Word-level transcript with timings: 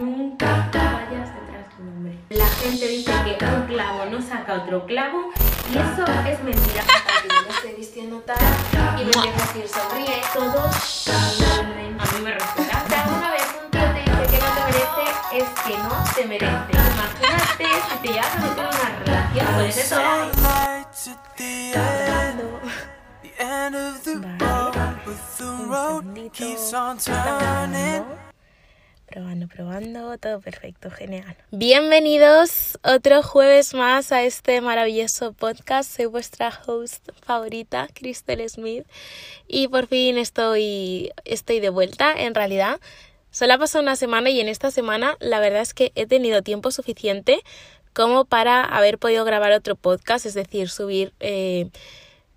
Nunca 0.00 0.68
vayas 0.72 1.34
detrás 1.34 1.68
de 1.76 1.82
un 1.82 1.88
hombre. 1.88 2.18
La 2.30 2.46
gente 2.46 2.88
dice 2.88 3.12
que 3.38 3.44
un 3.44 3.66
clavo 3.66 4.06
no 4.06 4.20
saca 4.20 4.54
otro 4.54 4.86
clavo 4.86 5.30
y 5.70 5.78
eso 5.78 6.04
es 6.28 6.42
mentira. 6.42 6.82
me 7.46 7.54
estoy 7.54 7.74
vistiendo 7.76 8.18
tal 8.20 8.36
y 8.98 9.04
me 9.04 9.10
empieza 9.10 9.28
a 9.28 9.46
decir 9.46 9.68
sonríe. 9.68 10.20
Todos 10.34 11.08
a 11.08 12.04
mí 12.16 12.24
me 12.24 12.32
respetan. 12.32 12.88
Si 12.88 12.94
alguna 12.94 13.30
vez 13.30 13.46
un 13.62 13.70
tío 13.70 13.82
te 13.82 14.00
dice 14.00 14.26
que 14.30 14.38
no 14.38 14.48
te 14.54 14.64
merece, 14.64 15.04
Es 15.32 15.48
que 15.64 15.78
no 15.78 16.04
te 16.14 16.24
merece. 16.26 16.72
Imagínate 16.72 17.66
si 17.88 17.96
te 18.02 18.08
llevas 18.08 18.34
a 18.34 18.40
meter 18.40 18.66
una 18.66 18.88
relación 19.04 19.46
con 19.54 19.64
ese 19.64 19.82
solar. 19.86 20.32
Probando, 29.06 29.48
probando, 29.48 30.16
todo 30.18 30.40
perfecto, 30.40 30.90
genial. 30.92 31.36
Bienvenidos 31.50 32.78
otro 32.84 33.24
jueves 33.24 33.74
más 33.74 34.12
a 34.12 34.22
este 34.22 34.60
maravilloso 34.60 35.32
podcast. 35.32 35.96
Soy 35.96 36.06
vuestra 36.06 36.52
host 36.66 37.08
favorita, 37.20 37.88
Crystal 37.92 38.48
Smith, 38.48 38.86
y 39.48 39.66
por 39.66 39.88
fin 39.88 40.18
estoy, 40.18 41.10
estoy 41.24 41.58
de 41.58 41.70
vuelta, 41.70 42.12
en 42.16 42.36
realidad. 42.36 42.78
Solo 43.32 43.54
ha 43.54 43.58
pasado 43.58 43.82
una 43.82 43.96
semana 43.96 44.30
y 44.30 44.40
en 44.40 44.48
esta 44.48 44.70
semana 44.70 45.16
la 45.18 45.40
verdad 45.40 45.62
es 45.62 45.74
que 45.74 45.90
he 45.96 46.06
tenido 46.06 46.42
tiempo 46.42 46.70
suficiente 46.70 47.42
como 47.92 48.24
para 48.24 48.62
haber 48.64 48.98
podido 48.98 49.24
grabar 49.24 49.50
otro 49.50 49.74
podcast, 49.74 50.26
es 50.26 50.34
decir, 50.34 50.68
subir 50.68 51.12
eh, 51.18 51.70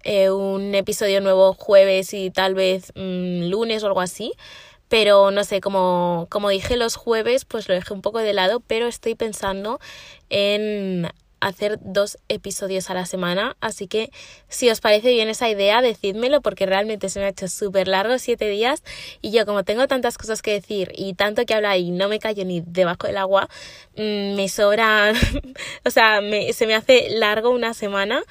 eh, 0.05 0.29
un 0.29 0.75
episodio 0.75 1.19
nuevo 1.19 1.53
jueves 1.53 2.13
y 2.13 2.29
tal 2.29 2.53
vez 2.53 2.93
mm, 2.95 3.49
lunes 3.49 3.83
o 3.83 3.87
algo 3.87 4.01
así. 4.01 4.33
Pero 4.87 5.31
no 5.31 5.43
sé, 5.43 5.61
como, 5.61 6.27
como 6.29 6.49
dije 6.49 6.77
los 6.77 6.95
jueves, 6.95 7.43
pues 7.43 7.67
lo 7.67 7.73
dejé 7.73 7.93
un 7.93 8.01
poco 8.01 8.19
de 8.19 8.33
lado, 8.33 8.61
pero 8.61 8.87
estoy 8.87 9.15
pensando 9.15 9.79
en 10.29 11.09
hacer 11.39 11.79
dos 11.81 12.17
episodios 12.29 12.89
a 12.89 12.93
la 12.93 13.05
semana. 13.05 13.57
Así 13.61 13.87
que 13.87 14.11
si 14.47 14.69
os 14.69 14.81
parece 14.81 15.11
bien 15.11 15.27
esa 15.27 15.49
idea, 15.49 15.81
decídmelo 15.81 16.41
porque 16.41 16.65
realmente 16.65 17.09
se 17.09 17.19
me 17.19 17.25
ha 17.25 17.29
hecho 17.29 17.47
súper 17.47 17.87
largo, 17.87 18.17
siete 18.19 18.47
días. 18.47 18.83
Y 19.21 19.31
yo 19.31 19.45
como 19.45 19.63
tengo 19.63 19.87
tantas 19.87 20.17
cosas 20.17 20.41
que 20.41 20.51
decir 20.51 20.91
y 20.95 21.15
tanto 21.15 21.45
que 21.45 21.55
hablar 21.55 21.77
y 21.77 21.91
no 21.91 22.09
me 22.09 22.19
callo 22.19 22.45
ni 22.45 22.61
debajo 22.61 23.07
del 23.07 23.17
agua, 23.17 23.49
mmm, 23.95 24.35
me 24.35 24.49
sobra, 24.49 25.13
o 25.85 25.89
sea, 25.89 26.19
se 26.53 26.67
me 26.67 26.75
hace 26.75 27.09
largo 27.09 27.49
una 27.49 27.73
semana. 27.73 28.23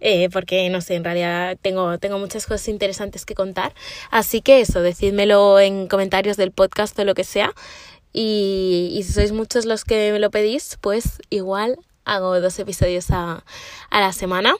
Eh, 0.00 0.28
porque 0.30 0.68
no 0.70 0.80
sé, 0.80 0.94
en 0.94 1.04
realidad 1.04 1.58
tengo, 1.60 1.98
tengo 1.98 2.18
muchas 2.18 2.46
cosas 2.46 2.68
interesantes 2.68 3.24
que 3.24 3.34
contar. 3.34 3.74
Así 4.10 4.40
que 4.40 4.60
eso, 4.60 4.82
decídmelo 4.82 5.60
en 5.60 5.88
comentarios 5.88 6.36
del 6.36 6.52
podcast 6.52 6.98
o 6.98 7.04
lo 7.04 7.14
que 7.14 7.24
sea. 7.24 7.52
Y, 8.12 8.90
y 8.92 9.02
si 9.04 9.12
sois 9.12 9.32
muchos 9.32 9.66
los 9.66 9.84
que 9.84 10.12
me 10.12 10.18
lo 10.18 10.30
pedís, 10.30 10.78
pues 10.80 11.20
igual 11.30 11.78
hago 12.04 12.40
dos 12.40 12.58
episodios 12.58 13.10
a, 13.10 13.44
a 13.90 14.00
la 14.00 14.12
semana. 14.12 14.54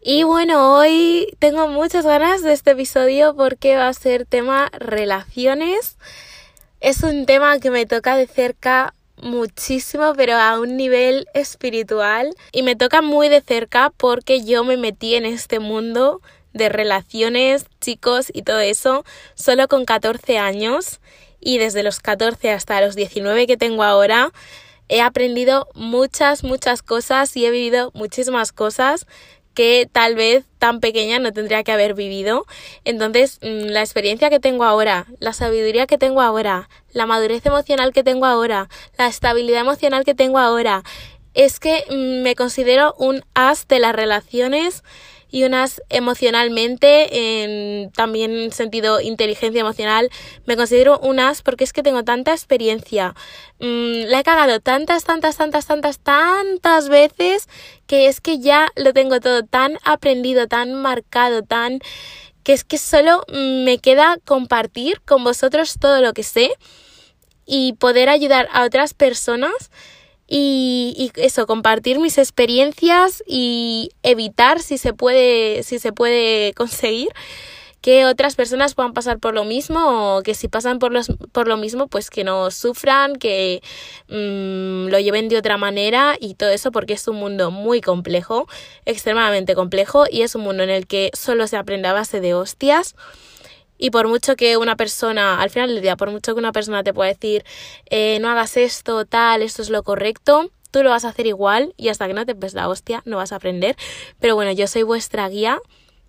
Y 0.00 0.22
bueno, 0.22 0.76
hoy 0.76 1.36
tengo 1.38 1.68
muchas 1.68 2.06
ganas 2.06 2.42
de 2.42 2.52
este 2.52 2.70
episodio 2.70 3.34
porque 3.34 3.76
va 3.76 3.88
a 3.88 3.94
ser 3.94 4.26
tema 4.26 4.70
relaciones. 4.72 5.98
Es 6.80 7.02
un 7.02 7.26
tema 7.26 7.58
que 7.58 7.70
me 7.70 7.84
toca 7.84 8.16
de 8.16 8.26
cerca 8.26 8.94
muchísimo, 9.22 10.12
pero 10.16 10.34
a 10.34 10.58
un 10.60 10.76
nivel 10.76 11.26
espiritual. 11.34 12.34
Y 12.52 12.62
me 12.62 12.76
toca 12.76 13.02
muy 13.02 13.28
de 13.28 13.40
cerca 13.40 13.92
porque 13.96 14.44
yo 14.44 14.64
me 14.64 14.76
metí 14.76 15.14
en 15.14 15.26
este 15.26 15.58
mundo 15.58 16.20
de 16.52 16.68
relaciones, 16.68 17.66
chicos 17.80 18.30
y 18.32 18.42
todo 18.42 18.60
eso, 18.60 19.04
solo 19.34 19.68
con 19.68 19.84
14 19.84 20.38
años. 20.38 21.00
Y 21.40 21.58
desde 21.58 21.82
los 21.82 22.00
14 22.00 22.50
hasta 22.50 22.80
los 22.80 22.96
19 22.96 23.46
que 23.46 23.56
tengo 23.56 23.84
ahora, 23.84 24.32
he 24.88 25.00
aprendido 25.00 25.68
muchas, 25.74 26.42
muchas 26.42 26.82
cosas 26.82 27.36
y 27.36 27.46
he 27.46 27.50
vivido 27.50 27.90
muchísimas 27.94 28.52
cosas 28.52 29.06
que 29.58 29.88
tal 29.90 30.14
vez 30.14 30.44
tan 30.60 30.78
pequeña 30.78 31.18
no 31.18 31.32
tendría 31.32 31.64
que 31.64 31.72
haber 31.72 31.94
vivido. 31.94 32.46
Entonces, 32.84 33.40
la 33.42 33.80
experiencia 33.80 34.30
que 34.30 34.38
tengo 34.38 34.62
ahora, 34.62 35.08
la 35.18 35.32
sabiduría 35.32 35.88
que 35.88 35.98
tengo 35.98 36.20
ahora, 36.20 36.68
la 36.92 37.06
madurez 37.06 37.44
emocional 37.44 37.92
que 37.92 38.04
tengo 38.04 38.24
ahora, 38.24 38.68
la 38.96 39.08
estabilidad 39.08 39.62
emocional 39.62 40.04
que 40.04 40.14
tengo 40.14 40.38
ahora, 40.38 40.84
es 41.34 41.58
que 41.58 41.84
me 41.90 42.36
considero 42.36 42.94
un 42.98 43.24
as 43.34 43.66
de 43.66 43.80
las 43.80 43.96
relaciones 43.96 44.84
y 45.30 45.44
unas 45.44 45.82
emocionalmente, 45.88 47.42
en, 47.44 47.90
también 47.92 48.32
en 48.32 48.52
sentido 48.52 49.00
inteligencia 49.00 49.60
emocional, 49.60 50.10
me 50.46 50.56
considero 50.56 50.98
un 51.00 51.20
as 51.20 51.42
porque 51.42 51.64
es 51.64 51.72
que 51.72 51.82
tengo 51.82 52.04
tanta 52.04 52.32
experiencia. 52.32 53.14
Mm, 53.60 54.08
la 54.08 54.20
he 54.20 54.24
cagado 54.24 54.60
tantas, 54.60 55.04
tantas, 55.04 55.36
tantas, 55.36 55.66
tantas, 55.66 55.98
tantas 55.98 56.88
veces 56.88 57.48
que 57.86 58.06
es 58.06 58.20
que 58.20 58.38
ya 58.38 58.68
lo 58.76 58.92
tengo 58.92 59.20
todo 59.20 59.42
tan 59.44 59.78
aprendido, 59.84 60.46
tan 60.46 60.74
marcado, 60.74 61.42
tan 61.42 61.80
que 62.42 62.54
es 62.54 62.64
que 62.64 62.78
solo 62.78 63.24
me 63.28 63.78
queda 63.78 64.18
compartir 64.24 65.02
con 65.02 65.22
vosotros 65.22 65.76
todo 65.78 66.00
lo 66.00 66.14
que 66.14 66.22
sé 66.22 66.50
y 67.44 67.74
poder 67.74 68.08
ayudar 68.08 68.48
a 68.52 68.64
otras 68.64 68.94
personas 68.94 69.70
y, 70.28 70.94
y, 70.96 71.20
eso, 71.20 71.46
compartir 71.46 71.98
mis 71.98 72.18
experiencias 72.18 73.24
y 73.26 73.90
evitar 74.02 74.60
si 74.60 74.78
se 74.78 74.92
puede, 74.92 75.62
si 75.62 75.78
se 75.78 75.92
puede 75.92 76.52
conseguir 76.54 77.08
que 77.80 78.06
otras 78.06 78.34
personas 78.34 78.74
puedan 78.74 78.92
pasar 78.92 79.18
por 79.18 79.34
lo 79.34 79.44
mismo 79.44 80.16
o 80.16 80.22
que 80.22 80.34
si 80.34 80.48
pasan 80.48 80.78
por, 80.78 80.92
los, 80.92 81.12
por 81.32 81.46
lo 81.46 81.56
mismo 81.56 81.86
pues 81.86 82.10
que 82.10 82.24
no 82.24 82.50
sufran, 82.50 83.16
que 83.16 83.62
mmm, 84.08 84.88
lo 84.88 84.98
lleven 84.98 85.28
de 85.28 85.38
otra 85.38 85.56
manera 85.56 86.16
y 86.20 86.34
todo 86.34 86.50
eso 86.50 86.72
porque 86.72 86.94
es 86.94 87.06
un 87.06 87.16
mundo 87.16 87.50
muy 87.50 87.80
complejo, 87.80 88.48
extremadamente 88.84 89.54
complejo 89.54 90.06
y 90.10 90.22
es 90.22 90.34
un 90.34 90.42
mundo 90.42 90.64
en 90.64 90.70
el 90.70 90.86
que 90.86 91.10
solo 91.14 91.46
se 91.46 91.56
aprende 91.56 91.88
a 91.88 91.92
base 91.92 92.20
de 92.20 92.34
hostias. 92.34 92.96
Y 93.78 93.90
por 93.90 94.08
mucho 94.08 94.36
que 94.36 94.56
una 94.56 94.76
persona, 94.76 95.40
al 95.40 95.50
final 95.50 95.72
del 95.72 95.82
día, 95.82 95.96
por 95.96 96.10
mucho 96.10 96.34
que 96.34 96.38
una 96.40 96.52
persona 96.52 96.82
te 96.82 96.92
pueda 96.92 97.08
decir, 97.08 97.44
eh, 97.88 98.18
no 98.20 98.28
hagas 98.28 98.56
esto, 98.56 99.06
tal, 99.06 99.42
esto 99.42 99.62
es 99.62 99.70
lo 99.70 99.82
correcto, 99.82 100.50
tú 100.70 100.82
lo 100.82 100.90
vas 100.90 101.04
a 101.04 101.08
hacer 101.08 101.26
igual 101.26 101.74
y 101.76 101.88
hasta 101.88 102.06
que 102.06 102.14
no 102.14 102.26
te 102.26 102.34
ves 102.34 102.54
la 102.54 102.68
hostia 102.68 103.02
no 103.04 103.16
vas 103.16 103.32
a 103.32 103.36
aprender. 103.36 103.76
Pero 104.20 104.34
bueno, 104.34 104.52
yo 104.52 104.66
soy 104.66 104.82
vuestra 104.82 105.28
guía, 105.28 105.60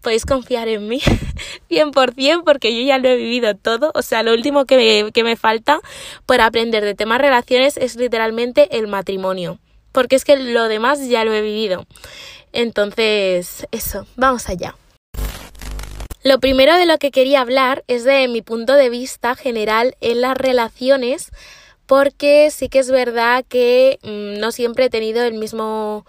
podéis 0.02 0.26
confiar 0.26 0.68
en 0.68 0.88
mí 0.88 1.02
100% 1.70 2.44
porque 2.44 2.76
yo 2.76 2.86
ya 2.86 2.98
lo 2.98 3.10
he 3.10 3.16
vivido 3.16 3.56
todo. 3.56 3.92
O 3.96 4.02
sea, 4.02 4.24
lo 4.24 4.34
último 4.34 4.66
que 4.66 4.78
me, 4.78 5.12
que 5.12 5.24
me 5.24 5.36
falta 5.36 5.80
por 6.26 6.42
aprender 6.42 6.84
de 6.84 6.96
temas 6.96 7.22
relaciones 7.22 7.78
es 7.78 7.96
literalmente 7.96 8.78
el 8.78 8.88
matrimonio. 8.88 9.60
Porque 9.92 10.16
es 10.16 10.24
que 10.24 10.38
lo 10.38 10.68
demás 10.68 11.08
ya 11.08 11.26
lo 11.26 11.34
he 11.34 11.42
vivido. 11.42 11.86
Entonces, 12.54 13.68
eso, 13.72 14.06
vamos 14.16 14.50
allá. 14.50 14.76
Lo 16.22 16.40
primero 16.40 16.76
de 16.78 16.86
lo 16.86 16.98
que 16.98 17.12
quería 17.12 17.40
hablar 17.40 17.86
es 17.88 18.04
de 18.04 18.28
mi 18.28 18.42
punto 18.42 18.74
de 18.74 18.90
vista 18.90 19.36
general 19.36 19.96
en 20.02 20.20
las 20.20 20.38
relaciones, 20.38 21.32
porque 21.86 22.52
sí 22.52 22.68
que 22.68 22.80
es 22.80 22.92
verdad 22.92 23.46
que 23.48 24.00
mmm, 24.04 24.40
no 24.40 24.52
siempre 24.52 24.86
he 24.86 24.90
tenido 24.90 25.24
el 25.24 25.34
mismo, 25.36 26.06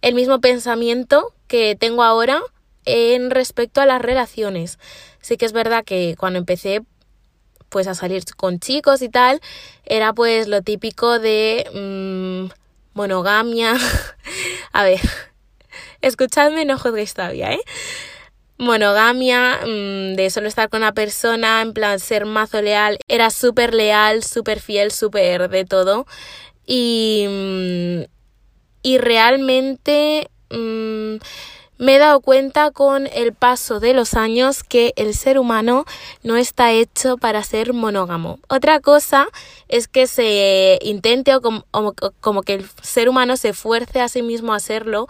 el 0.00 0.14
mismo 0.14 0.40
pensamiento 0.40 1.34
que 1.48 1.74
tengo 1.74 2.04
ahora 2.04 2.40
en 2.84 3.30
respecto 3.30 3.80
a 3.80 3.86
las 3.86 4.00
relaciones. 4.00 4.78
Sí 5.20 5.36
que 5.36 5.46
es 5.46 5.52
verdad 5.52 5.84
que 5.84 6.14
cuando 6.16 6.38
empecé 6.38 6.82
pues 7.68 7.88
a 7.88 7.94
salir 7.94 8.22
con 8.36 8.60
chicos 8.60 9.02
y 9.02 9.08
tal, 9.08 9.40
era 9.84 10.12
pues 10.12 10.46
lo 10.46 10.62
típico 10.62 11.18
de 11.18 11.66
mmm, 11.74 12.52
monogamia. 12.94 13.74
a 14.72 14.84
ver, 14.84 15.00
escuchadme, 16.00 16.64
no 16.64 16.78
juzguéis 16.78 17.14
todavía, 17.14 17.52
¿eh? 17.54 17.60
Monogamia, 18.62 19.60
mmm, 19.66 20.14
de 20.14 20.30
solo 20.30 20.48
estar 20.48 20.68
con 20.68 20.78
una 20.82 20.92
persona, 20.92 21.60
en 21.60 21.72
plan 21.72 22.00
ser 22.00 22.24
mazo 22.26 22.62
leal, 22.62 22.98
era 23.08 23.30
súper 23.30 23.74
leal, 23.74 24.22
súper 24.22 24.60
fiel, 24.60 24.90
súper 24.90 25.48
de 25.48 25.64
todo. 25.64 26.06
Y, 26.66 27.26
mmm, 27.28 28.02
y 28.82 28.98
realmente 28.98 30.28
mmm, 30.50 31.16
me 31.78 31.96
he 31.96 31.98
dado 31.98 32.20
cuenta 32.20 32.70
con 32.70 33.08
el 33.08 33.32
paso 33.32 33.80
de 33.80 33.92
los 33.92 34.14
años 34.14 34.62
que 34.62 34.92
el 34.96 35.14
ser 35.14 35.36
humano 35.38 35.84
no 36.22 36.36
está 36.36 36.70
hecho 36.70 37.16
para 37.16 37.42
ser 37.42 37.72
monógamo. 37.72 38.38
Otra 38.48 38.78
cosa 38.78 39.26
es 39.66 39.88
que 39.88 40.06
se 40.06 40.78
intente 40.82 41.34
o 41.34 41.40
como, 41.40 41.64
como 42.20 42.42
que 42.42 42.54
el 42.54 42.70
ser 42.82 43.08
humano 43.08 43.36
se 43.36 43.52
fuerce 43.52 44.00
a 44.00 44.08
sí 44.08 44.22
mismo 44.22 44.54
a 44.54 44.60
serlo, 44.60 45.08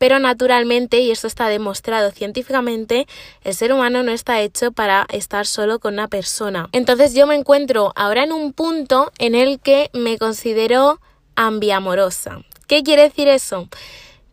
pero 0.00 0.18
naturalmente, 0.18 1.00
y 1.00 1.10
esto 1.10 1.26
está 1.26 1.48
demostrado 1.48 2.10
científicamente, 2.10 3.06
el 3.44 3.54
ser 3.54 3.70
humano 3.70 4.02
no 4.02 4.12
está 4.12 4.40
hecho 4.40 4.72
para 4.72 5.06
estar 5.12 5.46
solo 5.46 5.78
con 5.78 5.92
una 5.92 6.08
persona. 6.08 6.70
Entonces 6.72 7.12
yo 7.12 7.26
me 7.26 7.34
encuentro 7.34 7.92
ahora 7.96 8.24
en 8.24 8.32
un 8.32 8.54
punto 8.54 9.12
en 9.18 9.34
el 9.34 9.60
que 9.60 9.90
me 9.92 10.16
considero 10.16 11.02
ambiamorosa. 11.36 12.40
¿Qué 12.66 12.82
quiere 12.82 13.02
decir 13.02 13.28
eso? 13.28 13.68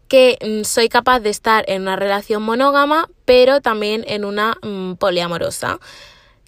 Que 0.08 0.38
mmm, 0.42 0.64
soy 0.64 0.88
capaz 0.88 1.20
de 1.20 1.32
estar 1.32 1.66
en 1.68 1.82
una 1.82 1.98
relación 1.98 2.44
monógama, 2.44 3.10
pero 3.26 3.60
también 3.60 4.06
en 4.08 4.24
una 4.24 4.56
mmm, 4.64 4.94
poliamorosa. 4.94 5.80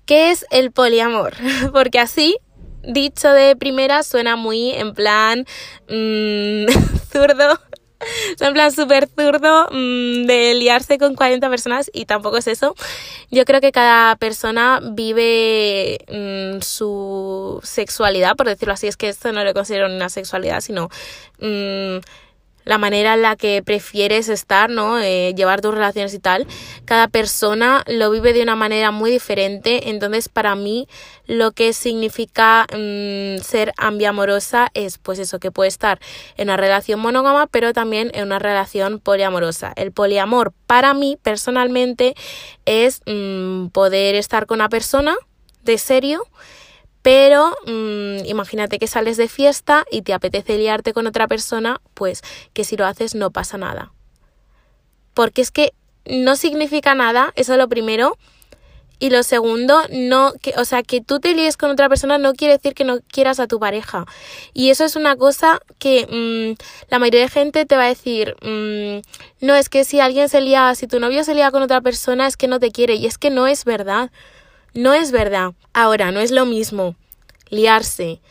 ¿Qué 0.05 0.31
es 0.31 0.45
el 0.49 0.71
poliamor? 0.71 1.33
Porque 1.73 1.99
así, 1.99 2.37
dicho 2.83 3.33
de 3.33 3.57
primera, 3.57 4.01
suena 4.03 4.37
muy 4.37 4.71
en 4.71 4.93
plan 4.93 5.45
mmm, 5.89 6.67
zurdo. 7.11 7.59
En 8.39 8.53
plan 8.53 8.71
súper 8.71 9.07
zurdo 9.07 9.67
mmm, 9.71 10.25
de 10.25 10.53
liarse 10.55 10.97
con 10.97 11.15
40 11.15 11.49
personas 11.49 11.89
y 11.93 12.05
tampoco 12.05 12.37
es 12.37 12.47
eso. 12.47 12.75
Yo 13.31 13.45
creo 13.45 13.61
que 13.61 13.71
cada 13.71 14.15
persona 14.15 14.79
vive 14.83 15.99
mmm, 16.09 16.61
su 16.61 17.59
sexualidad, 17.63 18.35
por 18.35 18.47
decirlo 18.47 18.73
así, 18.73 18.87
es 18.87 18.97
que 18.97 19.09
esto 19.09 19.31
no 19.31 19.43
lo 19.43 19.53
considero 19.53 19.87
una 19.87 20.09
sexualidad, 20.09 20.61
sino 20.61 20.89
mmm, 21.39 21.99
la 22.65 22.77
manera 22.77 23.15
en 23.15 23.21
la 23.21 23.35
que 23.35 23.63
prefieres 23.63 24.29
estar, 24.29 24.69
¿no? 24.69 24.99
Eh, 24.99 25.33
llevar 25.35 25.61
tus 25.61 25.73
relaciones 25.73 26.13
y 26.13 26.19
tal. 26.19 26.47
Cada 26.85 27.07
persona 27.07 27.83
lo 27.87 28.11
vive 28.11 28.33
de 28.33 28.43
una 28.43 28.55
manera 28.55 28.91
muy 28.91 29.11
diferente. 29.11 29.89
Entonces, 29.89 30.29
para 30.29 30.55
mí, 30.55 30.87
lo 31.25 31.51
que 31.51 31.73
significa 31.73 32.67
mmm, 32.71 33.37
ser 33.41 33.73
ambiamorosa 33.77 34.69
es, 34.73 34.97
pues 34.97 35.19
eso, 35.19 35.39
que 35.39 35.51
puede 35.51 35.69
estar 35.69 35.99
en 36.37 36.47
una 36.47 36.57
relación 36.57 36.99
monógama, 36.99 37.47
pero 37.47 37.73
también 37.73 38.11
en 38.13 38.25
una 38.25 38.39
relación 38.39 38.99
poliamorosa. 38.99 39.73
El 39.75 39.91
poliamor, 39.91 40.53
para 40.67 40.93
mí, 40.93 41.17
personalmente, 41.21 42.15
es 42.65 43.01
mmm, 43.05 43.67
poder 43.67 44.15
estar 44.15 44.45
con 44.45 44.57
una 44.57 44.69
persona 44.69 45.15
de 45.63 45.77
serio 45.77 46.23
pero 47.01 47.55
mmm, 47.65 48.25
imagínate 48.25 48.79
que 48.79 48.87
sales 48.87 49.17
de 49.17 49.27
fiesta 49.27 49.85
y 49.91 50.01
te 50.01 50.13
apetece 50.13 50.57
liarte 50.57 50.93
con 50.93 51.07
otra 51.07 51.27
persona, 51.27 51.81
pues 51.93 52.21
que 52.53 52.63
si 52.63 52.77
lo 52.77 52.85
haces 52.85 53.15
no 53.15 53.31
pasa 53.31 53.57
nada. 53.57 53.93
Porque 55.13 55.41
es 55.41 55.51
que 55.51 55.73
no 56.05 56.35
significa 56.35 56.95
nada, 56.95 57.31
eso 57.35 57.53
es 57.53 57.59
lo 57.59 57.69
primero. 57.69 58.17
Y 59.01 59.11
lo 59.11 59.23
segundo, 59.23 59.81
no, 59.91 60.33
que, 60.41 60.53
o 60.57 60.65
sea, 60.65 60.83
que 60.83 60.99
tú 60.99 61.21
te 61.21 61.33
líes 61.33 61.55
con 61.55 61.71
otra 61.71 61.87
persona 61.87 62.17
no 62.17 62.33
quiere 62.33 62.55
decir 62.55 62.73
que 62.73 62.83
no 62.83 62.99
quieras 63.07 63.39
a 63.39 63.47
tu 63.47 63.57
pareja. 63.57 64.05
Y 64.53 64.71
eso 64.71 64.83
es 64.83 64.97
una 64.97 65.15
cosa 65.15 65.61
que 65.77 66.05
mmm, 66.05 66.61
la 66.89 66.99
mayoría 66.99 67.21
de 67.21 67.29
gente 67.29 67.65
te 67.65 67.77
va 67.77 67.85
a 67.85 67.87
decir, 67.87 68.35
mmm, 68.41 68.99
no, 69.39 69.55
es 69.55 69.69
que 69.69 69.85
si 69.85 70.01
alguien 70.01 70.27
se 70.27 70.41
lía, 70.41 70.75
si 70.75 70.85
tu 70.85 70.99
novio 70.99 71.23
se 71.23 71.33
lía 71.33 71.49
con 71.49 71.61
otra 71.63 71.79
persona 71.79 72.27
es 72.27 72.35
que 72.35 72.49
no 72.49 72.59
te 72.59 72.71
quiere. 72.71 72.95
Y 72.95 73.05
es 73.05 73.17
que 73.17 73.29
no 73.29 73.47
es 73.47 73.63
verdad. 73.63 74.11
No 74.73 74.93
es 74.93 75.11
verdad. 75.11 75.53
Ahora, 75.73 76.11
no 76.11 76.19
es 76.19 76.31
lo 76.31 76.45
mismo 76.45 76.95
liarse 77.49 78.21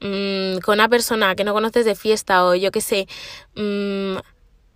mmm, 0.00 0.58
con 0.58 0.74
una 0.74 0.88
persona 0.88 1.34
que 1.34 1.44
no 1.44 1.54
conoces 1.54 1.84
de 1.84 1.94
fiesta 1.94 2.44
o 2.44 2.54
yo 2.54 2.70
qué 2.70 2.80
sé, 2.80 3.08
mmm, 3.54 4.16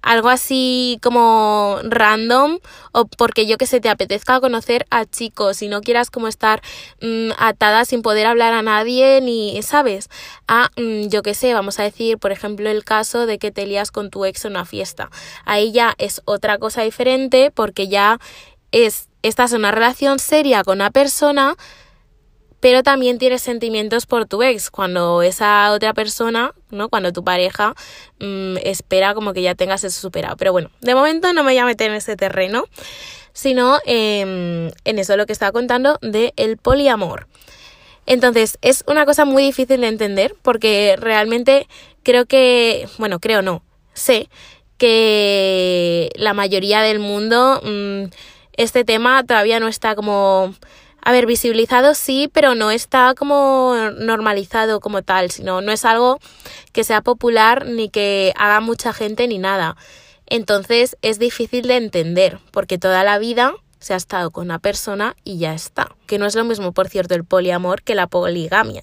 algo 0.03 0.31
así 0.31 0.99
como 1.03 1.79
random 1.83 2.59
o 2.93 3.05
porque 3.05 3.47
yo 3.47 3.59
que 3.59 3.67
sé 3.67 3.81
te 3.81 3.91
apetezca 3.91 4.41
conocer 4.41 4.87
a 4.91 5.05
chicos 5.05 5.61
y 5.61 5.69
no 5.69 5.83
quieras 5.83 6.11
como 6.11 6.27
estar 6.27 6.63
mmm, 7.03 7.33
atada 7.39 7.85
sin 7.85 8.01
poder 8.01 8.27
hablar 8.27 8.55
a 8.55 8.63
nadie 8.63 9.21
ni 9.21 9.61
sabes 9.63 10.09
a 10.49 10.71
mmm, 10.79 11.09
yo 11.09 11.23
que 11.23 11.35
sé 11.35 11.53
vamos 11.53 11.79
a 11.79 11.83
decir 11.83 12.17
por 12.17 12.33
ejemplo 12.33 12.71
el 12.71 12.83
caso 12.83 13.27
de 13.27 13.39
que 13.39 13.51
te 13.51 13.67
lías 13.67 13.91
con 13.91 14.09
tu 14.09 14.25
ex 14.25 14.47
en 14.47 14.53
una 14.53 14.65
fiesta 14.65 15.11
ahí 15.45 15.71
ya 15.71 15.95
es 15.99 16.23
otra 16.25 16.57
cosa 16.57 16.81
diferente 16.81 17.51
porque 17.51 17.89
ya 17.89 18.19
es 18.73 19.10
estás 19.23 19.53
en 19.53 19.59
una 19.59 19.71
relación 19.71 20.19
seria 20.19 20.65
con 20.65 20.79
una 20.79 20.91
persona 20.91 21.57
pero 22.61 22.83
también 22.83 23.19
tienes 23.19 23.43
sentimientos 23.43 24.07
por 24.07 24.27
tu 24.27 24.43
ex 24.43 24.71
cuando 24.71 25.23
esa 25.23 25.73
otra 25.73 25.95
persona, 25.95 26.55
¿no? 26.71 26.91
Cuando 26.91 27.13
tu 27.13 27.25
pareja 27.25 27.75
mmm, 28.21 28.59
espera 28.63 29.15
como 29.15 29.33
que 29.33 29.43
ya 29.43 29.55
tengas 29.55 29.83
eso 29.83 29.99
superado. 29.99 30.37
Pero 30.37 30.53
bueno, 30.53 30.71
de 30.83 30.95
momento 30.95 31.33
no 31.33 31.43
me 31.43 31.53
voy 31.53 31.59
a 31.59 31.65
meter 31.65 31.91
en 31.91 31.97
ese 31.97 32.17
terreno, 32.17 32.65
sino 33.33 33.79
eh, 33.87 34.71
en 34.85 34.99
eso 34.99 35.17
lo 35.17 35.27
que 35.27 35.33
estaba 35.33 35.53
contando 35.53 35.99
de 36.03 36.35
el 36.37 36.59
poliamor. 36.59 37.27
Entonces, 38.07 38.59
es 38.61 38.85
una 38.87 39.07
cosa 39.07 39.25
muy 39.25 39.43
difícil 39.43 39.81
de 39.81 39.89
entender 39.89 40.35
porque 40.43 40.97
realmente 40.99 41.67
creo 42.03 42.27
que, 42.27 42.89
bueno, 42.99 43.21
creo 43.21 43.41
no, 43.41 43.63
sé 43.95 44.29
que 44.79 46.11
la 46.17 46.35
mayoría 46.35 46.81
del 46.83 46.99
mundo 46.99 47.61
mmm, 47.63 48.05
este 48.63 48.85
tema 48.85 49.25
todavía 49.25 49.61
no 49.61 49.69
está 49.69 49.95
como 49.95 50.55
a 51.03 51.13
ver, 51.13 51.25
visibilizado 51.27 51.95
sí, 51.95 52.29
pero 52.33 52.55
no 52.55 52.71
está 52.71 53.15
como 53.15 53.75
normalizado 53.99 54.81
como 54.81 55.03
tal, 55.03 55.31
sino 55.31 55.63
no 55.63 55.73
es 55.73 55.85
algo 55.85 56.19
que 56.73 56.85
sea 56.85 57.01
popular 57.01 57.67
ni 57.67 57.89
que 57.89 58.35
haga 58.37 58.61
mucha 58.61 58.93
gente 58.93 59.27
ni 59.27 59.39
nada. 59.39 59.77
Entonces 60.27 60.97
es 61.01 61.19
difícil 61.19 61.67
de 61.69 61.77
entender, 61.77 62.39
porque 62.51 62.79
toda 62.79 63.03
la 63.03 63.19
vida 63.19 63.55
se 63.79 63.95
ha 63.95 63.97
estado 63.97 64.31
con 64.31 64.45
una 64.45 64.59
persona 64.59 65.17
y 65.25 65.39
ya 65.39 65.55
está. 65.55 65.97
Que 66.07 66.19
no 66.19 66.27
es 66.27 66.35
lo 66.35 66.45
mismo, 66.45 66.73
por 66.73 66.89
cierto, 66.89 67.15
el 67.15 67.25
poliamor 67.25 67.83
que 67.83 67.95
la 67.95 68.07
poligamia. 68.07 68.83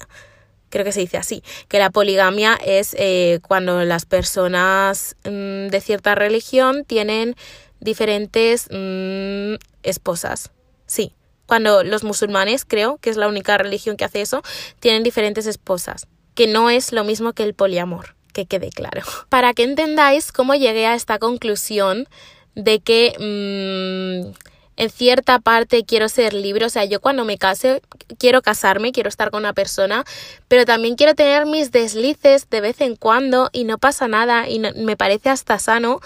Creo 0.70 0.84
que 0.84 0.92
se 0.92 1.00
dice 1.00 1.16
así, 1.16 1.42
que 1.68 1.78
la 1.78 1.90
poligamia 1.90 2.58
es 2.62 2.94
eh, 2.98 3.38
cuando 3.46 3.84
las 3.84 4.04
personas 4.04 5.16
mmm, 5.24 5.68
de 5.68 5.80
cierta 5.80 6.14
religión 6.14 6.84
tienen 6.84 7.36
diferentes 7.80 8.68
mmm, 8.70 9.54
esposas. 9.82 10.50
Sí, 10.86 11.12
cuando 11.46 11.82
los 11.82 12.04
musulmanes, 12.04 12.64
creo 12.64 12.98
que 12.98 13.10
es 13.10 13.16
la 13.16 13.26
única 13.28 13.56
religión 13.56 13.96
que 13.96 14.04
hace 14.04 14.20
eso, 14.20 14.42
tienen 14.80 15.02
diferentes 15.02 15.46
esposas, 15.46 16.06
que 16.34 16.46
no 16.46 16.70
es 16.70 16.92
lo 16.92 17.04
mismo 17.04 17.32
que 17.32 17.42
el 17.42 17.54
poliamor, 17.54 18.16
que 18.32 18.46
quede 18.46 18.70
claro. 18.70 19.02
Para 19.28 19.54
que 19.54 19.64
entendáis 19.64 20.30
cómo 20.30 20.54
llegué 20.54 20.86
a 20.86 20.94
esta 20.94 21.18
conclusión 21.18 22.06
de 22.54 22.80
que 22.80 23.14
mmm, 23.18 24.48
en 24.78 24.90
cierta 24.90 25.40
parte 25.40 25.84
quiero 25.84 26.08
ser 26.08 26.34
libre, 26.34 26.64
o 26.64 26.70
sea, 26.70 26.84
yo 26.84 27.00
cuando 27.00 27.24
me 27.24 27.36
case 27.36 27.82
quiero 28.18 28.42
casarme, 28.42 28.92
quiero 28.92 29.08
estar 29.08 29.30
con 29.30 29.40
una 29.40 29.52
persona, 29.52 30.04
pero 30.46 30.64
también 30.64 30.94
quiero 30.94 31.14
tener 31.14 31.46
mis 31.46 31.72
deslices 31.72 32.48
de 32.48 32.60
vez 32.60 32.80
en 32.80 32.94
cuando 32.94 33.50
y 33.52 33.64
no 33.64 33.78
pasa 33.78 34.06
nada 34.06 34.48
y 34.48 34.60
me 34.60 34.96
parece 34.96 35.30
hasta 35.30 35.58
sano 35.58 36.00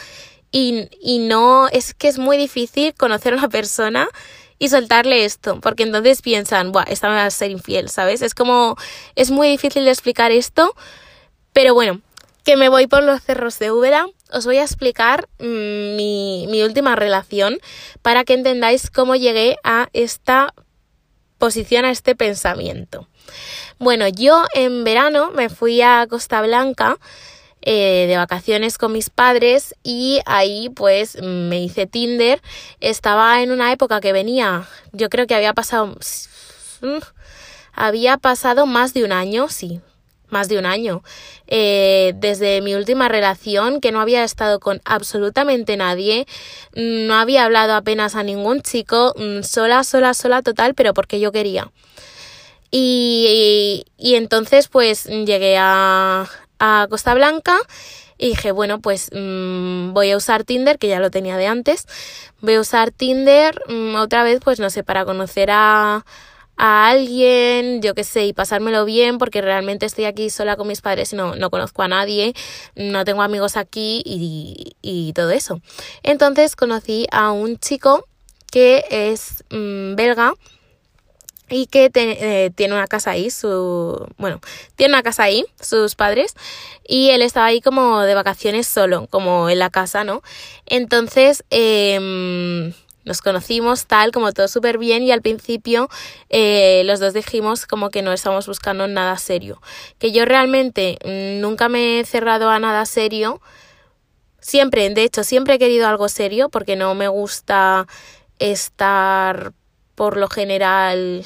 y, 0.53 0.89
y 1.01 1.19
no 1.19 1.69
es 1.69 1.95
que 1.95 2.09
es 2.09 2.19
muy 2.19 2.37
difícil 2.37 2.95
conocer 2.95 3.33
a 3.33 3.39
una 3.39 3.49
persona 3.49 4.09
y 4.59 4.69
soltarle 4.69 5.25
esto, 5.25 5.59
porque 5.61 5.83
entonces 5.83 6.23
piensan, 6.23 6.71
Buah, 6.71 6.85
esta 6.85 7.09
me 7.09 7.17
va 7.17 7.25
a 7.25 7.31
ser 7.31 7.51
infiel, 7.51 7.89
¿sabes? 7.89 8.23
Es 8.23 8.33
como, 8.33 8.77
es 9.17 9.33
muy 9.33 9.49
difícil 9.49 9.85
de 9.85 9.91
explicar 9.91 10.31
esto, 10.31 10.77
pero 11.53 11.75
bueno, 11.75 12.01
que 12.45 12.57
me 12.57 12.69
voy 12.69 12.87
por 12.87 13.03
los 13.03 13.23
cerros 13.23 13.59
de 13.59 13.73
Úbeda, 13.73 14.07
os 14.33 14.47
voy 14.47 14.59
a 14.59 14.63
explicar 14.63 15.29
mmm, 15.41 15.97
mi, 15.97 16.47
mi 16.49 16.63
última 16.63 16.95
relación 16.95 17.59
para 18.03 18.23
que 18.23 18.35
entendáis 18.35 18.91
cómo 18.91 19.17
llegué 19.17 19.57
a 19.65 19.89
esta 19.93 20.55
posición, 21.39 21.85
a 21.85 21.91
este 21.91 22.15
pensamiento. 22.15 23.09
Bueno, 23.79 24.07
yo 24.07 24.45
en 24.55 24.85
verano 24.85 25.33
me 25.33 25.49
fui 25.49 25.83
a 25.83 26.07
Costa 26.09 26.41
Blanca 26.41 26.99
eh, 27.63 28.07
de 28.09 28.17
vacaciones 28.17 28.77
con 28.77 28.93
mis 28.93 29.09
padres 29.09 29.75
y 29.85 30.21
ahí 30.27 30.69
pues 30.71 31.21
me 31.23 31.63
hice 31.63 31.87
Tinder. 31.87 32.43
Estaba 32.81 33.43
en 33.43 33.53
una 33.53 33.73
época 33.73 34.01
que 34.01 34.13
venía, 34.13 34.69
yo 34.93 35.09
creo 35.09 35.27
que 35.27 35.35
había 35.35 35.55
pasado, 35.55 35.97
había 37.73 38.19
pasado 38.19 38.67
más 38.67 38.95
de 38.95 39.05
un 39.05 39.13
año, 39.13 39.49
sí, 39.49 39.81
más 40.29 40.49
de 40.49 40.59
un 40.59 40.67
año, 40.67 41.05
eh, 41.47 42.15
desde 42.17 42.63
mi 42.63 42.75
última 42.75 43.09
relación, 43.09 43.81
que 43.81 43.93
no 43.93 44.01
había 44.01 44.25
estado 44.25 44.59
con 44.59 44.81
absolutamente 44.85 45.77
nadie, 45.77 46.27
no 46.75 47.15
había 47.15 47.45
hablado 47.45 47.75
apenas 47.75 48.17
a 48.17 48.23
ningún 48.23 48.63
chico, 48.63 49.15
mm, 49.17 49.43
sola, 49.43 49.85
sola, 49.85 50.15
sola 50.15 50.43
total, 50.43 50.75
pero 50.75 50.95
porque 50.95 51.21
yo 51.21 51.31
quería. 51.31 51.71
Y, 52.71 53.85
y, 53.99 54.11
y 54.13 54.15
entonces 54.17 54.69
pues 54.69 55.05
llegué 55.05 55.59
a, 55.59 56.27
a 56.65 56.87
Costa 56.89 57.13
Blanca 57.15 57.57
y 58.19 58.29
dije, 58.29 58.53
bueno, 58.53 58.81
pues 58.81 59.11
mmm, 59.13 59.93
voy 59.93 60.13
a 60.13 60.17
usar 60.17 60.45
Tinder, 60.45 60.79
que 60.79 60.87
ya 60.87 61.01
lo 61.01 61.11
tenía 61.11 61.37
de 61.37 61.49
antes, 61.49 61.89
voy 62.41 62.55
a 62.55 62.61
usar 62.61 62.93
Tinder 62.93 63.61
mmm, 63.69 63.97
otra 63.97 64.23
vez, 64.23 64.39
pues 64.45 64.61
no 64.61 64.71
sé, 64.71 64.85
para 64.85 65.05
conocer 65.05 65.51
a, 65.51 66.05
a 66.57 66.89
alguien, 66.89 67.83
yo 67.83 67.95
qué 67.95 68.05
sé, 68.05 68.27
y 68.27 68.33
pasármelo 68.33 68.85
bien, 68.85 69.19
porque 69.19 69.43
realmente 69.43 69.87
estoy 69.87 70.05
aquí 70.05 70.31
sola 70.31 70.55
con 70.55 70.69
mis 70.69 70.83
padres 70.83 71.13
y 71.13 71.17
no, 71.17 71.35
no 71.35 71.51
conozco 71.51 71.83
a 71.83 71.89
nadie, 71.89 72.33
no 72.77 73.05
tengo 73.05 73.23
amigos 73.23 73.57
aquí 73.57 74.01
y, 74.07 74.77
y 74.83 75.13
todo 75.15 75.33
eso. 75.33 75.61
Entonces 76.05 76.55
conocí 76.55 77.09
a 77.11 77.33
un 77.33 77.59
chico 77.59 78.07
que 78.53 78.85
es 78.91 79.43
mmm, 79.51 79.97
belga, 79.97 80.35
y 81.53 81.67
que 81.67 81.91
eh, 81.95 82.51
tiene 82.55 82.75
una 82.75 82.87
casa 82.87 83.11
ahí, 83.11 83.31
su, 83.31 84.07
bueno, 84.17 84.41
tiene 84.75 84.95
una 84.95 85.03
casa 85.03 85.25
ahí, 85.25 85.45
sus 85.61 85.95
padres, 85.95 86.35
y 86.89 87.11
él 87.11 87.21
estaba 87.21 87.47
ahí 87.47 87.61
como 87.61 88.01
de 88.01 88.15
vacaciones 88.15 88.67
solo, 88.67 89.07
como 89.09 89.51
en 89.51 89.59
la 89.59 89.69
casa, 89.69 90.03
¿no? 90.03 90.23
Entonces, 90.65 91.45
eh, 91.51 92.73
nos 93.05 93.21
conocimos 93.21 93.87
tal, 93.87 94.13
como 94.13 94.33
todo 94.33 94.49
súper 94.49 94.79
bien, 94.79 95.03
y 95.03 95.13
al 95.13 95.21
principio 95.21 95.89
eh, 96.31 96.83
los 96.87 97.01
dos 97.01 97.13
dijimos 97.13 97.67
como 97.67 97.91
que 97.91 98.01
no 98.01 98.13
estábamos 98.13 98.47
buscando 98.47 98.87
nada 98.87 99.19
serio. 99.19 99.61
Que 99.99 100.11
yo 100.13 100.25
realmente 100.25 100.99
nunca 101.41 101.69
me 101.69 102.01
he 102.01 102.05
cerrado 102.07 102.49
a 102.49 102.59
nada 102.61 102.87
serio, 102.87 103.43
siempre, 104.41 104.89
de 104.89 105.03
hecho, 105.03 105.23
siempre 105.23 105.55
he 105.55 105.59
querido 105.59 105.87
algo 105.87 106.09
serio, 106.09 106.49
porque 106.49 106.77
no 106.77 106.95
me 106.95 107.09
gusta 107.09 107.87
estar 108.39 109.53
por 109.95 110.17
lo 110.17 110.29
general 110.29 111.25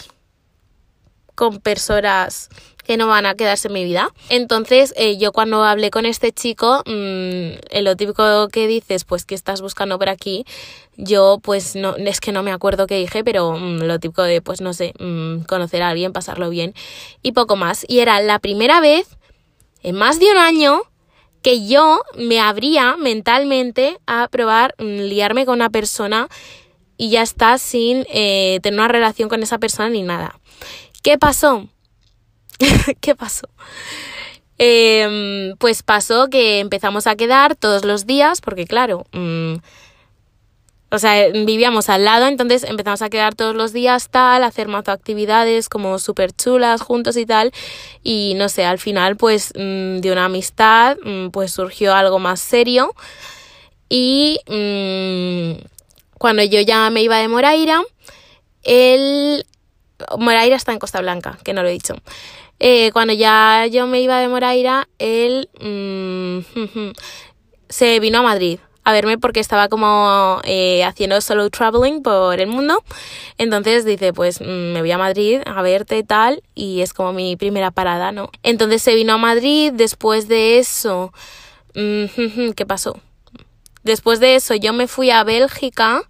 con 1.37 1.61
personas 1.61 2.49
que 2.87 2.97
no 2.97 3.09
van 3.09 3.27
a 3.27 3.35
quedarse 3.35 3.69
en 3.69 3.75
mi 3.75 3.85
vida. 3.85 4.11
Entonces, 4.29 4.95
eh, 4.97 5.19
yo 5.19 5.33
cuando 5.33 5.65
hablé 5.65 5.91
con 5.91 6.07
este 6.07 6.33
chico, 6.33 6.83
mm, 6.87 7.59
en 7.71 7.85
lo 7.85 7.97
típico 7.97 8.49
que 8.49 8.69
dices, 8.69 9.05
pues 9.05 9.25
que 9.25 9.35
estás 9.35 9.61
buscando 9.61 9.99
por 9.99 10.09
aquí, 10.09 10.45
yo 10.97 11.39
pues 11.43 11.75
no, 11.75 11.97
es 11.97 12.21
que 12.21 12.33
no 12.33 12.43
me 12.43 12.53
acuerdo 12.53 12.87
qué 12.87 12.97
dije, 12.97 13.25
pero 13.25 13.53
mm, 13.53 13.83
lo 13.83 13.99
típico 13.99 14.23
de, 14.23 14.41
pues 14.41 14.61
no 14.61 14.73
sé, 14.73 14.95
mm, 14.99 15.41
conocer 15.43 15.83
a 15.83 15.91
alguien, 15.91 16.13
pasarlo 16.13 16.49
bien 16.49 16.75
y 17.23 17.33
poco 17.33 17.57
más. 17.57 17.85
Y 17.89 17.99
era 17.99 18.21
la 18.21 18.39
primera 18.39 18.81
vez 18.81 19.09
en 19.83 19.97
más 19.97 20.21
de 20.21 20.31
un 20.31 20.39
año 20.39 20.83
que 21.43 21.67
yo 21.67 22.01
me 22.17 22.41
abría 22.41 22.97
mentalmente 22.97 23.99
a 24.07 24.29
probar 24.29 24.75
liarme 24.79 25.45
con 25.45 25.57
una 25.57 25.71
persona 25.71 26.29
y 26.97 27.11
ya 27.11 27.23
está 27.23 27.59
sin 27.59 28.07
eh, 28.09 28.59
tener 28.63 28.81
una 28.81 28.89
relación 28.89 29.29
con 29.29 29.43
esa 29.43 29.59
persona 29.59 29.89
ni 29.89 30.03
nada. 30.03 30.39
¿Qué 31.07 31.19
pasó? 31.19 31.69
¿Qué 33.01 33.15
pasó? 33.15 33.49
Em, 34.59 35.57
pues 35.57 35.85
pasó 35.85 36.27
que 36.29 36.59
empezamos 36.59 37.07
a 37.07 37.15
quedar 37.15 37.55
todos 37.55 37.85
los 37.85 38.07
días, 38.07 38.41
porque 38.41 38.65
claro, 38.65 39.07
mm, 39.13 39.55
o 40.91 40.99
sea, 40.99 41.29
vivíamos 41.29 41.91
al 41.91 42.05
lado, 42.05 42.27
entonces 42.27 42.65
empezamos 42.65 43.03
a 43.03 43.09
quedar 43.09 43.37
todos 43.37 43.55
los 43.55 43.73
días 43.73 44.09
tal, 44.11 44.43
hacer 44.43 44.67
más 44.67 44.89
actividades 44.89 45.69
como 45.69 46.01
súper 46.01 46.33
chulas 46.33 46.81
juntos 46.81 47.17
y 47.17 47.25
tal, 47.25 47.53
y 48.03 48.35
no 48.35 48.49
sé, 48.49 48.65
al 48.65 48.81
final 48.81 49.17
pues 49.17 49.53
mm, 49.55 49.99
de 49.99 50.11
una 50.11 50.25
amistad 50.25 50.97
mm, 51.05 51.29
pues 51.29 51.53
surgió 51.53 51.95
algo 51.95 52.19
más 52.19 52.41
serio 52.41 52.97
y 53.89 54.41
cuando 56.19 56.43
yo 56.43 56.61
ya 56.63 56.91
me 56.91 57.03
iba 57.03 57.19
de 57.19 57.29
Moraira, 57.29 57.85
él... 58.65 59.47
Moraira 60.19 60.57
está 60.57 60.73
en 60.73 60.79
Costa 60.79 61.01
Blanca, 61.01 61.39
que 61.45 61.53
no 61.53 61.63
lo 61.63 61.69
he 61.69 61.73
dicho. 61.73 61.95
Eh, 62.59 62.91
cuando 62.93 63.13
ya 63.13 63.67
yo 63.67 63.87
me 63.87 64.01
iba 64.01 64.19
de 64.19 64.29
Moraira, 64.29 64.89
él 64.99 65.49
mm, 65.61 66.93
se 67.69 68.01
vino 68.01 68.19
a 68.19 68.23
Madrid 68.23 68.59
a 68.87 68.93
verme 68.93 69.19
porque 69.19 69.41
estaba 69.41 69.69
como 69.69 70.41
eh, 70.45 70.85
haciendo 70.85 71.21
solo 71.21 71.51
traveling 71.51 72.03
por 72.03 72.41
el 72.41 72.47
mundo. 72.47 72.85
Entonces 73.37 73.85
dice, 73.85 74.13
pues 74.13 74.41
mm, 74.41 74.45
me 74.73 74.81
voy 74.81 74.93
a 74.93 74.97
Madrid 74.97 75.41
a 75.45 75.61
verte 75.61 75.99
y 75.99 76.05
tal, 76.05 76.45
y 76.55 76.83
es 76.83 76.95
como 76.95 77.13
mi 77.13 77.35
primera 77.35 77.73
parada, 77.73 78.13
¿no? 78.13 78.31
Entonces 78.45 78.83
se 78.83 78.95
vino 78.95 79.15
a 79.15 79.19
Madrid, 79.19 79.73
después 79.75 80.29
de 80.29 80.61
eso, 80.61 81.13
mm, 81.75 82.51
¿qué 82.55 82.65
pasó? 82.65 83.01
Después 83.83 84.21
de 84.21 84.37
eso 84.37 84.55
yo 84.55 84.73
me 84.73 84.87
fui 84.87 85.11
a 85.11 85.25
Bélgica, 85.25 86.03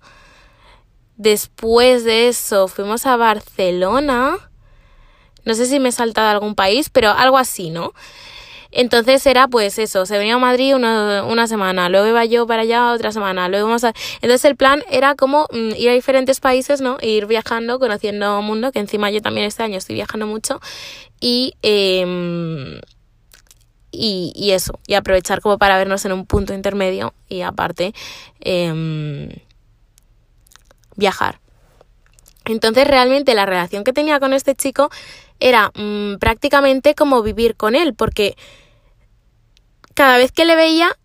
después 1.16 2.04
de 2.04 2.28
eso 2.28 2.68
fuimos 2.68 3.06
a 3.06 3.16
Barcelona, 3.16 4.36
no 5.44 5.54
sé 5.54 5.66
si 5.66 5.80
me 5.80 5.90
he 5.90 5.92
saltado 5.92 6.28
algún 6.28 6.54
país, 6.54 6.90
pero 6.90 7.10
algo 7.10 7.38
así, 7.38 7.70
¿no? 7.70 7.92
Entonces 8.72 9.24
era 9.26 9.48
pues 9.48 9.78
eso, 9.78 10.04
se 10.04 10.18
venía 10.18 10.34
a 10.34 10.38
Madrid 10.38 10.74
una, 10.74 11.46
semana, 11.46 11.88
luego 11.88 12.08
iba 12.08 12.24
yo 12.24 12.46
para 12.46 12.62
allá 12.62 12.92
otra 12.92 13.12
semana, 13.12 13.48
luego 13.48 13.68
vamos 13.68 13.84
a... 13.84 13.94
Entonces 14.16 14.44
el 14.44 14.56
plan 14.56 14.82
era 14.90 15.14
como 15.14 15.46
mm, 15.50 15.76
ir 15.76 15.88
a 15.88 15.92
diferentes 15.92 16.40
países, 16.40 16.80
¿no? 16.80 16.98
E 17.00 17.08
ir 17.08 17.26
viajando, 17.26 17.78
conociendo 17.78 18.42
mundo, 18.42 18.72
que 18.72 18.80
encima 18.80 19.10
yo 19.10 19.22
también 19.22 19.46
este 19.46 19.62
año 19.62 19.78
estoy 19.78 19.94
viajando 19.94 20.26
mucho, 20.26 20.60
y... 21.20 21.54
Em, 21.62 22.80
y, 23.98 24.50
eso, 24.50 24.78
y 24.86 24.92
aprovechar 24.92 25.40
como 25.40 25.56
para 25.56 25.78
vernos 25.78 26.04
en 26.04 26.12
un 26.12 26.26
punto 26.26 26.52
intermedio 26.52 27.14
y 27.30 27.40
aparte 27.40 27.94
em, 28.40 29.30
viajar. 30.96 31.40
Entonces 32.44 32.86
realmente 32.86 33.34
la 33.34 33.46
relación 33.46 33.84
que 33.84 33.92
tenía 33.92 34.20
con 34.20 34.32
este 34.32 34.54
chico 34.54 34.90
era 35.40 35.72
mm, 35.74 36.16
prácticamente 36.18 36.94
como 36.94 37.22
vivir 37.22 37.56
con 37.56 37.74
él, 37.74 37.94
porque 37.94 38.36
cada 39.94 40.18
vez 40.18 40.32
que 40.32 40.44
le 40.44 40.56
veía, 40.56 40.96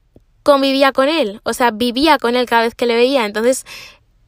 convivía 0.44 0.92
con 0.92 1.10
él, 1.10 1.42
o 1.44 1.54
sea, 1.54 1.72
vivía 1.72 2.18
con 2.18 2.36
él 2.36 2.46
cada 2.46 2.64
vez 2.64 2.76
que 2.76 2.86
le 2.86 2.96
veía. 2.96 3.26
Entonces, 3.26 3.66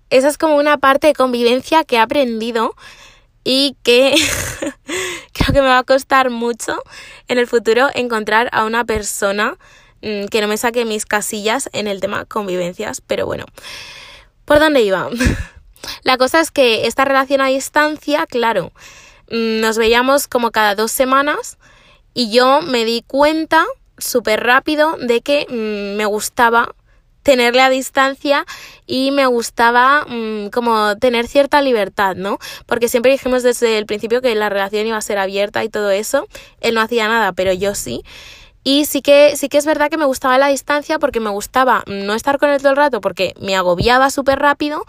esa 0.09 0.27
es 0.27 0.37
como 0.37 0.55
una 0.57 0.77
parte 0.77 1.07
de 1.07 1.13
convivencia 1.13 1.83
que 1.83 1.95
he 1.95 1.99
aprendido 1.99 2.75
y 3.43 3.75
que 3.83 4.15
creo 5.33 5.53
que 5.53 5.61
me 5.61 5.67
va 5.67 5.79
a 5.79 5.83
costar 5.83 6.29
mucho 6.29 6.81
en 7.27 7.37
el 7.37 7.47
futuro 7.47 7.89
encontrar 7.93 8.49
a 8.51 8.63
una 8.63 8.85
persona 8.85 9.57
mm, 10.01 10.25
que 10.25 10.41
no 10.41 10.47
me 10.47 10.57
saque 10.57 10.85
mis 10.85 11.05
casillas 11.05 11.69
en 11.73 11.87
el 11.87 11.99
tema 11.99 12.25
convivencias, 12.25 13.01
pero 13.01 13.25
bueno, 13.25 13.45
¿por 14.45 14.59
dónde 14.59 14.81
iba? 14.81 15.09
La 16.03 16.17
cosa 16.17 16.39
es 16.39 16.51
que 16.51 16.87
esta 16.87 17.05
relación 17.05 17.41
a 17.41 17.47
distancia, 17.47 18.25
claro, 18.27 18.71
Mm, 19.33 19.61
nos 19.61 19.77
veíamos 19.77 20.27
como 20.27 20.51
cada 20.51 20.75
dos 20.75 20.91
semanas 20.91 21.57
y 22.13 22.31
yo 22.31 22.61
me 22.61 22.85
di 22.85 23.03
cuenta 23.07 23.65
súper 23.97 24.43
rápido 24.43 24.97
de 24.97 25.21
que 25.21 25.47
mm, 25.49 25.97
me 25.97 26.05
gustaba 26.05 26.75
tenerle 27.23 27.61
a 27.61 27.69
distancia 27.69 28.45
y 28.85 29.11
me 29.11 29.25
gustaba 29.25 30.05
mm, 30.07 30.49
como 30.49 30.97
tener 30.97 31.27
cierta 31.27 31.61
libertad, 31.61 32.15
¿no? 32.15 32.37
Porque 32.65 32.89
siempre 32.89 33.13
dijimos 33.13 33.43
desde 33.43 33.77
el 33.77 33.85
principio 33.85 34.21
que 34.21 34.35
la 34.35 34.49
relación 34.49 34.85
iba 34.85 34.97
a 34.97 35.01
ser 35.01 35.17
abierta 35.17 35.63
y 35.63 35.69
todo 35.69 35.89
eso. 35.89 36.27
Él 36.59 36.75
no 36.75 36.81
hacía 36.81 37.07
nada, 37.07 37.31
pero 37.31 37.53
yo 37.53 37.75
sí. 37.75 38.03
Y 38.65 38.85
sí 38.85 39.01
que, 39.01 39.35
sí 39.35 39.49
que 39.49 39.57
es 39.57 39.65
verdad 39.65 39.89
que 39.89 39.97
me 39.97 40.05
gustaba 40.05 40.37
la 40.37 40.47
distancia 40.47 40.99
porque 40.99 41.19
me 41.19 41.29
gustaba 41.29 41.83
no 41.87 42.13
estar 42.13 42.37
con 42.39 42.49
él 42.49 42.59
todo 42.59 42.71
el 42.71 42.77
rato 42.77 43.01
porque 43.01 43.33
me 43.39 43.55
agobiaba 43.55 44.09
súper 44.09 44.39
rápido 44.39 44.85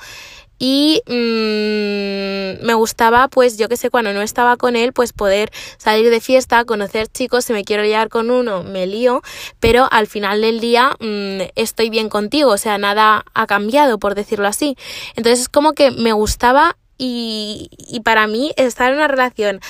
y 0.58 1.02
mm, 1.06 2.64
me 2.64 2.75
gustaba 2.75 3.28
pues 3.28 3.58
yo 3.58 3.68
que 3.68 3.76
sé 3.76 3.90
cuando 3.90 4.12
no 4.12 4.23
estaba 4.23 4.56
con 4.56 4.76
él 4.76 4.92
pues 4.92 5.12
poder 5.12 5.50
salir 5.78 6.11
de 6.11 6.20
fiesta 6.20 6.64
conocer 6.64 7.08
chicos 7.08 7.44
si 7.44 7.52
me 7.52 7.64
quiero 7.64 7.82
liar 7.82 8.08
con 8.08 8.30
uno 8.30 8.62
me 8.62 8.87
lío 8.87 9.23
pero 9.61 9.88
al 9.90 10.06
final 10.06 10.40
del 10.40 10.61
día 10.61 10.96
mm, 11.00 11.50
estoy 11.56 11.90
bien 11.90 12.08
contigo 12.08 12.50
o 12.50 12.58
sea 12.58 12.78
nada 12.78 13.25
ha 13.34 13.46
cambiado 13.46 13.99
por 13.99 14.14
decirlo 14.14 14.46
así 14.46 14.76
entonces 15.16 15.40
es 15.40 15.49
como 15.49 15.73
que 15.73 15.90
me 15.90 16.12
gustaba 16.12 16.76
y, 16.96 17.70
y 17.76 18.00
para 18.00 18.26
mí 18.26 18.52
estar 18.56 18.90
en 18.90 18.99
una 18.99 19.08
relación 19.08 19.61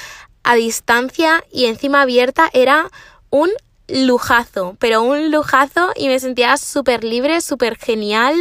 a 0.43 0.55
distancia 0.55 1.43
y 1.50 1.64
encima 1.64 2.03
abierta 2.03 2.50
era 2.53 2.91
un 3.31 3.50
lujazo, 3.88 4.76
pero 4.79 5.03
un 5.03 5.31
lujazo 5.31 5.93
y 5.97 6.09
me 6.09 6.19
sentía 6.19 6.57
súper 6.57 7.05
libre, 7.05 7.41
súper 7.41 7.76
genial. 7.76 8.35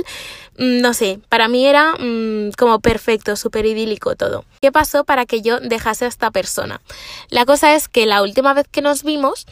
Mm, 0.57 0.81
no 0.81 0.93
sé, 0.93 1.19
para 1.29 1.48
mí 1.48 1.65
era 1.65 1.93
mm, 1.93 2.51
como 2.57 2.79
perfecto, 2.79 3.36
súper 3.36 3.65
idílico 3.65 4.15
todo. 4.15 4.45
¿Qué 4.62 4.72
pasó 4.72 5.03
para 5.03 5.25
que 5.25 5.41
yo 5.41 5.60
dejase 5.60 6.05
a 6.05 6.07
esta 6.07 6.31
persona? 6.31 6.81
La 7.29 7.45
cosa 7.45 7.74
es 7.75 7.88
que 7.88 8.05
la 8.05 8.22
última 8.22 8.53
vez 8.53 8.67
que 8.69 8.81
nos 8.81 9.03
vimos, 9.03 9.45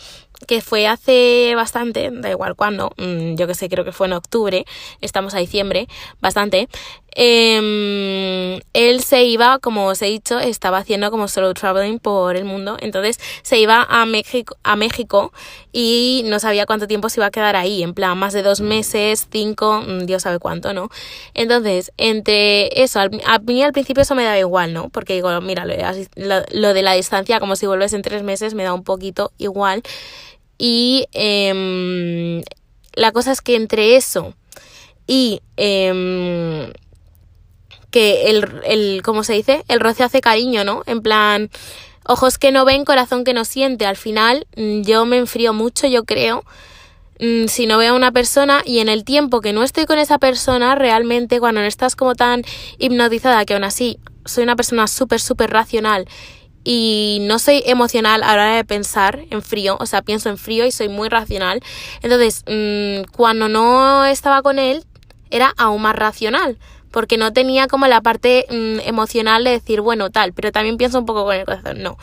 que 0.48 0.62
fue 0.62 0.88
hace 0.88 1.53
bastante, 1.55 2.10
da 2.12 2.29
igual 2.29 2.55
cuándo, 2.55 2.91
mm, 2.98 3.36
yo 3.36 3.48
que 3.48 3.55
sé, 3.55 3.69
creo 3.69 3.86
que 3.86 3.91
fue 3.91 4.07
en 4.07 4.13
octubre, 4.13 4.65
estamos 5.01 5.33
a 5.33 5.39
diciembre, 5.39 5.88
bastante, 6.19 6.67
em, 7.13 8.60
él 8.74 9.03
se 9.03 9.24
iba, 9.24 9.60
como 9.60 9.88
os 9.88 10.01
he 10.01 10.05
dicho, 10.05 10.39
estaba 10.39 10.77
haciendo 10.77 11.12
como 11.12 11.27
solo 11.27 11.53
traveling 11.53 12.00
por 12.00 12.36
el 12.36 12.45
mundo, 12.45 12.77
entonces 12.79 13.19
se 13.43 13.60
iba 13.60 13.86
a 13.89 14.05
México, 14.05 14.55
a 14.63 14.75
México 14.75 15.33
y 15.74 16.24
no 16.25 16.39
sabía 16.39 16.65
cuánto 16.65 16.88
tiempo 16.88 17.10
se 17.10 17.19
iba 17.19 17.27
a 17.27 17.31
quedar 17.31 17.55
ahí, 17.55 17.83
en 17.83 17.93
plan 17.93 18.17
más 18.17 18.33
de 18.33 18.43
dos 18.43 18.62
meses, 18.62 19.27
cinco, 19.31 19.81
mm, 19.86 20.05
Dios 20.05 20.24
sabe 20.24 20.39
cuánto, 20.39 20.74
¿no? 20.74 20.89
Entonces, 21.33 21.91
entre 21.98 22.81
eso, 22.81 23.00
a 23.00 23.39
mí 23.39 23.63
al 23.63 23.74
principio 23.74 24.03
eso 24.03 24.15
me 24.15 24.24
daba 24.24 24.39
igual, 24.39 24.74
¿no? 24.74 24.89
Porque 24.89 25.13
digo, 25.13 25.29
mira, 25.41 25.65
lo 25.65 26.74
de 26.74 26.81
la 26.81 26.93
distancia, 26.93 27.39
como 27.39 27.55
si 27.55 27.67
vuelves 27.67 27.93
en 27.93 28.01
tres 28.01 28.24
meses, 28.24 28.53
me 28.53 28.63
da 28.63 28.74
un 28.74 28.83
poquito 28.83 29.31
igual. 29.38 29.83
Y 30.63 31.08
em, 31.13 32.44
la 32.94 33.12
cosa 33.12 33.32
es 33.32 33.41
que 33.41 33.56
entre 33.56 33.96
eso 33.96 34.36
y 35.08 35.41
em, 35.58 36.72
que 37.89 38.30
el, 38.30 38.48
el, 38.63 39.01
¿cómo 39.01 39.24
se 39.24 39.34
dice? 39.34 39.65
El 39.70 39.80
roce 39.80 40.03
hace 40.03 40.22
cariño, 40.22 40.63
¿no? 40.63 40.84
En 40.86 41.01
plan, 41.01 41.50
ojos 42.06 42.38
que 42.38 42.51
no 42.51 42.63
ven, 42.63 42.86
corazón 42.86 43.24
que 43.24 43.34
no 43.34 43.44
siente. 43.44 43.88
Al 43.88 43.98
final 43.98 44.46
mm, 44.56 44.84
yo 44.84 45.03
me 45.06 45.18
enfrío 45.18 45.51
mucho, 45.51 45.88
yo 45.88 46.03
creo, 46.03 46.44
mm, 47.20 47.48
si 47.48 47.65
no 47.65 47.80
veo 47.80 47.94
a 47.94 47.98
una 47.98 48.12
persona 48.12 48.62
y 48.63 48.82
en 48.82 48.88
el 48.89 49.03
tiempo 49.03 49.41
que 49.41 49.53
no 49.53 49.63
estoy 49.63 49.88
con 49.88 49.98
esa 49.98 50.20
persona, 50.20 50.75
realmente 50.75 51.39
cuando 51.39 51.62
no 51.62 51.68
estás 51.68 51.96
como 51.96 52.13
tan 52.13 52.44
hipnotizada, 52.77 53.46
que 53.46 53.56
aún 53.56 53.63
así 53.63 53.98
soy 54.25 54.44
una 54.44 54.56
persona 54.56 54.86
súper, 54.86 55.22
súper 55.22 55.50
racional 55.50 56.08
y 56.63 57.20
no 57.22 57.39
soy 57.39 57.63
emocional 57.65 58.24
a 58.24 58.27
la 58.27 58.34
hora 58.34 58.56
de 58.56 58.65
pensar 58.65 59.22
en 59.30 59.41
frío, 59.41 59.77
o 59.80 59.86
sea, 59.86 60.01
pienso 60.01 60.30
en 60.30 60.38
frío 60.38 60.65
y 60.65 60.72
soy 60.72 60.89
muy 60.89 61.10
racional. 61.10 61.62
Entonces, 62.01 62.44
mmm, 62.48 63.12
cuando 63.12 63.50
no 63.50 64.06
estaba 64.06 64.41
con 64.41 64.60
él, 64.60 64.84
era 65.32 65.53
aún 65.58 65.82
más 65.82 65.96
racional, 65.96 66.58
porque 66.91 67.18
no 67.18 67.32
tenía 67.32 67.68
como 67.68 67.88
la 67.88 68.01
parte 68.01 68.46
mmm, 68.50 68.80
emocional 68.86 69.44
de 69.44 69.51
decir, 69.51 69.82
bueno, 69.82 70.10
tal, 70.10 70.34
pero 70.34 70.51
también 70.51 70.77
pienso 70.77 71.00
un 71.00 71.06
poco 71.06 71.24
con 71.25 71.36
el 71.36 71.46
corazón, 71.46 71.82
no. 71.82 71.98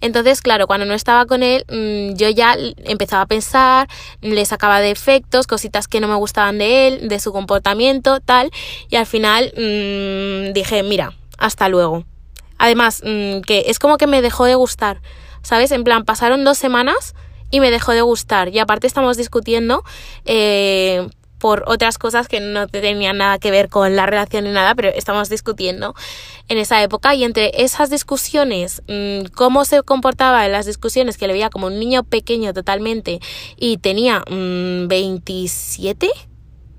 Entonces, 0.00 0.42
claro, 0.42 0.66
cuando 0.66 0.86
no 0.86 0.94
estaba 0.94 1.26
con 1.26 1.42
él, 1.42 1.64
mmm, 1.68 2.14
yo 2.14 2.28
ya 2.28 2.56
empezaba 2.84 3.22
a 3.22 3.26
pensar, 3.26 3.88
le 4.20 4.44
sacaba 4.44 4.80
defectos, 4.80 5.46
cositas 5.46 5.88
que 5.88 6.00
no 6.00 6.08
me 6.08 6.14
gustaban 6.14 6.58
de 6.58 6.88
él, 6.88 7.08
de 7.08 7.18
su 7.18 7.32
comportamiento, 7.32 8.20
tal, 8.20 8.50
y 8.90 8.96
al 8.96 9.06
final 9.06 9.52
dije, 10.54 10.82
mira, 10.84 11.14
hasta 11.38 11.68
luego 11.68 12.04
Además, 12.58 13.02
mm, 13.04 13.40
que 13.40 13.64
es 13.66 13.78
como 13.78 13.98
que 13.98 14.06
me 14.06 14.22
dejó 14.22 14.44
de 14.44 14.54
gustar, 14.54 15.00
¿sabes? 15.42 15.70
En 15.72 15.84
plan, 15.84 16.04
pasaron 16.04 16.44
dos 16.44 16.58
semanas 16.58 17.14
y 17.50 17.60
me 17.60 17.70
dejó 17.70 17.92
de 17.92 18.02
gustar. 18.02 18.48
Y 18.48 18.58
aparte 18.58 18.86
estamos 18.86 19.16
discutiendo 19.16 19.84
eh, 20.24 21.08
por 21.38 21.64
otras 21.66 21.98
cosas 21.98 22.26
que 22.26 22.40
no 22.40 22.66
tenían 22.68 23.18
nada 23.18 23.38
que 23.38 23.50
ver 23.50 23.68
con 23.68 23.94
la 23.96 24.06
relación 24.06 24.44
ni 24.44 24.50
nada, 24.50 24.74
pero 24.74 24.88
estamos 24.88 25.28
discutiendo 25.28 25.94
en 26.48 26.56
esa 26.56 26.82
época 26.82 27.14
y 27.14 27.22
entre 27.22 27.62
esas 27.62 27.90
discusiones, 27.90 28.82
mm, 28.88 29.26
cómo 29.34 29.64
se 29.66 29.82
comportaba 29.82 30.46
en 30.46 30.52
las 30.52 30.64
discusiones, 30.64 31.18
que 31.18 31.26
le 31.26 31.34
veía 31.34 31.50
como 31.50 31.66
un 31.66 31.78
niño 31.78 32.02
pequeño 32.02 32.54
totalmente 32.54 33.20
y 33.58 33.76
tenía 33.76 34.24
27, 34.26 36.06
mm, 36.06 36.33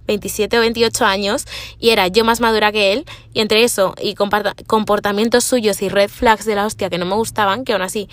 27 0.08 0.58
o 0.58 0.62
28 0.62 1.06
años 1.06 1.46
y 1.80 1.90
era 1.90 2.08
yo 2.08 2.26
más 2.26 2.40
madura 2.40 2.72
que 2.72 2.94
él 2.94 3.06
y 3.34 3.42
entre 3.42 3.64
eso 3.64 3.96
y 4.02 4.16
comportamientos 4.16 5.44
suyos 5.44 5.82
y 5.82 5.90
red 5.90 6.10
flags 6.10 6.46
de 6.46 6.56
la 6.56 6.66
hostia 6.66 6.90
que 6.90 6.98
no 6.98 7.06
me 7.06 7.16
gustaban, 7.16 7.66
que 7.66 7.74
aún 7.74 7.82
así 7.82 8.08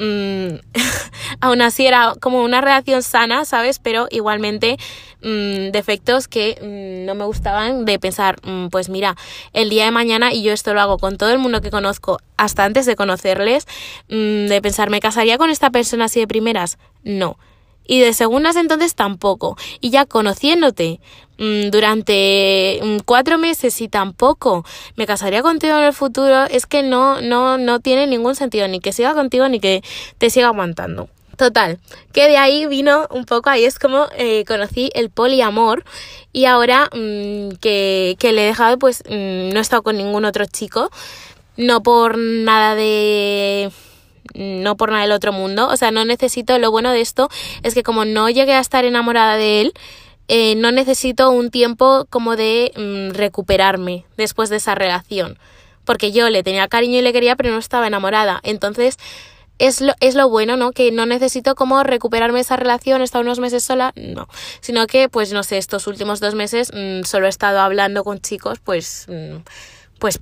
Mm, 0.00 0.60
aún 1.42 1.60
así 1.60 1.86
era 1.86 2.14
como 2.20 2.42
una 2.42 2.62
relación 2.62 3.02
sana, 3.02 3.44
¿sabes? 3.44 3.78
Pero 3.78 4.08
igualmente 4.10 4.78
mm, 5.22 5.72
defectos 5.72 6.26
que 6.26 6.56
mm, 6.58 7.04
no 7.04 7.14
me 7.14 7.26
gustaban 7.26 7.84
de 7.84 7.98
pensar, 7.98 8.36
pues 8.70 8.88
mira, 8.88 9.16
el 9.52 9.68
día 9.68 9.84
de 9.84 9.90
mañana, 9.90 10.32
y 10.32 10.42
yo 10.42 10.52
esto 10.52 10.72
lo 10.72 10.80
hago 10.80 10.98
con 10.98 11.18
todo 11.18 11.30
el 11.30 11.38
mundo 11.38 11.60
que 11.60 11.70
conozco 11.70 12.18
hasta 12.38 12.64
antes 12.64 12.86
de 12.86 12.96
conocerles, 12.96 13.66
de 14.08 14.60
pensar, 14.62 14.88
¿me 14.88 15.00
casaría 15.00 15.36
con 15.36 15.50
esta 15.50 15.68
persona 15.68 16.06
así 16.06 16.20
de 16.20 16.26
primeras? 16.26 16.78
No 17.04 17.36
y 17.90 17.98
de 17.98 18.14
segundas 18.14 18.54
entonces 18.54 18.94
tampoco. 18.94 19.56
Y 19.80 19.90
ya 19.90 20.06
conociéndote 20.06 21.00
mm, 21.38 21.70
durante 21.70 22.78
mm, 22.80 22.98
cuatro 23.04 23.36
meses 23.36 23.80
y 23.80 23.88
tampoco 23.88 24.64
me 24.94 25.06
casaría 25.06 25.42
contigo 25.42 25.76
en 25.76 25.84
el 25.86 25.92
futuro, 25.92 26.44
es 26.44 26.66
que 26.66 26.84
no, 26.84 27.20
no, 27.20 27.58
no 27.58 27.80
tiene 27.80 28.06
ningún 28.06 28.36
sentido, 28.36 28.68
ni 28.68 28.78
que 28.78 28.92
siga 28.92 29.12
contigo 29.12 29.48
ni 29.48 29.58
que 29.58 29.82
te 30.18 30.30
siga 30.30 30.46
aguantando. 30.46 31.08
Total, 31.36 31.80
que 32.12 32.28
de 32.28 32.36
ahí 32.36 32.66
vino 32.66 33.08
un 33.10 33.24
poco, 33.24 33.50
ahí 33.50 33.64
es 33.64 33.80
como 33.80 34.06
eh, 34.16 34.44
conocí 34.46 34.90
el 34.94 35.10
poliamor 35.10 35.82
y 36.32 36.44
ahora 36.44 36.88
mm, 36.92 37.56
que, 37.60 38.14
que, 38.20 38.32
le 38.32 38.44
he 38.44 38.46
dejado, 38.46 38.78
pues 38.78 39.02
no 39.08 39.58
he 39.58 39.60
estado 39.60 39.82
con 39.82 39.96
ningún 39.96 40.24
otro 40.24 40.44
chico, 40.46 40.90
no 41.56 41.82
por 41.82 42.18
nada 42.18 42.76
de 42.76 43.72
no 44.34 44.76
por 44.76 44.90
nada 44.90 45.02
del 45.02 45.12
otro 45.12 45.32
mundo, 45.32 45.68
o 45.68 45.76
sea, 45.76 45.90
no 45.90 46.04
necesito, 46.04 46.58
lo 46.58 46.70
bueno 46.70 46.92
de 46.92 47.00
esto 47.00 47.28
es 47.62 47.74
que 47.74 47.82
como 47.82 48.04
no 48.04 48.30
llegué 48.30 48.54
a 48.54 48.60
estar 48.60 48.84
enamorada 48.84 49.36
de 49.36 49.60
él, 49.60 49.72
eh, 50.28 50.54
no 50.54 50.70
necesito 50.70 51.30
un 51.30 51.50
tiempo 51.50 52.06
como 52.08 52.36
de 52.36 52.72
mm, 52.76 53.16
recuperarme 53.16 54.04
después 54.16 54.48
de 54.48 54.56
esa 54.56 54.74
relación, 54.74 55.38
porque 55.84 56.12
yo 56.12 56.30
le 56.30 56.42
tenía 56.42 56.68
cariño 56.68 56.98
y 56.98 57.02
le 57.02 57.12
quería, 57.12 57.36
pero 57.36 57.50
no 57.50 57.58
estaba 57.58 57.86
enamorada, 57.86 58.40
entonces 58.44 58.96
es 59.60 59.82
lo, 59.82 59.92
es 60.00 60.14
lo 60.14 60.28
bueno, 60.28 60.56
¿no? 60.56 60.72
Que 60.72 60.90
no 60.90 61.04
necesito 61.04 61.54
como 61.54 61.82
recuperarme 61.82 62.40
esa 62.40 62.56
relación, 62.56 63.02
estar 63.02 63.20
unos 63.20 63.40
meses 63.40 63.62
sola, 63.62 63.92
no. 63.94 64.26
Sino 64.60 64.86
que, 64.86 65.10
pues, 65.10 65.34
no 65.34 65.42
sé, 65.42 65.58
estos 65.58 65.86
últimos 65.86 66.18
dos 66.18 66.34
meses 66.34 66.72
mm, 66.72 67.02
solo 67.04 67.26
he 67.26 67.28
estado 67.28 67.60
hablando 67.60 68.02
con 68.02 68.20
chicos, 68.20 68.58
pues, 68.64 69.06
mm, 69.08 69.36
pues 69.98 70.20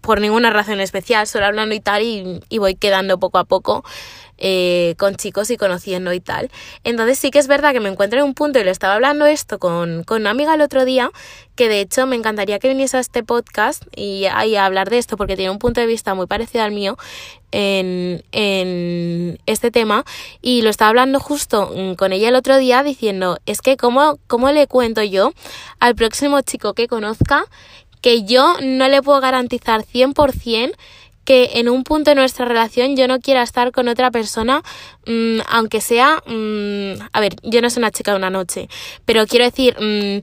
por 0.00 0.20
ninguna 0.20 0.50
razón 0.50 0.80
especial, 0.80 1.26
solo 1.26 1.46
hablando 1.46 1.74
y 1.74 1.80
tal, 1.80 2.02
y, 2.02 2.58
voy 2.58 2.74
quedando 2.74 3.18
poco 3.18 3.38
a 3.38 3.44
poco 3.44 3.84
eh, 4.38 4.94
con 4.98 5.16
chicos 5.16 5.50
y 5.50 5.56
conociendo 5.56 6.12
y 6.12 6.20
tal. 6.20 6.50
Entonces 6.84 7.18
sí 7.18 7.30
que 7.30 7.38
es 7.38 7.46
verdad 7.46 7.72
que 7.72 7.80
me 7.80 7.88
encuentro 7.88 8.18
en 8.18 8.24
un 8.24 8.34
punto 8.34 8.58
y 8.58 8.64
le 8.64 8.70
estaba 8.70 8.94
hablando 8.94 9.26
esto 9.26 9.58
con, 9.58 10.04
con 10.04 10.22
una 10.22 10.30
amiga 10.30 10.54
el 10.54 10.60
otro 10.60 10.84
día, 10.84 11.10
que 11.54 11.68
de 11.68 11.80
hecho 11.80 12.06
me 12.06 12.16
encantaría 12.16 12.58
que 12.58 12.68
viniese 12.68 12.96
a 12.96 13.00
este 13.00 13.22
podcast 13.22 13.84
y, 13.94 14.24
a 14.26 14.64
hablar 14.64 14.90
de 14.90 14.98
esto 14.98 15.16
porque 15.16 15.36
tiene 15.36 15.50
un 15.50 15.58
punto 15.58 15.80
de 15.80 15.86
vista 15.86 16.14
muy 16.14 16.26
parecido 16.26 16.64
al 16.64 16.72
mío 16.72 16.96
en, 17.52 18.24
en 18.32 19.38
este 19.46 19.70
tema 19.70 20.04
y 20.40 20.62
lo 20.62 20.70
estaba 20.70 20.88
hablando 20.88 21.20
justo 21.20 21.72
mm, 21.74 21.94
con 21.94 22.12
ella 22.12 22.28
el 22.28 22.34
otro 22.34 22.56
día 22.56 22.82
diciendo, 22.82 23.38
es 23.46 23.60
que 23.60 23.76
cómo, 23.76 24.18
cómo 24.26 24.50
le 24.50 24.66
cuento 24.66 25.02
yo 25.02 25.32
al 25.78 25.94
próximo 25.94 26.40
chico 26.40 26.74
que 26.74 26.88
conozca 26.88 27.44
que 28.02 28.24
yo 28.24 28.56
no 28.60 28.88
le 28.88 29.00
puedo 29.00 29.20
garantizar 29.20 29.82
100% 29.84 30.74
que 31.24 31.52
en 31.54 31.68
un 31.68 31.84
punto 31.84 32.10
de 32.10 32.16
nuestra 32.16 32.44
relación 32.44 32.96
yo 32.96 33.06
no 33.06 33.20
quiera 33.20 33.42
estar 33.42 33.70
con 33.70 33.88
otra 33.88 34.10
persona, 34.10 34.62
mm, 35.06 35.38
aunque 35.48 35.80
sea, 35.80 36.22
mm, 36.26 37.00
a 37.12 37.20
ver, 37.20 37.36
yo 37.42 37.62
no 37.62 37.70
soy 37.70 37.80
una 37.80 37.92
chica 37.92 38.10
de 38.10 38.18
una 38.18 38.30
noche, 38.30 38.68
pero 39.04 39.26
quiero 39.26 39.44
decir, 39.44 39.76
mm, 39.80 40.22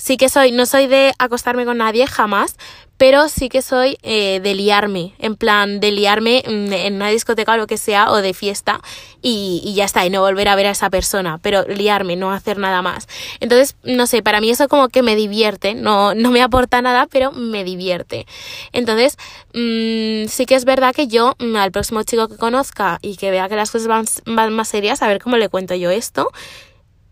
sí 0.00 0.16
que 0.16 0.28
soy, 0.28 0.50
no 0.50 0.66
soy 0.66 0.86
de 0.86 1.12
acostarme 1.18 1.64
con 1.64 1.78
nadie 1.78 2.06
jamás, 2.06 2.56
pero 2.96 3.28
sí 3.28 3.48
que 3.48 3.62
soy 3.62 3.96
eh, 4.02 4.40
de 4.40 4.54
liarme, 4.54 5.14
en 5.18 5.36
plan 5.36 5.80
de 5.80 5.90
liarme 5.90 6.42
mm, 6.46 6.72
en 6.72 6.94
una 6.96 7.08
discoteca 7.08 7.54
o 7.54 7.56
lo 7.56 7.66
que 7.66 7.76
sea, 7.76 8.10
o 8.10 8.16
de 8.16 8.34
fiesta, 8.34 8.80
y, 9.22 9.72
ya 9.74 9.84
está, 9.84 10.04
y 10.04 10.10
no 10.10 10.20
volver 10.20 10.48
a 10.48 10.54
ver 10.54 10.66
a 10.66 10.70
esa 10.70 10.90
persona, 10.90 11.38
pero 11.38 11.64
liarme, 11.66 12.16
no 12.16 12.32
hacer 12.32 12.58
nada 12.58 12.82
más. 12.82 13.08
Entonces, 13.40 13.76
no 13.84 14.06
sé, 14.06 14.22
para 14.22 14.40
mí 14.40 14.50
eso 14.50 14.68
como 14.68 14.88
que 14.88 15.02
me 15.02 15.16
divierte, 15.16 15.74
no, 15.74 16.14
no 16.14 16.30
me 16.30 16.42
aporta 16.42 16.82
nada, 16.82 17.06
pero 17.06 17.32
me 17.32 17.64
divierte. 17.64 18.26
Entonces, 18.72 19.16
mm, 19.54 20.28
sí 20.28 20.46
que 20.46 20.54
es 20.54 20.64
verdad 20.64 20.94
que 20.94 21.06
yo, 21.06 21.36
mm, 21.38 21.56
al 21.56 21.72
próximo 21.72 22.02
chico 22.02 22.28
que 22.28 22.36
conozca 22.36 22.98
y 23.00 23.16
que 23.16 23.30
vea 23.30 23.48
que 23.48 23.56
las 23.56 23.70
cosas 23.70 23.88
van, 23.88 24.04
van 24.26 24.52
más 24.52 24.68
serias, 24.68 25.02
a 25.02 25.08
ver 25.08 25.22
cómo 25.22 25.36
le 25.36 25.48
cuento 25.48 25.74
yo 25.74 25.90
esto 25.90 26.30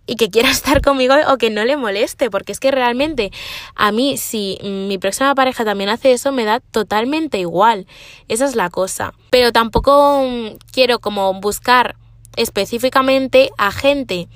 y 0.08 0.16
que 0.16 0.30
quiera 0.30 0.50
estar 0.50 0.80
conmigo 0.82 1.14
o 1.28 1.36
que 1.36 1.50
no 1.50 1.64
le 1.64 1.76
moleste, 1.76 2.30
porque 2.30 2.50
es 2.50 2.58
que 2.58 2.72
realmente 2.72 3.30
a 3.76 3.92
mí 3.92 4.16
si 4.16 4.58
mi 4.62 4.98
próxima 4.98 5.34
pareja 5.36 5.64
también 5.64 5.90
hace 5.90 6.12
eso 6.12 6.32
me 6.32 6.44
da 6.44 6.58
totalmente 6.58 7.38
igual. 7.38 7.86
Esa 8.26 8.46
es 8.46 8.56
la 8.56 8.70
cosa. 8.70 9.14
Pero 9.30 9.52
tampoco 9.52 10.24
quiero 10.72 10.98
como 10.98 11.32
buscar 11.40 11.94
específicamente 12.36 13.50
a 13.58 13.70
gente 13.70 14.28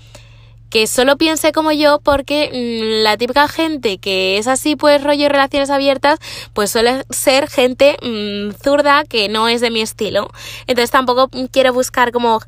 que 0.71 0.87
solo 0.87 1.19
piense 1.19 1.53
como 1.53 1.71
yo 1.71 2.01
porque 2.01 2.49
mm, 2.51 3.05
la 3.05 3.17
típica 3.19 3.47
gente 3.47 3.99
que 3.99 4.39
es 4.39 4.49
así 4.49 4.75
pues 4.75 5.05
rollo 5.05 5.29
relaciones 5.29 5.69
abiertas 5.69 6.19
pues 6.55 6.71
suele 6.71 7.05
ser 7.11 7.49
gente 7.49 7.97
mm, 8.03 8.55
zurda 8.63 9.05
que 9.05 9.29
no 9.29 9.49
es 9.49 9.61
de 9.61 9.71
mi 9.71 9.83
estilo 9.83 10.31
entonces 10.67 10.91
tampoco 10.91 11.29
quiero 11.51 11.75
buscar 11.75 12.11
como 12.11 12.41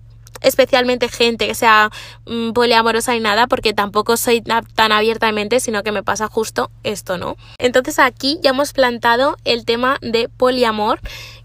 especialmente 0.45 1.09
gente 1.09 1.49
que 1.49 1.55
sea 1.55 1.91
mm, 2.27 2.53
poliamorosa 2.53 3.17
y 3.17 3.21
nada, 3.21 3.47
porque 3.47 3.73
tampoco 3.73 4.17
soy 4.17 4.43
tan 4.43 4.93
abiertamente, 4.93 5.59
sino 5.59 5.83
que 5.83 5.93
me 5.93 6.03
pasa 6.03 6.29
justo 6.29 6.71
esto, 6.85 7.19
¿no? 7.19 7.37
Entonces 7.59 7.99
aquí 7.99 8.39
ya 8.43 8.51
hemos 8.51 8.73
plantado 8.73 9.37
el 9.45 9.65
tema 9.65 9.99
de 10.01 10.29
poliamor 10.29 11.01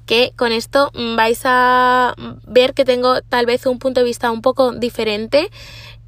que 0.05 0.33
con 0.35 0.51
esto 0.51 0.91
mm, 0.93 1.15
vais 1.15 1.41
a 1.45 2.15
ver 2.45 2.73
que 2.73 2.85
tengo 2.85 3.21
tal 3.21 3.45
vez 3.45 3.65
un 3.65 3.79
punto 3.79 4.01
de 4.01 4.05
vista 4.05 4.31
un 4.31 4.41
poco 4.41 4.73
diferente 4.73 5.49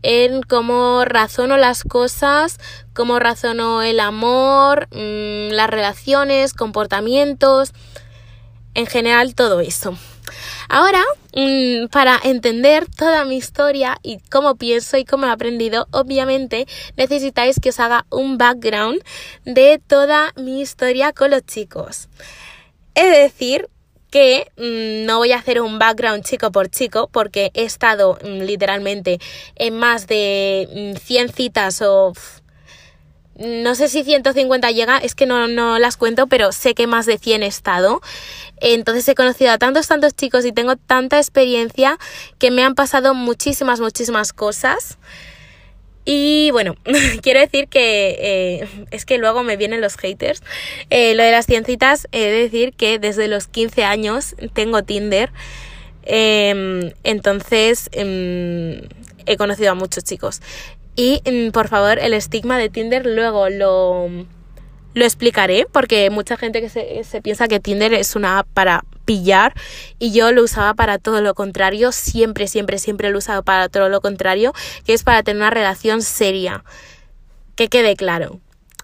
en 0.03 0.41
cómo 0.41 1.05
razono 1.05 1.57
las 1.57 1.83
cosas, 1.83 2.59
cómo 2.93 3.19
razono 3.19 3.81
el 3.83 3.99
amor, 3.99 4.87
mm, 4.91 5.51
las 5.51 5.69
relaciones, 5.69 6.53
comportamientos, 6.53 7.73
en 8.73 8.87
general 8.87 9.35
todo 9.35 9.59
eso. 9.59 9.95
Ahora, 10.69 11.03
mm, 11.35 11.87
para 11.87 12.19
entender 12.23 12.87
toda 12.87 13.25
mi 13.25 13.37
historia 13.37 13.97
y 14.03 14.19
cómo 14.29 14.55
pienso 14.55 14.97
y 14.97 15.05
cómo 15.05 15.25
he 15.25 15.29
aprendido, 15.29 15.87
obviamente 15.91 16.67
necesitáis 16.97 17.59
que 17.59 17.69
os 17.69 17.79
haga 17.79 18.05
un 18.09 18.37
background 18.37 19.01
de 19.45 19.81
toda 19.85 20.33
mi 20.35 20.61
historia 20.61 21.13
con 21.13 21.31
los 21.31 21.45
chicos. 21.45 22.09
Es 22.95 23.11
decir, 23.11 23.69
que 24.11 24.51
mm, 24.57 25.05
no 25.05 25.17
voy 25.17 25.31
a 25.31 25.37
hacer 25.37 25.61
un 25.61 25.79
background 25.79 26.23
chico 26.23 26.51
por 26.51 26.69
chico 26.69 27.09
porque 27.11 27.49
he 27.53 27.63
estado 27.63 28.19
mm, 28.21 28.41
literalmente 28.41 29.19
en 29.55 29.77
más 29.77 30.05
de 30.05 30.93
100 31.01 31.29
citas 31.29 31.81
o 31.81 32.13
no 33.41 33.75
sé 33.75 33.87
si 33.87 34.03
150 34.03 34.71
llega, 34.71 34.97
es 34.97 35.15
que 35.15 35.25
no, 35.25 35.47
no 35.47 35.79
las 35.79 35.97
cuento, 35.97 36.27
pero 36.27 36.51
sé 36.51 36.73
que 36.73 36.87
más 36.87 37.05
de 37.05 37.17
100 37.17 37.43
he 37.43 37.47
estado. 37.47 38.01
Entonces 38.57 39.07
he 39.07 39.15
conocido 39.15 39.51
a 39.51 39.57
tantos, 39.57 39.87
tantos 39.87 40.15
chicos 40.15 40.45
y 40.45 40.51
tengo 40.51 40.75
tanta 40.75 41.17
experiencia 41.17 41.97
que 42.37 42.51
me 42.51 42.63
han 42.63 42.75
pasado 42.75 43.13
muchísimas, 43.13 43.79
muchísimas 43.79 44.33
cosas. 44.33 44.99
Y 46.05 46.49
bueno, 46.51 46.75
quiero 47.21 47.39
decir 47.39 47.67
que 47.67 48.17
eh, 48.19 48.85
es 48.91 49.05
que 49.05 49.17
luego 49.17 49.43
me 49.43 49.57
vienen 49.57 49.81
los 49.81 49.97
haters. 49.97 50.43
Eh, 50.89 51.15
lo 51.15 51.23
de 51.23 51.31
las 51.31 51.45
ciencitas, 51.47 52.07
he 52.11 52.19
de 52.19 52.43
decir 52.43 52.73
que 52.73 52.99
desde 52.99 53.27
los 53.27 53.47
15 53.47 53.83
años 53.83 54.35
tengo 54.53 54.83
Tinder. 54.83 55.31
Em, 56.03 56.91
entonces 57.03 57.89
em, 57.91 58.81
he 59.25 59.37
conocido 59.37 59.71
a 59.71 59.75
muchos 59.75 60.03
chicos. 60.03 60.41
Y 60.95 61.21
mm, 61.25 61.51
por 61.51 61.67
favor, 61.67 61.99
el 61.99 62.13
estigma 62.13 62.57
de 62.57 62.69
Tinder 62.69 63.05
luego 63.05 63.49
lo, 63.49 64.09
lo 64.93 65.05
explicaré 65.05 65.65
porque 65.71 66.09
mucha 66.09 66.37
gente 66.37 66.61
que 66.61 66.69
se, 66.69 67.03
se, 67.03 67.21
piensa 67.21 67.47
que 67.47 67.59
Tinder 67.59 67.93
es 67.93 68.15
una 68.15 68.39
app 68.39 68.47
para 68.53 68.83
pillar 69.05 69.53
y 69.99 70.11
yo 70.11 70.31
lo 70.31 70.43
usaba 70.43 70.73
para 70.73 70.97
todo 70.97 71.21
lo 71.21 71.33
contrario, 71.33 71.91
siempre, 71.91 72.47
siempre, 72.47 72.77
siempre 72.77 73.09
lo 73.09 73.15
he 73.15 73.17
usado 73.19 73.43
para 73.43 73.69
todo 73.69 73.89
lo 73.89 74.01
contrario, 74.01 74.53
que 74.85 74.93
es 74.93 75.03
para 75.03 75.23
tener 75.23 75.41
una 75.41 75.49
relación 75.49 76.01
seria. 76.01 76.63
Que 77.55 77.67
quede 77.67 77.95
claro. 77.95 78.39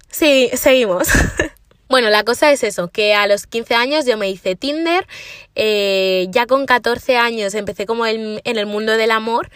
Sí, 0.10 0.50
seguimos. 0.54 1.08
Bueno, 1.90 2.10
la 2.10 2.26
cosa 2.26 2.52
es 2.52 2.64
eso, 2.64 2.90
que 2.90 3.14
a 3.14 3.28
los 3.28 3.48
15 3.48 3.74
años 3.74 4.06
yo 4.06 4.18
me 4.18 4.30
hice 4.30 4.58
Tinder, 4.58 5.08
eh, 5.56 6.28
ya 6.32 6.46
con 6.46 6.66
14 6.66 7.16
años 7.16 7.54
empecé 7.54 7.86
como 7.86 8.06
en, 8.06 8.42
en 8.44 8.58
el 8.58 8.66
mundo 8.66 8.98
del 8.98 9.10
amor 9.12 9.50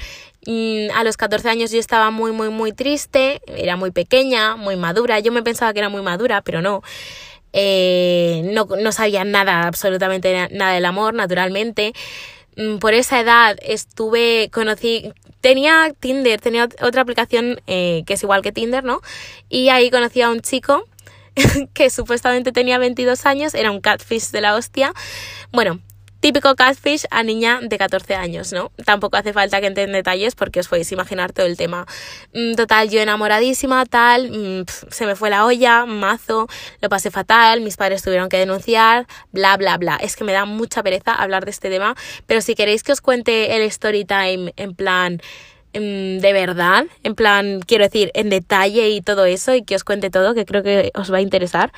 a 0.94 1.04
los 1.04 1.18
14 1.18 1.50
años 1.50 1.72
yo 1.72 1.80
estaba 1.80 2.10
muy, 2.12 2.32
muy, 2.32 2.50
muy 2.50 2.74
triste, 2.74 3.42
era 3.48 3.76
muy 3.76 3.92
pequeña, 3.92 4.56
muy 4.56 4.76
madura, 4.76 5.20
yo 5.20 5.32
me 5.32 5.44
pensaba 5.44 5.74
que 5.74 5.80
era 5.80 5.90
muy 5.90 6.02
madura, 6.02 6.42
pero 6.42 6.62
no. 6.62 6.82
Eh, 7.54 8.50
no, 8.54 8.66
no 8.66 8.92
sabía 8.92 9.24
nada, 9.26 9.68
absolutamente 9.68 10.48
nada 10.52 10.74
del 10.74 10.86
amor, 10.86 11.14
naturalmente. 11.14 11.94
Mm, 12.58 12.78
por 12.78 12.94
esa 12.94 13.20
edad 13.20 13.58
estuve, 13.62 14.50
conocí, 14.52 15.14
tenía 15.42 15.94
Tinder, 16.00 16.40
tenía 16.42 16.68
otra 16.82 17.02
aplicación 17.02 17.62
eh, 17.68 18.04
que 18.06 18.14
es 18.14 18.24
igual 18.24 18.42
que 18.42 18.52
Tinder, 18.52 18.84
¿no? 18.84 19.02
Y 19.50 19.70
ahí 19.70 19.90
conocí 19.90 20.22
a 20.22 20.30
un 20.30 20.42
chico 20.42 20.86
que 21.74 21.90
supuestamente 21.90 22.52
tenía 22.52 22.78
22 22.78 23.26
años, 23.26 23.54
era 23.54 23.72
un 23.72 23.82
catfish 23.82 24.32
de 24.32 24.42
la 24.42 24.56
hostia. 24.56 24.94
Bueno, 25.52 25.80
Típico 26.22 26.54
catfish 26.56 27.08
a 27.10 27.24
niña 27.24 27.62
de 27.64 27.80
14 27.80 28.14
años, 28.14 28.54
¿no? 28.54 28.72
Tampoco 28.86 29.18
hace 29.18 29.34
falta 29.34 29.60
que 29.60 29.66
entren 29.66 29.92
detalles 29.92 30.36
porque 30.36 30.60
os 30.60 30.68
podéis 30.68 30.92
imaginar 30.92 31.34
todo 31.34 31.48
el 31.48 31.58
tema. 31.58 31.88
Mm, 32.32 32.54
total, 32.54 32.92
yo 32.92 33.02
enamoradísima, 33.02 33.88
tal, 33.88 34.30
mm, 34.30 34.66
se 34.92 35.08
me 35.08 35.16
fue 35.16 35.32
la 35.32 35.48
olla, 35.48 35.88
mazo, 35.88 36.48
lo 36.80 36.90
pasé 36.90 37.10
fatal, 37.10 37.62
mis 37.62 37.76
padres 37.76 38.04
tuvieron 38.04 38.30
que 38.30 38.38
denunciar, 38.38 39.08
bla, 39.32 39.58
bla, 39.58 39.80
bla. 39.80 39.96
Es 39.96 40.16
que 40.16 40.24
me 40.24 40.32
da 40.32 40.46
mucha 40.46 40.84
pereza 40.84 41.12
hablar 41.12 41.44
de 41.46 41.50
este 41.50 41.72
tema, 41.72 41.96
pero 42.28 42.42
si 42.42 42.54
queréis 42.54 42.84
que 42.84 42.92
os 42.92 43.02
cuente 43.02 43.56
el 43.56 43.64
story 43.64 44.06
time 44.06 44.54
en 44.58 44.76
plan 44.76 45.22
de 45.74 46.34
verdad, 46.34 46.86
en 47.04 47.16
plan, 47.16 47.62
quiero 47.66 47.86
decir, 47.86 48.12
en 48.14 48.30
detalle 48.30 48.90
y 48.90 49.02
todo 49.02 49.26
eso, 49.26 49.56
y 49.56 49.64
que 49.64 49.76
os 49.76 49.84
cuente 49.84 50.10
todo, 50.10 50.34
que 50.34 50.46
creo 50.46 50.64
que 50.64 50.92
os 50.96 51.12
va 51.12 51.18
a 51.18 51.22
interesar, 51.22 51.72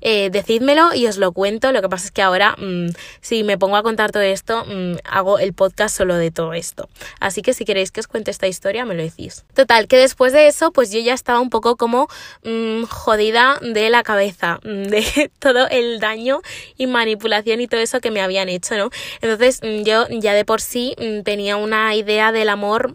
eh, 0.00 0.30
decídmelo 0.30 0.94
y 0.94 1.06
os 1.06 1.16
lo 1.16 1.32
cuento. 1.32 1.72
Lo 1.72 1.82
que 1.82 1.88
pasa 1.88 2.06
es 2.06 2.10
que 2.10 2.22
ahora, 2.22 2.56
mm, 2.58 2.88
si 3.20 3.44
me 3.44 3.58
pongo 3.58 3.76
a 3.76 3.82
contar 3.82 4.12
todo 4.12 4.22
esto, 4.22 4.64
mm, 4.64 4.96
hago 5.04 5.38
el 5.38 5.52
podcast 5.52 5.96
solo 5.96 6.16
de 6.16 6.30
todo 6.30 6.54
esto. 6.54 6.88
Así 7.20 7.42
que 7.42 7.54
si 7.54 7.64
queréis 7.64 7.90
que 7.90 8.00
os 8.00 8.06
cuente 8.06 8.30
esta 8.30 8.46
historia, 8.46 8.84
me 8.84 8.94
lo 8.94 9.02
decís. 9.02 9.44
Total, 9.54 9.86
que 9.86 9.96
después 9.96 10.32
de 10.32 10.48
eso, 10.48 10.72
pues 10.72 10.90
yo 10.90 11.00
ya 11.00 11.14
estaba 11.14 11.40
un 11.40 11.50
poco 11.50 11.76
como 11.76 12.08
mm, 12.42 12.84
jodida 12.84 13.58
de 13.62 13.90
la 13.90 14.02
cabeza, 14.02 14.58
de 14.62 15.30
todo 15.38 15.68
el 15.68 16.00
daño 16.00 16.40
y 16.76 16.86
manipulación 16.86 17.60
y 17.60 17.68
todo 17.68 17.80
eso 17.80 18.00
que 18.00 18.10
me 18.10 18.20
habían 18.20 18.48
hecho, 18.48 18.76
¿no? 18.76 18.90
Entonces, 19.20 19.60
yo 19.84 20.06
ya 20.08 20.34
de 20.34 20.44
por 20.44 20.60
sí 20.60 20.94
tenía 21.24 21.56
una 21.56 21.94
idea 21.94 22.32
del 22.32 22.48
amor 22.48 22.92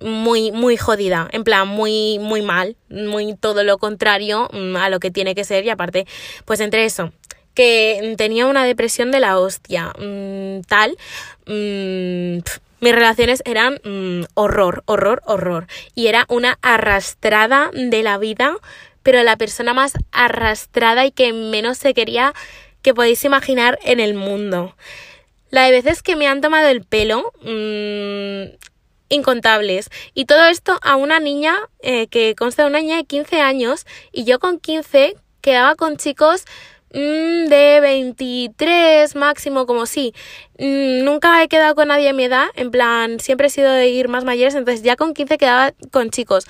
muy, 0.00 0.52
muy 0.52 0.76
jodida, 0.76 1.28
en 1.32 1.44
plan, 1.44 1.68
muy, 1.68 2.18
muy 2.18 2.42
mal, 2.42 2.76
muy 2.88 3.34
todo 3.36 3.62
lo 3.64 3.78
contrario 3.78 4.48
mm, 4.52 4.76
a 4.76 4.88
lo 4.88 5.00
que 5.00 5.10
tiene 5.10 5.34
que 5.34 5.44
ser 5.44 5.64
y 5.64 5.70
aparte, 5.70 6.06
pues 6.44 6.60
entre 6.60 6.84
eso, 6.84 7.12
que 7.54 8.14
tenía 8.16 8.46
una 8.46 8.64
depresión 8.64 9.10
de 9.10 9.20
la 9.20 9.38
hostia, 9.38 9.92
mm, 9.98 10.62
tal, 10.62 10.96
mm, 11.46 12.38
mis 12.80 12.94
relaciones 12.94 13.42
eran 13.46 13.80
horror, 14.34 14.82
horror, 14.84 15.22
horror, 15.24 15.66
y 15.94 16.08
era 16.08 16.26
una 16.28 16.58
arrastrada 16.60 17.70
de 17.72 18.02
la 18.02 18.18
vida, 18.18 18.56
pero 19.02 19.22
la 19.22 19.36
persona 19.36 19.72
más 19.72 19.94
arrastrada 20.12 21.06
y 21.06 21.10
que 21.10 21.32
menos 21.32 21.78
se 21.78 21.94
quería 21.94 22.34
que 22.82 22.92
podéis 22.92 23.24
imaginar 23.24 23.78
en 23.84 24.00
el 24.00 24.12
mundo. 24.12 24.76
La 25.54 25.66
de 25.66 25.70
veces 25.70 26.02
que 26.02 26.16
me 26.16 26.26
han 26.26 26.40
tomado 26.40 26.66
el 26.66 26.82
pelo, 26.82 27.32
incontables. 29.08 29.88
Y 30.12 30.24
todo 30.24 30.46
esto 30.46 30.80
a 30.82 30.96
una 30.96 31.20
niña 31.20 31.54
eh, 31.78 32.08
que 32.08 32.34
consta 32.34 32.64
de 32.64 32.70
una 32.70 32.80
niña 32.80 32.96
de 32.96 33.04
15 33.04 33.40
años 33.40 33.86
y 34.10 34.24
yo 34.24 34.40
con 34.40 34.58
15 34.58 35.14
quedaba 35.40 35.76
con 35.76 35.96
chicos 35.96 36.44
mm, 36.92 37.46
de 37.46 37.78
23 37.80 39.14
máximo, 39.14 39.64
como 39.66 39.86
sí. 39.86 40.12
Mm, 40.58 41.04
nunca 41.04 41.40
he 41.40 41.46
quedado 41.46 41.76
con 41.76 41.86
nadie 41.86 42.08
de 42.08 42.14
mi 42.14 42.24
edad, 42.24 42.48
en 42.56 42.72
plan, 42.72 43.20
siempre 43.20 43.46
he 43.46 43.50
sido 43.50 43.70
de 43.70 43.86
ir 43.86 44.08
más 44.08 44.24
mayores, 44.24 44.56
entonces 44.56 44.82
ya 44.82 44.96
con 44.96 45.14
15 45.14 45.38
quedaba 45.38 45.72
con 45.92 46.10
chicos 46.10 46.46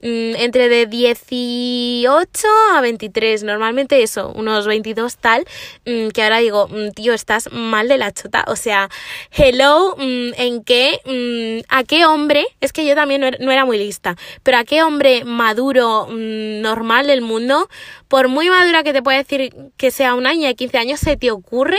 entre 0.00 0.68
de 0.68 0.86
18 0.86 2.48
a 2.74 2.80
23, 2.80 3.42
normalmente 3.44 4.02
eso, 4.02 4.32
unos 4.34 4.66
22 4.66 5.16
tal, 5.16 5.44
mm, 5.84 6.08
que 6.08 6.22
ahora 6.22 6.38
digo, 6.38 6.68
mm, 6.68 6.90
tío, 6.90 7.12
estás 7.12 7.50
mal 7.52 7.88
de 7.88 7.98
la 7.98 8.12
chota, 8.12 8.44
o 8.48 8.56
sea, 8.56 8.88
hello, 9.32 9.96
¿en 9.98 10.62
qué, 10.64 11.62
a 11.68 11.84
qué 11.84 12.06
hombre, 12.06 12.46
es 12.60 12.72
que 12.72 12.86
yo 12.86 12.94
también 12.94 13.20
no 13.20 13.50
era 13.50 13.64
muy 13.64 13.78
lista, 13.78 14.16
pero 14.42 14.58
a 14.58 14.64
qué 14.64 14.82
hombre 14.82 15.24
maduro, 15.24 16.08
normal 16.10 17.06
del 17.06 17.22
mundo, 17.22 17.68
por 18.08 18.28
muy 18.28 18.48
madura 18.48 18.82
que 18.82 18.92
te 18.92 19.02
pueda 19.02 19.18
decir 19.18 19.54
que 19.76 19.90
sea 19.90 20.14
una 20.14 20.32
niña 20.32 20.48
de 20.48 20.54
15 20.54 20.78
años, 20.78 21.00
se 21.00 21.16
te 21.16 21.30
ocurre 21.30 21.78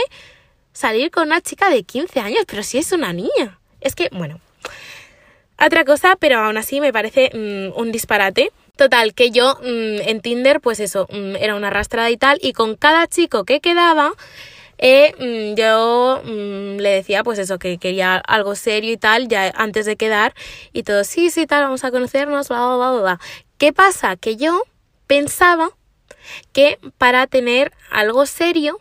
salir 0.73 1.11
con 1.11 1.27
una 1.27 1.41
chica 1.41 1.69
de 1.69 1.83
15 1.83 2.19
años, 2.19 2.43
pero 2.47 2.63
si 2.63 2.77
es 2.77 2.91
una 2.91 3.13
niña. 3.13 3.59
Es 3.81 3.95
que, 3.95 4.09
bueno, 4.11 4.39
otra 5.59 5.85
cosa, 5.85 6.15
pero 6.19 6.39
aún 6.39 6.57
así 6.57 6.81
me 6.81 6.93
parece 6.93 7.31
mm, 7.33 7.79
un 7.79 7.91
disparate. 7.91 8.51
Total, 8.75 9.13
que 9.15 9.31
yo 9.31 9.55
mm, 9.61 10.07
en 10.07 10.21
Tinder, 10.21 10.61
pues 10.61 10.79
eso, 10.79 11.07
mm, 11.11 11.35
era 11.37 11.55
una 11.55 11.67
arrastrada 11.67 12.11
y 12.11 12.17
tal, 12.17 12.37
y 12.41 12.53
con 12.53 12.75
cada 12.75 13.07
chico 13.07 13.43
que 13.43 13.59
quedaba, 13.59 14.13
eh, 14.77 15.55
yo 15.57 16.21
le 16.23 16.89
decía 16.89 17.23
pues 17.23 17.39
eso, 17.39 17.57
que 17.57 17.79
quería 17.79 18.17
algo 18.17 18.53
serio 18.55 18.91
y 18.91 18.97
tal, 18.97 19.27
ya 19.27 19.51
antes 19.55 19.87
de 19.87 19.95
quedar, 19.95 20.35
y 20.73 20.83
todo, 20.83 21.03
sí, 21.03 21.31
sí, 21.31 21.47
tal, 21.47 21.63
vamos 21.63 21.83
a 21.83 21.91
conocernos, 21.91 22.49
bla, 22.49 22.75
bla, 22.75 22.91
bla, 22.91 23.01
bla. 23.01 23.19
¿Qué 23.57 23.73
pasa? 23.73 24.15
Que 24.15 24.35
yo 24.35 24.61
pensaba 25.07 25.71
que 26.53 26.77
para 26.99 27.25
tener 27.25 27.71
algo 27.89 28.27
serio 28.27 28.79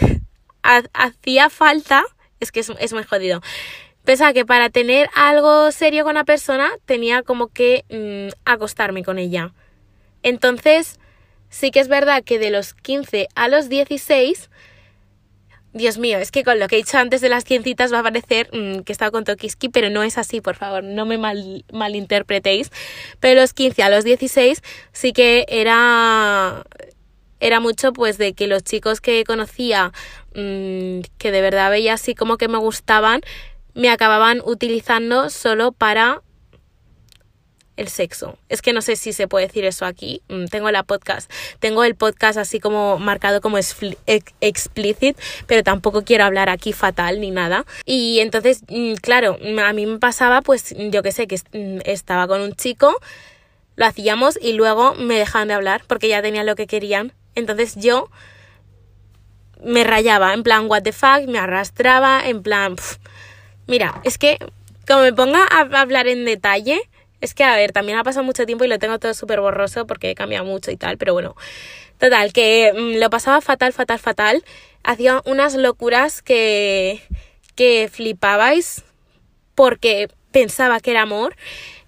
hacía 0.62 1.50
falta, 1.50 2.04
es 2.40 2.50
que 2.50 2.60
es, 2.60 2.72
es 2.78 2.92
muy 2.94 3.04
jodido, 3.04 3.42
Pensaba 4.04 4.32
que 4.32 4.44
para 4.44 4.68
tener 4.70 5.08
algo 5.14 5.70
serio 5.70 6.04
con 6.04 6.12
una 6.12 6.24
persona 6.24 6.70
tenía 6.86 7.22
como 7.22 7.48
que 7.48 7.84
mm, 7.88 8.34
acostarme 8.44 9.04
con 9.04 9.18
ella. 9.18 9.52
Entonces, 10.22 10.98
sí 11.48 11.70
que 11.70 11.80
es 11.80 11.88
verdad 11.88 12.24
que 12.24 12.38
de 12.38 12.50
los 12.50 12.74
15 12.74 13.28
a 13.34 13.48
los 13.48 13.68
16, 13.68 14.50
Dios 15.72 15.98
mío, 15.98 16.18
es 16.18 16.32
que 16.32 16.42
con 16.42 16.58
lo 16.58 16.66
que 16.68 16.76
he 16.76 16.78
dicho 16.78 16.98
antes 16.98 17.20
de 17.20 17.28
las 17.28 17.44
ciencitas 17.44 17.92
va 17.92 18.00
a 18.00 18.02
parecer 18.02 18.50
mm, 18.52 18.80
que 18.80 18.92
estaba 18.92 19.12
con 19.12 19.24
Tokiski, 19.24 19.68
pero 19.68 19.88
no 19.88 20.02
es 20.02 20.18
así, 20.18 20.40
por 20.40 20.56
favor, 20.56 20.82
no 20.82 21.06
me 21.06 21.16
mal, 21.16 21.64
malinterpretéis. 21.72 22.70
Pero 23.20 23.40
los 23.40 23.54
15 23.54 23.82
a 23.84 23.88
los 23.88 24.04
16 24.04 24.62
sí 24.92 25.12
que 25.12 25.46
era 25.48 26.64
era 27.42 27.58
mucho 27.58 27.92
pues 27.92 28.18
de 28.18 28.34
que 28.34 28.46
los 28.46 28.62
chicos 28.62 29.00
que 29.00 29.24
conocía 29.24 29.92
mm, 30.34 31.00
que 31.18 31.32
de 31.32 31.40
verdad 31.40 31.70
veía 31.70 31.94
así 31.94 32.14
como 32.14 32.36
que 32.36 32.46
me 32.46 32.58
gustaban 32.58 33.20
me 33.74 33.90
acababan 33.90 34.40
utilizando 34.44 35.30
solo 35.30 35.72
para 35.72 36.22
el 37.76 37.88
sexo. 37.88 38.38
Es 38.48 38.62
que 38.62 38.72
no 38.72 38.82
sé 38.82 38.96
si 38.96 39.12
se 39.12 39.28
puede 39.28 39.46
decir 39.46 39.64
eso 39.64 39.84
aquí. 39.84 40.22
Mm, 40.28 40.46
tengo 40.46 40.70
la 40.70 40.82
podcast, 40.82 41.30
tengo 41.58 41.84
el 41.84 41.94
podcast 41.94 42.38
así 42.38 42.60
como 42.60 42.98
marcado 42.98 43.40
como 43.40 43.58
explicit, 43.58 45.18
pero 45.46 45.62
tampoco 45.62 46.04
quiero 46.04 46.24
hablar 46.24 46.48
aquí 46.48 46.72
fatal 46.72 47.20
ni 47.20 47.30
nada. 47.30 47.64
Y 47.84 48.20
entonces, 48.20 48.62
mm, 48.68 48.94
claro, 48.94 49.38
a 49.64 49.72
mí 49.72 49.86
me 49.86 49.98
pasaba 49.98 50.42
pues 50.42 50.74
yo 50.76 51.02
que 51.02 51.12
sé 51.12 51.26
que 51.26 51.36
mm, 51.52 51.80
estaba 51.84 52.26
con 52.26 52.40
un 52.40 52.54
chico, 52.54 52.94
lo 53.76 53.86
hacíamos 53.86 54.38
y 54.40 54.52
luego 54.52 54.94
me 54.94 55.18
dejaban 55.18 55.48
de 55.48 55.54
hablar 55.54 55.82
porque 55.86 56.08
ya 56.08 56.22
tenían 56.22 56.46
lo 56.46 56.56
que 56.56 56.66
querían. 56.66 57.12
Entonces 57.34 57.76
yo 57.76 58.10
me 59.64 59.84
rayaba, 59.84 60.34
en 60.34 60.42
plan 60.42 60.66
what 60.68 60.82
the 60.82 60.92
fuck, 60.92 61.26
me 61.26 61.38
arrastraba, 61.38 62.26
en 62.26 62.42
plan 62.42 62.76
Mira, 63.66 64.00
es 64.04 64.18
que 64.18 64.38
como 64.86 65.02
me 65.02 65.12
ponga 65.12 65.46
a 65.50 65.60
hablar 65.80 66.08
en 66.08 66.24
detalle, 66.24 66.80
es 67.20 67.34
que 67.34 67.44
a 67.44 67.56
ver, 67.56 67.72
también 67.72 67.98
ha 67.98 68.04
pasado 68.04 68.24
mucho 68.24 68.46
tiempo 68.46 68.64
y 68.64 68.68
lo 68.68 68.78
tengo 68.78 68.98
todo 68.98 69.14
súper 69.14 69.40
borroso 69.40 69.86
porque 69.86 70.10
he 70.10 70.14
cambiado 70.14 70.44
mucho 70.44 70.70
y 70.70 70.76
tal, 70.76 70.98
pero 70.98 71.12
bueno, 71.12 71.36
total, 71.98 72.32
que 72.32 72.72
mm, 72.74 72.98
lo 72.98 73.10
pasaba 73.10 73.40
fatal, 73.40 73.72
fatal, 73.72 73.98
fatal. 73.98 74.44
Hacía 74.82 75.22
unas 75.24 75.54
locuras 75.54 76.20
que, 76.20 77.00
que 77.54 77.88
flipabais 77.90 78.82
porque 79.54 80.08
pensaba 80.32 80.80
que 80.80 80.90
era 80.90 81.02
amor. 81.02 81.36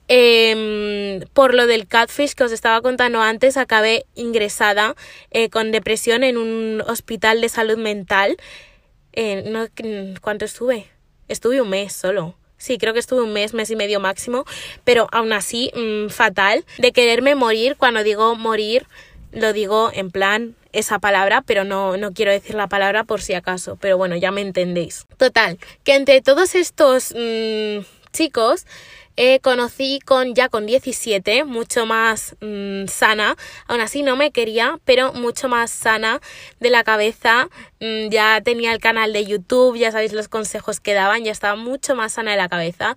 Em, 0.07 1.21
por 1.33 1.55
lo 1.55 1.67
del 1.67 1.89
catfish 1.89 2.35
que 2.35 2.45
os 2.45 2.53
estaba 2.53 2.83
contando 2.83 3.21
antes, 3.23 3.57
acabé 3.57 4.05
ingresada 4.15 4.95
eh, 5.31 5.49
con 5.49 5.73
depresión 5.73 6.23
en 6.25 6.37
un 6.37 6.83
hospital 6.87 7.41
de 7.41 7.49
salud 7.49 7.79
mental. 7.79 8.37
Eh, 9.15 9.45
no, 9.47 9.67
¿Cuánto 10.21 10.45
estuve? 10.45 10.94
Estuve 11.29 11.61
un 11.61 11.71
mes 11.71 11.93
solo. 11.93 12.35
Sí, 12.57 12.79
creo 12.79 12.95
que 12.95 13.01
estuve 13.01 13.23
un 13.23 13.33
mes, 13.33 13.53
mes 13.53 13.71
y 13.71 13.77
medio 13.77 14.01
máximo, 14.01 14.45
pero 14.85 15.09
aún 15.13 15.33
así 15.33 15.71
mm, 15.75 16.09
fatal 16.09 16.65
de 16.79 16.93
quererme 16.93 17.35
morir. 17.35 17.77
Cuando 17.77 18.03
digo 18.03 18.37
morir, 18.37 18.87
lo 19.33 19.53
digo 19.53 19.91
en 19.93 20.11
plan 20.11 20.55
esa 20.73 20.99
palabra, 20.99 21.43
pero 21.43 21.65
no, 21.65 21.97
no 21.97 22.13
quiero 22.13 22.33
decir 22.33 22.55
la 22.55 22.69
palabra 22.69 23.05
por 23.05 23.21
si 23.21 23.35
acaso, 23.35 23.77
pero 23.81 23.97
bueno, 23.97 24.17
ya 24.17 24.31
me 24.31 24.41
entendéis. 24.41 25.07
Total, 25.17 25.59
que 25.85 25.95
entre 25.95 26.21
todos 26.21 26.55
estos 26.55 27.13
mm, 27.17 27.85
chicos, 28.13 28.67
eh, 29.17 29.41
conocí 29.41 30.01
con 30.05 30.35
ya 30.35 30.49
con 30.49 30.67
17, 30.67 31.45
mucho 31.45 31.87
más 31.87 32.37
mm, 32.41 32.87
sana. 32.87 33.37
Aún 33.67 33.81
así 33.81 34.03
no 34.03 34.17
me 34.17 34.33
quería, 34.33 34.81
pero 34.85 35.13
mucho 35.13 35.49
más 35.49 35.71
sana 35.71 36.21
de 36.61 36.71
la 36.71 36.85
cabeza. 36.85 37.49
Mm, 37.81 38.09
ya 38.09 38.41
tenía 38.43 38.73
el 38.73 38.81
canal 38.81 39.13
de 39.13 39.25
YouTube, 39.25 39.77
ya 39.77 39.93
sabéis 39.93 40.13
los 40.13 40.29
consejos 40.29 40.81
que 40.81 40.95
daban, 40.95 41.25
ya 41.25 41.33
estaba 41.33 41.57
mucho 41.57 41.95
más 41.95 42.15
sana 42.15 42.33
de 42.33 42.37
la 42.37 42.49
cabeza. 42.49 42.97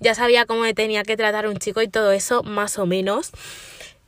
Ya 0.00 0.14
sabía 0.14 0.44
cómo 0.44 0.62
me 0.62 0.74
tenía 0.74 1.02
que 1.02 1.16
tratar 1.16 1.48
un 1.48 1.56
chico 1.56 1.80
y 1.80 1.88
todo 1.88 2.12
eso, 2.12 2.42
más 2.42 2.78
o 2.78 2.86
menos. 2.86 3.30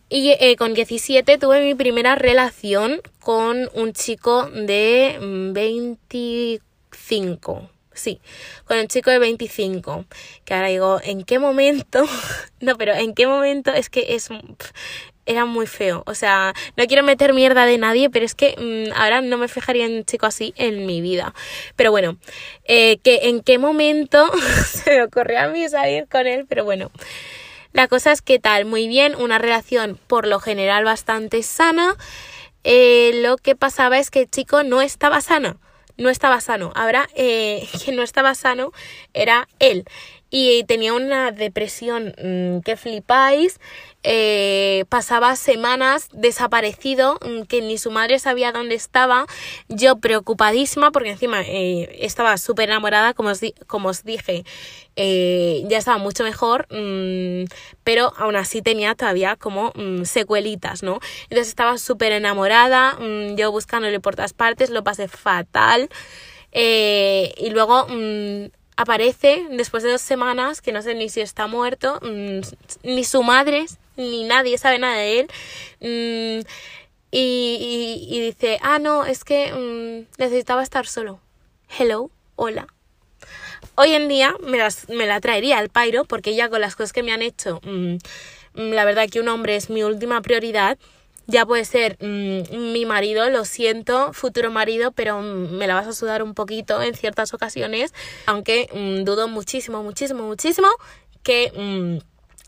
Y 0.08 0.36
eh, 0.38 0.56
con 0.56 0.74
17 0.74 1.38
tuve 1.38 1.64
mi 1.64 1.74
primera 1.74 2.16
relación 2.16 3.00
con 3.20 3.70
un 3.74 3.92
chico 3.92 4.48
de 4.50 5.16
25 5.20 7.70
sí, 7.98 8.20
con 8.64 8.78
el 8.78 8.88
chico 8.88 9.10
de 9.10 9.18
25, 9.18 10.04
que 10.44 10.54
ahora 10.54 10.68
digo, 10.68 11.00
¿en 11.02 11.24
qué 11.24 11.38
momento? 11.38 12.04
no, 12.60 12.76
pero 12.76 12.94
¿en 12.94 13.14
qué 13.14 13.26
momento? 13.26 13.72
Es 13.72 13.90
que 13.90 14.14
es... 14.14 14.28
Era 15.28 15.44
muy 15.44 15.66
feo, 15.66 16.04
o 16.06 16.14
sea, 16.14 16.54
no 16.76 16.86
quiero 16.86 17.02
meter 17.02 17.34
mierda 17.34 17.66
de 17.66 17.78
nadie, 17.78 18.08
pero 18.10 18.24
es 18.24 18.36
que 18.36 18.54
mm, 18.56 18.92
ahora 18.96 19.22
no 19.22 19.38
me 19.38 19.48
fijaría 19.48 19.84
en 19.84 19.96
un 19.96 20.04
chico 20.04 20.24
así 20.24 20.54
en 20.56 20.86
mi 20.86 21.00
vida. 21.00 21.34
Pero 21.74 21.90
bueno, 21.90 22.16
eh, 22.62 22.98
que 22.98 23.28
en 23.28 23.40
qué 23.40 23.58
momento 23.58 24.30
se 24.70 24.98
me 24.98 25.02
ocurrió 25.02 25.40
a 25.40 25.48
mí 25.48 25.68
salir 25.68 26.06
con 26.08 26.28
él, 26.28 26.46
pero 26.48 26.64
bueno. 26.64 26.92
La 27.72 27.88
cosa 27.88 28.12
es 28.12 28.22
que 28.22 28.38
tal, 28.38 28.66
muy 28.66 28.86
bien, 28.86 29.16
una 29.16 29.38
relación 29.38 29.98
por 30.06 30.28
lo 30.28 30.38
general 30.38 30.84
bastante 30.84 31.42
sana. 31.42 31.96
Eh, 32.62 33.10
lo 33.16 33.36
que 33.36 33.56
pasaba 33.56 33.98
es 33.98 34.12
que 34.12 34.20
el 34.20 34.30
chico 34.30 34.62
no 34.62 34.80
estaba 34.80 35.20
sano 35.20 35.58
no 35.96 36.08
estaba 36.08 36.40
sano. 36.40 36.72
Ahora, 36.74 37.08
eh, 37.14 37.68
quien 37.84 37.96
no 37.96 38.02
estaba 38.02 38.34
sano 38.34 38.72
era 39.14 39.48
él. 39.58 39.84
Y 40.30 40.64
tenía 40.64 40.92
una 40.92 41.30
depresión 41.30 42.14
mm, 42.22 42.60
que 42.60 42.76
flipáis. 42.76 43.60
Eh, 44.08 44.84
pasaba 44.88 45.34
semanas 45.34 46.08
desaparecido, 46.12 47.18
mm, 47.26 47.42
que 47.42 47.60
ni 47.60 47.76
su 47.76 47.90
madre 47.90 48.20
sabía 48.20 48.52
dónde 48.52 48.76
estaba, 48.76 49.26
yo 49.68 49.96
preocupadísima 49.96 50.92
porque 50.92 51.10
encima 51.10 51.42
eh, 51.42 51.98
estaba 52.02 52.38
súper 52.38 52.68
enamorada, 52.68 53.14
como 53.14 53.30
os, 53.30 53.40
como 53.66 53.88
os 53.88 54.04
dije, 54.04 54.44
eh, 54.94 55.64
ya 55.66 55.78
estaba 55.78 55.98
mucho 55.98 56.22
mejor, 56.22 56.68
mm, 56.70 57.46
pero 57.82 58.12
aún 58.16 58.36
así 58.36 58.62
tenía 58.62 58.94
todavía 58.94 59.34
como 59.34 59.72
mm, 59.74 60.04
secuelitas, 60.04 60.84
¿no? 60.84 61.00
Entonces 61.24 61.48
estaba 61.48 61.76
súper 61.76 62.12
enamorada, 62.12 62.96
yo 63.34 63.50
buscándole 63.50 63.98
por 63.98 64.14
todas 64.14 64.34
partes, 64.34 64.70
lo 64.70 64.84
pasé 64.84 65.08
fatal. 65.08 65.88
y 66.52 67.50
luego 67.50 67.86
aparece 68.76 69.46
después 69.50 69.82
de 69.82 69.90
dos 69.90 70.02
semanas, 70.02 70.60
que 70.60 70.72
no 70.72 70.82
sé 70.82 70.94
ni 70.94 71.08
si 71.08 71.20
está 71.20 71.46
muerto, 71.46 72.00
ni 72.82 73.04
su 73.04 73.22
madre 73.22 73.66
ni 73.96 74.24
nadie 74.24 74.58
sabe 74.58 74.78
nada 74.78 74.96
de 74.96 75.20
él. 75.20 75.26
Mm, 75.80 76.46
y, 77.10 78.20
dice, 78.20 78.58
ah, 78.62 78.78
no, 78.78 79.06
es 79.06 79.24
que 79.24 79.52
mm, 79.52 80.20
necesitaba 80.20 80.62
estar 80.62 80.86
solo. 80.86 81.20
Hello, 81.78 82.10
hola. 82.36 82.66
Hoy 83.74 83.92
en 83.92 84.08
día 84.08 84.34
me, 84.40 84.58
me 84.88 85.06
la 85.06 85.20
traería 85.20 85.58
al 85.58 85.70
pairo 85.70 86.04
porque 86.04 86.34
ya 86.34 86.48
con 86.48 86.60
las 86.60 86.76
cosas 86.76 86.92
que 86.92 87.02
me 87.02 87.12
han 87.12 87.22
hecho, 87.22 87.60
mm, 87.64 87.96
la 88.54 88.84
verdad 88.84 89.08
que 89.10 89.20
un 89.20 89.28
hombre 89.28 89.56
es 89.56 89.70
mi 89.70 89.82
última 89.82 90.20
prioridad. 90.20 90.78
Ya 91.26 91.44
puede 91.44 91.64
ser 91.64 91.96
mi 92.00 92.86
marido, 92.86 93.28
lo 93.30 93.44
siento, 93.44 94.12
futuro 94.12 94.50
marido, 94.50 94.92
pero 94.92 95.20
me 95.20 95.66
la 95.66 95.74
vas 95.74 95.86
a 95.88 95.92
sudar 95.92 96.22
un 96.22 96.34
poquito 96.34 96.80
en 96.82 96.94
ciertas 96.94 97.34
ocasiones, 97.34 97.92
aunque 98.26 98.68
dudo 99.04 99.26
muchísimo, 99.26 99.82
muchísimo, 99.82 100.22
muchísimo 100.22 100.68
que 101.22 102.00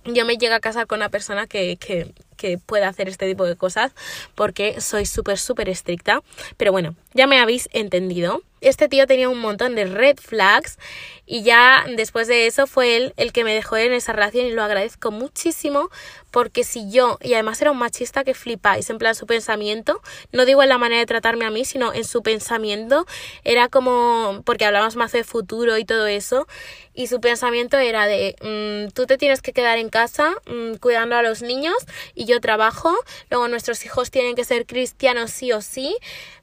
yo 0.05 0.25
me 0.25 0.37
llego 0.37 0.55
a 0.55 0.61
casar 0.61 0.87
con 0.87 1.01
una 1.01 1.09
persona 1.09 1.47
que, 1.47 1.77
que, 1.77 2.13
que 2.37 2.59
pueda 2.59 2.89
hacer 2.89 3.09
este 3.09 3.29
tipo 3.29 3.45
de 3.45 3.57
cosas 3.57 3.93
porque 4.35 4.81
soy 4.81 5.07
súper, 5.07 5.39
súper 5.39 5.69
estricta. 5.69 6.23
Pero 6.57 6.73
bueno, 6.73 6.95
ya 7.15 7.27
me 7.27 7.41
habéis 7.41 7.69
entendido. 7.73 8.43
Este 8.61 8.89
tío 8.89 9.07
tenía 9.07 9.29
un 9.29 9.41
montón 9.41 9.75
de 9.75 9.85
red 9.85 10.17
flags 10.19 10.79
y 11.27 11.43
ya 11.43 11.85
después 11.97 12.27
de 12.27 12.47
eso 12.47 12.67
fue 12.67 12.97
él 12.97 13.13
el 13.17 13.33
que 13.33 13.45
me 13.45 13.55
dejó 13.55 13.77
en 13.77 13.93
esa 13.93 14.13
relación 14.13 14.47
y 14.47 14.53
lo 14.53 14.63
agradezco 14.63 15.11
muchísimo 15.11 15.91
porque 16.31 16.65
si 16.65 16.91
yo, 16.91 17.19
y 17.23 17.35
además 17.35 17.61
era 17.61 17.71
un 17.71 17.79
machista 17.79 18.25
que 18.25 18.35
flipáis, 18.35 18.91
en 18.91 18.99
plan 18.99 19.15
su 19.15 19.27
pensamiento, 19.27 20.01
no 20.33 20.45
digo 20.45 20.63
en 20.63 20.69
la 20.69 20.79
manera 20.79 21.01
de 21.01 21.07
tratarme 21.07 21.47
a 21.47 21.51
mí, 21.51 21.65
sino 21.65 21.93
en 21.93 22.05
su 22.05 22.23
pensamiento, 22.23 23.07
era 23.45 23.69
como, 23.69 24.43
porque 24.45 24.65
hablamos 24.65 24.97
más 24.97 25.13
de 25.13 25.25
futuro 25.25 25.79
y 25.79 25.85
todo 25.85 26.07
eso, 26.07 26.47
y 26.95 27.07
su 27.07 27.21
pensamiento 27.21 27.79
era 27.79 28.07
de, 28.07 28.37
mm, 28.43 28.93
tú 28.93 29.07
te 29.07 29.17
tienes 29.17 29.41
que 29.41 29.53
quedar 29.53 29.79
en 29.79 29.89
casa 29.89 30.35
mm, 30.47 30.75
cuidando 30.77 31.17
a 31.17 31.23
los 31.23 31.43
niños 31.43 31.77
y 32.15 32.25
yo 32.27 32.41
trabajo, 32.41 32.95
luego 33.31 33.49
nuestros 33.49 33.85
hijos 33.85 34.11
tienen 34.11 34.35
que 34.35 34.45
ser 34.45 34.67
cristianos 34.67 35.31
sí 35.31 35.53
o 35.53 35.61
sí, 35.61 35.97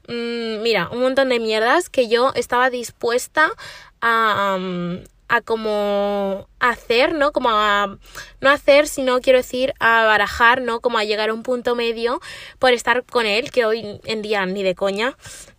mm, 0.08 0.62
mira, 0.62 0.88
un 0.90 1.00
montón 1.00 1.28
de 1.28 1.40
mierdas 1.40 1.88
que 1.88 2.08
yo 2.08 2.32
estaba 2.34 2.70
dispuesta 2.70 3.50
a, 4.00 4.58
a 5.28 5.40
como 5.40 6.48
hacer, 6.60 7.14
¿no? 7.14 7.32
Como 7.32 7.50
a 7.50 7.98
no 8.40 8.50
hacer, 8.50 8.86
sino 8.88 9.20
quiero 9.20 9.38
decir 9.38 9.74
a 9.80 10.04
barajar, 10.04 10.62
¿no? 10.62 10.80
Como 10.80 10.98
a 10.98 11.04
llegar 11.04 11.30
a 11.30 11.34
un 11.34 11.42
punto 11.42 11.74
medio 11.74 12.20
por 12.58 12.72
estar 12.72 13.04
con 13.04 13.26
él, 13.26 13.50
que 13.50 13.64
hoy 13.64 14.00
en 14.04 14.22
día 14.22 14.46
ni 14.46 14.62
de 14.62 14.74
coña, 14.74 15.16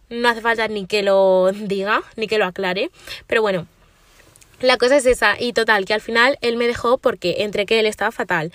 no 0.09 0.29
hace 0.29 0.41
falta 0.41 0.67
ni 0.67 0.85
que 0.85 1.03
lo 1.03 1.51
diga, 1.53 2.03
ni 2.15 2.27
que 2.27 2.37
lo 2.37 2.45
aclare, 2.45 2.91
pero 3.27 3.41
bueno. 3.41 3.67
La 4.59 4.77
cosa 4.77 4.95
es 4.97 5.05
esa, 5.05 5.39
y 5.39 5.53
total, 5.53 5.85
que 5.85 5.93
al 5.93 6.01
final 6.01 6.39
él 6.41 6.57
me 6.57 6.65
dejó 6.65 6.97
porque 6.97 7.43
entre 7.43 7.67
que 7.67 7.79
él 7.79 7.85
estaba 7.85 8.11
fatal, 8.11 8.51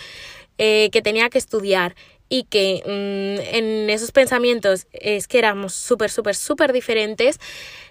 eh, 0.59 0.90
que 0.90 1.00
tenía 1.00 1.31
que 1.31 1.38
estudiar 1.38 1.94
y 2.32 2.44
que 2.44 2.82
mm, 2.86 3.54
en 3.54 3.90
esos 3.90 4.10
pensamientos 4.10 4.86
es 4.92 5.28
que 5.28 5.38
éramos 5.38 5.74
súper, 5.74 6.08
súper, 6.08 6.34
súper 6.34 6.72
diferentes, 6.72 7.38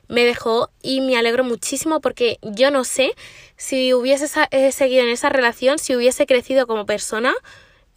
me 0.08 0.25
dejó 0.25 0.71
y 0.82 1.01
me 1.01 1.15
alegro 1.15 1.43
muchísimo 1.43 2.01
porque 2.01 2.39
yo 2.41 2.71
no 2.71 2.84
sé 2.84 3.13
si 3.56 3.93
hubiese 3.93 4.25
eh, 4.49 4.71
seguido 4.71 5.04
en 5.04 5.10
esa 5.10 5.30
relación, 5.30 5.77
si 5.77 5.95
hubiese 5.95 6.25
crecido 6.25 6.65
como 6.65 6.88
persona 6.88 7.36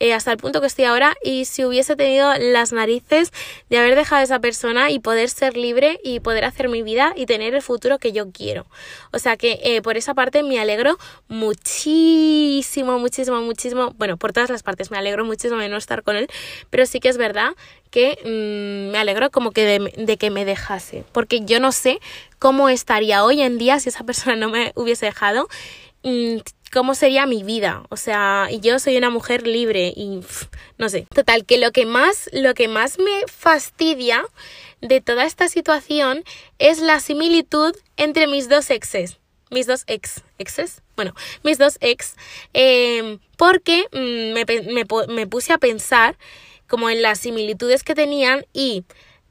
eh, 0.00 0.12
hasta 0.12 0.32
el 0.32 0.38
punto 0.38 0.60
que 0.60 0.66
estoy 0.66 0.84
ahora 0.84 1.14
y 1.22 1.44
si 1.44 1.64
hubiese 1.64 1.96
tenido 1.96 2.32
las 2.38 2.72
narices 2.72 3.32
de 3.70 3.78
haber 3.78 3.94
dejado 3.94 4.20
a 4.20 4.24
esa 4.24 4.40
persona 4.40 4.90
y 4.90 4.98
poder 4.98 5.28
ser 5.30 5.56
libre 5.56 6.00
y 6.02 6.20
poder 6.20 6.44
hacer 6.44 6.68
mi 6.68 6.82
vida 6.82 7.12
y 7.16 7.26
tener 7.26 7.54
el 7.54 7.62
futuro 7.62 7.98
que 7.98 8.12
yo 8.12 8.30
quiero. 8.32 8.66
O 9.12 9.18
sea 9.18 9.36
que 9.36 9.60
eh, 9.62 9.82
por 9.82 9.96
esa 9.96 10.14
parte 10.14 10.42
me 10.42 10.58
alegro 10.58 10.98
muchísimo, 11.28 12.98
muchísimo, 12.98 13.40
muchísimo. 13.40 13.94
Bueno, 13.96 14.16
por 14.16 14.32
todas 14.32 14.50
las 14.50 14.62
partes 14.62 14.90
me 14.90 14.98
alegro 14.98 15.24
muchísimo 15.24 15.60
de 15.60 15.68
no 15.68 15.76
estar 15.76 16.02
con 16.02 16.16
él, 16.16 16.28
pero 16.70 16.86
sí 16.86 17.00
que 17.00 17.08
es 17.08 17.16
verdad 17.16 17.52
que 17.90 18.18
mm, 18.24 18.90
me 18.90 18.98
alegro 18.98 19.30
como 19.30 19.52
que 19.52 19.78
de, 19.96 20.16
que 20.16 20.30
me 20.30 20.44
dejase, 20.44 21.04
porque 21.12 21.42
yo 21.44 21.60
no 21.60 21.70
sé 21.70 22.00
cómo 22.40 22.68
estaría 22.68 23.24
hoy 23.24 23.40
en 23.40 23.56
día 23.56 23.78
si 23.78 23.90
esa 23.90 24.02
persona 24.02 24.34
no 24.34 24.48
me 24.48 24.72
hubiese 24.74 25.06
dejado 25.06 25.48
mm, 26.02 26.38
cómo 26.74 26.96
sería 26.96 27.24
mi 27.24 27.44
vida. 27.44 27.84
O 27.88 27.96
sea, 27.96 28.48
yo 28.50 28.80
soy 28.80 28.96
una 28.96 29.08
mujer 29.08 29.46
libre 29.46 29.92
y 29.96 30.20
no 30.76 30.88
sé. 30.88 31.06
Total, 31.14 31.46
que 31.46 31.56
lo 31.56 31.70
que 31.70 31.86
más, 31.86 32.28
lo 32.32 32.52
que 32.54 32.66
más 32.66 32.98
me 32.98 33.22
fastidia 33.28 34.24
de 34.80 35.00
toda 35.00 35.24
esta 35.24 35.48
situación 35.48 36.24
es 36.58 36.80
la 36.80 36.98
similitud 36.98 37.74
entre 37.96 38.26
mis 38.26 38.48
dos 38.48 38.70
exes. 38.70 39.18
Mis 39.50 39.68
dos 39.68 39.84
ex, 39.86 40.22
exes, 40.38 40.82
bueno, 40.96 41.14
mis 41.44 41.58
dos 41.58 41.78
ex, 41.80 42.16
em, 42.54 43.20
porque 43.36 43.84
mm, 43.92 44.32
me, 44.32 44.44
me, 44.72 44.84
me 45.14 45.26
puse 45.28 45.52
a 45.52 45.58
pensar 45.58 46.16
como 46.66 46.90
en 46.90 47.02
las 47.02 47.20
similitudes 47.20 47.84
que 47.84 47.94
tenían 47.94 48.46
y 48.52 48.84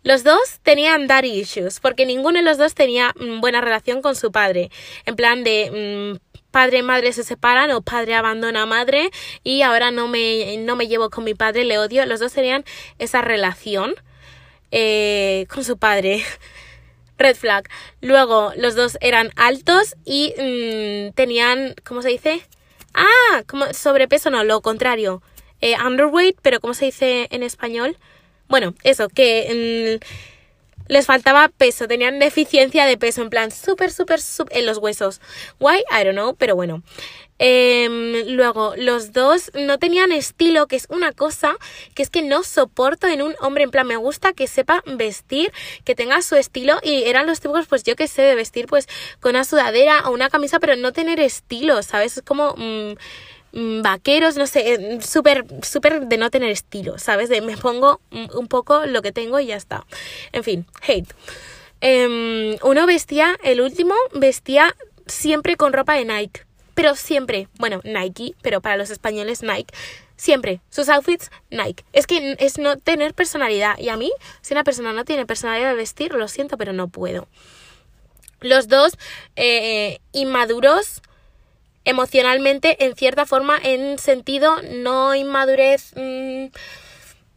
los 0.04 0.24
dos 0.24 0.60
tenían 0.64 1.08
daddy 1.08 1.40
issues, 1.40 1.80
porque 1.80 2.06
ninguno 2.06 2.40
de 2.40 2.46
los 2.46 2.58
dos 2.58 2.74
tenía 2.74 3.14
mm, 3.20 3.42
buena 3.42 3.60
relación 3.60 4.02
con 4.02 4.16
su 4.16 4.32
padre. 4.32 4.70
En 5.06 5.16
plan 5.16 5.44
de 5.44 6.20
mm, 6.22 6.33
padre 6.54 6.78
y 6.78 6.84
madre 6.84 7.12
se 7.14 7.24
separan 7.24 7.72
o 7.72 7.82
padre 7.82 8.14
abandona 8.14 8.62
a 8.62 8.66
madre 8.68 9.10
y 9.44 9.64
ahora 9.64 9.90
no 9.90 10.08
me, 10.08 10.58
no 10.58 10.76
me 10.76 10.88
llevo 10.88 11.10
con 11.10 11.24
mi 11.24 11.34
padre, 11.34 11.66
le 11.66 11.80
odio. 11.80 12.06
Los 12.06 12.20
dos 12.20 12.32
tenían 12.32 12.64
esa 13.00 13.22
relación 13.22 13.96
eh, 14.72 15.48
con 15.50 15.64
su 15.64 15.78
padre. 15.78 16.24
Red 17.18 17.36
flag. 17.36 17.68
Luego 18.02 18.54
los 18.56 18.76
dos 18.76 19.00
eran 19.02 19.32
altos 19.36 19.96
y 20.06 20.34
mm, 20.38 21.14
tenían, 21.16 21.74
¿cómo 21.84 22.04
se 22.04 22.10
dice? 22.10 22.44
Ah, 22.94 23.44
como 23.48 23.74
sobrepeso, 23.74 24.30
no, 24.30 24.44
lo 24.44 24.62
contrario. 24.62 25.24
Eh, 25.60 25.76
underweight, 25.84 26.38
pero 26.44 26.60
¿cómo 26.60 26.76
se 26.76 26.86
dice 26.86 27.28
en 27.32 27.42
español? 27.42 27.98
Bueno, 28.48 28.76
eso, 28.84 29.10
que 29.10 30.00
les 30.88 31.06
faltaba 31.06 31.50
peso, 31.50 31.88
tenían 31.88 32.20
deficiencia 32.20 32.86
de 32.86 32.98
peso, 32.98 33.22
en 33.22 33.30
plan 33.30 33.52
súper, 33.52 33.92
súper, 33.92 34.22
súper 34.22 34.58
en 34.58 34.66
los 34.66 34.78
huesos. 34.78 35.22
Why? 35.60 35.84
I 35.92 36.04
don't 36.04 36.14
know, 36.14 36.36
pero 36.36 36.56
bueno. 36.56 36.84
Em, 37.40 38.28
luego, 38.36 38.74
los 38.78 39.12
dos 39.12 39.52
no 39.54 39.80
tenían 39.80 40.12
estilo, 40.12 40.68
que 40.68 40.76
es 40.76 40.88
una 40.90 41.12
cosa 41.12 41.58
que 41.96 42.04
es 42.04 42.10
que 42.10 42.22
no 42.22 42.44
soporto 42.44 43.08
en 43.08 43.22
un 43.22 43.36
hombre. 43.40 43.64
En 43.64 43.72
plan, 43.72 43.88
me 43.88 43.98
gusta 43.98 44.34
que 44.34 44.48
sepa 44.48 44.84
vestir, 44.86 45.52
que 45.84 45.96
tenga 45.96 46.22
su 46.22 46.36
estilo. 46.36 46.80
Y 46.84 47.04
eran 47.04 47.28
los 47.28 47.40
tipos, 47.40 47.68
pues 47.68 47.84
yo 47.84 47.96
que 47.96 48.08
sé, 48.08 48.22
de 48.22 48.36
vestir 48.36 48.68
pues 48.68 48.88
con 49.20 49.32
una 49.32 49.44
sudadera 49.44 50.08
o 50.08 50.12
una 50.12 50.30
camisa, 50.30 50.60
pero 50.60 50.76
no 50.76 50.94
tener 50.94 51.20
estilo, 51.20 51.82
¿sabes? 51.84 52.18
Es 52.18 52.24
como... 52.24 52.56
mm, 52.58 52.94
vaqueros, 53.54 54.36
no 54.36 54.48
sé, 54.48 54.74
eh, 54.74 55.00
súper, 55.02 55.46
de 55.46 56.18
no 56.18 56.32
tener 56.32 56.50
estilo, 56.50 56.98
¿sabes? 56.98 57.30
De 57.30 57.42
me 57.42 57.56
pongo 57.56 58.02
mm, 58.10 58.36
un 58.36 58.48
poco 58.48 58.86
lo 58.86 59.02
que 59.02 59.12
tengo 59.12 59.40
y 59.40 59.48
ya 59.48 59.56
está. 59.56 59.86
En 60.32 60.44
fin, 60.44 60.66
hate. 60.88 61.14
Em, 61.82 62.58
uno 62.64 62.86
vestía, 62.88 63.38
el 63.44 63.62
último 63.62 63.94
vestía 64.14 64.76
siempre 65.06 65.58
con 65.58 65.74
ropa 65.74 65.94
de 65.94 66.06
Nike, 66.06 66.46
pero 66.74 66.96
siempre, 66.96 67.48
bueno, 67.60 67.82
Nike, 67.84 68.36
pero 68.42 68.62
para 68.62 68.78
los 68.78 68.90
españoles 68.90 69.44
Nike. 69.44 69.74
Siempre, 70.16 70.62
sus 70.70 70.90
outfits 70.90 71.30
Nike. 71.50 71.84
Es 71.92 72.08
que 72.08 72.36
es 72.40 72.58
no 72.58 72.78
tener 72.78 73.14
personalidad. 73.14 73.78
Y 73.78 73.90
a 73.90 73.98
mí, 73.98 74.12
si 74.42 74.54
una 74.54 74.64
persona 74.64 74.94
no 74.94 75.06
tiene 75.06 75.26
personalidad 75.26 75.70
de 75.70 75.76
vestir, 75.76 76.14
lo 76.14 76.28
siento, 76.28 76.58
pero 76.58 76.72
no 76.72 76.88
puedo. 76.88 77.28
Los 78.40 78.68
dos 78.68 78.98
eh, 79.36 80.00
inmaduros, 80.12 81.02
emocionalmente 81.86 82.86
en 82.86 82.96
cierta 82.96 83.26
forma 83.26 83.58
en 83.62 83.98
sentido 83.98 84.62
no 84.62 85.16
inmadurez 85.16 85.94
mm, 85.96 86.48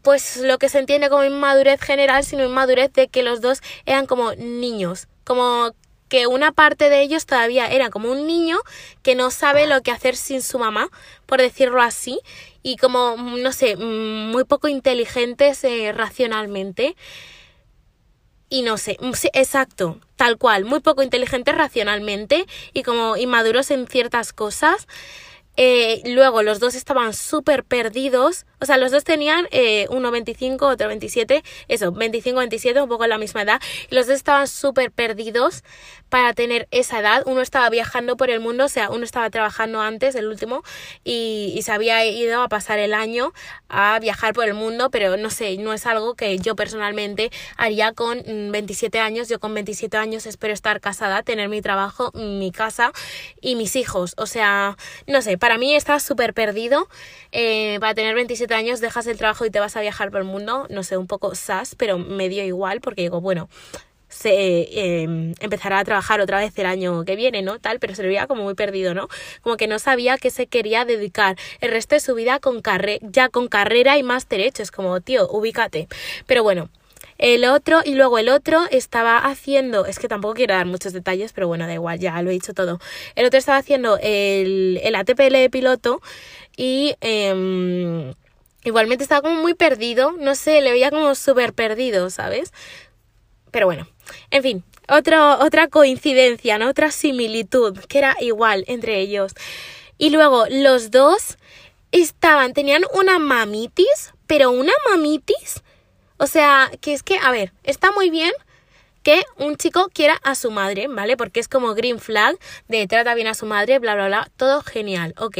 pues 0.02 0.36
lo 0.36 0.58
que 0.58 0.68
se 0.68 0.78
entiende 0.78 1.08
como 1.08 1.24
inmadurez 1.24 1.80
general 1.80 2.24
sino 2.24 2.44
inmadurez 2.44 2.92
de 2.92 3.08
que 3.08 3.22
los 3.22 3.40
dos 3.40 3.60
eran 3.86 4.06
como 4.06 4.34
niños 4.34 5.08
como 5.24 5.74
que 6.08 6.26
una 6.26 6.52
parte 6.52 6.88
de 6.88 7.02
ellos 7.02 7.26
todavía 7.26 7.66
era 7.66 7.90
como 7.90 8.10
un 8.10 8.26
niño 8.26 8.58
que 9.02 9.14
no 9.14 9.30
sabe 9.30 9.66
lo 9.66 9.82
que 9.82 9.90
hacer 9.90 10.16
sin 10.16 10.42
su 10.42 10.58
mamá, 10.58 10.88
por 11.26 11.40
decirlo 11.40 11.82
así, 11.82 12.20
y 12.62 12.76
como, 12.76 13.16
no 13.16 13.52
sé, 13.52 13.76
mm, 13.76 14.30
muy 14.30 14.44
poco 14.44 14.68
inteligentes 14.68 15.62
eh, 15.64 15.92
racionalmente. 15.92 16.96
Y 18.48 18.62
no 18.62 18.78
sé, 18.78 18.96
mm, 19.00 19.12
exacto, 19.32 20.00
tal 20.16 20.38
cual, 20.38 20.64
muy 20.64 20.80
poco 20.80 21.02
inteligentes 21.02 21.54
racionalmente 21.54 22.46
y 22.72 22.82
como 22.82 23.16
inmaduros 23.16 23.70
en 23.70 23.86
ciertas 23.86 24.32
cosas. 24.32 24.86
Eh, 25.58 26.02
luego 26.04 26.42
los 26.42 26.60
dos 26.60 26.74
estaban 26.74 27.14
súper 27.14 27.64
perdidos, 27.64 28.44
o 28.60 28.66
sea, 28.66 28.76
los 28.76 28.92
dos 28.92 29.04
tenían 29.04 29.48
eh, 29.52 29.86
uno 29.88 30.10
25, 30.10 30.66
otro 30.66 30.88
27, 30.88 31.42
eso, 31.68 31.92
25, 31.92 32.38
27, 32.38 32.82
un 32.82 32.90
poco 32.90 33.06
la 33.06 33.16
misma 33.16 33.40
edad, 33.40 33.60
los 33.88 34.06
dos 34.06 34.16
estaban 34.16 34.48
súper 34.48 34.92
perdidos 34.92 35.64
para 36.08 36.32
tener 36.32 36.68
esa 36.70 37.00
edad. 37.00 37.22
Uno 37.26 37.40
estaba 37.40 37.68
viajando 37.70 38.16
por 38.16 38.30
el 38.30 38.40
mundo, 38.40 38.64
o 38.64 38.68
sea, 38.68 38.90
uno 38.90 39.04
estaba 39.04 39.28
trabajando 39.30 39.80
antes, 39.80 40.14
el 40.14 40.26
último, 40.26 40.62
y, 41.04 41.52
y 41.56 41.62
se 41.62 41.72
había 41.72 42.04
ido 42.04 42.42
a 42.42 42.48
pasar 42.48 42.78
el 42.78 42.94
año 42.94 43.32
a 43.68 43.98
viajar 44.00 44.34
por 44.34 44.46
el 44.46 44.54
mundo, 44.54 44.90
pero 44.90 45.16
no 45.16 45.30
sé, 45.30 45.56
no 45.58 45.72
es 45.72 45.86
algo 45.86 46.14
que 46.14 46.38
yo 46.38 46.56
personalmente 46.56 47.30
haría 47.56 47.92
con 47.92 48.18
mm, 48.18 48.50
27 48.52 48.98
años. 49.00 49.28
Yo 49.28 49.40
con 49.40 49.54
27 49.54 49.96
años 49.96 50.26
espero 50.26 50.54
estar 50.54 50.80
casada, 50.80 51.22
tener 51.22 51.48
mi 51.48 51.62
trabajo, 51.62 52.10
mi 52.14 52.52
casa 52.52 52.92
y 53.40 53.54
mis 53.56 53.76
hijos. 53.76 54.14
O 54.16 54.26
sea, 54.26 54.76
no 55.06 55.22
sé, 55.22 55.38
para 55.38 55.58
mí 55.58 55.74
está 55.74 55.98
súper 56.00 56.34
perdido. 56.34 56.88
Eh, 57.32 57.78
para 57.80 57.94
tener 57.94 58.14
27 58.14 58.54
años 58.54 58.80
dejas 58.80 59.06
el 59.06 59.18
trabajo 59.18 59.44
y 59.44 59.50
te 59.50 59.60
vas 59.60 59.76
a 59.76 59.80
viajar 59.80 60.10
por 60.10 60.20
el 60.20 60.26
mundo. 60.26 60.66
No 60.70 60.82
sé, 60.82 60.96
un 60.96 61.06
poco 61.06 61.34
sas, 61.34 61.74
pero 61.74 61.98
me 61.98 62.28
dio 62.28 62.44
igual 62.44 62.80
porque 62.80 63.02
digo, 63.02 63.20
bueno, 63.20 63.48
se 64.16 64.30
eh, 64.32 65.02
empezará 65.40 65.78
a 65.78 65.84
trabajar 65.84 66.20
otra 66.20 66.38
vez 66.38 66.58
el 66.58 66.66
año 66.66 67.04
que 67.04 67.16
viene, 67.16 67.42
¿no? 67.42 67.58
Tal, 67.58 67.78
pero 67.78 67.94
se 67.94 68.02
le 68.02 68.08
veía 68.08 68.26
como 68.26 68.44
muy 68.44 68.54
perdido, 68.54 68.94
¿no? 68.94 69.08
Como 69.42 69.56
que 69.56 69.66
no 69.66 69.78
sabía 69.78 70.16
que 70.16 70.30
se 70.30 70.46
quería 70.46 70.84
dedicar 70.84 71.36
el 71.60 71.70
resto 71.70 71.94
de 71.94 72.00
su 72.00 72.14
vida 72.14 72.38
con 72.38 72.62
carre 72.62 72.98
ya 73.02 73.28
con 73.28 73.48
carrera 73.48 73.98
y 73.98 74.02
más 74.02 74.28
derechos, 74.28 74.70
como, 74.70 75.00
tío, 75.00 75.28
ubícate. 75.28 75.88
Pero 76.26 76.42
bueno, 76.42 76.70
el 77.18 77.44
otro, 77.44 77.80
y 77.84 77.94
luego 77.94 78.18
el 78.18 78.28
otro 78.28 78.62
estaba 78.70 79.18
haciendo, 79.18 79.84
es 79.86 79.98
que 79.98 80.08
tampoco 80.08 80.34
quiero 80.34 80.54
dar 80.54 80.66
muchos 80.66 80.92
detalles, 80.92 81.32
pero 81.32 81.46
bueno, 81.48 81.66
da 81.66 81.74
igual, 81.74 81.98
ya 81.98 82.20
lo 82.22 82.30
he 82.30 82.32
dicho 82.32 82.54
todo. 82.54 82.78
El 83.14 83.26
otro 83.26 83.38
estaba 83.38 83.58
haciendo 83.58 83.98
el, 84.02 84.80
el 84.82 84.94
ATPL 84.94 85.32
de 85.32 85.50
piloto 85.50 86.00
y 86.56 86.94
em, 87.00 88.14
igualmente 88.64 89.02
estaba 89.04 89.22
como 89.22 89.40
muy 89.40 89.54
perdido, 89.54 90.12
no 90.18 90.34
sé, 90.34 90.60
le 90.60 90.72
veía 90.72 90.90
como 90.90 91.14
súper 91.14 91.52
perdido, 91.52 92.10
¿sabes? 92.10 92.52
Pero 93.50 93.66
bueno, 93.66 93.88
en 94.30 94.42
fin, 94.42 94.64
otra 94.88 95.68
coincidencia, 95.68 96.58
¿no? 96.58 96.68
Otra 96.68 96.90
similitud, 96.90 97.78
que 97.88 97.98
era 97.98 98.16
igual 98.20 98.64
entre 98.66 99.00
ellos. 99.00 99.32
Y 99.98 100.10
luego 100.10 100.44
los 100.50 100.90
dos 100.90 101.38
estaban, 101.92 102.52
tenían 102.52 102.84
una 102.92 103.18
mamitis, 103.18 104.12
pero 104.26 104.50
una 104.50 104.72
mamitis 104.90 105.62
o 106.18 106.26
sea, 106.26 106.70
que 106.80 106.94
es 106.94 107.02
que, 107.02 107.18
a 107.18 107.30
ver, 107.30 107.52
está 107.62 107.92
muy 107.92 108.10
bien 108.10 108.32
que 109.02 109.22
un 109.36 109.56
chico 109.56 109.88
quiera 109.92 110.18
a 110.24 110.34
su 110.34 110.50
madre, 110.50 110.88
¿vale? 110.88 111.16
Porque 111.16 111.40
es 111.40 111.48
como 111.48 111.74
green 111.74 112.00
flag 112.00 112.36
de 112.68 112.86
trata 112.86 113.14
bien 113.14 113.28
a 113.28 113.34
su 113.34 113.46
madre, 113.46 113.78
bla, 113.78 113.94
bla, 113.94 114.06
bla, 114.06 114.30
todo 114.36 114.62
genial, 114.62 115.14
ok. 115.18 115.38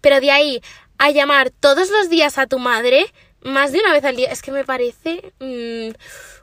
Pero 0.00 0.20
de 0.20 0.30
ahí 0.30 0.60
a 0.98 1.10
llamar 1.10 1.50
todos 1.50 1.90
los 1.90 2.08
días 2.08 2.38
a 2.38 2.46
tu 2.46 2.58
madre, 2.58 3.12
más 3.42 3.72
de 3.72 3.80
una 3.80 3.92
vez 3.92 4.04
al 4.04 4.16
día, 4.16 4.30
es 4.30 4.42
que 4.42 4.52
me 4.52 4.64
parece... 4.64 5.32
Mmm, 5.38 5.90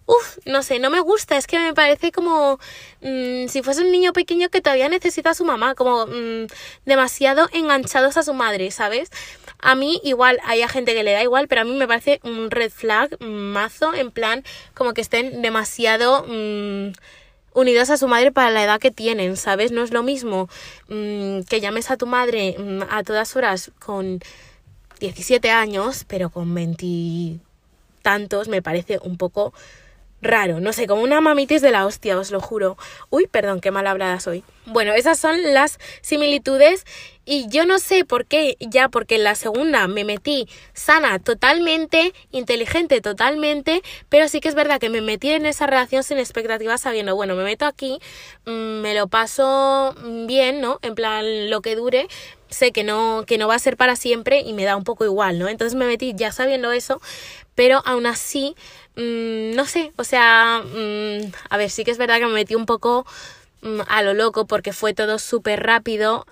Uf, 0.05 0.37
no 0.45 0.63
sé, 0.63 0.79
no 0.79 0.89
me 0.89 0.99
gusta, 0.99 1.37
es 1.37 1.47
que 1.47 1.57
me 1.59 1.73
parece 1.73 2.11
como 2.11 2.59
mmm, 3.01 3.47
si 3.47 3.61
fuese 3.63 3.81
un 3.81 3.91
niño 3.91 4.11
pequeño 4.11 4.49
que 4.49 4.59
todavía 4.61 4.89
necesita 4.89 5.29
a 5.29 5.33
su 5.33 5.45
mamá, 5.45 5.75
como 5.75 6.05
mmm, 6.07 6.47
demasiado 6.85 7.47
enganchados 7.53 8.17
a 8.17 8.23
su 8.23 8.33
madre, 8.33 8.69
¿sabes? 8.71 9.09
A 9.59 9.75
mí 9.75 10.01
igual, 10.03 10.39
hay 10.43 10.67
gente 10.67 10.93
que 10.93 11.03
le 11.03 11.13
da 11.13 11.23
igual, 11.23 11.47
pero 11.47 11.61
a 11.61 11.63
mí 11.63 11.73
me 11.73 11.87
parece 11.87 12.19
un 12.23 12.51
red 12.51 12.69
flag 12.69 13.17
mazo, 13.21 13.93
en 13.93 14.11
plan, 14.11 14.43
como 14.73 14.93
que 14.93 14.99
estén 14.99 15.41
demasiado 15.41 16.25
unidos 17.53 17.89
a 17.89 17.95
su 17.95 18.09
madre 18.09 18.33
para 18.33 18.49
la 18.49 18.63
edad 18.63 18.81
que 18.81 18.91
tienen, 18.91 19.37
¿sabes? 19.37 19.71
No 19.71 19.83
es 19.83 19.91
lo 19.91 20.03
mismo 20.03 20.49
que 20.89 21.61
llames 21.61 21.91
a 21.91 21.97
tu 21.97 22.07
madre 22.07 22.57
a 22.89 23.03
todas 23.03 23.37
horas 23.37 23.71
con 23.79 24.19
17 24.99 25.49
años, 25.49 26.03
pero 26.09 26.29
con 26.29 26.53
20 26.53 27.39
tantos 28.01 28.49
me 28.49 28.61
parece 28.61 28.99
un 29.01 29.15
poco 29.17 29.53
raro, 30.23 30.59
no 30.59 30.73
sé, 30.73 30.87
como 30.87 31.03
una 31.03 31.21
mamitis 31.21 31.61
de 31.61 31.71
la 31.71 31.85
hostia, 31.85 32.17
os 32.17 32.31
lo 32.31 32.39
juro. 32.39 32.77
Uy, 33.09 33.27
perdón, 33.27 33.61
qué 33.61 33.71
mal 33.71 33.87
hablada 33.87 34.19
soy. 34.19 34.43
Bueno, 34.65 34.93
esas 34.93 35.19
son 35.19 35.53
las 35.53 35.77
similitudes 36.01 36.85
y 37.25 37.47
yo 37.49 37.65
no 37.65 37.79
sé 37.79 38.03
por 38.03 38.25
qué, 38.25 38.57
ya 38.59 38.89
porque 38.89 39.15
en 39.15 39.23
la 39.23 39.35
segunda 39.35 39.87
me 39.87 40.03
metí 40.03 40.47
sana 40.73 41.19
totalmente, 41.19 42.13
inteligente 42.31 42.99
totalmente, 43.01 43.81
pero 44.09 44.27
sí 44.27 44.39
que 44.39 44.49
es 44.49 44.55
verdad 44.55 44.79
que 44.79 44.89
me 44.89 45.01
metí 45.01 45.31
en 45.31 45.45
esa 45.45 45.65
relación 45.67 46.03
sin 46.03 46.17
expectativas 46.17 46.81
sabiendo, 46.81 47.15
bueno, 47.15 47.35
me 47.35 47.43
meto 47.43 47.65
aquí, 47.65 47.99
mm, 48.45 48.81
me 48.81 48.93
lo 48.93 49.07
paso 49.07 49.95
bien, 50.27 50.59
¿no? 50.59 50.79
En 50.81 50.95
plan, 50.95 51.49
lo 51.49 51.61
que 51.61 51.75
dure, 51.75 52.07
sé 52.49 52.71
que 52.71 52.83
no, 52.83 53.23
que 53.25 53.37
no 53.37 53.47
va 53.47 53.55
a 53.55 53.59
ser 53.59 53.77
para 53.77 53.95
siempre 53.95 54.41
y 54.41 54.53
me 54.53 54.63
da 54.63 54.75
un 54.75 54.83
poco 54.83 55.05
igual, 55.05 55.39
¿no? 55.39 55.47
Entonces 55.47 55.75
me 55.75 55.85
metí 55.85 56.13
ya 56.15 56.31
sabiendo 56.31 56.71
eso, 56.71 57.01
pero 57.55 57.81
aún 57.85 58.05
así, 58.05 58.55
mmm, 58.95 59.55
no 59.55 59.65
sé, 59.65 59.91
o 59.97 60.03
sea, 60.03 60.63
mmm, 60.63 61.31
a 61.49 61.57
ver, 61.57 61.69
sí 61.69 61.83
que 61.83 61.91
es 61.91 61.97
verdad 61.97 62.19
que 62.19 62.27
me 62.27 62.33
metí 62.33 62.55
un 62.55 62.65
poco 62.65 63.05
mmm, 63.61 63.81
a 63.87 64.01
lo 64.03 64.13
loco 64.13 64.45
porque 64.47 64.73
fue 64.73 64.93
todo 64.93 65.19
súper 65.19 65.63
rápido. 65.63 66.25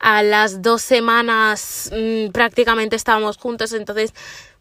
a 0.00 0.22
las 0.22 0.62
dos 0.62 0.82
semanas 0.82 1.90
prácticamente 2.32 2.96
estábamos 2.96 3.36
juntos, 3.36 3.72
entonces 3.72 4.12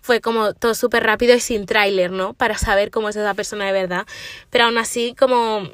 fue 0.02 0.20
como 0.22 0.54
todo 0.54 0.74
súper 0.76 1.04
rápido 1.04 1.36
y 1.36 1.40
sin 1.40 1.66
tráiler, 1.66 2.12
¿no? 2.12 2.34
Para 2.34 2.58
saber 2.58 2.92
cómo 2.92 3.10
es 3.10 3.16
esa 3.16 3.34
persona 3.34 3.66
de 3.66 3.72
verdad. 3.72 4.06
Pero 4.50 4.66
aún 4.66 4.78
así, 4.78 5.16
como 5.18 5.68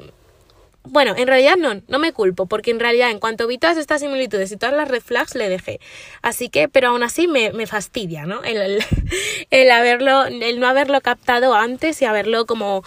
bueno, 0.90 1.14
en 1.16 1.26
realidad 1.26 1.56
no, 1.56 1.80
no 1.86 1.98
me 1.98 2.12
culpo, 2.12 2.46
porque 2.46 2.70
en 2.70 2.80
realidad 2.80 3.10
en 3.10 3.18
cuanto 3.18 3.46
vi 3.46 3.58
todas 3.58 3.76
estas 3.76 4.00
similitudes 4.00 4.52
y 4.52 4.56
todas 4.56 4.74
las 4.74 4.88
red 4.88 5.02
le 5.34 5.48
dejé. 5.48 5.80
Así 6.22 6.48
que, 6.48 6.68
pero 6.68 6.88
aún 6.88 7.02
así 7.02 7.28
me, 7.28 7.52
me 7.52 7.66
fastidia, 7.66 8.26
¿no? 8.26 8.42
El, 8.44 8.82
el, 9.50 9.70
haberlo, 9.70 10.24
el 10.26 10.60
no 10.60 10.68
haberlo 10.68 11.00
captado 11.00 11.54
antes 11.54 12.00
y 12.02 12.04
haberlo 12.04 12.46
como 12.46 12.82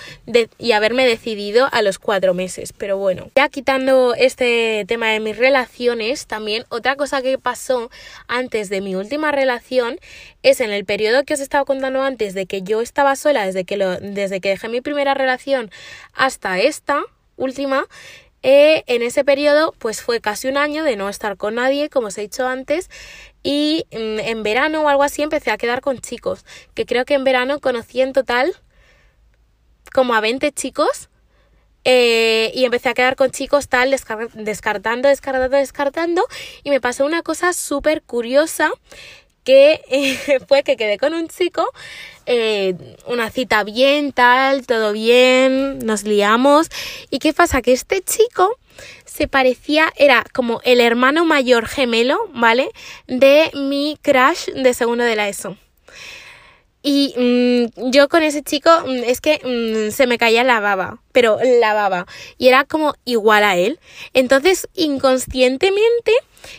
y 0.57 0.71
haberme 0.71 1.05
decidido 1.05 1.67
a 1.71 1.81
los 1.81 1.99
cuatro 1.99 2.33
meses. 2.33 2.73
Pero 2.73 2.97
bueno, 2.97 3.29
ya 3.35 3.49
quitando 3.49 4.13
este 4.15 4.85
tema 4.87 5.09
de 5.09 5.19
mis 5.19 5.37
relaciones, 5.37 6.27
también 6.27 6.65
otra 6.69 6.95
cosa 6.95 7.21
que 7.21 7.37
pasó 7.37 7.89
antes 8.27 8.69
de 8.69 8.81
mi 8.81 8.95
última 8.95 9.31
relación 9.31 9.99
es 10.43 10.61
en 10.61 10.71
el 10.71 10.85
periodo 10.85 11.23
que 11.23 11.33
os 11.33 11.39
estaba 11.39 11.65
contando 11.65 12.01
antes 12.03 12.33
de 12.33 12.45
que 12.45 12.61
yo 12.61 12.81
estaba 12.81 13.15
sola 13.15 13.45
desde 13.45 13.63
que 13.63 13.77
lo, 13.77 13.97
desde 13.99 14.41
que 14.41 14.49
dejé 14.49 14.69
mi 14.69 14.81
primera 14.81 15.13
relación 15.13 15.71
hasta 16.13 16.59
esta 16.59 17.03
última, 17.41 17.85
eh, 18.43 18.83
en 18.87 19.01
ese 19.03 19.23
periodo 19.23 19.73
pues 19.79 20.01
fue 20.01 20.19
casi 20.21 20.47
un 20.47 20.57
año 20.57 20.83
de 20.83 20.95
no 20.95 21.09
estar 21.09 21.37
con 21.37 21.55
nadie, 21.55 21.89
como 21.89 22.07
os 22.07 22.17
he 22.17 22.21
dicho 22.21 22.47
antes, 22.47 22.89
y 23.43 23.85
mm, 23.91 24.19
en 24.19 24.43
verano 24.43 24.81
o 24.83 24.87
algo 24.89 25.03
así 25.03 25.21
empecé 25.21 25.51
a 25.51 25.57
quedar 25.57 25.81
con 25.81 25.99
chicos, 25.99 26.45
que 26.75 26.85
creo 26.85 27.05
que 27.05 27.15
en 27.15 27.23
verano 27.23 27.59
conocí 27.59 28.01
en 28.01 28.13
total 28.13 28.53
como 29.93 30.13
a 30.13 30.21
20 30.21 30.51
chicos. 30.51 31.09
eh, 31.83 32.51
y 32.53 32.65
empecé 32.65 32.89
a 32.89 32.93
quedar 32.93 33.15
con 33.15 33.31
chicos 33.31 33.67
tal, 33.67 33.91
descar- 33.91 34.29
descartando, 34.33 35.09
descartando, 35.09 35.57
descartando. 35.57 36.23
Y 36.63 36.69
me 36.69 36.79
pasó 36.79 37.05
una 37.05 37.23
cosa 37.23 37.53
súper 37.53 38.03
curiosa 38.03 38.71
que 39.43 39.81
eh, 39.89 40.39
fue 40.47 40.63
que 40.63 40.77
quedé 40.77 40.97
con 40.97 41.13
un 41.13 41.27
chico, 41.27 41.67
eh, 42.25 42.75
una 43.07 43.29
cita 43.29 43.63
bien, 43.63 44.11
tal, 44.11 44.65
todo 44.65 44.93
bien, 44.93 45.79
nos 45.79 46.03
liamos. 46.03 46.69
¿Y 47.09 47.19
qué 47.19 47.33
pasa? 47.33 47.61
Que 47.61 47.73
este 47.73 48.01
chico 48.01 48.57
se 49.05 49.27
parecía, 49.27 49.91
era 49.97 50.23
como 50.33 50.61
el 50.63 50.79
hermano 50.79 51.25
mayor 51.25 51.67
gemelo, 51.67 52.29
¿vale? 52.33 52.71
De 53.07 53.51
mi 53.53 53.97
crush 54.01 54.45
de 54.53 54.73
segundo 54.73 55.03
de 55.03 55.15
la 55.15 55.27
ESO. 55.27 55.57
Y 56.83 57.13
mm, 57.17 57.91
yo 57.91 58.09
con 58.09 58.23
ese 58.23 58.41
chico 58.41 58.69
mm, 58.85 59.03
es 59.05 59.21
que 59.21 59.39
mm, 59.43 59.91
se 59.91 60.07
me 60.07 60.17
caía 60.17 60.43
la 60.43 60.59
baba, 60.59 61.01
pero 61.11 61.37
la 61.59 61.73
baba. 61.73 62.07
Y 62.37 62.47
era 62.47 62.65
como 62.65 62.93
igual 63.05 63.43
a 63.43 63.55
él. 63.55 63.79
Entonces, 64.13 64.67
inconscientemente, 64.73 66.11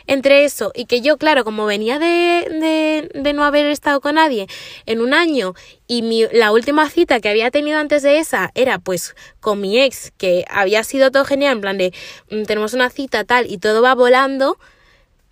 entre 0.07 0.45
eso 0.45 0.71
y 0.75 0.87
que 0.87 1.01
yo, 1.01 1.17
claro, 1.17 1.45
como 1.45 1.67
venía 1.67 1.99
de, 1.99 2.07
de, 2.07 3.11
de 3.21 3.33
no 3.33 3.45
haber 3.45 3.67
estado 3.67 4.01
con 4.01 4.15
nadie 4.15 4.47
en 4.87 5.01
un 5.01 5.15
año 5.15 5.55
y 5.87 6.03
mi, 6.03 6.27
la 6.33 6.53
última 6.53 6.89
cita 6.89 7.21
que 7.21 7.29
había 7.29 7.51
tenido 7.51 7.79
antes 7.79 8.03
de 8.03 8.19
esa 8.19 8.51
era 8.55 8.79
pues 8.79 9.15
con 9.41 9.61
mi 9.61 9.81
ex, 9.81 10.13
que 10.17 10.45
había 10.49 10.85
sido 10.85 11.11
todo 11.11 11.25
genial, 11.25 11.55
en 11.55 11.61
plan 11.61 11.79
de 11.79 11.93
mm, 12.31 12.45
tenemos 12.45 12.75
una 12.75 12.91
cita 12.91 13.25
tal 13.25 13.51
y 13.51 13.59
todo 13.59 13.83
va 13.83 13.95
volando. 13.95 14.59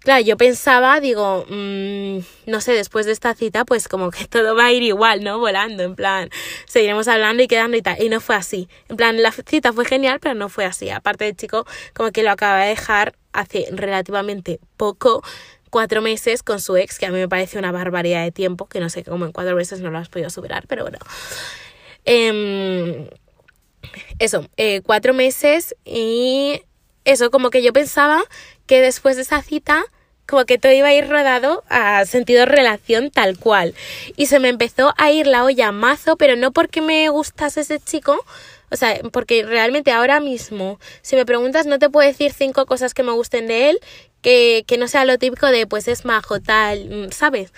Claro, 0.01 0.25
yo 0.25 0.39
pensaba, 0.39 0.99
digo, 0.99 1.45
mm, 1.47 2.21
no 2.47 2.61
sé, 2.63 2.73
después 2.73 3.05
de 3.05 3.13
esta 3.13 3.35
cita, 3.35 3.67
pues 3.67 3.87
como 3.87 4.11
que 4.11 4.25
todo 4.29 4.55
va 4.57 4.67
a 4.67 4.73
ir 4.73 4.83
igual, 4.83 5.23
¿no? 5.23 5.39
Volando, 5.39 5.83
en 5.83 5.95
plan, 5.95 6.31
seguiremos 6.67 7.07
hablando 7.07 7.43
y 7.43 7.49
quedando 7.49 7.77
y 7.77 7.83
tal. 7.83 8.03
Y 8.03 8.09
no 8.09 8.21
fue 8.21 8.35
así. 8.37 8.69
En 8.89 8.97
plan, 8.97 9.21
la 9.23 9.31
cita 9.31 9.73
fue 9.75 9.85
genial, 9.85 10.19
pero 10.21 10.35
no 10.35 10.49
fue 10.49 10.65
así. 10.65 10.89
Aparte 10.89 11.29
el 11.29 11.37
chico, 11.37 11.67
como 11.95 12.13
que 12.13 12.23
lo 12.23 12.31
acaba 12.31 12.63
de 12.63 12.71
dejar 12.71 13.15
hace 13.33 13.67
relativamente 13.73 14.59
poco, 14.79 15.23
cuatro 15.69 16.01
meses 16.01 16.43
con 16.43 16.61
su 16.61 16.77
ex, 16.77 16.99
que 16.99 17.07
a 17.07 17.11
mí 17.11 17.19
me 17.19 17.29
parece 17.29 17.59
una 17.59 17.71
barbaridad 17.71 18.25
de 18.25 18.33
tiempo, 18.33 18.67
que 18.67 18.81
no 18.81 18.89
sé 18.89 19.05
cómo 19.05 19.27
en 19.27 19.33
cuatro 19.33 19.55
meses 19.55 19.81
no 19.81 19.91
lo 19.91 19.99
has 19.99 20.09
podido 20.09 20.31
superar, 20.31 20.65
pero 20.67 20.83
bueno. 20.83 20.99
Em, 22.07 23.07
eso, 24.19 24.47
eh, 24.57 24.81
cuatro 24.83 25.13
meses 25.15 25.77
y 25.85 26.63
eso, 27.05 27.31
como 27.31 27.51
que 27.51 27.63
yo 27.63 27.73
pensaba 27.73 28.23
que 28.71 28.81
después 28.81 29.17
de 29.17 29.23
esa 29.23 29.43
cita, 29.43 29.85
como 30.29 30.45
que 30.45 30.57
todo 30.57 30.71
iba 30.71 30.87
a 30.87 30.95
ir 30.95 31.09
rodado 31.09 31.65
a 31.69 32.05
sentido 32.05 32.47
relación 32.47 33.11
tal 33.11 33.37
cual. 33.37 33.75
Y 34.17 34.27
se 34.27 34.39
me 34.39 34.49
empezó 34.49 34.95
a 34.97 35.11
ir 35.11 35.27
la 35.27 35.43
olla 35.43 35.73
mazo, 35.73 36.17
pero 36.17 36.37
no 36.37 36.53
porque 36.53 36.81
me 36.81 37.09
gustase 37.09 37.63
ese 37.63 37.81
chico, 37.81 38.25
o 38.71 38.77
sea, 38.77 39.01
porque 39.13 39.43
realmente 39.43 39.91
ahora 39.91 40.21
mismo, 40.21 40.79
si 41.03 41.17
me 41.17 41.27
preguntas, 41.27 41.67
no 41.67 41.81
te 41.81 41.91
puedo 41.91 42.07
decir 42.07 42.33
cinco 42.33 42.65
cosas 42.65 42.95
que 42.95 43.03
me 43.03 43.11
gusten 43.11 43.49
de 43.49 43.71
él, 43.71 43.81
que, 44.23 44.63
que 44.69 44.79
no 44.79 44.87
sea 44.87 45.05
lo 45.05 45.19
típico 45.19 45.49
de 45.49 45.67
pues 45.67 45.89
es 45.89 46.05
majo, 46.05 46.39
tal, 46.39 47.09
mm, 47.09 47.11
¿sabes? 47.11 47.53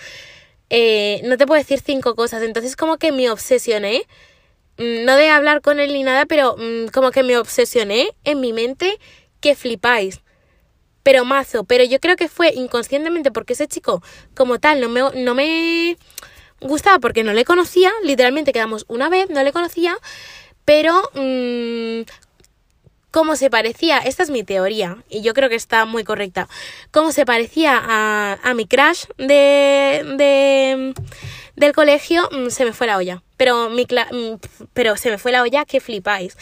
Eh, 0.71 1.21
no 1.25 1.37
te 1.37 1.45
puedo 1.45 1.59
decir 1.59 1.79
cinco 1.79 2.15
cosas, 2.15 2.41
entonces 2.41 2.75
como 2.75 2.97
que 2.97 3.11
me 3.11 3.29
obsesioné, 3.29 4.07
mm, 4.79 5.05
no 5.05 5.15
de 5.15 5.29
hablar 5.29 5.61
con 5.61 5.79
él 5.79 5.93
ni 5.93 6.01
nada, 6.01 6.25
pero 6.25 6.55
mm, 6.57 6.87
como 6.87 7.11
que 7.11 7.21
me 7.21 7.37
obsesioné 7.37 8.09
en 8.23 8.41
mi 8.41 8.51
mente 8.51 8.97
que 9.41 9.53
flipáis. 9.53 10.23
Pero 11.03 11.25
mazo, 11.25 11.63
pero 11.65 11.83
yo 11.83 11.99
creo 11.99 12.15
que 12.15 12.29
fue 12.29 12.53
inconscientemente 12.53 13.31
porque 13.31 13.53
ese 13.53 13.67
chico 13.67 14.01
como 14.35 14.59
tal 14.59 14.81
no 14.81 14.89
me, 14.89 15.01
no 15.21 15.35
me 15.35 15.97
gustaba 16.61 16.99
porque 16.99 17.23
no 17.23 17.33
le 17.33 17.45
conocía, 17.45 17.91
literalmente 18.03 18.53
quedamos 18.53 18.85
una 18.87 19.09
vez, 19.09 19.29
no 19.29 19.43
le 19.43 19.51
conocía, 19.51 19.97
pero 20.65 20.93
mm, 21.13 22.01
cómo 23.11 23.35
se 23.35 23.49
parecía, 23.49 23.99
esta 23.99 24.23
es 24.23 24.29
mi 24.29 24.43
teoría 24.43 24.97
y 25.09 25.21
yo 25.21 25.33
creo 25.33 25.49
que 25.49 25.55
está 25.55 25.85
muy 25.85 26.03
correcta, 26.03 26.47
cómo 26.91 27.11
se 27.11 27.25
parecía 27.25 27.77
a, 27.77 28.39
a 28.41 28.53
mi 28.53 28.65
crush 28.65 29.05
de, 29.17 30.15
de, 30.17 30.93
del 31.55 31.73
colegio, 31.73 32.27
mm, 32.31 32.49
se 32.49 32.65
me 32.65 32.73
fue 32.73 32.87
la 32.87 32.97
olla. 32.97 33.21
Pero, 33.37 33.69
mi 33.69 33.83
mm, 33.83 34.39
pero 34.73 34.95
se 34.97 35.09
me 35.11 35.17
fue 35.17 35.31
la 35.31 35.41
olla 35.41 35.65
que 35.65 35.79
flipáis. 35.79 36.37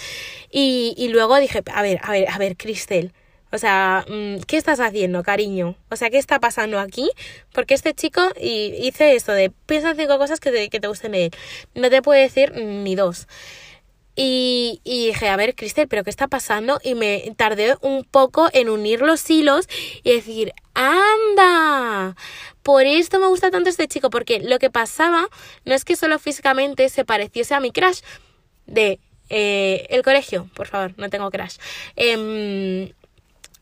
Y, 0.52 0.94
y 0.98 1.10
luego 1.10 1.38
dije, 1.38 1.64
a 1.74 1.82
ver, 1.82 2.00
a 2.04 2.12
ver, 2.12 2.30
a 2.30 2.38
ver, 2.38 2.56
Cristel. 2.58 3.14
O 3.52 3.58
sea, 3.58 4.06
mm, 4.08 4.42
¿qué 4.48 4.58
estás 4.58 4.80
haciendo, 4.80 5.24
cariño? 5.24 5.76
O 5.90 5.96
sea, 5.96 6.10
¿qué 6.10 6.18
está 6.18 6.40
pasando 6.40 6.80
aquí? 6.80 7.10
Porque 7.54 7.74
este 7.74 7.94
chico 7.94 8.22
y 8.40 8.76
hice 8.88 9.16
esto 9.16 9.34
de 9.34 9.52
piensa 9.66 9.92
en 9.92 9.98
cinco 9.98 10.18
cosas 10.18 10.40
que 10.40 10.52
te, 10.52 10.70
que 10.70 10.80
te 10.80 10.88
gusten 10.88 11.12
de 11.12 11.26
él. 11.26 11.32
No 11.76 11.90
te 11.90 12.02
puedo 12.02 12.20
decir 12.20 12.54
ni 12.56 12.96
dos. 12.96 13.28
Y, 14.16 14.82
y 14.84 15.08
dije, 15.08 15.30
a 15.30 15.38
ver, 15.38 15.56
Cristel, 15.56 15.88
¿pero 15.88 16.04
qué 16.04 16.10
está 16.10 16.28
pasando? 16.28 16.80
Y 16.84 16.96
me 16.96 17.34
tardé 17.38 17.78
un 17.82 18.04
poco 18.04 18.50
en 18.54 18.70
unir 18.70 19.02
los 19.02 19.30
hilos 19.30 19.68
y 20.04 20.12
decir, 20.12 20.54
¡anda! 20.74 22.16
Por 22.62 22.84
esto 22.84 23.20
me 23.20 23.28
gusta 23.28 23.52
tanto 23.52 23.70
este 23.70 23.88
chico, 23.88 24.10
porque 24.10 24.40
lo 24.40 24.60
que 24.60 24.70
pasaba 24.70 25.28
no 25.66 25.74
es 25.74 25.86
que 25.86 25.96
solo 25.96 26.20
físicamente 26.20 26.90
se 26.90 27.06
pareciese 27.06 27.56
a 27.56 27.60
mi 27.60 27.72
crush 27.72 28.02
de 28.66 29.00
eh, 29.30 29.88
el 29.90 30.04
colegio, 30.04 30.50
por 30.56 30.68
favor, 30.68 30.94
no 30.98 31.10
tengo 31.10 31.32
crush. 31.32 31.56
Em, 31.96 32.92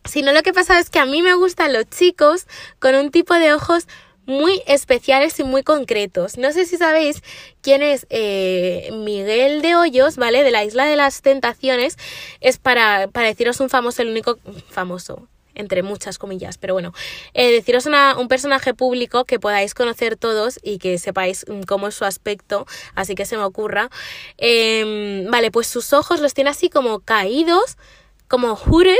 sino 0.05 0.31
lo 0.31 0.43
que 0.43 0.53
pasa 0.53 0.79
es 0.79 0.89
que 0.89 0.99
a 0.99 1.05
mí 1.05 1.21
me 1.21 1.33
gustan 1.33 1.73
los 1.73 1.89
chicos 1.89 2.47
con 2.79 2.95
un 2.95 3.11
tipo 3.11 3.33
de 3.35 3.53
ojos 3.53 3.87
muy 4.29 4.61
especiales 4.67 5.39
y 5.39 5.43
muy 5.43 5.63
concretos. 5.63 6.37
No 6.37 6.51
sé 6.51 6.65
si 6.65 6.77
sabéis 6.77 7.23
quién 7.61 7.81
es 7.81 8.05
eh, 8.11 8.89
Miguel 8.93 9.63
de 9.63 9.75
Hoyos, 9.75 10.17
¿vale? 10.17 10.43
De 10.43 10.51
la 10.51 10.63
Isla 10.63 10.85
de 10.85 10.95
las 10.95 11.23
Tentaciones. 11.23 11.97
Es 12.39 12.59
para, 12.59 13.07
para 13.07 13.27
deciros 13.27 13.59
un 13.59 13.69
famoso, 13.69 14.03
el 14.03 14.09
único 14.09 14.37
famoso, 14.69 15.27
entre 15.55 15.81
muchas 15.81 16.19
comillas, 16.19 16.59
pero 16.59 16.75
bueno, 16.75 16.93
eh, 17.33 17.51
deciros 17.51 17.87
un 17.87 18.27
personaje 18.27 18.75
público 18.75 19.25
que 19.25 19.39
podáis 19.39 19.73
conocer 19.73 20.15
todos 20.15 20.59
y 20.61 20.77
que 20.77 20.99
sepáis 20.99 21.45
mm, 21.47 21.63
cómo 21.63 21.87
es 21.87 21.95
su 21.95 22.05
aspecto, 22.05 22.67
así 22.93 23.15
que 23.15 23.25
se 23.25 23.35
me 23.35 23.43
ocurra. 23.43 23.89
Em, 24.37 25.29
vale, 25.29 25.49
pues 25.49 25.65
sus 25.65 25.91
ojos 25.91 26.21
los 26.21 26.35
tiene 26.35 26.51
así 26.51 26.69
como 26.69 26.99
caídos, 26.99 27.77
como 28.27 28.55
hooded 28.55 28.99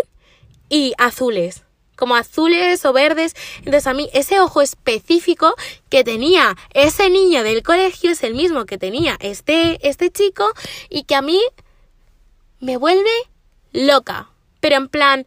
y 0.70 0.94
azules, 0.98 1.64
como 1.96 2.16
azules 2.16 2.86
o 2.86 2.94
verdes. 2.94 3.36
Entonces 3.58 3.88
a 3.88 3.94
mí 3.94 4.10
ese 4.14 4.40
ojo 4.40 4.62
específico 4.62 5.56
que 5.90 6.04
tenía 6.04 6.56
ese 6.74 7.10
niño 7.10 7.44
del 7.44 7.64
colegio 7.64 8.12
es 8.12 8.24
el 8.24 8.36
mismo 8.36 8.66
que 8.66 8.78
tenía 8.78 9.18
este, 9.20 9.80
este 9.88 10.10
chico 10.12 10.50
y 10.90 11.04
que 11.04 11.16
a 11.16 11.22
mí 11.22 11.42
me 12.60 12.78
vuelve 12.78 13.12
loca. 13.74 14.30
Pero 14.60 14.76
en 14.76 14.90
plan, 14.90 15.26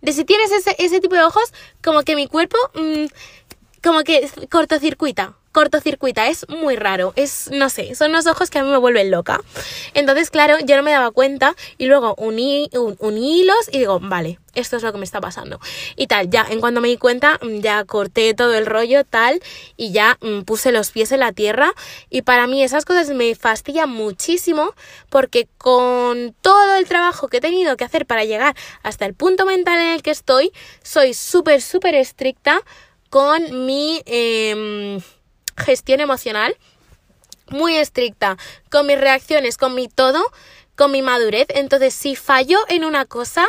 de 0.00 0.12
si 0.12 0.24
tienes 0.24 0.50
ese, 0.52 0.74
ese 0.78 1.00
tipo 1.00 1.14
de 1.14 1.22
ojos, 1.22 1.52
como 1.82 2.02
que 2.02 2.16
mi 2.16 2.26
cuerpo, 2.26 2.56
mm, 2.74 3.06
como 3.82 4.02
que 4.02 4.28
cortocircuita. 4.50 5.36
Cortocircuita, 5.52 6.28
es 6.28 6.48
muy 6.48 6.76
raro, 6.76 7.12
es, 7.16 7.50
no 7.52 7.70
sé, 7.70 7.96
son 7.96 8.10
unos 8.10 8.26
ojos 8.28 8.50
que 8.50 8.60
a 8.60 8.62
mí 8.62 8.70
me 8.70 8.76
vuelven 8.76 9.10
loca. 9.10 9.40
Entonces, 9.94 10.30
claro, 10.30 10.56
yo 10.64 10.76
no 10.76 10.84
me 10.84 10.92
daba 10.92 11.10
cuenta 11.10 11.56
y 11.76 11.86
luego 11.86 12.14
uní, 12.18 12.70
un- 12.72 13.18
hilos 13.18 13.68
y 13.72 13.80
digo, 13.80 13.98
vale, 14.00 14.38
esto 14.54 14.76
es 14.76 14.84
lo 14.84 14.92
que 14.92 14.98
me 14.98 15.04
está 15.04 15.20
pasando. 15.20 15.58
Y 15.96 16.06
tal, 16.06 16.30
ya, 16.30 16.46
en 16.48 16.60
cuanto 16.60 16.80
me 16.80 16.86
di 16.86 16.96
cuenta, 16.96 17.38
mm, 17.42 17.58
ya 17.60 17.84
corté 17.84 18.32
todo 18.34 18.54
el 18.54 18.64
rollo, 18.64 19.04
tal, 19.04 19.40
y 19.76 19.90
ya 19.90 20.18
mm, 20.20 20.42
puse 20.42 20.70
los 20.70 20.92
pies 20.92 21.10
en 21.10 21.20
la 21.20 21.32
tierra. 21.32 21.72
Y 22.10 22.22
para 22.22 22.46
mí 22.46 22.62
esas 22.62 22.84
cosas 22.84 23.08
me 23.10 23.34
fastidian 23.34 23.90
muchísimo 23.90 24.74
porque 25.08 25.48
con 25.58 26.32
todo 26.42 26.76
el 26.76 26.86
trabajo 26.86 27.26
que 27.26 27.38
he 27.38 27.40
tenido 27.40 27.76
que 27.76 27.84
hacer 27.84 28.06
para 28.06 28.24
llegar 28.24 28.54
hasta 28.84 29.04
el 29.04 29.14
punto 29.14 29.46
mental 29.46 29.78
en 29.80 29.88
el 29.88 30.02
que 30.02 30.10
estoy, 30.12 30.52
soy 30.84 31.12
súper, 31.14 31.60
súper 31.60 31.96
estricta 31.96 32.62
con 33.08 33.66
mi 33.66 34.00
em, 34.06 35.00
gestión 35.60 36.00
emocional 36.00 36.56
muy 37.50 37.76
estricta 37.76 38.36
con 38.70 38.86
mis 38.86 38.98
reacciones, 38.98 39.56
con 39.56 39.74
mi 39.74 39.88
todo, 39.88 40.22
con 40.76 40.90
mi 40.90 41.02
madurez. 41.02 41.46
Entonces, 41.50 41.94
si 41.94 42.16
fallo 42.16 42.58
en 42.68 42.84
una 42.84 43.04
cosa, 43.04 43.46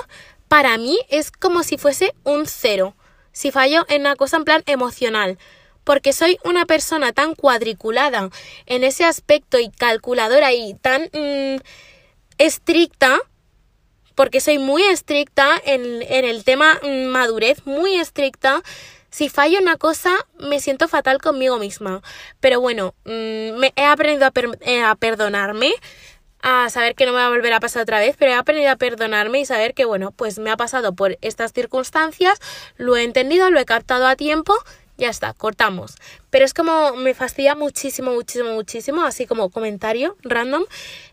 para 0.48 0.78
mí 0.78 1.00
es 1.10 1.32
como 1.32 1.64
si 1.64 1.78
fuese 1.78 2.14
un 2.24 2.46
cero. 2.46 2.96
Si 3.32 3.52
fallo 3.52 3.86
en 3.88 4.02
una 4.02 4.16
cosa 4.16 4.38
en 4.38 4.44
plan 4.44 4.64
emocional. 4.66 5.38
Porque 5.84 6.14
soy 6.14 6.38
una 6.44 6.66
persona 6.66 7.12
tan 7.12 7.34
cuadriculada 7.34 8.30
en 8.68 8.84
ese 8.84 9.04
aspecto 9.04 9.60
y 9.60 9.70
calculadora 9.70 10.54
y 10.54 10.76
tan 10.76 11.10
mm, 11.12 11.60
estricta, 12.38 13.18
porque 14.14 14.42
soy 14.42 14.60
muy 14.60 14.84
estricta 14.84 15.60
en, 15.66 16.04
en 16.04 16.26
el 16.26 16.44
tema 16.44 16.80
mm, 16.84 17.06
madurez, 17.06 17.66
muy 17.66 17.96
estricta. 17.96 18.62
Si 19.12 19.28
fallo 19.28 19.60
una 19.60 19.76
cosa, 19.76 20.12
me 20.40 20.62
siento 20.62 20.88
fatal 20.88 21.20
conmigo 21.20 21.60
misma. 21.60 22.02
Pero 22.40 22.62
bueno, 22.62 22.96
mm, 23.04 23.60
me 23.60 23.74
he 23.76 23.84
aprendido 23.84 24.32
eh, 24.62 24.82
a 24.82 24.96
perdonarme, 24.96 25.74
a 26.42 26.70
saber 26.70 26.96
que 26.96 27.06
no 27.06 27.12
me 27.12 27.18
va 27.18 27.28
a 27.28 27.30
volver 27.30 27.52
a 27.52 27.60
pasar 27.60 27.84
otra 27.84 28.00
vez, 28.00 28.16
pero 28.18 28.32
he 28.32 28.36
aprendido 28.36 28.72
a 28.72 28.78
perdonarme 28.78 29.42
y 29.42 29.46
saber 29.46 29.74
que, 29.74 29.84
bueno, 29.84 30.12
pues 30.12 30.40
me 30.40 30.50
ha 30.50 30.56
pasado 30.56 30.94
por 30.94 31.18
estas 31.22 31.52
circunstancias, 31.52 32.40
lo 32.78 32.96
he 32.96 33.04
entendido, 33.04 33.52
lo 33.52 33.60
he 33.60 33.66
captado 33.66 34.08
a 34.08 34.16
tiempo, 34.16 34.54
ya 34.98 35.10
está, 35.10 35.34
cortamos. 35.34 35.96
Pero 36.30 36.46
es 36.46 36.54
como 36.54 36.96
me 36.96 37.14
fastidia 37.14 37.54
muchísimo, 37.54 38.14
muchísimo, 38.14 38.54
muchísimo, 38.54 39.04
así 39.04 39.28
como 39.28 39.50
comentario 39.50 40.16
random, 40.24 40.64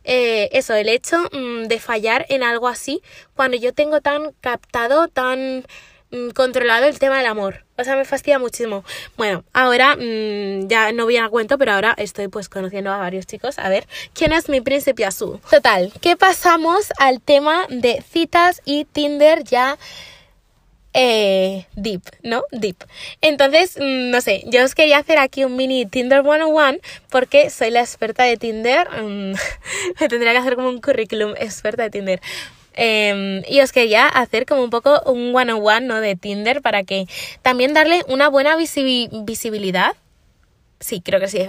eh, 0.04 0.50
eso, 0.52 0.74
el 0.74 0.88
hecho 0.88 1.18
mm, 1.32 1.64
de 1.64 1.80
fallar 1.80 2.26
en 2.28 2.44
algo 2.44 2.68
así 2.68 3.02
cuando 3.34 3.56
yo 3.56 3.74
tengo 3.74 4.00
tan 4.00 4.32
captado, 4.40 5.08
tan 5.08 5.64
mm, 6.12 6.30
controlado 6.30 6.86
el 6.86 7.00
tema 7.00 7.16
del 7.18 7.26
amor. 7.26 7.67
O 7.78 7.84
sea, 7.84 7.94
me 7.94 8.04
fastidia 8.04 8.40
muchísimo. 8.40 8.84
Bueno, 9.16 9.44
ahora 9.52 9.94
mm, 9.94 10.66
ya 10.66 10.90
no 10.90 11.06
viene 11.06 11.26
a 11.26 11.28
cuento, 11.28 11.58
pero 11.58 11.72
ahora 11.72 11.94
estoy 11.96 12.26
pues 12.26 12.48
conociendo 12.48 12.92
a 12.92 12.98
varios 12.98 13.24
chicos. 13.24 13.56
A 13.60 13.68
ver, 13.68 13.86
¿quién 14.14 14.32
es 14.32 14.48
mi 14.48 14.60
príncipe 14.60 15.04
azul? 15.04 15.40
Total, 15.48 15.92
¿qué 16.00 16.16
pasamos 16.16 16.92
al 16.98 17.20
tema 17.20 17.66
de 17.68 18.02
citas 18.10 18.62
y 18.64 18.84
Tinder 18.84 19.44
ya 19.44 19.78
eh, 20.92 21.66
deep, 21.76 22.02
¿no? 22.24 22.42
Deep. 22.50 22.76
Entonces, 23.20 23.76
mm, 23.78 24.10
no 24.10 24.20
sé, 24.22 24.42
yo 24.46 24.64
os 24.64 24.74
quería 24.74 24.98
hacer 24.98 25.18
aquí 25.18 25.44
un 25.44 25.54
mini 25.54 25.86
Tinder 25.86 26.22
101 26.22 26.78
porque 27.10 27.48
soy 27.50 27.70
la 27.70 27.80
experta 27.80 28.24
de 28.24 28.36
Tinder. 28.36 28.88
Mm, 28.90 29.34
me 30.00 30.08
tendría 30.08 30.32
que 30.32 30.38
hacer 30.38 30.56
como 30.56 30.68
un 30.68 30.80
currículum 30.80 31.34
experta 31.38 31.84
de 31.84 31.90
Tinder. 31.90 32.20
Em, 32.74 33.42
y 33.48 33.60
os 33.60 33.72
quería 33.72 34.06
hacer 34.06 34.46
como 34.46 34.62
un 34.62 34.70
poco 34.70 35.00
un 35.06 35.34
one-on-one, 35.34 35.86
¿no? 35.86 36.00
De 36.00 36.16
Tinder 36.16 36.62
para 36.62 36.84
que 36.84 37.06
también 37.42 37.74
darle 37.74 38.04
una 38.08 38.28
buena 38.28 38.56
visibilidad. 38.56 39.96
Sí, 40.80 41.00
creo 41.00 41.18
que 41.18 41.28
sí, 41.28 41.40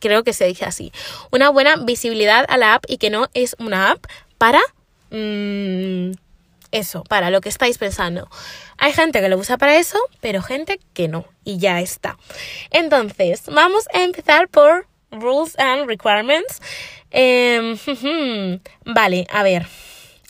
creo 0.00 0.24
que 0.24 0.32
se 0.32 0.46
dice 0.46 0.64
así. 0.64 0.92
Una 1.30 1.50
buena 1.50 1.76
visibilidad 1.76 2.46
a 2.48 2.56
la 2.56 2.74
app 2.74 2.84
y 2.88 2.98
que 2.98 3.10
no 3.10 3.28
es 3.34 3.54
una 3.58 3.90
app 3.90 4.04
para... 4.38 4.60
Mm, 5.10 6.12
eso, 6.70 7.02
para 7.04 7.30
lo 7.30 7.40
que 7.40 7.48
estáis 7.48 7.78
pensando. 7.78 8.28
Hay 8.76 8.92
gente 8.92 9.20
que 9.20 9.28
lo 9.28 9.38
usa 9.38 9.56
para 9.56 9.78
eso, 9.78 9.98
pero 10.20 10.42
gente 10.42 10.78
que 10.92 11.08
no. 11.08 11.24
Y 11.44 11.58
ya 11.58 11.80
está. 11.80 12.18
Entonces, 12.70 13.44
vamos 13.46 13.86
a 13.94 14.02
empezar 14.02 14.48
por 14.48 14.86
Rules 15.10 15.58
and 15.58 15.86
Requirements. 15.86 16.60
Em, 17.10 17.78
vale, 18.84 19.26
a 19.30 19.42
ver. 19.42 19.66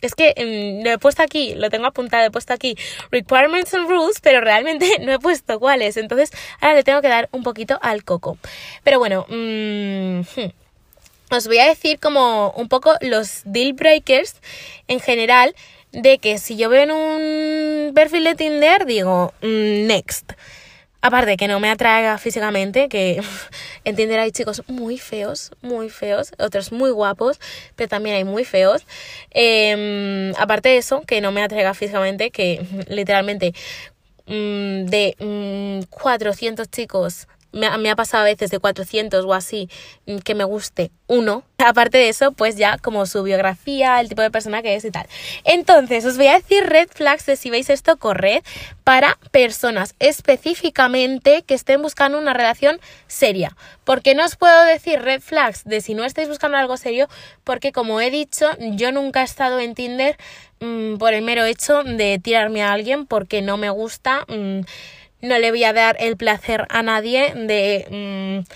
Es 0.00 0.14
que 0.14 0.32
em, 0.36 0.84
lo 0.84 0.90
he 0.90 0.98
puesto 0.98 1.22
aquí, 1.22 1.54
lo 1.54 1.70
tengo 1.70 1.86
apuntado, 1.86 2.24
he 2.24 2.30
puesto 2.30 2.52
aquí 2.52 2.76
requirements 3.10 3.74
and 3.74 3.88
rules, 3.88 4.20
pero 4.20 4.40
realmente 4.40 4.98
no 5.00 5.12
he 5.12 5.18
puesto 5.18 5.58
cuáles. 5.58 5.96
Entonces, 5.96 6.30
ahora 6.60 6.74
le 6.74 6.84
tengo 6.84 7.00
que 7.02 7.08
dar 7.08 7.28
un 7.32 7.42
poquito 7.42 7.78
al 7.82 8.04
coco. 8.04 8.38
Pero 8.84 8.98
bueno, 8.98 9.26
mm, 9.28 10.20
hmm, 10.20 10.52
os 11.30 11.46
voy 11.46 11.58
a 11.58 11.66
decir 11.66 11.98
como 11.98 12.50
un 12.52 12.68
poco 12.68 12.94
los 13.00 13.42
deal 13.44 13.72
breakers 13.72 14.36
en 14.86 15.00
general 15.00 15.54
de 15.92 16.18
que 16.18 16.38
si 16.38 16.56
yo 16.56 16.68
veo 16.68 16.82
en 16.82 16.90
un 16.90 17.94
perfil 17.94 18.24
de 18.24 18.34
Tinder, 18.34 18.86
digo, 18.86 19.32
mm, 19.42 19.86
next. 19.86 20.32
Aparte 21.00 21.36
que 21.36 21.46
no 21.46 21.60
me 21.60 21.70
atraiga 21.70 22.18
físicamente, 22.18 22.88
que 22.88 23.22
en 23.84 23.96
Tinder 23.96 24.18
hay 24.18 24.32
chicos 24.32 24.62
muy 24.66 24.98
feos, 24.98 25.52
muy 25.62 25.90
feos, 25.90 26.32
otros 26.38 26.72
muy 26.72 26.90
guapos, 26.90 27.38
pero 27.76 27.88
también 27.88 28.16
hay 28.16 28.24
muy 28.24 28.44
feos. 28.44 28.84
Em, 29.30 30.34
aparte 30.38 30.70
de 30.70 30.78
eso, 30.78 31.02
que 31.02 31.20
no 31.20 31.30
me 31.30 31.42
atraiga 31.42 31.72
físicamente, 31.74 32.30
que 32.30 32.66
literalmente 32.88 33.54
mm, 34.26 34.86
de 34.86 35.86
400 35.88 36.66
mm, 36.66 36.70
chicos 36.70 37.28
me, 37.52 37.90
ha 37.90 37.96
pasado 37.96 38.22
a 38.22 38.26
veces 38.26 38.50
de 38.50 38.58
400 38.58 39.24
o 39.24 39.34
así 39.34 39.68
mm, 40.06 40.18
que 40.18 40.34
me 40.34 40.44
guste 40.44 40.90
uno. 41.06 41.44
Aparte 41.58 41.98
de 41.98 42.08
eso, 42.08 42.32
pues 42.32 42.56
ya 42.56 42.78
como 42.78 43.06
su 43.06 43.22
biografía, 43.22 44.00
el 44.00 44.08
tipo 44.08 44.22
de 44.22 44.30
persona 44.30 44.62
que 44.62 44.76
es 44.76 44.84
y 44.84 44.90
tal. 44.90 45.06
Entonces, 45.44 46.04
os 46.04 46.16
voy 46.16 46.28
a 46.28 46.34
decir 46.34 46.64
red 46.64 46.88
flags 46.88 47.26
de 47.26 47.36
si 47.36 47.50
veis 47.50 47.70
esto, 47.70 47.96
corred 47.96 48.42
para 48.84 49.18
personas 49.32 49.94
específicamente 49.98 51.42
que 51.42 51.54
estén 51.54 51.82
buscando 51.82 52.18
una 52.18 52.32
relación 52.32 52.80
seria. 53.06 53.56
Porque 53.84 54.14
no 54.14 54.24
os 54.24 54.36
puedo 54.36 54.64
decir 54.64 55.00
red 55.00 55.20
flags 55.20 55.64
de 55.64 55.80
si 55.80 55.94
no 55.94 56.04
estáis 56.04 56.28
buscando 56.28 56.58
algo 56.58 56.76
serio, 56.76 57.08
porque 57.44 57.72
como 57.72 58.00
he 58.00 58.10
dicho, 58.10 58.50
yo 58.58 58.92
nunca 58.92 59.22
he 59.22 59.24
estado 59.24 59.58
en 59.58 59.74
Tinder 59.74 60.16
mm, 60.60 60.96
por 60.96 61.12
el 61.12 61.22
mero 61.22 61.44
hecho 61.44 61.82
de 61.82 62.20
tirarme 62.22 62.62
a 62.62 62.72
alguien 62.72 63.06
porque 63.06 63.42
no 63.42 63.56
me 63.56 63.70
gusta. 63.70 64.24
Mm, 64.28 64.60
no 65.20 65.38
le 65.38 65.50
voy 65.50 65.64
a 65.64 65.72
dar 65.72 65.96
el 66.00 66.16
placer 66.16 66.66
a 66.70 66.82
nadie 66.82 67.32
de... 67.34 68.44
Mm, 68.44 68.52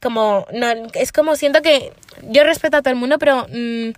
como, 0.00 0.46
no, 0.52 0.66
es 0.92 1.12
como 1.12 1.34
siento 1.34 1.62
que 1.62 1.92
yo 2.22 2.44
respeto 2.44 2.76
a 2.76 2.82
todo 2.82 2.90
el 2.90 3.00
mundo, 3.00 3.18
pero 3.18 3.46
mm, 3.48 3.92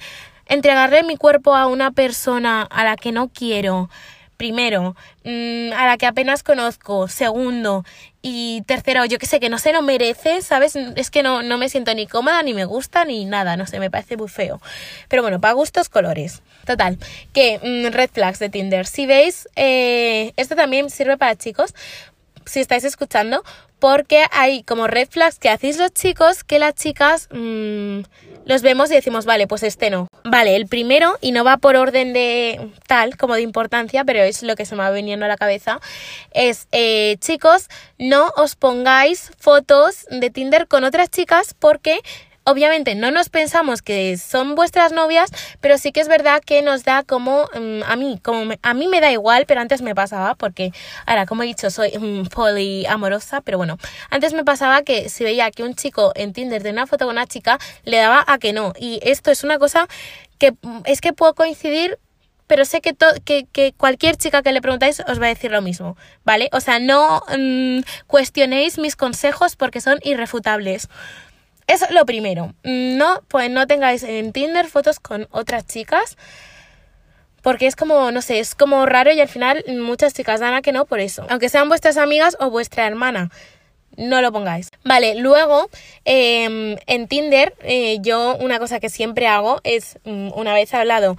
entregarle 0.47 1.03
mi 1.03 1.17
cuerpo 1.17 1.55
a 1.55 1.67
una 1.67 1.91
persona 1.91 2.63
a 2.63 2.85
la 2.85 2.97
que 2.97 3.11
no 3.11 3.29
quiero, 3.29 3.91
primero, 4.37 4.97
mm, 5.25 5.73
a 5.73 5.87
la 5.87 5.97
que 5.99 6.07
apenas 6.07 6.43
conozco, 6.43 7.09
segundo, 7.09 7.85
y 8.23 8.63
tercero, 8.67 9.05
yo 9.05 9.19
que 9.19 9.27
sé, 9.27 9.39
que 9.39 9.49
no 9.49 9.59
se 9.59 9.73
lo 9.73 9.83
merece, 9.83 10.43
¿sabes? 10.43 10.75
Es 10.75 11.11
que 11.11 11.23
no, 11.23 11.43
no 11.43 11.59
me 11.59 11.69
siento 11.69 11.95
ni 11.95 12.07
cómoda, 12.07 12.43
ni 12.43 12.55
me 12.55 12.65
gusta, 12.65 13.05
ni 13.05 13.25
nada, 13.25 13.57
no 13.57 13.67
sé, 13.67 13.79
me 13.79 13.91
parece 13.91 14.17
muy 14.17 14.29
feo. 14.29 14.61
Pero 15.09 15.23
bueno, 15.23 15.41
para 15.41 15.55
gustos, 15.55 15.89
colores. 15.89 16.43
Total, 16.65 16.99
que 17.33 17.61
mm, 17.63 17.93
red 17.95 18.11
flags 18.13 18.41
de 18.41 18.49
Tinder. 18.49 18.87
Si 18.87 19.07
veis, 19.07 19.49
eh, 19.55 20.33
esto 20.37 20.57
también 20.57 20.91
sirve 20.91 21.17
para 21.17 21.37
chicos, 21.37 21.75
si 22.45 22.61
estáis 22.61 22.85
escuchando, 22.85 23.45
porque 23.79 24.25
hay 24.33 24.63
como 24.63 24.87
red 24.87 25.09
flags 25.09 25.39
que 25.39 25.49
hacéis 25.49 25.77
los 25.79 25.93
chicos 25.93 26.45
que 26.45 26.59
las 26.59 26.75
chicas 26.75 27.29
mmm, 27.31 28.01
los 28.47 28.63
vemos 28.63 28.91
y 28.91 28.95
decimos, 28.95 29.27
vale, 29.27 29.47
pues 29.47 29.65
este 29.65 29.91
no. 29.91 30.07
Vale, 30.25 30.55
el 30.57 30.67
primero, 30.67 31.19
y 31.21 31.33
no 31.33 31.45
va 31.45 31.59
por 31.59 31.77
orden 31.77 32.13
de 32.13 32.71
tal 32.87 33.17
como 33.17 33.35
de 33.35 33.43
importancia, 33.43 34.05
pero 34.05 34.21
es 34.21 34.43
lo 34.43 34.55
que 34.55 34.65
se 34.65 34.77
me 34.77 34.83
va 34.83 34.91
viniendo 34.93 35.27
a 35.27 35.29
la 35.29 35.37
cabeza, 35.37 35.81
es, 36.31 36.69
eh, 36.71 37.17
chicos, 37.19 37.69
no 37.99 38.33
os 38.37 38.55
pongáis 38.55 39.33
fotos 39.39 40.07
de 40.11 40.31
Tinder 40.31 40.69
con 40.69 40.85
otras 40.85 41.11
chicas 41.11 41.55
porque 41.59 42.01
obviamente 42.47 42.95
no 42.95 43.11
nos 43.11 43.29
pensamos 43.29 43.83
que 43.83 44.17
son 44.17 44.55
vuestras 44.55 44.93
novias, 44.93 45.31
pero 45.61 45.79
sí 45.79 45.93
que 45.93 46.01
es 46.01 46.09
verdad 46.09 46.41
que 46.45 46.63
nos 46.63 46.85
da 46.85 47.03
como 47.03 47.49
mm, 47.53 47.83
a 47.85 47.97
mí, 47.97 48.21
como 48.23 48.55
a 48.63 48.75
mí 48.75 48.89
me 48.89 49.01
da 49.01 49.11
igual, 49.11 49.45
pero 49.47 49.61
antes 49.61 49.83
me 49.83 49.95
pasaba 49.95 50.37
porque 50.37 50.71
ahora 51.07 51.27
como 51.27 51.43
he 51.43 51.47
dicho 51.47 51.71
soy 51.71 51.91
mm, 51.99 52.27
poliamorosa, 52.29 53.41
pero 53.41 53.59
bueno, 53.59 53.79
antes 54.11 54.33
me 54.33 54.45
pasaba 54.45 54.83
que 54.83 55.09
si 55.09 55.25
veía 55.25 55.51
que 55.51 55.65
un 55.65 55.75
chico 55.75 56.13
en 56.15 56.33
Tinder 56.33 56.63
de 56.63 56.71
una 56.71 56.87
foto 56.87 57.07
con 57.07 57.17
una 57.17 57.27
chica 57.27 57.59
le 57.85 57.99
daba 57.99 58.25
a 58.27 58.39
que 58.39 58.53
no 58.53 58.73
y 58.79 59.01
esto 59.03 59.31
es 59.33 59.43
una 59.43 59.59
cosa 59.59 59.89
que 60.39 60.53
mm, 60.53 60.83
es 60.85 61.01
que 61.01 61.13
puedo 61.13 61.35
coincidir 61.35 61.99
pero 62.47 62.65
sé 62.65 62.81
que, 62.81 62.95
que, 63.25 63.47
que, 63.51 63.73
cualquier 63.77 64.17
chica 64.17 64.43
que 64.43 64.53
le 64.53 64.63
preguntáis 64.63 65.01
os 65.01 65.21
va 65.21 65.27
a 65.27 65.31
decir 65.31 65.51
lo 65.51 65.63
mismo, 65.63 65.97
¿vale? 66.25 66.49
O 66.53 66.61
sea, 66.61 66.79
no 66.79 67.23
cuestionéis 68.07 68.79
mis 68.79 68.95
consejos 68.95 69.57
porque 69.57 69.81
son 69.81 69.99
irrefutables. 70.05 70.89
Eso 71.67 71.85
es 71.87 71.91
lo 71.91 72.07
primero. 72.07 72.55
No, 72.63 73.23
pues 73.29 73.51
no 73.51 73.67
tengáis 73.67 74.03
en 74.03 74.33
Tinder 74.33 74.67
fotos 74.67 75.01
con 75.01 75.27
otras 75.31 75.67
chicas. 75.67 76.17
Porque 77.43 77.67
es 77.67 77.77
como, 77.77 78.11
no 78.11 78.23
sé, 78.23 78.41
es 78.41 78.55
como 78.55 78.87
raro 78.87 79.13
y 79.13 79.21
al 79.21 79.29
final 79.29 79.65
muchas 79.69 80.15
chicas 80.15 80.41
dan 80.41 80.55
a 80.55 80.63
que 80.63 80.73
no 80.73 80.85
por 80.85 81.01
eso. 81.01 81.27
Aunque 81.29 81.49
sean 81.49 81.69
vuestras 81.69 81.97
amigas 81.97 82.37
o 82.41 82.51
vuestra 82.51 82.87
hermana. 82.87 83.31
No 83.97 84.21
lo 84.21 84.31
pongáis. 84.31 84.71
Vale, 84.85 85.15
luego 85.15 85.71
em, 86.05 86.77
en 86.87 87.09
Tinder 87.09 87.55
eh, 87.63 87.99
yo 88.01 88.37
una 88.37 88.59
cosa 88.59 88.79
que 88.79 88.91
siempre 88.91 89.27
hago 89.27 89.61
es, 89.65 89.99
mm, 90.05 90.33
una 90.35 90.55
vez 90.55 90.75
hablado 90.75 91.17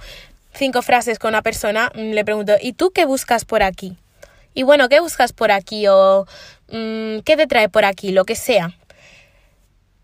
cinco 0.54 0.82
frases 0.82 1.18
con 1.18 1.30
una 1.30 1.42
persona, 1.42 1.90
mm, 1.94 2.12
le 2.12 2.24
pregunto, 2.24 2.54
¿y 2.60 2.72
tú 2.72 2.90
qué 2.90 3.04
buscas 3.04 3.44
por 3.44 3.62
aquí? 3.62 3.96
Y 4.54 4.62
bueno, 4.62 4.88
¿qué 4.88 5.00
buscas 5.00 5.32
por 5.32 5.50
aquí? 5.50 5.86
O 5.88 6.26
mm, 6.68 7.20
¿qué 7.24 7.36
te 7.36 7.46
trae 7.46 7.68
por 7.68 7.84
aquí? 7.84 8.12
Lo 8.12 8.24
que 8.24 8.36
sea 8.36 8.77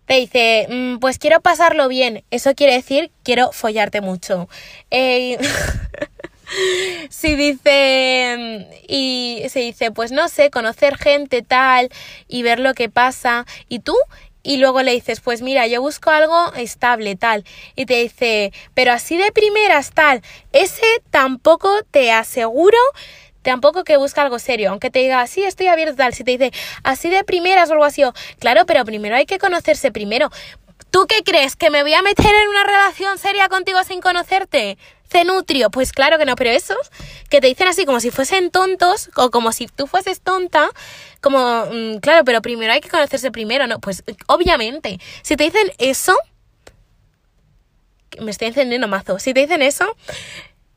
te 0.07 0.15
dice, 0.15 0.67
mm, 0.69 0.99
pues 0.99 1.19
quiero 1.19 1.41
pasarlo 1.41 1.89
bien, 1.89 2.25
eso 2.31 2.55
quiere 2.55 2.75
decir 2.75 3.11
quiero 3.23 3.53
follarte 3.53 4.01
mucho. 4.01 4.49
Si 7.11 7.35
dice 7.35 8.69
y 8.87 9.43
se 9.49 9.61
dice, 9.61 9.91
pues 9.91 10.13
no 10.13 10.29
sé, 10.29 10.51
conocer 10.51 10.97
gente 10.97 11.43
tal 11.43 11.89
y 12.29 12.43
ver 12.43 12.61
lo 12.61 12.75
que 12.75 12.89
pasa, 12.89 13.47
y 13.69 13.81
tú 13.81 13.97
y 14.47 14.59
luego 14.59 14.83
le 14.83 14.93
dices, 14.93 15.21
pues 15.21 15.41
mira, 15.41 15.67
yo 15.67 15.81
busco 15.81 16.11
algo 16.11 16.53
estable, 16.55 17.17
tal, 17.17 17.45
y 17.75 17.87
te 17.87 17.95
dice, 17.95 18.53
pero 18.75 18.93
así 18.93 19.17
de 19.17 19.33
primeras, 19.33 19.93
tal, 19.93 20.23
ese 20.53 20.85
tampoco 21.11 21.71
te 21.91 22.13
aseguro 22.13 22.79
tampoco 23.45 23.85
que 23.85 23.97
busca 23.97 24.23
algo 24.23 24.39
serio, 24.39 24.71
aunque 24.71 24.91
te 24.91 24.99
diga, 25.01 25.25
sí, 25.27 25.45
estoy 25.45 25.69
abierto 25.69 25.95
tal, 25.97 26.15
si 26.15 26.25
te 26.25 26.33
dice 26.33 26.53
así 26.83 27.11
de 27.11 27.23
primeras 27.23 27.71
o 27.71 27.75
algo 27.75 27.85
así, 27.85 28.03
claro, 28.41 28.67
pero 28.67 28.85
primero 28.85 29.15
hay 29.15 29.27
que 29.27 29.39
conocerse 29.39 29.93
primero. 29.93 30.31
¿Tú 30.91 31.07
qué 31.09 31.23
crees? 31.25 31.57
¿Que 31.57 31.71
me 31.71 31.83
voy 31.83 31.93
a 31.95 32.03
meter 32.03 32.27
en 32.27 32.49
una 32.49 32.65
relación 32.65 33.19
seria 33.19 33.49
contigo 33.49 33.83
sin 33.85 34.01
conocerte? 34.01 34.79
Cenutrio, 35.11 35.71
pues 35.71 35.93
claro 35.93 36.19
que 36.19 36.25
no, 36.25 36.35
pero 36.37 36.51
esos 36.51 36.79
que 37.29 37.41
te 37.41 37.49
dicen 37.49 37.69
así 37.69 37.85
como 37.85 38.01
si 38.01 38.11
fuesen 38.11 38.51
tontos 38.51 39.11
o 39.17 39.31
como 39.31 39.53
si 39.53 39.67
tú 39.67 39.87
fueses 39.87 40.21
tonta, 40.21 40.71
como, 41.21 41.67
mm, 41.67 41.99
claro, 41.99 42.25
pero 42.25 42.43
primero 42.43 42.73
hay 42.73 42.81
que 42.81 42.89
conocerse 42.89 43.31
primero, 43.31 43.67
¿no? 43.67 43.81
Pues 43.81 44.05
obviamente, 44.27 44.99
si 45.23 45.37
te 45.37 45.45
dicen 45.45 45.71
eso, 45.79 46.17
me 48.21 48.31
estoy 48.31 48.49
encendiendo 48.49 48.89
mazo, 48.89 49.19
si 49.19 49.35
te 49.35 49.41
dicen 49.41 49.63
eso, 49.63 49.97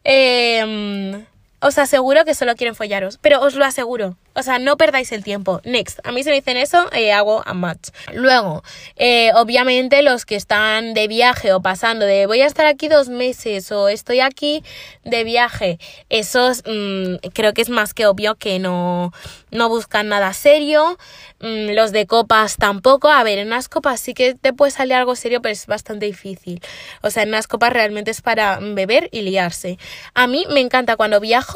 eh, 0.04 1.24
os 1.60 1.78
aseguro 1.78 2.24
que 2.24 2.36
solo 2.36 2.56
quieren 2.56 2.76
follaros, 2.76 3.18
pero 3.22 3.42
os 3.42 3.56
lo 3.56 3.66
aseguro. 3.66 4.16
O 4.34 4.44
sea, 4.44 4.60
no 4.60 4.78
perdáis 4.78 5.12
el 5.12 5.24
tiempo. 5.24 5.62
Next. 5.64 6.00
A 6.04 6.12
mí 6.12 6.24
se 6.24 6.30
me 6.30 6.36
dicen 6.36 6.58
eso, 6.58 6.88
eh, 6.94 7.12
hago 7.12 7.42
a 7.48 7.56
match. 7.56 7.90
Luego, 8.14 8.64
eh, 8.96 9.32
obviamente 9.34 10.04
los 10.04 10.26
que 10.26 10.36
están 10.36 10.94
de 10.94 11.08
viaje 11.08 11.54
o 11.54 11.62
pasando 11.62 12.06
de 12.06 12.28
voy 12.28 12.42
a 12.42 12.46
estar 12.46 12.68
aquí 12.68 12.88
dos 12.88 13.10
meses 13.10 13.72
o 13.72 13.90
estoy 13.90 14.20
aquí 14.20 14.64
de 15.04 15.24
viaje, 15.24 15.80
esos 16.10 16.62
mm, 16.68 17.16
creo 17.34 17.54
que 17.54 17.64
es 17.64 17.70
más 17.70 17.96
que 17.96 18.06
obvio 18.06 18.36
que 18.36 18.60
no, 18.60 19.12
no 19.50 19.70
buscan 19.70 20.10
nada 20.10 20.34
serio. 20.34 20.98
Mm, 21.40 21.74
los 21.74 21.92
de 21.92 22.06
copas 22.06 22.58
tampoco. 22.58 23.10
A 23.10 23.24
ver, 23.24 23.40
en 23.40 23.48
unas 23.48 23.70
copas 23.70 24.00
sí 24.00 24.14
que 24.14 24.36
te 24.36 24.54
puede 24.54 24.72
salir 24.72 24.94
algo 24.94 25.16
serio, 25.16 25.42
pero 25.42 25.54
es 25.54 25.66
bastante 25.66 26.06
difícil. 26.06 26.62
O 27.02 27.10
sea, 27.10 27.24
en 27.24 27.30
unas 27.30 27.48
copas 27.48 27.74
realmente 27.74 28.12
es 28.12 28.22
para 28.22 28.60
beber 28.60 29.10
y 29.12 29.22
liarse. 29.22 29.80
A 30.14 30.28
mí 30.28 30.46
me 30.52 30.60
encanta 30.60 30.96
cuando 30.96 31.20
viajo 31.20 31.47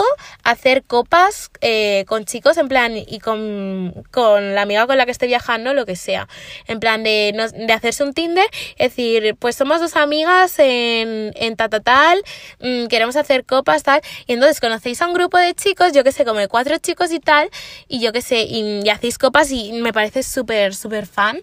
hacer 0.44 0.84
copas 0.84 1.50
eh, 1.62 2.06
con 2.08 2.26
chicos, 2.26 2.58
en 2.58 2.68
plan, 2.68 2.94
y 2.96 3.20
con, 3.20 3.94
con 4.12 4.56
la 4.56 4.64
amiga 4.64 4.88
con 4.88 4.98
la 4.98 5.06
que 5.06 5.12
esté 5.12 5.28
viajando, 5.28 5.74
lo 5.74 5.86
que 5.86 5.96
sea. 5.96 6.28
En 6.68 6.80
plan 6.80 7.04
de, 7.04 7.34
de 7.56 7.74
hacerse 7.74 8.04
un 8.04 8.14
Tinder, 8.14 8.46
es 8.78 8.96
decir, 8.96 9.36
pues 9.40 9.56
somos 9.56 9.80
dos 9.80 9.96
amigas 9.96 10.60
en, 10.60 11.32
en 11.36 11.56
tal, 11.56 11.70
tal, 11.70 12.22
mm, 12.60 12.88
queremos 12.88 13.16
hacer 13.16 13.46
copas, 13.46 13.84
tal. 13.84 14.02
Y 14.28 14.34
entonces 14.34 14.60
conocéis 14.60 15.02
a 15.02 15.08
un 15.08 15.14
grupo 15.14 15.38
de 15.38 15.54
chicos, 15.54 15.94
yo 15.94 16.04
que 16.04 16.12
sé, 16.12 16.26
como 16.26 16.40
cuatro 16.48 16.78
chicos 16.78 17.12
y 17.12 17.20
tal, 17.20 17.50
y 17.88 18.00
yo 18.02 18.12
que 18.12 18.22
sé, 18.22 18.42
y, 18.42 18.88
hacéis 18.90 19.18
copas 19.18 19.52
y 19.52 19.74
me 19.74 19.94
parece 19.94 20.24
súper, 20.24 20.76
súper 20.76 21.06
fan. 21.06 21.42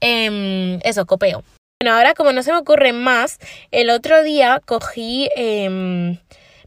Em, 0.00 0.78
eso, 0.84 1.06
copeo. 1.06 1.42
Bueno, 1.80 1.96
ahora 1.96 2.14
como 2.14 2.32
no 2.32 2.42
se 2.42 2.52
me 2.52 2.58
ocurre 2.58 2.92
más, 2.92 3.38
el 3.70 3.90
otro 3.90 4.22
día 4.22 4.60
cogí, 4.64 5.28
em, 5.36 6.18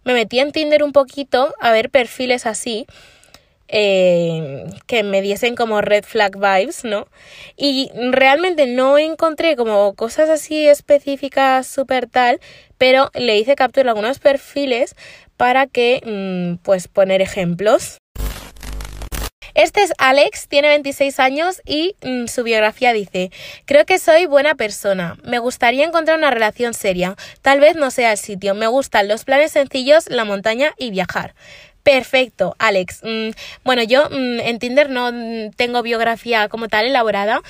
me 0.04 0.14
metí 0.14 0.40
en 0.40 0.52
Tinder 0.52 0.84
un 0.84 0.92
poquito 0.92 1.54
a 1.60 1.72
ver 1.72 1.90
perfiles 1.90 2.46
así. 2.46 2.86
Em, 3.74 4.70
que 4.86 5.02
me 5.02 5.22
diesen 5.22 5.56
como 5.56 5.80
red 5.80 6.04
flag 6.04 6.36
vibes, 6.36 6.84
¿no? 6.84 7.08
Y 7.56 7.90
realmente 8.12 8.68
no 8.68 8.98
encontré 8.98 9.56
como 9.56 9.94
cosas 9.96 10.30
así 10.30 10.68
específicas 10.68 11.68
súper 11.68 12.08
tal, 12.08 12.42
pero 12.78 13.12
le 13.14 13.38
hice 13.38 13.56
captura 13.56 13.92
algunos 13.92 14.20
perfiles 14.20 14.94
para 15.38 15.68
que, 15.68 16.02
mm, 16.04 16.64
pues, 16.64 16.90
poner 16.90 17.22
ejemplos. 17.22 18.01
Este 19.54 19.84
es 19.84 19.94
Alex, 19.98 20.48
tiene 20.48 20.70
26 20.70 21.20
años 21.20 21.62
y 21.66 21.96
mm, 22.02 22.28
su 22.28 22.44
biografía 22.44 22.94
dice, 22.94 23.32
creo 23.66 23.86
que 23.86 24.00
soy 24.00 24.26
buena 24.26 24.56
persona, 24.56 25.18
me 25.24 25.40
gustaría 25.40 25.86
encontrar 25.86 26.18
una 26.18 26.32
relación 26.32 26.74
seria, 26.74 27.16
tal 27.42 27.60
vez 27.60 27.76
no 27.76 27.92
sea 27.92 28.12
el 28.12 28.18
sitio, 28.18 28.56
me 28.56 28.68
gustan 28.68 29.08
los 29.08 29.26
planes 29.26 29.52
sencillos, 29.52 30.10
la 30.10 30.26
montaña 30.26 30.74
y 30.78 30.92
viajar. 30.92 31.34
Perfecto, 31.84 32.56
Alex. 32.60 33.02
Mm, 33.04 33.30
bueno, 33.64 33.84
yo 33.84 34.08
mm, 34.10 34.40
en 34.42 34.60
Tinder 34.60 34.90
no 34.90 35.12
tengo 35.56 35.82
biografía 35.82 36.48
como 36.48 36.68
tal 36.68 36.86
elaborada. 36.86 37.42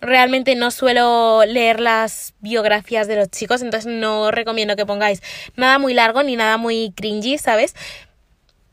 Realmente 0.00 0.54
no 0.54 0.70
suelo 0.70 1.42
leer 1.44 1.80
las 1.80 2.34
biografías 2.40 3.08
de 3.08 3.16
los 3.16 3.30
chicos, 3.30 3.62
entonces 3.62 3.90
no 3.92 4.30
recomiendo 4.30 4.76
que 4.76 4.86
pongáis 4.86 5.22
nada 5.56 5.78
muy 5.78 5.92
largo 5.92 6.22
ni 6.22 6.36
nada 6.36 6.56
muy 6.56 6.92
cringy, 6.94 7.38
¿sabes? 7.38 7.74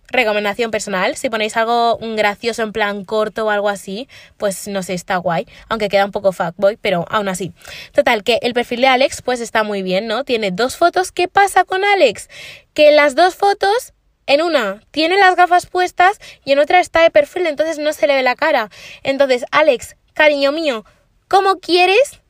Recomendación 0.08 0.72
personal, 0.72 1.16
si 1.16 1.30
ponéis 1.30 1.58
algo 1.58 1.98
gracioso 2.16 2.64
en 2.64 2.72
plan 2.72 3.06
corto 3.06 3.46
o 3.46 3.50
algo 3.50 3.70
así, 3.70 4.08
pues 4.38 4.68
no 4.68 4.84
sé, 4.84 4.94
está 4.94 5.18
guay, 5.18 5.48
aunque 5.70 5.90
queda 5.90 6.06
un 6.06 6.12
poco 6.12 6.32
fuckboy, 6.32 6.78
pero 6.78 7.06
aún 7.10 7.28
así. 7.28 7.54
Total, 7.94 8.24
que 8.24 8.40
el 8.42 8.54
perfil 8.54 8.82
de 8.82 8.88
Alex 8.88 9.22
pues 9.22 9.40
está 9.40 9.64
muy 9.64 9.84
bien, 9.84 10.08
¿no? 10.08 10.24
Tiene 10.24 10.52
dos 10.52 10.78
fotos, 10.78 11.12
¿qué 11.12 11.28
pasa 11.28 11.64
con 11.64 11.84
Alex? 11.84 12.30
Que 12.74 12.92
las 12.92 13.16
dos 13.16 13.36
fotos 13.36 13.94
en 14.28 14.42
una 14.42 14.82
tiene 14.92 15.18
las 15.18 15.36
gafas 15.36 15.66
puestas 15.68 16.20
y 16.44 16.52
en 16.52 16.60
otra 16.60 16.80
está 16.80 17.02
de 17.02 17.12
perfil, 17.12 17.48
entonces 17.48 17.78
no 17.80 17.94
se 17.94 18.08
le 18.08 18.16
ve 18.16 18.24
la 18.24 18.36
cara. 18.36 18.70
Entonces, 19.04 19.46
Alex, 19.52 19.96
cariño 20.14 20.52
mío, 20.52 20.86
¿cómo 21.28 21.60
quieres? 21.60 22.22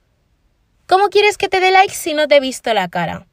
¿Cómo 0.87 1.09
quieres 1.09 1.37
que 1.37 1.49
te 1.49 1.59
dé 1.59 1.71
like 1.71 1.93
si 1.93 2.13
no 2.13 2.27
te 2.27 2.35
he 2.35 2.39
visto 2.39 2.73
la 2.73 2.89
cara? 2.89 3.27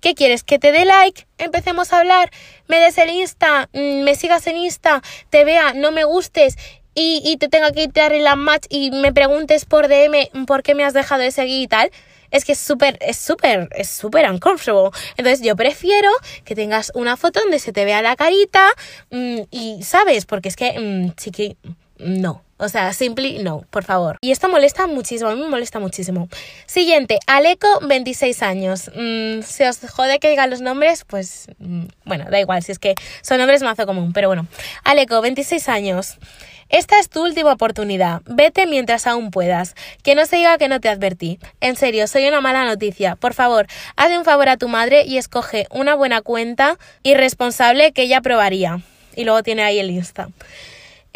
¿Qué 0.00 0.14
quieres? 0.14 0.42
¿Que 0.42 0.58
te 0.58 0.72
dé 0.72 0.84
like? 0.84 1.26
Empecemos 1.38 1.92
a 1.92 2.00
hablar. 2.00 2.30
Me 2.68 2.78
des 2.78 2.98
el 2.98 3.10
Insta, 3.10 3.68
mm, 3.72 4.02
me 4.02 4.14
sigas 4.14 4.46
en 4.46 4.56
Insta, 4.56 5.02
te 5.30 5.44
vea, 5.44 5.72
no 5.74 5.92
me 5.92 6.04
gustes 6.04 6.56
y, 6.94 7.20
y 7.24 7.36
te 7.36 7.48
tenga 7.48 7.72
que 7.72 7.86
dar 7.88 8.12
la 8.12 8.36
match 8.36 8.66
y 8.70 8.90
me 8.90 9.12
preguntes 9.12 9.64
por 9.66 9.88
DM 9.88 10.46
por 10.46 10.62
qué 10.62 10.74
me 10.74 10.84
has 10.84 10.94
dejado 10.94 11.22
de 11.22 11.30
seguir 11.30 11.62
y 11.62 11.68
tal. 11.68 11.90
Es 12.30 12.44
que 12.44 12.52
es 12.52 12.58
súper, 12.58 12.98
es 13.00 13.18
súper, 13.18 13.68
es 13.72 13.88
súper 13.88 14.28
uncomfortable. 14.30 14.90
Entonces 15.16 15.46
yo 15.46 15.56
prefiero 15.56 16.10
que 16.44 16.54
tengas 16.54 16.90
una 16.94 17.16
foto 17.16 17.40
donde 17.40 17.58
se 17.58 17.72
te 17.72 17.84
vea 17.84 18.02
la 18.02 18.16
carita 18.16 18.68
mm, 19.10 19.40
y, 19.50 19.82
¿sabes? 19.82 20.26
Porque 20.26 20.48
es 20.48 20.56
que, 20.56 20.78
mm, 20.78 21.14
sí 21.16 21.30
que, 21.30 21.56
no. 21.98 22.45
O 22.58 22.68
sea, 22.68 22.92
simply 22.92 23.38
no, 23.40 23.64
por 23.70 23.84
favor. 23.84 24.16
Y 24.22 24.30
esto 24.30 24.48
molesta 24.48 24.86
muchísimo, 24.86 25.30
a 25.30 25.34
mí 25.34 25.42
me 25.42 25.48
molesta 25.48 25.78
muchísimo. 25.78 26.28
Siguiente, 26.66 27.18
Aleco, 27.26 27.68
26 27.82 28.42
años. 28.42 28.90
Mm, 28.94 29.42
si 29.42 29.64
os 29.64 29.78
jode 29.90 30.18
que 30.18 30.30
diga 30.30 30.46
los 30.46 30.62
nombres, 30.62 31.04
pues 31.04 31.48
mm, 31.58 31.84
bueno, 32.04 32.24
da 32.30 32.40
igual, 32.40 32.62
si 32.62 32.72
es 32.72 32.78
que 32.78 32.94
son 33.22 33.38
nombres 33.38 33.62
mazo 33.62 33.86
común, 33.86 34.12
pero 34.12 34.28
bueno. 34.28 34.46
Aleco, 34.84 35.20
26 35.20 35.68
años. 35.68 36.18
Esta 36.68 36.98
es 36.98 37.08
tu 37.08 37.22
última 37.22 37.52
oportunidad. 37.52 38.22
Vete 38.24 38.66
mientras 38.66 39.06
aún 39.06 39.30
puedas. 39.30 39.76
Que 40.02 40.16
no 40.16 40.26
se 40.26 40.36
diga 40.36 40.58
que 40.58 40.68
no 40.68 40.80
te 40.80 40.88
advertí. 40.88 41.38
En 41.60 41.76
serio, 41.76 42.08
soy 42.08 42.26
una 42.26 42.40
mala 42.40 42.64
noticia. 42.64 43.14
Por 43.14 43.34
favor, 43.34 43.66
haz 43.94 44.10
un 44.10 44.24
favor 44.24 44.48
a 44.48 44.56
tu 44.56 44.66
madre 44.66 45.04
y 45.04 45.18
escoge 45.18 45.66
una 45.70 45.94
buena 45.94 46.22
cuenta 46.22 46.76
irresponsable 47.04 47.92
que 47.92 48.02
ella 48.02 48.20
probaría. 48.20 48.80
Y 49.14 49.24
luego 49.24 49.44
tiene 49.44 49.62
ahí 49.62 49.78
el 49.78 49.90
Insta. 49.90 50.28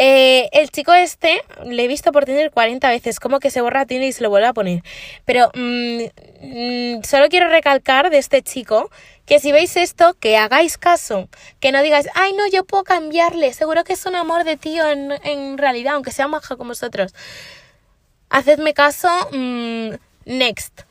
Eh, 0.02 0.48
el 0.52 0.70
chico 0.70 0.94
este 0.94 1.42
le 1.62 1.84
he 1.84 1.86
visto 1.86 2.10
por 2.10 2.24
tener 2.24 2.50
40 2.50 2.88
veces, 2.88 3.20
como 3.20 3.38
que 3.38 3.50
se 3.50 3.60
borra 3.60 3.84
tiene 3.84 4.06
y 4.06 4.12
se 4.12 4.22
lo 4.22 4.30
vuelve 4.30 4.46
a 4.46 4.54
poner. 4.54 4.82
Pero 5.26 5.50
mm, 5.54 6.04
mm, 6.40 7.02
solo 7.02 7.28
quiero 7.28 7.50
recalcar 7.50 8.08
de 8.08 8.16
este 8.16 8.40
chico 8.40 8.90
que 9.26 9.40
si 9.40 9.52
veis 9.52 9.76
esto, 9.76 10.14
que 10.18 10.38
hagáis 10.38 10.78
caso, 10.78 11.28
que 11.60 11.70
no 11.70 11.82
digáis, 11.82 12.08
ay 12.14 12.32
no, 12.32 12.46
yo 12.48 12.64
puedo 12.64 12.82
cambiarle, 12.82 13.52
seguro 13.52 13.84
que 13.84 13.92
es 13.92 14.06
un 14.06 14.16
amor 14.16 14.44
de 14.44 14.56
tío 14.56 14.88
en, 14.88 15.12
en 15.22 15.58
realidad, 15.58 15.96
aunque 15.96 16.12
sea 16.12 16.28
maja 16.28 16.56
como 16.56 16.70
vosotros. 16.70 17.14
Hacedme 18.30 18.72
caso, 18.72 19.10
mm, 19.32 19.96
next 20.24 20.89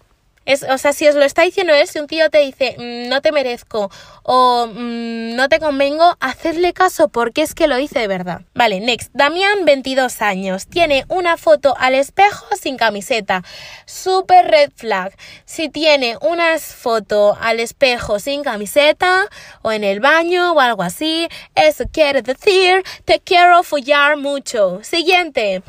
o 0.70 0.78
sea, 0.78 0.93
si 0.93 1.08
os 1.08 1.16
lo 1.16 1.24
está 1.24 1.43
diciendo 1.43 1.74
él, 1.74 1.88
si 1.88 2.00
un 2.00 2.08
tío 2.08 2.30
te 2.30 2.39
dice 2.39 2.76
mm, 2.78 3.10
no 3.10 3.22
te 3.22 3.32
merezco 3.32 3.91
o 4.24 4.68
mm, 4.68 5.36
no 5.36 5.50
te 5.50 5.60
convengo, 5.60 6.16
hacedle 6.20 6.74
caso 6.74 7.10
porque 7.10 7.41
es 7.41 7.54
que 7.54 7.68
lo 7.68 7.80
hice 7.80 8.00
de 8.00 8.08
verdad. 8.08 8.41
Vale, 8.54 8.80
next. 8.80 9.12
Damián, 9.14 9.66
22 9.66 10.22
años. 10.22 10.68
Tiene 10.68 11.06
una 11.08 11.38
foto 11.38 11.76
al 11.78 11.95
espejo 11.95 12.45
sin 12.60 12.78
camiseta. 12.78 13.43
Super 13.86 14.47
red 14.47 14.72
flag. 14.76 15.14
Si 15.45 15.70
tiene 15.70 16.18
una 16.22 16.58
foto 16.60 17.38
al 17.39 17.60
espejo 17.60 18.20
sin 18.20 18.43
camiseta 18.43 19.28
o 19.62 19.72
en 19.72 19.84
el 19.84 20.00
baño 20.00 20.54
o 20.54 20.60
algo 20.60 20.84
así, 20.84 21.28
eso 21.56 21.86
quiere 21.91 22.22
decir 22.22 22.84
te 23.06 23.20
quiero 23.20 23.64
follar 23.64 24.18
mucho. 24.18 24.80
Siguiente. 24.84 25.64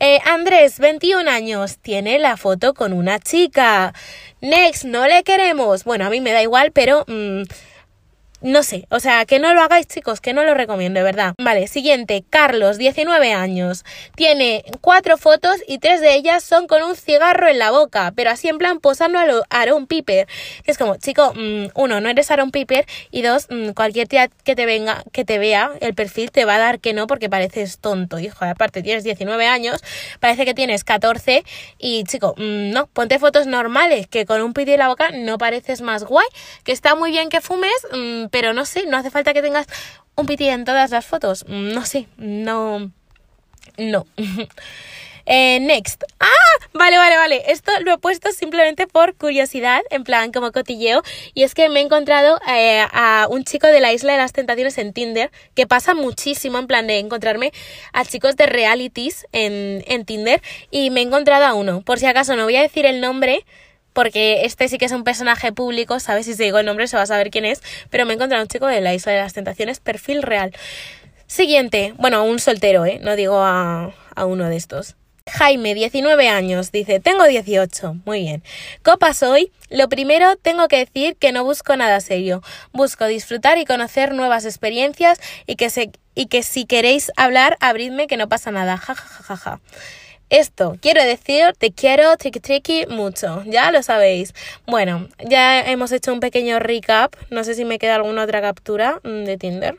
Eh, 0.00 0.20
Andrés, 0.24 0.78
21 0.78 1.28
años, 1.28 1.78
tiene 1.78 2.20
la 2.20 2.36
foto 2.36 2.72
con 2.72 2.92
una 2.92 3.18
chica. 3.18 3.92
Next, 4.40 4.84
no 4.84 5.08
le 5.08 5.24
queremos. 5.24 5.82
Bueno, 5.82 6.06
a 6.06 6.10
mí 6.10 6.20
me 6.20 6.32
da 6.32 6.42
igual, 6.42 6.70
pero... 6.72 7.04
Mm, 7.08 7.42
no 8.40 8.62
sé, 8.62 8.86
o 8.90 9.00
sea, 9.00 9.24
que 9.24 9.38
no 9.38 9.52
lo 9.52 9.62
hagáis 9.62 9.88
chicos, 9.88 10.20
que 10.20 10.32
no 10.32 10.44
lo 10.44 10.54
recomiendo, 10.54 10.98
de 11.00 11.04
verdad. 11.04 11.34
Vale, 11.38 11.66
siguiente, 11.66 12.24
Carlos, 12.28 12.78
19 12.78 13.32
años. 13.32 13.84
Tiene 14.14 14.64
cuatro 14.80 15.16
fotos 15.16 15.56
y 15.66 15.78
tres 15.78 16.00
de 16.00 16.14
ellas 16.14 16.44
son 16.44 16.66
con 16.66 16.82
un 16.82 16.94
cigarro 16.94 17.48
en 17.48 17.58
la 17.58 17.70
boca, 17.70 18.12
pero 18.14 18.30
así 18.30 18.48
en 18.48 18.58
plan 18.58 18.78
posando 18.80 19.18
a 19.18 19.26
lo 19.26 19.42
Aaron 19.50 19.86
Piper. 19.86 20.28
Es 20.64 20.78
como, 20.78 20.96
chico, 20.96 21.32
mm, 21.34 21.68
uno, 21.74 22.00
no 22.00 22.08
eres 22.08 22.30
Aaron 22.30 22.50
Piper 22.50 22.86
y 23.10 23.22
dos, 23.22 23.46
mm, 23.50 23.70
cualquier 23.70 24.06
tía 24.06 24.28
que 24.44 24.54
te 24.54 24.66
venga, 24.66 25.02
que 25.12 25.24
te 25.24 25.38
vea 25.38 25.72
el 25.80 25.94
perfil 25.94 26.30
te 26.30 26.44
va 26.44 26.56
a 26.56 26.58
dar 26.58 26.80
que 26.80 26.92
no 26.92 27.06
porque 27.06 27.28
pareces 27.28 27.78
tonto, 27.78 28.18
hijo. 28.18 28.44
Aparte, 28.44 28.82
tienes 28.82 29.04
19 29.04 29.46
años, 29.46 29.80
parece 30.20 30.44
que 30.44 30.54
tienes 30.54 30.84
14 30.84 31.44
y, 31.78 32.04
chico, 32.04 32.34
mm, 32.36 32.70
no, 32.70 32.86
ponte 32.86 33.18
fotos 33.18 33.46
normales, 33.46 34.06
que 34.06 34.26
con 34.26 34.42
un 34.42 34.52
piti 34.52 34.72
en 34.72 34.78
la 34.78 34.88
boca 34.88 35.10
no 35.10 35.38
pareces 35.38 35.80
más 35.80 36.04
guay, 36.04 36.26
que 36.64 36.72
está 36.72 36.94
muy 36.94 37.10
bien 37.10 37.28
que 37.28 37.40
fumes, 37.40 37.72
pero 38.30 38.52
no 38.52 38.64
sé, 38.64 38.86
no 38.86 38.96
hace 38.96 39.10
falta 39.10 39.32
que 39.32 39.42
tengas 39.42 39.66
un 40.16 40.26
piti 40.26 40.48
en 40.48 40.64
todas 40.64 40.90
las 40.90 41.06
fotos. 41.06 41.44
Mm, 41.48 41.72
no 41.72 41.84
sé, 41.84 42.06
no. 42.16 42.90
No. 43.76 44.06
Eh, 45.30 45.60
next. 45.60 46.04
Ah, 46.20 46.66
vale, 46.72 46.96
vale, 46.96 47.16
vale. 47.18 47.42
Esto 47.48 47.70
lo 47.82 47.92
he 47.92 47.98
puesto 47.98 48.32
simplemente 48.32 48.86
por 48.86 49.14
curiosidad, 49.14 49.82
en 49.90 50.02
plan 50.02 50.32
como 50.32 50.52
cotilleo. 50.52 51.02
Y 51.34 51.42
es 51.42 51.52
que 51.52 51.68
me 51.68 51.80
he 51.80 51.82
encontrado 51.82 52.40
eh, 52.48 52.86
a 52.90 53.26
un 53.28 53.44
chico 53.44 53.66
de 53.66 53.80
la 53.80 53.92
Isla 53.92 54.12
de 54.12 54.18
las 54.18 54.32
Tentaciones 54.32 54.78
en 54.78 54.94
Tinder, 54.94 55.30
que 55.54 55.66
pasa 55.66 55.92
muchísimo 55.92 56.56
en 56.58 56.66
plan 56.66 56.86
de 56.86 56.98
encontrarme 56.98 57.52
a 57.92 58.06
chicos 58.06 58.36
de 58.36 58.46
realities 58.46 59.26
en, 59.32 59.84
en 59.86 60.06
Tinder. 60.06 60.40
Y 60.70 60.88
me 60.88 61.00
he 61.00 61.02
encontrado 61.02 61.44
a 61.44 61.52
uno. 61.52 61.82
Por 61.82 61.98
si 61.98 62.06
acaso 62.06 62.34
no 62.34 62.44
voy 62.44 62.56
a 62.56 62.62
decir 62.62 62.86
el 62.86 63.02
nombre 63.02 63.44
porque 63.98 64.44
este 64.44 64.68
sí 64.68 64.78
que 64.78 64.84
es 64.84 64.92
un 64.92 65.02
personaje 65.02 65.50
público, 65.50 65.98
¿sabes? 65.98 66.26
Si 66.26 66.34
se 66.34 66.44
digo 66.44 66.60
el 66.60 66.66
nombre 66.66 66.86
se 66.86 66.96
va 66.96 67.02
a 67.02 67.06
saber 67.06 67.32
quién 67.32 67.44
es, 67.44 67.64
pero 67.90 68.06
me 68.06 68.12
he 68.12 68.14
encontrado 68.14 68.44
un 68.44 68.48
chico 68.48 68.68
de 68.68 68.80
la 68.80 68.94
Isla 68.94 69.10
de 69.10 69.18
las 69.18 69.32
Tentaciones, 69.32 69.80
perfil 69.80 70.22
real. 70.22 70.54
Siguiente, 71.26 71.94
bueno, 71.98 72.22
un 72.22 72.38
soltero, 72.38 72.86
¿eh? 72.86 73.00
No 73.02 73.16
digo 73.16 73.40
a, 73.40 73.92
a 74.14 74.24
uno 74.24 74.48
de 74.48 74.54
estos. 74.54 74.94
Jaime, 75.26 75.74
19 75.74 76.28
años, 76.28 76.70
dice, 76.70 77.00
tengo 77.00 77.24
18. 77.24 77.96
Muy 78.04 78.20
bien. 78.20 78.44
Copas 78.84 79.24
hoy. 79.24 79.50
Lo 79.68 79.88
primero, 79.88 80.36
tengo 80.36 80.68
que 80.68 80.78
decir 80.78 81.16
que 81.16 81.32
no 81.32 81.42
busco 81.42 81.76
nada 81.76 82.00
serio. 82.00 82.40
Busco 82.72 83.04
disfrutar 83.06 83.58
y 83.58 83.64
conocer 83.64 84.14
nuevas 84.14 84.44
experiencias 84.44 85.18
y 85.44 85.56
que, 85.56 85.70
se, 85.70 85.90
y 86.14 86.26
que 86.26 86.44
si 86.44 86.66
queréis 86.66 87.10
hablar, 87.16 87.56
abridme 87.58 88.06
que 88.06 88.16
no 88.16 88.28
pasa 88.28 88.52
nada. 88.52 88.76
Ja, 88.76 88.94
ja, 88.94 89.04
ja, 89.08 89.24
ja, 89.24 89.36
ja. 89.36 89.60
Esto, 90.30 90.76
quiero 90.82 91.02
decir, 91.02 91.54
te 91.56 91.72
quiero, 91.72 92.16
tricky 92.18 92.40
tricky, 92.40 92.86
mucho, 92.86 93.42
ya 93.46 93.70
lo 93.70 93.82
sabéis. 93.82 94.34
Bueno, 94.66 95.08
ya 95.26 95.60
hemos 95.70 95.90
hecho 95.90 96.12
un 96.12 96.20
pequeño 96.20 96.58
recap, 96.58 97.14
no 97.30 97.44
sé 97.44 97.54
si 97.54 97.64
me 97.64 97.78
queda 97.78 97.94
alguna 97.94 98.24
otra 98.24 98.42
captura 98.42 99.00
mm, 99.04 99.24
de 99.24 99.38
Tinder. 99.38 99.76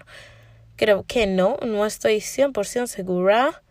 Creo 0.75 1.05
que 1.07 1.27
no, 1.27 1.57
no 1.63 1.85
estoy 1.85 2.17
100% 2.17 2.87
segura. 2.87 3.61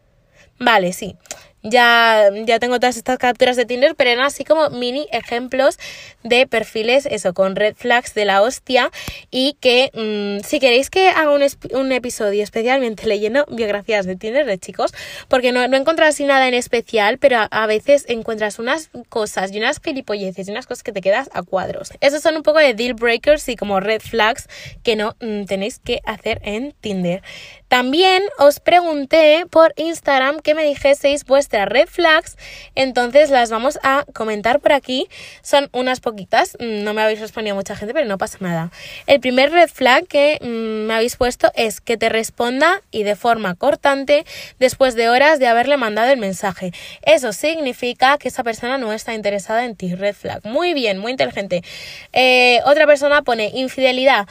Vale, 0.61 0.93
sí 0.93 1.17
ya, 1.63 2.31
ya 2.45 2.59
tengo 2.59 2.79
todas 2.81 2.97
estas 2.97 3.19
capturas 3.19 3.57
de 3.57 3.65
Tinder, 3.65 3.95
pero 3.95 4.11
eran 4.11 4.25
así 4.25 4.45
como 4.45 4.71
mini 4.71 5.07
ejemplos 5.13 5.79
de 6.23 6.47
perfiles, 6.47 7.07
eso, 7.07 7.35
con 7.35 7.57
red 7.57 7.75
flags 7.77 8.15
de 8.15 8.25
la 8.25 8.43
hostia. 8.43 8.91
Y 9.31 9.57
que 9.61 9.91
mm, 9.95 10.45
si 10.47 10.61
queréis 10.61 10.91
que 10.91 11.09
haga 11.09 11.33
un, 11.33 11.43
un, 11.73 11.93
episodio 11.93 12.43
especialmente 12.43 13.07
leyendo 13.07 13.45
biografías 13.51 14.07
de 14.07 14.17
Tinder 14.17 14.47
de 14.47 14.59
chicos, 14.59 14.93
porque 15.29 15.53
no, 15.53 15.67
no 15.67 15.77
así 16.03 16.25
nada 16.25 16.49
en 16.49 16.55
especial, 16.55 17.19
pero 17.19 17.39
a, 17.51 17.67
veces 17.67 18.05
encuentras 18.09 18.59
unas 18.59 18.91
cosas 19.09 19.53
y 19.53 19.59
unas 19.59 19.81
gilipolleces 19.81 20.49
y 20.49 20.51
unas 20.51 20.67
cosas 20.67 20.83
que 20.83 20.93
te 20.93 21.01
quedas 21.01 21.29
a 21.33 21.43
cuadros. 21.43 21.91
Esos 22.01 22.23
son 22.23 22.37
un 22.37 22.43
poco 22.43 22.59
de 22.59 22.75
deal 22.75 22.95
breakers 22.95 23.49
y 23.49 23.57
como 23.57 23.81
red 23.81 24.01
flags 24.01 24.49
que 24.83 24.97
no 24.97 25.17
mm, 25.21 25.45
tenéis 25.45 25.79
que 25.79 26.01
hacer 26.05 26.41
en 26.45 26.75
Tinder. 26.81 27.23
También 27.69 28.23
os 28.39 28.61
pregunté 28.61 29.45
por 29.51 29.75
Instagram 29.77 30.41
que 30.41 30.55
me 30.55 30.65
dijeseis 30.65 31.25
vuestras 31.25 31.69
red 31.69 31.87
flags, 31.87 32.37
entonces 32.75 33.31
las 33.31 33.51
vamos 33.51 33.79
a 33.83 34.05
comentar 34.15 34.61
por 34.61 34.73
aquí. 34.73 35.09
Son 35.43 35.69
unas 35.73 36.01
poquitas, 36.01 36.57
mm, 36.59 36.83
no 36.83 36.95
me 36.95 37.03
habéis 37.03 37.21
respondido 37.21 37.55
mucha 37.55 37.77
gente, 37.77 37.93
pero 37.93 38.07
no 38.07 38.17
pasa 38.17 38.39
nada. 38.41 38.71
El 39.07 39.21
primer 39.21 39.53
red 39.53 39.69
flag 39.69 40.07
que 40.07 40.39
mm, 40.41 40.87
me 40.87 40.95
habéis 40.95 41.17
puesto 41.17 41.53
es 41.55 41.81
que 41.81 41.99
te 41.99 42.09
responda 42.09 42.81
y 42.91 43.03
de 43.03 43.17
forma 43.17 43.55
cortante 43.55 44.25
después 44.59 44.95
de 44.95 45.11
horas 45.11 45.39
de 45.39 45.47
haberle 45.47 45.77
mandado 45.77 46.11
el 46.11 46.19
mensaje. 46.19 46.73
Eso 47.03 47.33
significa 47.33 48.17
que 48.17 48.29
esa 48.29 48.45
persona 48.45 48.79
no 48.79 48.93
está 48.93 49.15
interesada 49.15 49.65
en 49.65 49.77
ti. 49.77 49.95
Red 49.95 50.15
flag. 50.15 50.41
Muy 50.45 50.73
bien, 50.73 50.99
muy 50.99 51.13
inteligente. 51.13 51.63
Eh, 52.13 52.61
otra 52.65 52.87
persona 52.87 53.23
pone 53.23 53.51
infidelidad. 53.55 54.27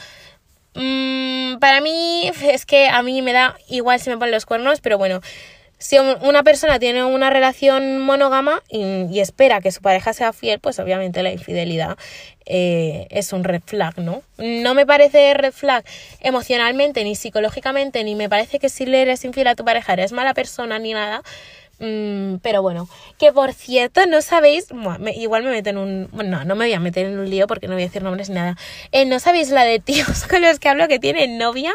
Mm, 0.78 1.58
para 1.58 1.80
mí 1.80 2.30
es 2.42 2.64
que 2.64 2.88
a 2.88 3.02
mí 3.02 3.20
me 3.20 3.32
da 3.32 3.56
igual 3.68 4.00
si 4.00 4.10
me 4.10 4.16
ponen 4.16 4.32
los 4.32 4.46
cuernos, 4.46 4.80
pero 4.80 4.96
bueno, 4.96 5.20
si 5.78 5.96
una 5.98 6.42
persona 6.42 6.78
tiene 6.78 7.04
una 7.04 7.30
relación 7.30 8.00
monógama 8.00 8.62
y, 8.68 9.20
espera 9.20 9.60
que 9.60 9.70
su 9.70 9.80
pareja 9.80 10.12
sea 10.12 10.32
fiel, 10.32 10.58
pues 10.58 10.78
obviamente 10.78 11.22
la 11.22 11.32
infidelidad 11.32 11.96
eh, 12.46 13.06
es 13.10 13.32
un 13.32 13.44
red 13.44 13.62
flag, 13.64 13.98
¿no? 13.98 14.22
No 14.38 14.74
me 14.74 14.86
parece 14.86 15.34
red 15.34 15.52
flag 15.52 15.84
emocionalmente 16.20 17.04
ni 17.04 17.14
psicológicamente, 17.14 18.02
ni 18.02 18.16
me 18.16 18.28
parece 18.28 18.58
que 18.58 18.68
si 18.68 18.86
le 18.86 19.02
eres 19.02 19.24
infiel 19.24 19.46
a 19.48 19.54
tu 19.54 19.64
pareja 19.64 19.92
eres 19.92 20.12
mala 20.12 20.34
persona 20.34 20.78
ni 20.80 20.94
nada, 20.94 21.22
Mm, 21.80 22.36
pero 22.42 22.62
bueno, 22.62 22.88
que 23.18 23.32
por 23.32 23.52
cierto, 23.52 24.04
no 24.06 24.20
sabéis, 24.20 24.66
igual 25.14 25.44
me 25.44 25.50
meten 25.50 25.76
en 25.76 25.82
un, 25.82 26.08
bueno, 26.12 26.38
no, 26.38 26.44
no 26.44 26.56
me 26.56 26.64
voy 26.66 26.74
a 26.74 26.80
meter 26.80 27.06
en 27.06 27.18
un 27.18 27.30
lío 27.30 27.46
porque 27.46 27.68
no 27.68 27.74
voy 27.74 27.82
a 27.82 27.86
decir 27.86 28.02
nombres 28.02 28.28
ni 28.28 28.34
nada. 28.34 28.56
Eh, 28.92 29.04
no 29.04 29.20
sabéis 29.20 29.50
la 29.50 29.64
de 29.64 29.78
tíos 29.78 30.26
con 30.30 30.42
los 30.42 30.58
que 30.58 30.68
hablo 30.68 30.88
que 30.88 30.98
tienen 30.98 31.38
novia 31.38 31.72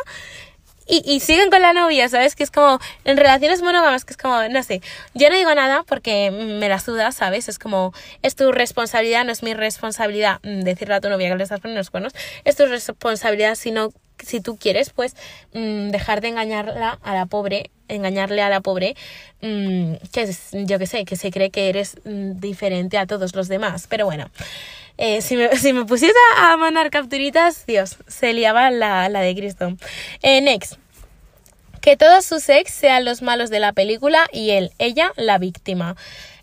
y, 0.85 1.21
siguen 1.21 1.49
con 1.49 1.61
la 1.61 1.71
novia, 1.71 2.09
¿sabes? 2.09 2.35
Que 2.35 2.43
es 2.43 2.51
como, 2.51 2.79
en 3.05 3.15
relaciones 3.15 3.61
monógamas, 3.61 4.03
que 4.03 4.11
es 4.11 4.17
como, 4.17 4.47
no 4.49 4.63
sé, 4.63 4.81
yo 5.13 5.29
no 5.29 5.35
digo 5.35 5.53
nada 5.55 5.83
porque 5.83 6.29
me 6.31 6.67
la 6.67 6.79
suda, 6.79 7.11
¿sabes? 7.11 7.47
Es 7.47 7.57
como, 7.57 7.93
es 8.21 8.35
tu 8.35 8.51
responsabilidad, 8.51 9.23
no 9.23 9.31
es 9.31 9.43
mi 9.43 9.53
responsabilidad 9.53 10.39
mm, 10.43 10.61
decirle 10.61 10.95
a 10.95 11.01
tu 11.01 11.09
novia 11.09 11.29
que 11.29 11.35
le 11.35 11.43
estás 11.43 11.61
poniendo 11.61 11.79
los 11.79 11.89
cuernos, 11.89 12.13
es 12.43 12.55
tu 12.57 12.65
responsabilidad 12.65 13.55
si 13.55 13.71
no 13.71 13.91
si 14.19 14.41
tú 14.41 14.57
quieres, 14.57 14.91
pues 14.91 15.15
mm, 15.53 15.89
dejar 15.89 16.21
de 16.21 16.29
engañarla 16.29 16.99
a 17.01 17.13
la 17.13 17.25
pobre, 17.25 17.71
engañarle 17.87 18.41
a 18.41 18.49
la 18.49 18.61
pobre, 18.61 18.95
mm, 19.41 19.95
que 20.11 20.21
es, 20.21 20.49
yo 20.51 20.79
que 20.79 20.87
sé, 20.87 21.05
que 21.05 21.15
se 21.15 21.31
cree 21.31 21.51
que 21.51 21.69
eres 21.69 21.95
mm, 22.05 22.39
diferente 22.39 22.97
a 22.97 23.05
todos 23.05 23.35
los 23.35 23.47
demás. 23.47 23.87
Pero 23.89 24.05
bueno, 24.05 24.29
eh, 24.97 25.21
si, 25.21 25.35
me, 25.35 25.55
si 25.57 25.73
me 25.73 25.85
pusiese 25.85 26.15
a 26.37 26.57
mandar 26.57 26.89
capturitas, 26.89 27.65
Dios, 27.65 27.97
se 28.07 28.33
liaba 28.33 28.71
la, 28.71 29.09
la 29.09 29.21
de 29.21 29.35
Cristo. 29.35 29.75
Eh, 30.21 30.41
next. 30.41 30.75
Que 31.81 31.97
todos 31.97 32.25
sus 32.25 32.47
ex 32.47 32.71
sean 32.71 33.03
los 33.03 33.21
malos 33.21 33.49
de 33.49 33.59
la 33.59 33.73
película 33.73 34.27
y 34.31 34.51
él, 34.51 34.71
ella, 34.79 35.11
la 35.17 35.37
víctima. 35.37 35.97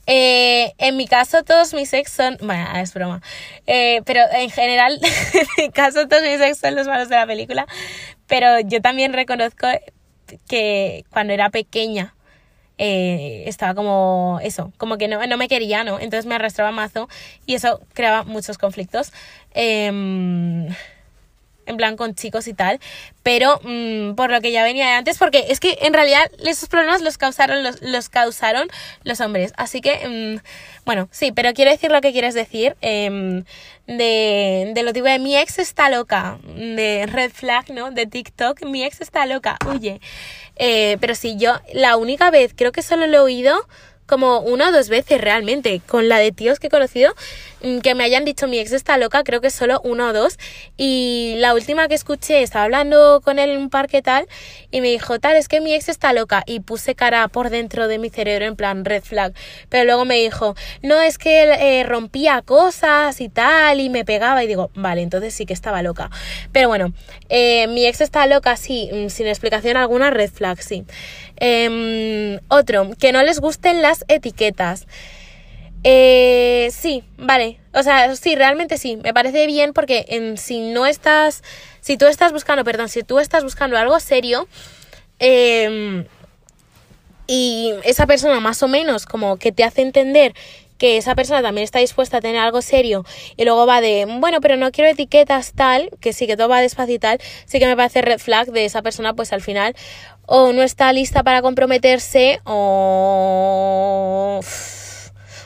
Eh, 0.06 0.74
en 0.76 0.98
mi 0.98 1.06
caso, 1.06 1.44
todos 1.44 1.72
mis 1.72 1.94
ex 1.94 2.12
son. 2.12 2.36
Bueno, 2.42 2.66
es 2.76 2.92
broma. 2.92 3.22
Pero 3.64 4.20
en 4.32 4.50
general, 4.50 5.00
en 5.32 5.46
mi 5.56 5.70
caso, 5.70 6.08
todos 6.08 6.22
mis 6.22 6.40
ex 6.42 6.58
son 6.58 6.74
los 6.74 6.86
malos 6.86 7.08
de 7.08 7.16
la 7.16 7.26
película. 7.26 7.66
Pero 8.26 8.60
yo 8.60 8.82
también 8.82 9.14
reconozco 9.14 9.66
que 10.48 11.04
cuando 11.10 11.32
era 11.32 11.50
pequeña. 11.50 12.14
Eh, 12.82 13.44
estaba 13.46 13.74
como 13.74 14.38
eso, 14.42 14.72
como 14.78 14.96
que 14.96 15.06
no, 15.06 15.26
no 15.26 15.36
me 15.36 15.48
quería, 15.48 15.84
¿no? 15.84 16.00
Entonces 16.00 16.24
me 16.24 16.34
arrastraba 16.36 16.72
mazo 16.72 17.10
y 17.44 17.54
eso 17.54 17.80
creaba 17.92 18.22
muchos 18.22 18.56
conflictos. 18.56 19.12
Eh, 19.52 20.70
en 21.66 21.76
plan 21.76 21.96
con 21.96 22.14
chicos 22.14 22.48
y 22.48 22.54
tal, 22.54 22.80
pero 23.22 23.60
mmm, 23.62 24.14
por 24.14 24.30
lo 24.30 24.40
que 24.40 24.52
ya 24.52 24.64
venía 24.64 24.86
de 24.86 24.92
antes, 24.92 25.18
porque 25.18 25.46
es 25.48 25.60
que 25.60 25.78
en 25.82 25.92
realidad 25.92 26.30
esos 26.44 26.68
problemas 26.68 27.02
los 27.02 27.18
causaron 27.18 27.62
los, 27.62 27.80
los 27.82 28.08
causaron 28.08 28.68
los 29.04 29.20
hombres, 29.20 29.52
así 29.56 29.80
que 29.80 30.38
mmm, 30.38 30.40
bueno, 30.84 31.08
sí, 31.12 31.32
pero 31.32 31.52
quiero 31.52 31.70
decir 31.70 31.90
lo 31.90 32.00
que 32.00 32.12
quieres 32.12 32.34
decir 32.34 32.76
de, 32.80 33.44
de 34.74 34.82
lo 34.82 34.92
tipo 34.92 35.06
de 35.06 35.18
mi 35.18 35.36
ex 35.36 35.58
está 35.58 35.90
loca, 35.90 36.38
de 36.56 37.06
red 37.10 37.30
flag, 37.32 37.70
¿no? 37.70 37.90
De 37.90 38.06
TikTok, 38.06 38.64
mi 38.64 38.84
ex 38.84 39.00
está 39.00 39.26
loca, 39.26 39.56
huye. 39.66 40.00
Eh, 40.56 40.96
pero 41.00 41.14
sí, 41.14 41.36
yo 41.38 41.58
la 41.72 41.96
única 41.96 42.30
vez, 42.30 42.52
creo 42.56 42.72
que 42.72 42.82
solo 42.82 43.06
lo 43.06 43.18
he 43.18 43.20
oído 43.20 43.66
como 44.10 44.40
una 44.40 44.70
o 44.70 44.72
dos 44.72 44.88
veces 44.88 45.20
realmente. 45.20 45.80
Con 45.86 46.08
la 46.08 46.18
de 46.18 46.32
tíos 46.32 46.58
que 46.58 46.66
he 46.66 46.70
conocido, 46.70 47.14
mm, 47.62 47.78
que 47.78 47.94
me 47.94 48.02
hayan 48.02 48.24
dicho 48.24 48.48
mi 48.48 48.58
ex 48.58 48.72
está 48.72 48.98
loca, 48.98 49.22
creo 49.22 49.40
que 49.40 49.50
solo 49.50 49.80
uno 49.84 50.08
o 50.08 50.12
dos. 50.12 50.36
Y 50.76 51.36
la 51.38 51.54
última 51.54 51.86
que 51.86 51.94
escuché, 51.94 52.42
estaba 52.42 52.64
hablando 52.64 53.20
con 53.24 53.38
él 53.38 53.50
en 53.50 53.58
un 53.58 53.70
parque 53.70 54.02
tal, 54.02 54.26
y 54.72 54.80
me 54.80 54.88
dijo, 54.88 55.20
tal, 55.20 55.36
es 55.36 55.46
que 55.46 55.60
mi 55.60 55.72
ex 55.72 55.88
está 55.88 56.12
loca. 56.12 56.42
Y 56.44 56.58
puse 56.60 56.96
cara 56.96 57.26
por 57.28 57.50
dentro 57.50 57.86
de 57.86 57.98
mi 57.98 58.10
cerebro 58.10 58.46
en 58.46 58.56
plan 58.56 58.84
red 58.84 59.04
flag. 59.04 59.32
Pero 59.68 59.84
luego 59.84 60.04
me 60.04 60.16
dijo, 60.16 60.56
no, 60.82 61.00
es 61.00 61.16
que 61.16 61.44
él 61.44 61.50
eh, 61.60 61.84
rompía 61.84 62.42
cosas 62.42 63.20
y 63.20 63.28
tal, 63.28 63.80
y 63.80 63.90
me 63.90 64.04
pegaba. 64.04 64.42
Y 64.42 64.48
digo, 64.48 64.70
vale, 64.74 65.02
entonces 65.02 65.32
sí 65.32 65.46
que 65.46 65.54
estaba 65.54 65.82
loca. 65.82 66.10
Pero 66.50 66.66
bueno, 66.66 66.92
eh, 67.28 67.68
mi 67.68 67.86
ex 67.86 68.00
está 68.00 68.26
loca, 68.26 68.56
sí, 68.56 68.90
mm, 68.92 69.08
sin 69.08 69.28
explicación 69.28 69.76
alguna, 69.76 70.10
red 70.10 70.30
flag, 70.30 70.60
sí. 70.60 70.84
Em, 71.40 72.38
otro, 72.48 72.90
que 72.98 73.12
no 73.12 73.22
les 73.22 73.40
gusten 73.40 73.82
las 73.82 74.04
etiquetas. 74.08 74.86
Eh, 75.82 76.68
sí, 76.70 77.02
vale. 77.16 77.58
O 77.72 77.82
sea, 77.82 78.14
sí, 78.14 78.36
realmente 78.36 78.76
sí. 78.78 78.96
Me 78.96 79.14
parece 79.14 79.46
bien 79.46 79.72
porque 79.72 80.04
en, 80.08 80.36
si 80.36 80.60
no 80.60 80.86
estás, 80.86 81.42
si 81.80 81.96
tú 81.96 82.06
estás 82.06 82.32
buscando, 82.32 82.62
perdón, 82.62 82.88
si 82.88 83.02
tú 83.02 83.18
estás 83.18 83.42
buscando 83.42 83.78
algo 83.78 83.98
serio, 84.00 84.46
eh, 85.18 86.04
y 87.26 87.72
esa 87.84 88.06
persona 88.08 88.40
más 88.40 88.60
o 88.64 88.66
menos 88.66 89.06
como 89.06 89.36
que 89.36 89.52
te 89.52 89.62
hace 89.62 89.82
entender 89.82 90.34
que 90.78 90.96
esa 90.96 91.14
persona 91.14 91.42
también 91.42 91.62
está 91.62 91.78
dispuesta 91.78 92.16
a 92.16 92.20
tener 92.20 92.40
algo 92.40 92.60
serio 92.60 93.04
y 93.36 93.44
luego 93.44 93.66
va 93.66 93.80
de, 93.80 94.04
bueno, 94.18 94.40
pero 94.40 94.56
no 94.56 94.72
quiero 94.72 94.90
etiquetas 94.90 95.52
tal, 95.52 95.90
que 96.00 96.12
sí 96.12 96.26
que 96.26 96.36
todo 96.36 96.48
va 96.48 96.60
despacio 96.60 96.94
y 96.94 96.98
tal, 96.98 97.20
sí 97.44 97.60
que 97.60 97.66
me 97.66 97.76
parece 97.76 98.02
red 98.02 98.18
flag 98.18 98.50
de 98.50 98.64
esa 98.64 98.82
persona, 98.82 99.14
pues 99.14 99.32
al 99.32 99.42
final 99.42 99.76
o 100.32 100.52
no 100.52 100.62
está 100.62 100.92
lista 100.92 101.24
para 101.24 101.42
comprometerse 101.42 102.40
o 102.44 104.38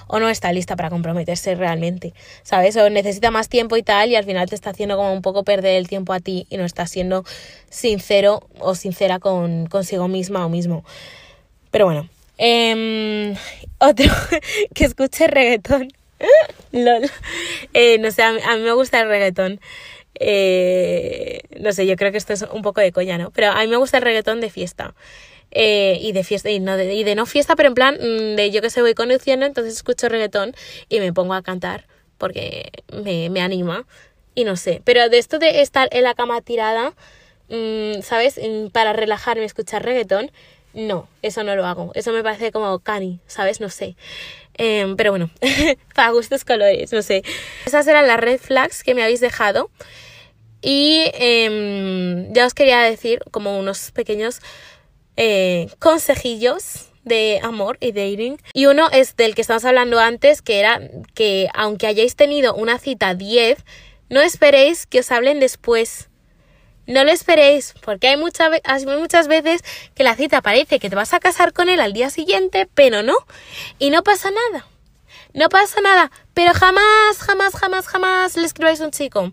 o 0.07 0.21
no 0.21 0.29
está 0.29 0.53
lista 0.53 0.77
para 0.77 0.91
comprometerse 0.91 1.55
realmente, 1.55 2.13
¿sabes? 2.43 2.77
O 2.77 2.91
necesita 2.91 3.31
más 3.31 3.49
tiempo 3.49 3.79
y 3.79 3.83
tal 3.83 4.11
y 4.11 4.17
al 4.17 4.25
final 4.25 4.47
te 4.47 4.55
está 4.55 4.69
haciendo 4.71 4.99
como 4.99 5.15
un 5.15 5.23
poco 5.23 5.43
perder 5.43 5.77
el 5.77 5.89
tiempo 5.89 6.13
a 6.13 6.21
ti 6.21 6.47
y 6.51 6.59
no 6.59 6.67
está 6.67 6.87
siendo 6.87 7.25
sincero 7.71 8.47
o 8.59 8.75
sincera 8.75 9.19
con 9.21 9.65
consigo 9.69 10.07
misma 10.07 10.45
o 10.45 10.51
mismo. 10.51 10.85
Pero 11.71 11.87
bueno, 11.87 12.11
eh, 12.37 13.35
otro 13.79 14.13
que 14.75 14.85
escuche 14.85 15.29
reggaetón. 15.29 15.89
Lol. 16.73 17.11
Eh, 17.73 17.97
no 17.99 18.11
sé, 18.11 18.23
a 18.23 18.33
mí, 18.33 18.41
a 18.47 18.57
mí, 18.57 18.63
me 18.63 18.73
gusta 18.73 19.01
el 19.01 19.09
reggaetón. 19.09 19.61
Eh, 20.19 21.41
no 21.61 21.73
sé, 21.73 21.87
yo 21.87 21.97
creo 21.97 22.13
que 22.13 22.19
esto 22.19 22.33
es 22.33 22.43
un 22.43 22.63
poco 22.63 22.81
de 22.81 22.93
coña, 22.93 23.19
¿no? 23.19 23.31
Pero 23.31 23.51
a 23.51 23.61
mí 23.61 23.69
me 23.69 23.77
gusta 23.77 23.99
el 23.99 24.03
reggaetón 24.05 24.41
de 24.41 24.51
fiesta. 24.51 24.95
Eh, 25.51 25.99
y 26.01 26.13
de 26.13 26.25
fiesta, 26.25 26.51
y, 26.51 26.59
no 26.59 26.77
de, 26.77 26.95
y 26.95 27.05
de 27.05 27.15
no 27.15 27.27
fiesta, 27.27 27.55
pero 27.55 27.69
en 27.69 27.75
plan 27.75 27.95
mm, 27.95 28.37
de 28.37 28.51
yo 28.51 28.61
que 28.61 28.71
sé, 28.71 28.83
voy 28.83 28.95
conduciendo, 28.95 29.47
entonces 29.47 29.75
escucho 29.75 30.09
reggaetón 30.09 30.55
y 30.89 30.99
me 30.99 31.13
pongo 31.13 31.35
a 31.35 31.43
cantar 31.43 31.87
porque 32.19 32.71
me, 32.93 33.31
me 33.31 33.41
anima. 33.41 33.87
Y 34.35 34.45
no 34.45 34.57
sé, 34.57 34.83
pero 34.85 35.09
de 35.09 35.19
esto 35.19 35.39
de 35.39 35.61
estar 35.63 35.89
en 35.93 36.03
la 36.03 36.15
cama 36.15 36.41
tirada, 36.41 36.93
mm, 37.49 38.03
¿sabes? 38.03 38.41
Para 38.73 38.93
relajarme, 38.93 39.45
escuchar 39.45 39.85
reggaetón. 39.85 40.31
No, 40.75 41.09
eso 41.23 41.45
no 41.45 41.55
lo 41.55 41.65
hago. 41.67 41.93
Eso 41.95 42.13
me 42.13 42.25
parece 42.25 42.51
como 42.51 42.81
cani, 42.81 43.21
¿sabes? 43.29 43.61
No 43.61 43.69
sé. 43.71 43.95
Em, 44.57 44.97
pero 44.97 45.11
bueno, 45.13 45.31
para 45.95 46.11
gustos 46.11 46.45
colores, 46.45 46.93
no 46.93 47.03
sé. 47.03 47.23
Esas 47.65 47.87
eran 47.87 48.07
las 48.09 48.19
red 48.19 48.41
flags 48.41 48.83
que 48.83 48.95
me 48.95 49.03
habéis 49.03 49.21
dejado. 49.21 49.71
Y 50.67 51.11
em, 51.13 52.33
ya 52.33 52.47
os 52.47 52.55
quería 52.55 52.81
decir 52.81 53.21
como 53.31 53.59
unos 53.59 53.91
pequeños 53.91 54.41
eh, 55.19 55.69
consejillos 55.79 56.87
de 57.05 57.39
amor 57.43 57.77
y 57.81 57.93
dating. 57.93 58.39
Y 58.55 58.65
uno 58.65 58.89
es 58.91 59.15
del 59.15 59.35
que 59.35 59.43
estábamos 59.43 59.67
hablando 59.67 60.01
antes, 60.01 60.41
que 60.41 60.61
era 60.61 60.81
que 61.13 61.51
aunque 61.53 61.87
hayáis 61.87 62.17
tenido 62.17 62.55
una 62.55 62.79
cita 62.79 63.15
10, 63.15 63.59
no 64.09 64.23
esperéis 64.23 64.87
que 64.87 65.01
os 65.01 65.13
hablen 65.13 65.39
después. 65.39 66.09
No 66.87 67.05
lo 67.05 67.11
esperéis, 67.11 67.75
porque 67.83 68.09
hay, 68.09 68.19
hay 68.65 68.87
muchas 68.87 69.29
veces 69.29 69.63
que 69.95 70.03
la 70.03 70.17
cita 70.17 70.41
parece 70.41 70.79
que 70.79 70.89
te 70.89 70.97
vas 70.97 71.13
a 71.13 71.21
casar 71.21 71.53
con 71.53 71.69
él 71.69 71.81
al 71.81 71.93
día 71.93 72.09
siguiente, 72.09 72.69
pero 72.75 73.03
no. 73.03 73.17
Y 73.79 73.91
no 73.91 74.03
pasa 74.03 74.31
nada. 74.31 74.67
No 75.35 75.49
pasa 75.49 75.81
nada, 75.81 76.13
pero 76.33 76.55
jamás, 76.55 77.19
jamás, 77.19 77.57
jamás, 77.57 77.89
jamás 77.89 78.37
le 78.37 78.47
escribáis 78.47 78.81
a 78.81 78.85
un 78.85 78.93
chico. 78.93 79.33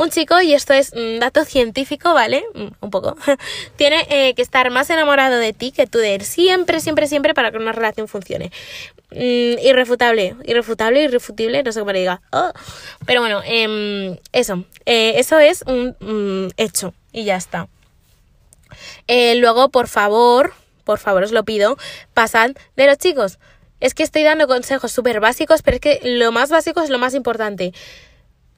Un 0.00 0.08
chico, 0.08 0.40
y 0.40 0.54
esto 0.54 0.72
es 0.72 0.94
un 0.94 1.20
dato 1.20 1.44
científico, 1.44 2.14
¿vale? 2.14 2.42
Mm, 2.54 2.68
Un 2.80 2.90
poco. 2.90 3.18
Tiene 3.76 4.06
eh, 4.08 4.32
que 4.34 4.40
estar 4.40 4.70
más 4.70 4.88
enamorado 4.88 5.36
de 5.36 5.52
ti 5.52 5.72
que 5.72 5.86
tú 5.86 5.98
de 5.98 6.14
él. 6.14 6.24
Siempre, 6.24 6.80
siempre, 6.80 7.06
siempre 7.06 7.34
para 7.34 7.50
que 7.50 7.58
una 7.58 7.72
relación 7.72 8.08
funcione. 8.08 8.50
Mm, 9.10 9.58
irrefutable, 9.62 10.36
irrefutable, 10.46 11.02
irrefutible, 11.02 11.62
no 11.62 11.70
sé 11.70 11.80
cómo 11.80 11.92
le 11.92 11.98
diga. 11.98 12.22
Oh. 12.32 12.50
Pero 13.04 13.20
bueno, 13.20 13.42
em, 13.44 14.16
eso. 14.32 14.64
Eh, 14.86 15.16
eso 15.16 15.38
es 15.38 15.64
un 15.66 15.94
mm, 16.00 16.52
hecho. 16.56 16.94
Y 17.12 17.24
ya 17.24 17.36
está. 17.36 17.68
Eh, 19.06 19.34
luego, 19.34 19.68
por 19.68 19.86
favor, 19.86 20.54
por 20.84 20.98
favor, 20.98 21.24
os 21.24 21.32
lo 21.32 21.44
pido, 21.44 21.76
pasad 22.14 22.52
de 22.74 22.86
los 22.86 22.96
chicos. 22.96 23.38
Es 23.80 23.92
que 23.92 24.02
estoy 24.02 24.22
dando 24.22 24.46
consejos 24.46 24.92
súper 24.92 25.20
básicos, 25.20 25.60
pero 25.60 25.74
es 25.74 25.80
que 25.82 26.00
lo 26.02 26.32
más 26.32 26.48
básico 26.48 26.80
es 26.80 26.88
lo 26.88 26.98
más 26.98 27.12
importante. 27.12 27.74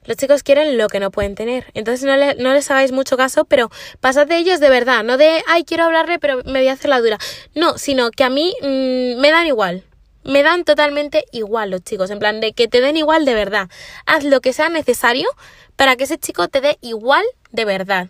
Los 0.04 0.16
chicos 0.16 0.42
quieren 0.42 0.76
lo 0.78 0.88
que 0.88 1.00
no 1.00 1.10
pueden 1.10 1.34
tener. 1.34 1.66
Entonces 1.74 2.04
no, 2.04 2.16
le- 2.16 2.34
no 2.36 2.52
les 2.52 2.70
hagáis 2.70 2.92
mucho 2.92 3.16
caso, 3.16 3.44
pero 3.44 3.70
pasad 4.00 4.26
de 4.26 4.36
ellos 4.36 4.60
de 4.60 4.68
verdad. 4.68 5.04
No 5.04 5.16
de, 5.16 5.42
ay, 5.46 5.64
quiero 5.64 5.84
hablarle, 5.84 6.18
pero 6.18 6.42
me 6.44 6.58
voy 6.60 6.68
a 6.68 6.72
hacer 6.72 6.90
la 6.90 7.00
dura. 7.00 7.18
No, 7.54 7.78
sino 7.78 8.10
que 8.10 8.24
a 8.24 8.30
mí 8.30 8.54
mm, 8.62 9.20
me 9.20 9.30
dan 9.30 9.46
igual. 9.46 9.84
Me 10.24 10.42
dan 10.42 10.64
totalmente 10.64 11.24
igual 11.32 11.70
los 11.70 11.82
chicos. 11.82 12.10
En 12.10 12.18
plan, 12.18 12.40
de 12.40 12.52
que 12.52 12.68
te 12.68 12.80
den 12.80 12.96
igual 12.96 13.24
de 13.24 13.34
verdad. 13.34 13.68
Haz 14.06 14.24
lo 14.24 14.40
que 14.40 14.52
sea 14.52 14.68
necesario 14.68 15.28
para 15.76 15.96
que 15.96 16.04
ese 16.04 16.18
chico 16.18 16.48
te 16.48 16.60
dé 16.60 16.78
igual 16.80 17.24
de 17.50 17.64
verdad 17.64 18.08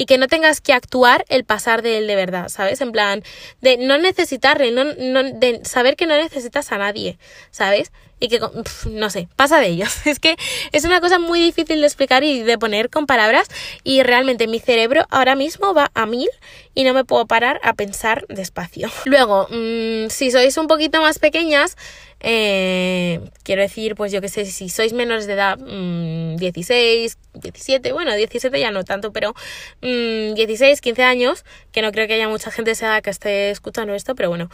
y 0.00 0.06
que 0.06 0.16
no 0.16 0.28
tengas 0.28 0.62
que 0.62 0.72
actuar 0.72 1.26
el 1.28 1.44
pasar 1.44 1.82
de 1.82 1.98
él 1.98 2.06
de 2.06 2.16
verdad, 2.16 2.48
¿sabes? 2.48 2.80
En 2.80 2.90
plan, 2.90 3.22
de 3.60 3.76
no 3.76 3.98
necesitarle, 3.98 4.70
no, 4.70 4.84
no, 4.84 5.22
de 5.22 5.60
saber 5.66 5.94
que 5.94 6.06
no 6.06 6.16
necesitas 6.16 6.72
a 6.72 6.78
nadie, 6.78 7.18
¿sabes? 7.50 7.92
Y 8.18 8.28
que, 8.28 8.40
no 8.88 9.10
sé, 9.10 9.28
pasa 9.36 9.60
de 9.60 9.66
ellos. 9.66 9.94
Es 10.06 10.18
que 10.18 10.36
es 10.72 10.84
una 10.84 11.02
cosa 11.02 11.18
muy 11.18 11.42
difícil 11.42 11.80
de 11.80 11.86
explicar 11.86 12.24
y 12.24 12.40
de 12.40 12.56
poner 12.56 12.88
con 12.88 13.04
palabras 13.04 13.48
y 13.84 14.02
realmente 14.02 14.46
mi 14.46 14.58
cerebro 14.58 15.04
ahora 15.10 15.34
mismo 15.34 15.74
va 15.74 15.90
a 15.92 16.06
mil 16.06 16.30
y 16.74 16.84
no 16.84 16.94
me 16.94 17.04
puedo 17.04 17.26
parar 17.26 17.60
a 17.62 17.74
pensar 17.74 18.24
despacio. 18.30 18.88
Luego, 19.04 19.48
mm, 19.50 20.08
si 20.08 20.30
sois 20.30 20.56
un 20.56 20.66
poquito 20.66 21.02
más 21.02 21.18
pequeñas, 21.18 21.76
eh, 22.20 23.20
quiero 23.42 23.62
decir, 23.62 23.94
pues 23.94 24.12
yo 24.12 24.20
que 24.20 24.28
sé, 24.28 24.44
si 24.44 24.68
sois 24.68 24.92
menores 24.92 25.26
de 25.26 25.32
edad, 25.32 25.58
mm, 25.58 26.36
16, 26.36 27.18
17, 27.34 27.92
bueno, 27.92 28.14
17 28.14 28.60
ya 28.60 28.70
no 28.70 28.84
tanto, 28.84 29.12
pero 29.12 29.34
mm, 29.80 30.34
16, 30.34 30.80
15 30.80 31.02
años, 31.02 31.44
que 31.72 31.82
no 31.82 31.92
creo 31.92 32.06
que 32.06 32.14
haya 32.14 32.28
mucha 32.28 32.50
gente 32.50 32.70
de 32.70 32.72
esa 32.72 32.86
edad 32.86 33.02
que 33.02 33.10
esté 33.10 33.50
escuchando 33.50 33.94
esto, 33.94 34.14
pero 34.14 34.28
bueno, 34.28 34.50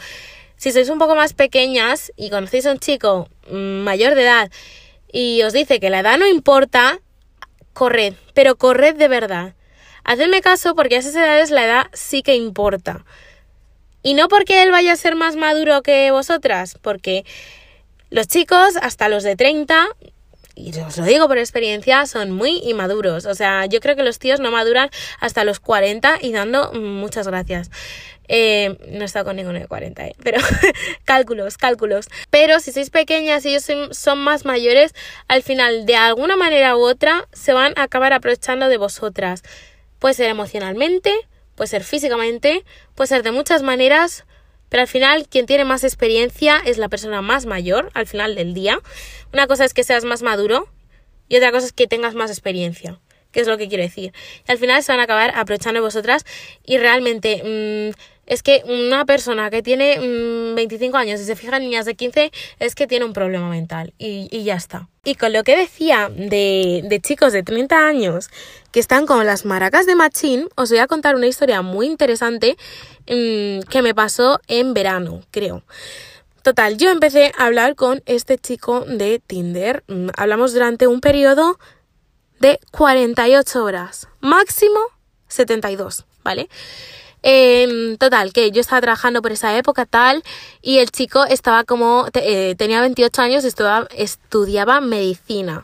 si 0.55 0.71
sois 0.71 0.89
un 0.89 0.97
poco 0.97 1.15
más 1.15 1.33
pequeñas 1.33 2.11
y 2.15 2.29
conocéis 2.29 2.65
a 2.65 2.71
un 2.71 2.79
chico 2.79 3.29
mm, 3.49 3.83
mayor 3.83 4.15
de 4.15 4.23
edad 4.23 4.51
y 5.11 5.41
os 5.43 5.53
dice 5.53 5.79
que 5.79 5.89
la 5.89 5.99
edad 5.99 6.17
no 6.17 6.27
importa, 6.27 6.99
corred, 7.73 8.13
pero 8.33 8.55
corred 8.55 8.95
de 8.95 9.07
verdad. 9.07 9.55
Hacedme 10.03 10.41
caso 10.41 10.73
porque 10.73 10.95
a 10.95 10.99
esas 10.99 11.15
edades 11.15 11.51
la 11.51 11.65
edad 11.65 11.87
sí 11.91 12.23
que 12.23 12.35
importa. 12.35 13.05
Y 14.03 14.13
no 14.13 14.29
porque 14.29 14.63
él 14.63 14.71
vaya 14.71 14.93
a 14.93 14.95
ser 14.95 15.15
más 15.15 15.35
maduro 15.35 15.81
que 15.81 16.11
vosotras, 16.11 16.77
porque 16.81 17.25
los 18.09 18.27
chicos 18.27 18.75
hasta 18.81 19.09
los 19.09 19.23
de 19.23 19.35
30, 19.35 19.87
y 20.57 20.77
os 20.79 20.97
lo 20.97 21.05
digo 21.05 21.27
por 21.27 21.37
experiencia, 21.37 22.05
son 22.07 22.31
muy 22.31 22.57
inmaduros. 22.63 23.25
O 23.25 23.35
sea, 23.35 23.67
yo 23.67 23.79
creo 23.79 23.95
que 23.95 24.03
los 24.03 24.17
tíos 24.17 24.39
no 24.39 24.51
maduran 24.51 24.89
hasta 25.19 25.43
los 25.43 25.59
40 25.59 26.17
y 26.21 26.31
dando 26.31 26.73
muchas 26.73 27.27
gracias. 27.27 27.69
Eh, 28.27 28.77
no 28.89 29.01
he 29.01 29.05
estado 29.05 29.25
con 29.25 29.35
ninguno 29.37 29.59
de 29.59 29.67
40, 29.67 30.05
eh, 30.05 30.15
pero 30.23 30.41
cálculos, 31.05 31.57
cálculos. 31.57 32.07
Pero 32.29 32.59
si 32.59 32.71
sois 32.71 32.89
pequeñas 32.89 33.45
y 33.45 33.49
ellos 33.49 33.63
son, 33.63 33.93
son 33.93 34.19
más 34.19 34.45
mayores, 34.45 34.95
al 35.27 35.43
final, 35.43 35.85
de 35.85 35.95
alguna 35.95 36.35
manera 36.35 36.75
u 36.75 36.81
otra, 36.81 37.27
se 37.33 37.53
van 37.53 37.73
a 37.77 37.83
acabar 37.83 38.11
aprovechando 38.13 38.67
de 38.67 38.77
vosotras. 38.77 39.43
Puede 39.99 40.15
ser 40.15 40.29
emocionalmente, 40.29 41.13
puede 41.55 41.67
ser 41.67 41.83
físicamente, 41.83 42.65
puede 42.95 43.07
ser 43.07 43.23
de 43.23 43.31
muchas 43.31 43.61
maneras, 43.63 44.25
pero 44.69 44.81
al 44.81 44.87
final 44.87 45.27
quien 45.27 45.45
tiene 45.45 45.65
más 45.65 45.83
experiencia 45.83 46.61
es 46.65 46.77
la 46.77 46.89
persona 46.89 47.21
más 47.21 47.45
mayor 47.45 47.89
al 47.93 48.07
final 48.07 48.35
del 48.35 48.53
día. 48.53 48.79
Una 49.33 49.47
cosa 49.47 49.65
es 49.65 49.73
que 49.73 49.83
seas 49.83 50.03
más 50.03 50.21
maduro 50.21 50.67
y 51.29 51.37
otra 51.37 51.51
cosa 51.51 51.65
es 51.65 51.73
que 51.73 51.87
tengas 51.87 52.15
más 52.15 52.31
experiencia. 52.31 52.99
¿Qué 53.31 53.41
es 53.41 53.47
lo 53.47 53.57
que 53.57 53.67
quiero 53.67 53.83
decir? 53.83 54.13
Y 54.47 54.51
al 54.51 54.57
final 54.57 54.81
se 54.83 54.91
van 54.91 54.99
a 54.99 55.03
acabar 55.03 55.33
aprovechando 55.35 55.81
vosotras 55.81 56.25
y 56.63 56.77
realmente 56.77 57.93
mm, 57.93 57.99
es 58.27 58.43
que 58.43 58.61
una 58.65 59.05
persona 59.05 59.49
que 59.49 59.63
tiene 59.63 59.99
mm, 59.99 60.55
25 60.55 60.97
años 60.97 61.19
y 61.19 61.25
se 61.25 61.35
fija 61.35 61.57
en 61.57 61.63
niñas 61.63 61.85
de 61.85 61.95
15 61.95 62.31
es 62.59 62.75
que 62.75 62.85
tiene 62.85 63.05
un 63.05 63.13
problema 63.13 63.49
mental 63.49 63.93
y, 63.97 64.43
ya 64.43 64.55
está. 64.55 64.89
Y 65.03 65.15
con 65.15 65.33
lo 65.33 65.43
que 65.43 65.57
decía 65.57 66.11
de, 66.13 66.83
de 66.83 66.99
chicos 66.99 67.33
de 67.33 67.41
30 67.41 67.87
años 67.87 68.29
que 68.71 68.79
están 68.79 69.05
con 69.05 69.25
las 69.25 69.45
maracas 69.45 69.85
de 69.85 69.95
machín, 69.95 70.49
os 70.55 70.69
voy 70.69 70.79
a 70.79 70.87
contar 70.87 71.15
una 71.15 71.27
historia 71.27 71.61
muy 71.61 71.87
interesante 71.87 72.57
mm, 73.07 73.61
que 73.69 73.81
me 73.81 73.95
pasó 73.95 74.39
en 74.47 74.73
verano, 74.73 75.21
creo. 75.31 75.63
Total, 76.43 76.77
yo 76.77 76.91
empecé 76.91 77.31
a 77.37 77.45
hablar 77.45 77.75
con 77.75 78.01
este 78.05 78.37
chico 78.37 78.81
de 78.81 79.19
Tinder. 79.19 79.83
Mm, 79.87 80.09
Hablamos 80.15 80.53
durante 80.53 80.87
un 80.87 81.01
periodo 81.01 81.57
de 82.39 82.59
48 82.71 83.63
horas, 83.63 84.07
máximo 84.19 84.79
72, 85.27 86.05
¿vale? 86.23 86.49
Em, 87.23 87.97
total, 87.97 88.31
que 88.31 88.51
yo 88.51 88.61
estaba 88.61 88.81
trabajando 88.81 89.21
por 89.21 89.31
esa 89.31 89.57
época 89.57 89.85
tal 89.85 90.23
y 90.61 90.77
el 90.79 90.91
chico 90.91 91.25
estaba 91.25 91.63
como, 91.63 92.07
eh, 92.13 92.55
tenía 92.57 92.81
28 92.81 93.21
años 93.21 93.43
y 93.43 93.47
estudiaba, 93.47 93.87
estudiaba 93.95 94.81
medicina. 94.81 95.63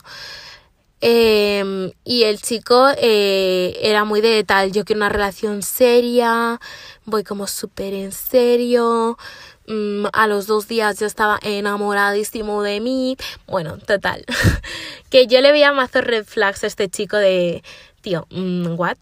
Em, 1.06 1.92
y 2.04 2.22
el 2.24 2.40
chico 2.40 2.88
eh, 2.96 3.78
era 3.82 4.04
muy 4.04 4.22
de 4.22 4.42
tal, 4.42 4.72
yo 4.72 4.84
quiero 4.86 5.00
una 5.00 5.10
relación 5.10 5.62
seria, 5.62 6.58
voy 7.04 7.24
como 7.24 7.46
súper 7.46 7.92
en 7.92 8.10
serio, 8.10 9.18
mm, 9.66 10.06
a 10.14 10.26
los 10.26 10.46
dos 10.46 10.66
días 10.66 10.98
yo 10.98 11.06
estaba 11.06 11.38
enamoradísimo 11.42 12.62
de 12.62 12.80
mí, 12.80 13.18
bueno, 13.46 13.76
total, 13.78 14.24
que 15.10 15.26
yo 15.26 15.42
le 15.42 15.52
veía 15.52 15.72
mazos 15.72 16.04
red 16.04 16.24
flags 16.24 16.64
a 16.64 16.68
este 16.68 16.88
chico 16.88 17.18
de, 17.18 17.62
tío, 18.00 18.26
mm, 18.30 18.78
what? 18.78 18.96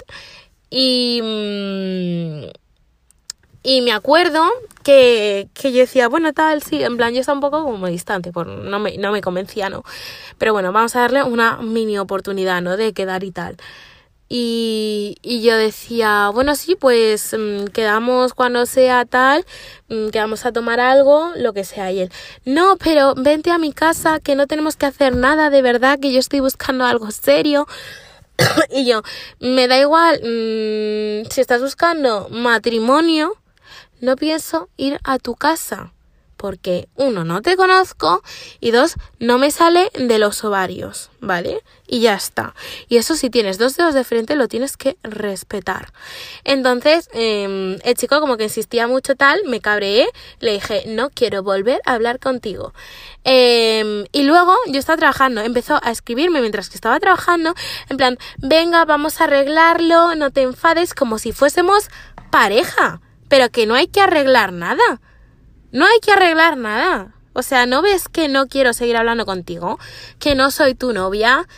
Y... 0.73 1.21
mm, 1.23 2.63
y 3.65 3.81
me 3.83 3.93
acuerdo 3.93 4.45
que, 4.83 5.49
que 5.55 5.71
yo 5.73 5.79
decía, 5.81 6.09
bueno, 6.09 6.33
tal, 6.33 6.63
sí, 6.63 6.83
en 6.83 6.97
plan, 6.97 7.15
yo 7.15 7.21
estaba 7.21 7.37
un 7.37 7.41
poco 7.41 7.63
como 7.63 7.87
distante, 7.87 8.33
por, 8.33 8.49
no, 8.49 8.81
me, 8.81 8.99
no 8.99 9.13
me 9.13 9.21
convencía, 9.21 9.71
¿no? 9.71 9.85
Pero 10.39 10.53
bueno, 10.53 10.73
vamos 10.73 10.97
a 10.97 11.01
darle 11.01 11.23
una 11.23 11.59
mini 11.59 11.97
oportunidad, 11.99 12.61
¿no? 12.61 12.77
De 12.77 12.93
quedar 12.93 13.23
y 13.23 13.31
tal. 13.31 13.57
Y, 14.29 15.17
y 15.23 15.43
yo 15.43 15.57
decía, 15.57 16.31
bueno, 16.35 16.57
sí, 16.57 16.75
pues 16.75 17.37
mm, 17.39 17.67
quedamos 17.67 18.35
cuando 18.35 18.67
sea 18.67 19.05
tal, 19.05 19.45
mm, 19.89 20.09
quedamos 20.09 20.45
a 20.45 20.53
tomar 20.53 20.81
algo, 20.81 21.31
lo 21.37 21.53
que 21.53 21.63
sea. 21.65 21.93
Y 21.93 22.01
él, 22.01 22.13
no, 22.45 22.77
pero 22.79 23.15
vente 23.15 23.51
a 23.51 23.59
mi 23.59 23.73
casa, 23.73 24.19
que 24.19 24.35
no 24.35 24.49
tenemos 24.49 24.77
que 24.77 24.87
hacer 24.87 25.15
nada, 25.15 25.51
de 25.51 25.63
verdad, 25.63 26.01
que 26.01 26.13
yo 26.13 26.19
estoy 26.19 26.41
buscando 26.41 26.85
algo 26.85 27.11
serio. 27.13 27.69
y 28.71 28.87
yo, 28.87 29.03
me 29.41 29.69
da 29.69 29.79
igual, 29.79 30.21
mm, 30.23 31.31
si 31.31 31.41
estás 31.41 31.61
buscando 31.61 32.29
matrimonio, 32.31 33.37
no 34.01 34.17
pienso 34.17 34.69
ir 34.77 34.99
a 35.05 35.19
tu 35.19 35.35
casa. 35.35 35.93
Porque 36.43 36.89
uno, 36.97 37.23
no 37.23 37.41
te 37.41 37.57
conozco 37.57 38.21
y 38.59 38.73
dos, 38.73 38.97
no 39.21 39.39
me 39.39 39.53
sale 39.53 39.93
de 39.95 40.19
los 40.19 40.43
ovarios, 40.43 41.13
¿vale? 41.21 41.63
Y 41.87 42.01
ya 42.01 42.15
está. 42.15 42.53
Y 42.89 42.97
eso 42.97 43.15
si 43.15 43.31
tienes 43.31 43.59
dos 43.59 43.77
dedos 43.77 43.95
de 43.95 44.03
frente 44.03 44.35
lo 44.35 44.49
tienes 44.49 44.77
que 44.77 44.97
respetar. 45.05 45.93
Entonces, 46.43 47.09
em, 47.13 47.79
el 47.85 47.95
chico 47.95 48.19
como 48.19 48.37
que 48.37 48.43
insistía 48.43 48.89
mucho 48.89 49.15
tal, 49.15 49.43
me 49.47 49.61
cabreé, 49.61 50.09
le 50.41 50.55
dije, 50.55 50.83
no 50.89 51.11
quiero 51.11 51.45
volver 51.45 51.81
a 51.87 51.93
hablar 51.93 52.19
contigo. 52.19 52.75
Em, 53.23 54.07
y 54.11 54.25
luego 54.25 54.53
yo 54.67 54.81
estaba 54.81 54.97
trabajando, 54.97 55.43
empezó 55.43 55.79
a 55.81 55.93
escribirme 55.93 56.41
mientras 56.41 56.71
que 56.71 56.75
estaba 56.75 56.99
trabajando, 56.99 57.55
en 57.89 57.97
plan, 57.99 58.19
venga, 58.39 58.85
vamos 58.85 59.21
a 59.21 59.25
arreglarlo, 59.25 60.17
no 60.17 60.33
te 60.33 60.43
enfades, 60.43 60.93
como 60.93 61.19
si 61.19 61.31
fuésemos 61.31 61.89
pareja, 62.33 63.01
pero 63.29 63.49
que 63.51 63.65
no 63.65 63.77
hay 63.77 63.87
que 63.87 64.01
arreglar 64.01 64.53
nada. 64.53 65.01
No 65.73 65.87
hay 65.87 65.99
que 66.01 66.13
arreglar 66.13 66.57
nada. 66.57 67.15
O 67.33 67.43
sea, 67.43 67.65
¿no 67.65 67.81
ves 67.81 68.09
que 68.09 68.29
no 68.29 68.47
quiero 68.47 68.75
seguir 68.75 68.97
hablando 68.97 69.25
contigo? 69.25 69.79
Que 70.19 70.35
no 70.35 70.51
soy 70.51 70.75
tu 70.75 70.93
novia. 70.93 71.49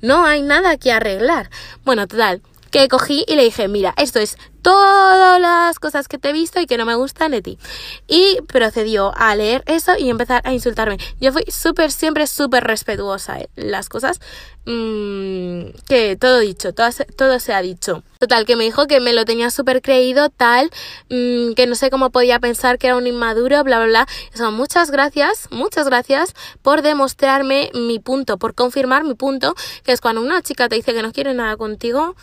No 0.00 0.24
hay 0.24 0.42
nada 0.42 0.76
que 0.76 0.90
arreglar. 0.90 1.50
Bueno, 1.84 2.08
total, 2.08 2.42
que 2.70 2.88
cogí 2.88 3.24
y 3.26 3.36
le 3.36 3.44
dije, 3.44 3.68
mira, 3.68 3.94
esto 3.96 4.18
es 4.18 4.36
todas 4.62 5.40
las 5.40 5.78
cosas 5.78 6.06
que 6.06 6.18
te 6.18 6.30
he 6.30 6.32
visto 6.32 6.60
y 6.60 6.66
que 6.66 6.76
no 6.76 6.84
me 6.84 6.94
gustan 6.94 7.32
de 7.32 7.42
ti. 7.42 7.58
Y 8.06 8.40
procedió 8.42 9.12
a 9.16 9.34
leer 9.34 9.62
eso 9.66 9.96
y 9.98 10.10
empezar 10.10 10.42
a 10.44 10.52
insultarme. 10.52 10.98
Yo 11.20 11.32
fui 11.32 11.44
súper, 11.48 11.90
siempre 11.90 12.26
súper 12.26 12.64
respetuosa. 12.64 13.40
¿eh? 13.40 13.48
Las 13.56 13.88
cosas 13.88 14.20
mmm, 14.66 15.70
que 15.88 16.16
todo 16.16 16.38
dicho, 16.38 16.72
todo, 16.72 16.88
todo, 17.16 17.40
se 17.40 17.52
ha 17.52 17.62
dicho. 17.62 18.02
Total, 18.18 18.44
que 18.44 18.56
me 18.56 18.64
dijo 18.64 18.86
que 18.86 19.00
me 19.00 19.12
lo 19.12 19.24
tenía 19.24 19.50
súper 19.50 19.80
creído, 19.80 20.28
tal, 20.28 20.70
mmm, 21.08 21.52
que 21.54 21.66
no 21.66 21.74
sé 21.74 21.90
cómo 21.90 22.10
podía 22.10 22.38
pensar 22.38 22.78
que 22.78 22.88
era 22.88 22.96
un 22.96 23.06
inmaduro, 23.06 23.62
bla, 23.64 23.78
bla, 23.84 24.06
bla. 24.36 24.50
Muchas 24.50 24.90
gracias, 24.90 25.48
muchas 25.50 25.86
gracias 25.86 26.34
por 26.62 26.82
demostrarme 26.82 27.70
mi 27.74 27.98
punto, 27.98 28.38
por 28.38 28.54
confirmar 28.54 29.04
mi 29.04 29.14
punto, 29.14 29.54
que 29.84 29.92
es 29.92 30.00
cuando 30.00 30.20
una 30.20 30.42
chica 30.42 30.68
te 30.68 30.76
dice 30.76 30.92
que 30.92 31.02
no 31.02 31.12
quiere 31.12 31.34
nada 31.34 31.56
contigo, 31.56 32.14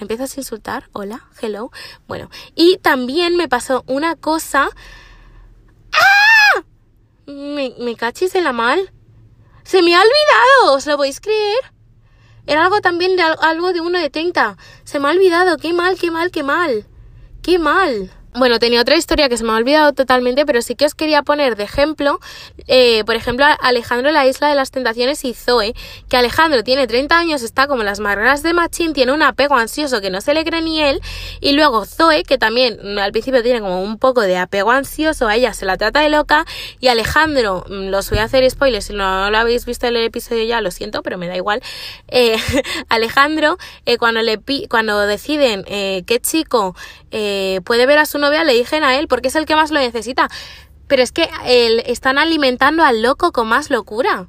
empiezas 0.00 0.36
a 0.36 0.40
insultar, 0.40 0.88
hola, 0.92 1.28
hello. 1.40 1.70
Bueno, 2.06 2.30
y 2.54 2.78
también 2.78 3.36
me 3.36 3.48
pasó 3.48 3.84
una 3.86 4.16
cosa. 4.16 4.68
¡Ah! 5.92 6.62
Me, 7.26 7.74
me 7.78 7.96
cachis 7.96 8.34
en 8.34 8.44
la 8.44 8.52
mal. 8.52 8.92
Se 9.64 9.82
me 9.82 9.94
ha 9.94 10.00
olvidado, 10.00 10.76
¿os 10.76 10.86
lo 10.86 10.96
podéis 10.96 11.20
creer? 11.20 11.72
Era 12.46 12.64
algo 12.64 12.80
también 12.80 13.16
de 13.16 13.22
algo 13.22 13.72
de 13.72 13.80
uno 13.80 13.98
de 13.98 14.10
30. 14.10 14.56
Se 14.84 15.00
me 15.00 15.08
ha 15.08 15.10
olvidado, 15.10 15.56
qué 15.56 15.72
mal, 15.72 15.98
qué 15.98 16.10
mal, 16.10 16.30
qué 16.30 16.44
mal. 16.44 16.86
Qué 17.42 17.58
mal. 17.58 18.12
Bueno, 18.36 18.58
tenía 18.58 18.82
otra 18.82 18.96
historia 18.96 19.30
que 19.30 19.38
se 19.38 19.44
me 19.44 19.52
ha 19.52 19.56
olvidado 19.56 19.94
totalmente, 19.94 20.44
pero 20.44 20.60
sí 20.60 20.74
que 20.74 20.84
os 20.84 20.94
quería 20.94 21.22
poner 21.22 21.56
de 21.56 21.64
ejemplo, 21.64 22.20
eh, 22.66 23.02
por 23.06 23.14
ejemplo, 23.14 23.46
Alejandro 23.62 24.10
la 24.10 24.26
Isla 24.26 24.50
de 24.50 24.54
las 24.54 24.70
Tentaciones 24.70 25.24
y 25.24 25.32
Zoe, 25.32 25.74
que 26.10 26.18
Alejandro 26.18 26.62
tiene 26.62 26.86
30 26.86 27.18
años, 27.18 27.40
está 27.40 27.66
como 27.66 27.82
las 27.82 27.98
margaras 27.98 28.42
de 28.42 28.52
Machín, 28.52 28.92
tiene 28.92 29.12
un 29.12 29.22
apego 29.22 29.56
ansioso 29.56 30.02
que 30.02 30.10
no 30.10 30.20
se 30.20 30.34
le 30.34 30.44
cree 30.44 30.60
ni 30.60 30.82
él, 30.82 31.00
y 31.40 31.52
luego 31.52 31.86
Zoe, 31.86 32.24
que 32.24 32.36
también 32.36 32.98
al 32.98 33.10
principio 33.10 33.42
tiene 33.42 33.62
como 33.62 33.82
un 33.82 33.98
poco 33.98 34.20
de 34.20 34.36
apego 34.36 34.70
ansioso, 34.70 35.28
a 35.28 35.34
ella 35.34 35.54
se 35.54 35.64
la 35.64 35.78
trata 35.78 36.00
de 36.00 36.10
loca, 36.10 36.44
y 36.78 36.88
Alejandro, 36.88 37.64
mm, 37.66 37.88
los 37.88 38.10
voy 38.10 38.18
a 38.18 38.24
hacer 38.24 38.48
spoilers, 38.50 38.84
si 38.84 38.92
no 38.92 39.30
lo 39.30 39.38
habéis 39.38 39.64
visto 39.64 39.86
en 39.86 39.96
el 39.96 40.04
episodio 40.04 40.44
ya, 40.44 40.60
lo 40.60 40.70
siento, 40.70 41.02
pero 41.02 41.16
me 41.16 41.26
da 41.26 41.36
igual, 41.36 41.62
eh, 42.08 42.36
Alejandro, 42.90 43.56
eh, 43.86 43.96
cuando, 43.96 44.20
le 44.20 44.38
cuando 44.68 45.06
deciden 45.06 45.64
qué 45.64 46.20
chico 46.20 46.76
puede 47.64 47.86
ver 47.86 47.96
a 47.96 48.04
su 48.04 48.18
novia 48.26 48.44
le 48.44 48.54
dije 48.54 48.76
a 48.76 48.98
él 48.98 49.08
porque 49.08 49.28
es 49.28 49.36
el 49.36 49.46
que 49.46 49.56
más 49.56 49.70
lo 49.70 49.78
necesita. 49.78 50.28
Pero 50.88 51.02
es 51.02 51.12
que 51.12 51.28
él, 51.44 51.82
están 51.86 52.18
alimentando 52.18 52.84
al 52.84 53.02
loco 53.02 53.32
con 53.32 53.48
más 53.48 53.70
locura. 53.70 54.28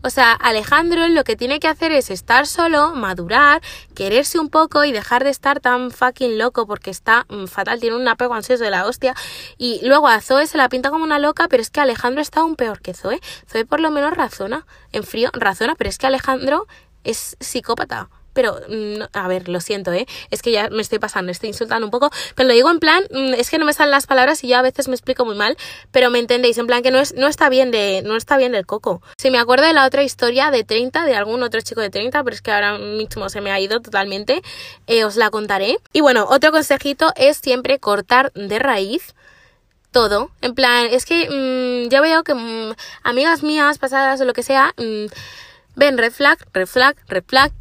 O 0.00 0.10
sea, 0.10 0.32
Alejandro 0.32 1.08
lo 1.08 1.24
que 1.24 1.34
tiene 1.34 1.58
que 1.58 1.66
hacer 1.66 1.90
es 1.90 2.10
estar 2.10 2.46
solo, 2.46 2.94
madurar, 2.94 3.60
quererse 3.96 4.38
un 4.38 4.48
poco 4.48 4.84
y 4.84 4.92
dejar 4.92 5.24
de 5.24 5.30
estar 5.30 5.58
tan 5.58 5.90
fucking 5.90 6.38
loco 6.38 6.66
porque 6.68 6.90
está 6.90 7.26
mm, 7.28 7.46
fatal, 7.46 7.80
tiene 7.80 7.96
un 7.96 8.06
apego 8.06 8.34
ansioso 8.34 8.62
de 8.62 8.70
la 8.70 8.86
hostia. 8.86 9.14
Y 9.58 9.80
luego 9.82 10.06
a 10.06 10.20
Zoe 10.20 10.46
se 10.46 10.56
la 10.56 10.68
pinta 10.68 10.90
como 10.90 11.04
una 11.04 11.18
loca, 11.18 11.48
pero 11.48 11.60
es 11.60 11.70
que 11.70 11.80
Alejandro 11.80 12.22
está 12.22 12.40
aún 12.40 12.54
peor 12.54 12.80
que 12.80 12.94
Zoe. 12.94 13.20
Zoe 13.50 13.64
por 13.66 13.80
lo 13.80 13.90
menos 13.90 14.16
razona, 14.16 14.66
en 14.92 15.02
frío 15.02 15.30
razona, 15.32 15.74
pero 15.74 15.90
es 15.90 15.98
que 15.98 16.06
Alejandro 16.06 16.68
es 17.02 17.36
psicópata 17.40 18.08
pero 18.38 18.60
mm, 18.68 19.02
a 19.14 19.26
ver, 19.26 19.48
lo 19.48 19.60
siento, 19.60 19.92
¿eh? 19.92 20.06
Es 20.30 20.42
que 20.42 20.52
ya 20.52 20.70
me 20.70 20.80
estoy 20.80 21.00
pasando, 21.00 21.32
estoy 21.32 21.48
insultando 21.48 21.84
un 21.88 21.90
poco, 21.90 22.12
pero 22.36 22.46
lo 22.46 22.54
digo 22.54 22.70
en 22.70 22.78
plan, 22.78 23.02
mm, 23.10 23.34
es 23.34 23.50
que 23.50 23.58
no 23.58 23.64
me 23.64 23.72
salen 23.72 23.90
las 23.90 24.06
palabras 24.06 24.44
y 24.44 24.46
yo 24.46 24.58
a 24.58 24.62
veces 24.62 24.86
me 24.86 24.94
explico 24.94 25.24
muy 25.24 25.34
mal, 25.34 25.56
pero 25.90 26.08
me 26.12 26.20
entendéis, 26.20 26.56
en 26.56 26.68
plan 26.68 26.84
que 26.84 26.92
no, 26.92 27.00
es, 27.00 27.14
no 27.14 27.26
está 27.26 27.48
bien 27.48 27.72
de, 27.72 28.00
no 28.04 28.14
está 28.14 28.36
bien 28.36 28.52
del 28.52 28.64
coco. 28.64 29.02
Si 29.16 29.32
me 29.32 29.40
acuerdo 29.40 29.66
de 29.66 29.72
la 29.72 29.84
otra 29.84 30.04
historia 30.04 30.52
de 30.52 30.62
30, 30.62 31.04
de 31.04 31.16
algún 31.16 31.42
otro 31.42 31.60
chico 31.62 31.80
de 31.80 31.90
30, 31.90 32.22
pero 32.22 32.32
es 32.32 32.40
que 32.40 32.52
ahora 32.52 32.78
mismo 32.78 33.28
se 33.28 33.40
me 33.40 33.50
ha 33.50 33.58
ido 33.58 33.80
totalmente, 33.80 34.40
eh, 34.86 35.02
os 35.02 35.16
la 35.16 35.30
contaré. 35.30 35.78
Y 35.92 36.00
bueno, 36.00 36.24
otro 36.30 36.52
consejito 36.52 37.12
es 37.16 37.38
siempre 37.38 37.80
cortar 37.80 38.30
de 38.34 38.60
raíz 38.60 39.16
todo. 39.90 40.30
En 40.42 40.54
plan, 40.54 40.86
es 40.92 41.04
que 41.04 41.28
mm, 41.28 41.90
ya 41.90 42.00
veo 42.00 42.22
que 42.22 42.34
amigas 43.02 43.42
mías 43.42 43.78
pasadas 43.78 44.20
o 44.20 44.24
lo 44.24 44.32
que 44.32 44.44
sea, 44.44 44.74
ven 45.78 45.96
red 45.96 46.12
flag, 46.12 46.38
red 46.52 46.68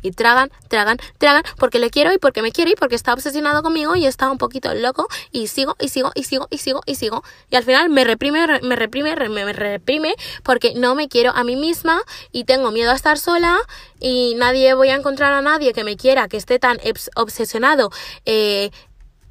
y 0.02 0.12
tragan, 0.12 0.52
tragan, 0.68 0.98
tragan 1.20 1.44
porque 1.58 1.80
le 1.80 1.90
quiero 1.92 2.12
y 2.12 2.18
porque 2.18 2.42
me 2.42 2.52
quiere 2.52 2.72
y 2.72 2.76
porque 2.76 2.96
está 2.96 3.14
obsesionado 3.14 3.62
conmigo 3.62 3.96
y 3.96 4.06
está 4.06 4.30
un 4.30 4.40
poquito 4.40 4.74
loco 4.74 5.08
y 5.32 5.48
sigo 5.48 5.76
y 5.80 5.90
sigo 5.90 6.12
y 6.16 6.24
sigo 6.24 6.48
y 6.50 6.58
sigo 6.58 6.82
y 6.86 6.96
sigo 6.96 7.24
y 7.50 7.56
al 7.56 7.64
final 7.64 7.90
me 7.90 8.04
reprime, 8.04 8.46
me 8.64 8.76
reprime, 8.76 9.16
me 9.30 9.54
reprime 9.54 10.16
porque 10.44 10.74
no 10.76 10.96
me 10.96 11.08
quiero 11.08 11.32
a 11.32 11.44
mí 11.44 11.56
misma 11.56 12.02
y 12.32 12.44
tengo 12.44 12.72
miedo 12.72 12.92
a 12.92 12.96
estar 12.96 13.20
sola 13.20 13.58
y 14.00 14.34
nadie 14.36 14.74
voy 14.74 14.90
a 14.90 14.96
encontrar 14.96 15.34
a 15.34 15.42
nadie 15.42 15.74
que 15.74 15.84
me 15.84 15.96
quiera, 15.96 16.28
que 16.28 16.38
esté 16.38 16.58
tan 16.60 16.80
obsesionado 17.16 17.92
eh, 18.26 18.72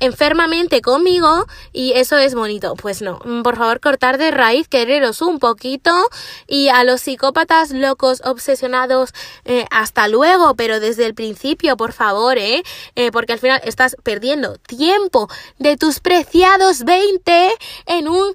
enfermamente 0.01 0.81
conmigo 0.83 1.47
y 1.73 1.93
eso 1.93 2.19
es 2.19 2.35
bonito. 2.35 2.75
Pues 2.77 3.03
no, 3.03 3.21
mm, 3.25 3.43
por 3.43 3.57
favor 3.57 3.81
cortar 3.81 4.19
de 4.19 4.31
raíz, 4.31 4.69
quereros 4.69 5.23
un 5.23 5.39
poquito 5.39 5.93
y 6.47 6.69
a 6.69 6.85
los 6.85 7.01
psicópatas 7.01 7.71
locos, 7.71 8.23
obsesionados, 8.25 9.13
eh, 9.45 9.67
hasta 9.71 10.09
luego, 10.09 10.55
pero 10.55 10.81
desde 10.81 11.07
el 11.07 11.15
principio, 11.15 11.77
por 11.77 11.93
favor, 11.93 12.39
¿eh? 12.39 12.63
¿eh? 12.95 13.11
Porque 13.13 13.33
al 13.33 13.39
final 13.39 13.61
estás 13.65 13.97
perdiendo 14.03 14.57
tiempo 14.59 15.29
de 15.59 15.77
tus 15.77 16.01
preciados 16.01 16.85
20 16.85 17.53
en 17.87 18.09
un 18.09 18.35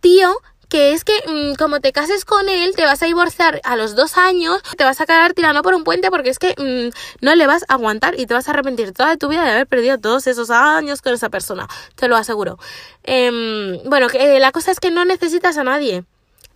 tío 0.00 0.34
que 0.70 0.92
es 0.92 1.04
que 1.04 1.12
mm, 1.26 1.56
como 1.56 1.80
te 1.80 1.92
cases 1.92 2.24
con 2.24 2.48
él, 2.48 2.74
te 2.74 2.84
vas 2.84 3.02
a 3.02 3.06
divorciar 3.06 3.60
a 3.64 3.76
los 3.76 3.94
dos 3.94 4.16
años, 4.16 4.62
te 4.78 4.84
vas 4.84 5.00
a 5.00 5.06
quedar 5.06 5.34
tirando 5.34 5.62
por 5.62 5.74
un 5.74 5.84
puente 5.84 6.10
porque 6.10 6.30
es 6.30 6.38
que 6.38 6.54
mm, 6.56 7.24
no 7.24 7.34
le 7.34 7.46
vas 7.46 7.64
a 7.68 7.74
aguantar 7.74 8.18
y 8.18 8.26
te 8.26 8.32
vas 8.32 8.48
a 8.48 8.52
arrepentir 8.52 8.92
toda 8.92 9.16
tu 9.16 9.28
vida 9.28 9.44
de 9.44 9.50
haber 9.50 9.66
perdido 9.66 9.98
todos 9.98 10.26
esos 10.26 10.50
años 10.50 11.02
con 11.02 11.12
esa 11.12 11.28
persona, 11.28 11.68
te 11.96 12.08
lo 12.08 12.16
aseguro. 12.16 12.58
Em, 13.02 13.82
bueno, 13.84 14.08
que, 14.08 14.38
la 14.40 14.52
cosa 14.52 14.70
es 14.70 14.80
que 14.80 14.90
no 14.90 15.04
necesitas 15.04 15.58
a 15.58 15.64
nadie, 15.64 16.04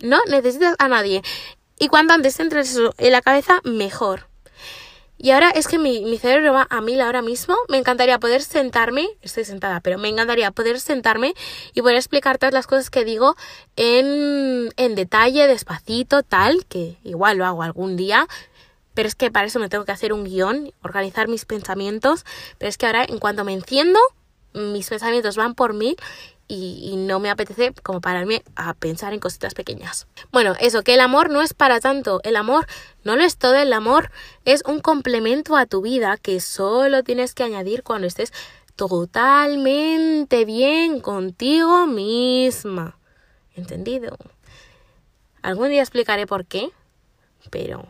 no 0.00 0.20
necesitas 0.28 0.76
a 0.78 0.88
nadie. 0.88 1.22
Y 1.78 1.88
cuanto 1.88 2.14
antes 2.14 2.38
entres 2.38 2.70
eso 2.70 2.94
en 2.98 3.12
la 3.12 3.20
cabeza, 3.20 3.60
mejor. 3.64 4.28
Y 5.24 5.30
ahora 5.30 5.48
es 5.48 5.68
que 5.68 5.78
mi, 5.78 6.18
cerebro 6.18 6.52
va 6.52 6.66
a 6.68 6.82
mil 6.82 7.00
ahora 7.00 7.22
mismo. 7.22 7.56
Me 7.70 7.78
encantaría 7.78 8.20
poder 8.20 8.42
sentarme, 8.42 9.08
estoy 9.22 9.46
sentada, 9.46 9.80
pero 9.80 9.96
me 9.96 10.10
encantaría 10.10 10.50
poder 10.50 10.78
sentarme 10.80 11.32
y 11.72 11.80
poder 11.80 11.96
explicar 11.96 12.36
todas 12.36 12.52
las 12.52 12.66
cosas 12.66 12.90
que 12.90 13.06
digo 13.06 13.34
en, 13.76 14.68
en 14.76 14.94
detalle, 14.94 15.46
despacito, 15.46 16.22
tal, 16.24 16.66
que 16.66 16.98
igual 17.04 17.38
lo 17.38 17.46
hago 17.46 17.62
algún 17.62 17.96
día. 17.96 18.28
Pero 18.92 19.08
es 19.08 19.14
que 19.14 19.30
para 19.30 19.46
eso 19.46 19.58
me 19.58 19.70
tengo 19.70 19.86
que 19.86 19.92
hacer 19.92 20.12
un 20.12 20.24
guion, 20.24 20.74
organizar 20.82 21.26
mis 21.26 21.46
pensamientos. 21.46 22.26
Pero 22.58 22.68
es 22.68 22.76
que 22.76 22.84
ahora, 22.84 23.06
en 23.08 23.18
cuanto 23.18 23.44
me 23.44 23.54
enciendo, 23.54 23.98
mis 24.52 24.90
pensamientos 24.90 25.36
van 25.36 25.54
por 25.54 25.72
mí 25.72 25.96
y, 26.46 26.94
no 26.96 27.20
me 27.20 27.30
apetece 27.30 27.72
como 27.82 28.00
pararme 28.00 28.42
a 28.56 28.74
pensar 28.74 29.12
en 29.12 29.20
cositas 29.20 29.54
pequeñas. 29.54 30.06
Bueno, 30.30 30.54
eso, 30.60 30.82
que 30.82 30.94
el 30.94 31.00
amor 31.00 31.30
no 31.30 31.42
es 31.42 31.54
para 31.54 31.80
tanto, 31.80 32.20
el 32.24 32.36
amor 32.36 32.66
no 33.02 33.16
lo 33.16 33.22
es 33.22 33.36
todo, 33.36 33.54
el 33.54 33.72
amor 33.72 34.10
es 34.44 34.62
un 34.66 34.80
complemento 34.80 35.56
a 35.56 35.66
tu 35.66 35.80
vida 35.80 36.16
que 36.16 36.40
solo 36.40 37.02
tienes 37.02 37.34
que 37.34 37.44
añadir 37.44 37.82
cuando 37.82 38.06
estés 38.06 38.32
totalmente 38.76 40.44
bien 40.44 41.00
contigo 41.00 41.86
misma. 41.86 42.98
¿Entendido? 43.54 44.16
Algún 45.42 45.70
día 45.70 45.80
explicaré 45.80 46.26
por 46.26 46.46
qué, 46.46 46.70
pero 47.50 47.88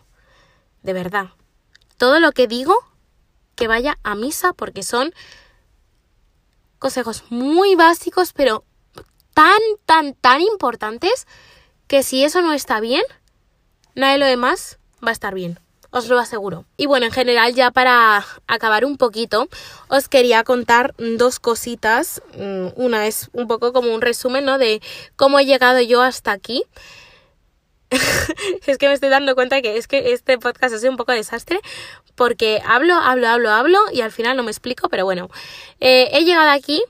de 0.82 0.92
verdad, 0.92 1.30
todo 1.96 2.20
lo 2.20 2.32
que 2.32 2.46
digo, 2.46 2.74
que 3.54 3.68
vaya 3.68 3.98
a 4.02 4.14
misa 4.14 4.52
porque 4.52 4.82
son 4.82 5.14
consejos 6.84 7.24
muy 7.30 7.76
básicos, 7.76 8.34
pero 8.34 8.62
tan, 9.32 9.58
tan, 9.86 10.12
tan 10.12 10.42
importantes 10.42 11.26
que 11.86 12.02
si 12.02 12.22
eso 12.24 12.42
no 12.42 12.52
está 12.52 12.78
bien, 12.78 13.02
nada 13.94 14.12
de 14.12 14.18
lo 14.18 14.26
demás 14.26 14.76
va 15.02 15.08
a 15.08 15.12
estar 15.12 15.32
bien. 15.32 15.58
os 15.90 16.08
lo 16.08 16.18
aseguro. 16.18 16.66
Y 16.76 16.84
bueno, 16.84 17.06
en 17.06 17.12
general 17.12 17.54
ya 17.54 17.70
para 17.70 18.22
acabar 18.46 18.84
un 18.84 18.98
poquito, 18.98 19.48
os 19.88 20.10
quería 20.10 20.44
contar 20.44 20.94
dos 20.98 21.40
cositas. 21.40 22.20
Mm, 22.36 22.66
una 22.76 23.06
es 23.06 23.30
un 23.32 23.48
poco 23.48 23.72
como 23.72 23.94
un 23.94 24.02
resumen, 24.02 24.44
¿no? 24.44 24.58
De 24.58 24.82
cómo 25.16 25.38
he 25.38 25.46
llegado 25.46 25.80
yo 25.80 26.02
hasta 26.02 26.32
aquí. 26.32 26.64
es 28.66 28.78
que 28.78 28.88
me 28.88 28.94
estoy 28.94 29.08
dando 29.08 29.34
cuenta 29.34 29.62
que 29.62 29.76
es 29.76 29.86
que 29.86 30.12
este 30.12 30.38
podcast 30.38 30.74
ha 30.74 30.78
sido 30.78 30.90
un 30.90 30.96
poco 30.96 31.12
desastre 31.12 31.60
porque 32.14 32.62
hablo, 32.64 32.94
hablo, 32.94 33.28
hablo, 33.28 33.50
hablo 33.50 33.78
y 33.92 34.00
al 34.00 34.12
final 34.12 34.36
no 34.36 34.42
me 34.42 34.50
explico, 34.50 34.88
pero 34.88 35.04
bueno, 35.04 35.28
eh, 35.80 36.08
he 36.12 36.24
llegado 36.24 36.50
aquí 36.50 36.82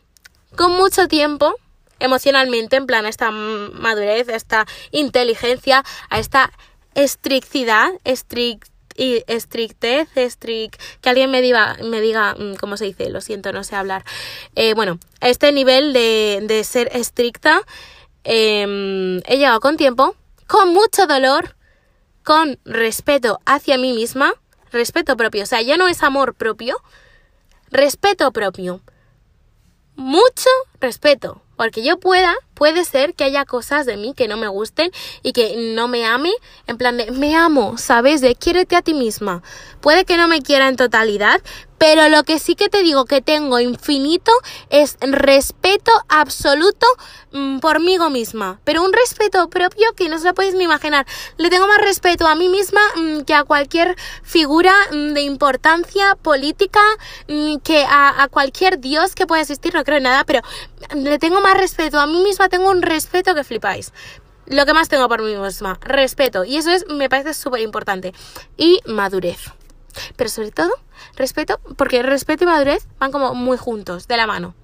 con 0.57 0.73
mucho 0.73 1.09
tiempo 1.09 1.55
emocionalmente, 2.01 2.77
en 2.77 2.87
plan 2.87 3.07
a 3.07 3.09
esta 3.09 3.31
madurez, 3.31 4.29
a 4.29 4.37
esta 4.37 4.67
inteligencia, 4.91 5.83
a 6.11 6.19
esta 6.19 6.53
estriccidad, 6.95 7.91
estrict 8.05 8.69
y 8.97 9.25
estrictez, 9.27 10.09
estrict, 10.17 10.81
que 11.01 11.09
alguien 11.09 11.31
me 11.31 11.41
diga, 11.41 11.77
me 11.83 12.01
diga 12.01 12.35
mm, 12.35 12.55
cómo 12.55 12.77
se 12.77 12.85
dice, 12.85 13.11
lo 13.11 13.21
siento, 13.21 13.53
no 13.53 13.65
sé 13.65 13.75
hablar. 13.75 14.05
Eh, 14.55 14.75
bueno, 14.75 14.99
este 15.21 15.51
nivel 15.53 15.93
de, 15.93 16.41
de 16.47 16.63
ser 16.65 16.91
estricta 16.95 17.63
em, 18.23 19.19
he 19.27 19.37
llegado 19.37 19.61
con 19.61 19.77
tiempo, 19.77 20.15
con 20.47 20.73
mucho 20.73 21.07
dolor, 21.07 21.57
con 22.23 22.59
respeto 22.65 23.41
hacia 23.45 23.79
mí 23.79 23.93
misma, 23.93 24.33
respeto 24.71 25.17
propio, 25.17 25.45
o 25.45 25.47
sea, 25.47 25.63
ya 25.63 25.77
no 25.77 25.89
es 25.89 26.03
amor 26.03 26.35
propio, 26.35 26.77
respeto 27.71 28.33
propio, 28.33 28.81
mucho 29.97 30.51
respeto, 30.81 31.43
porque 31.57 31.85
yo 31.85 31.99
pueda, 31.99 32.35
puede 32.55 32.85
ser 32.85 33.15
que 33.15 33.25
haya 33.25 33.45
cosas 33.45 33.87
de 33.87 33.97
mí 33.97 34.15
que 34.15 34.29
no 34.29 34.37
me 34.37 34.49
gusten 34.49 34.91
y 35.23 35.33
que 35.33 35.73
no 35.75 35.89
me 35.89 36.07
ame, 36.07 36.33
en 36.67 36.79
plan 36.79 36.97
de 36.97 37.11
me 37.11 37.37
amo, 37.37 37.77
¿sabes? 37.79 38.21
De 38.21 38.35
quiérete 38.35 38.77
a 38.77 38.83
ti 38.83 38.95
misma. 38.95 39.43
Puede 39.81 40.05
que 40.05 40.17
no 40.17 40.29
me 40.29 40.41
quiera 40.41 40.69
en 40.69 40.77
totalidad, 40.77 41.41
pero 41.79 42.09
lo 42.09 42.23
que 42.23 42.39
sí 42.39 42.55
que 42.55 42.69
te 42.69 42.83
digo 42.83 43.05
que 43.05 43.21
tengo 43.21 43.59
infinito 43.59 44.33
es 44.71 44.97
respeto 45.01 45.93
absoluto 46.09 46.87
mm, 47.33 47.59
por 47.59 47.81
mí 47.81 47.99
misma. 48.11 48.59
Pero 48.65 48.83
un 48.83 48.93
respeto 48.93 49.49
propio 49.49 49.87
que 49.97 50.09
no 50.09 50.19
se 50.19 50.27
lo 50.27 50.35
podéis 50.35 50.55
ni 50.55 50.65
imaginar. 50.65 51.07
Le 51.37 51.51
tengo 51.51 51.67
más 51.67 51.79
respeto 51.79 52.27
a 52.27 52.35
mí 52.35 52.49
misma 52.49 52.81
mm, 52.97 53.21
que 53.21 53.35
a 53.35 53.45
cualquier 53.45 53.97
figura 54.23 54.73
mm, 54.91 55.13
de 55.13 55.23
importancia 55.23 56.17
política, 56.23 56.81
que 57.63 57.85
a, 57.85 58.23
a, 58.23 58.29
cualquier 58.29 58.79
dios 58.79 59.15
que 59.15 59.27
pueda 59.27 59.43
existir. 59.43 59.75
No 59.75 59.85
creo 59.85 59.99
en 59.99 60.05
nada, 60.05 60.25
pero 60.25 60.41
le 60.95 61.19
tengo 61.19 61.41
más 61.41 61.57
respeto 61.57 61.99
a 61.99 62.07
mí 62.07 62.23
misma. 62.23 62.44
Tengo 62.49 62.71
un 62.71 62.83
respeto 62.83 63.35
que 63.35 63.45
flipáis 63.45 63.93
lo 64.47 64.67
que 64.67 64.75
más 64.75 64.89
tengo 64.89 65.09
por 65.09 65.23
mí 65.23 65.37
misma, 65.37 65.79
respeto. 65.81 66.45
Y 66.45 66.57
eso 66.57 66.71
es, 66.71 66.87
me 66.89 67.09
parece 67.09 67.35
súper 67.35 67.61
importante. 67.61 68.13
Y 68.57 68.81
madurez. 68.87 69.53
Pero 70.17 70.29
sobre 70.31 70.51
todo, 70.51 70.73
respeto, 71.17 71.61
porque 71.77 72.03
respeto 72.03 72.45
y 72.45 72.47
madurez 72.47 72.87
van 72.99 73.13
como 73.13 73.35
muy 73.35 73.57
juntos, 73.57 74.09
de 74.09 74.17
la 74.17 74.27
mano. 74.27 74.55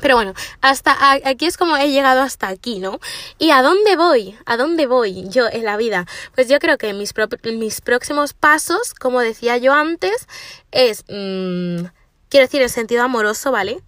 Pero 0.00 0.16
bueno, 0.16 0.34
hasta 0.60 1.12
aquí 1.12 1.46
es 1.46 1.56
como 1.56 1.76
he 1.76 1.92
llegado 1.92 2.20
hasta 2.20 2.48
aquí, 2.48 2.80
¿no? 2.80 2.98
¿Y 3.38 3.52
a 3.52 3.62
dónde 3.62 3.94
voy? 3.94 4.36
¿A 4.44 4.56
dónde 4.56 4.86
voy 4.86 5.28
yo 5.28 5.46
en 5.48 5.64
la 5.64 5.76
vida? 5.76 6.04
Pues 6.34 6.48
yo 6.48 6.58
creo 6.58 6.78
que 6.78 6.92
mis, 6.92 7.14
mis 7.44 7.80
próximos 7.80 8.32
pasos, 8.32 8.92
como 8.92 9.20
decía 9.20 9.56
yo 9.56 9.72
antes, 9.72 10.26
es, 10.72 11.04
mmm, 11.08 11.86
quiero 12.28 12.46
decir, 12.46 12.60
en 12.60 12.70
sentido 12.70 13.04
amoroso, 13.04 13.52
¿vale? 13.52 13.82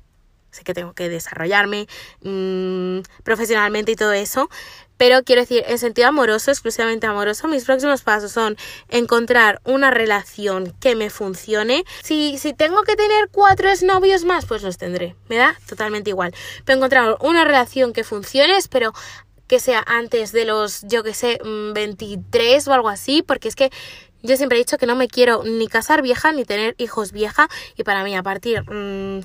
Sé 0.56 0.64
que 0.64 0.74
tengo 0.74 0.94
que 0.94 1.08
desarrollarme 1.08 1.86
mmm, 2.22 3.00
profesionalmente 3.22 3.92
y 3.92 3.96
todo 3.96 4.12
eso, 4.12 4.48
pero 4.96 5.22
quiero 5.24 5.42
decir, 5.42 5.62
en 5.66 5.78
sentido 5.78 6.08
amoroso, 6.08 6.50
exclusivamente 6.50 7.06
amoroso, 7.06 7.48
mis 7.48 7.64
próximos 7.64 8.02
pasos 8.02 8.32
son 8.32 8.56
encontrar 8.88 9.60
una 9.64 9.90
relación 9.90 10.74
que 10.80 10.96
me 10.96 11.10
funcione. 11.10 11.84
Si, 12.02 12.38
si 12.38 12.54
tengo 12.54 12.82
que 12.82 12.96
tener 12.96 13.28
cuatro 13.30 13.68
novios 13.82 14.24
más, 14.24 14.46
pues 14.46 14.62
los 14.62 14.78
tendré. 14.78 15.14
Me 15.28 15.36
da 15.36 15.56
totalmente 15.68 16.10
igual. 16.10 16.34
Pero 16.64 16.78
encontrar 16.78 17.16
una 17.20 17.44
relación 17.44 17.92
que 17.92 18.04
funcione, 18.04 18.56
espero 18.56 18.94
que 19.48 19.60
sea 19.60 19.84
antes 19.86 20.32
de 20.32 20.44
los, 20.44 20.82
yo 20.82 21.02
que 21.02 21.14
sé, 21.14 21.40
23 21.44 22.66
mm, 22.66 22.70
o 22.70 22.72
algo 22.72 22.88
así, 22.88 23.22
porque 23.22 23.48
es 23.48 23.54
que 23.54 23.70
yo 24.22 24.36
siempre 24.36 24.56
he 24.56 24.60
dicho 24.60 24.78
que 24.78 24.86
no 24.86 24.96
me 24.96 25.08
quiero 25.08 25.44
ni 25.44 25.68
casar 25.68 26.02
vieja 26.02 26.32
ni 26.32 26.44
tener 26.44 26.74
hijos 26.78 27.12
vieja 27.12 27.48
y 27.76 27.84
para 27.84 28.02
mí 28.02 28.16
a 28.16 28.22
partir... 28.22 28.62
Mmm, 28.70 29.20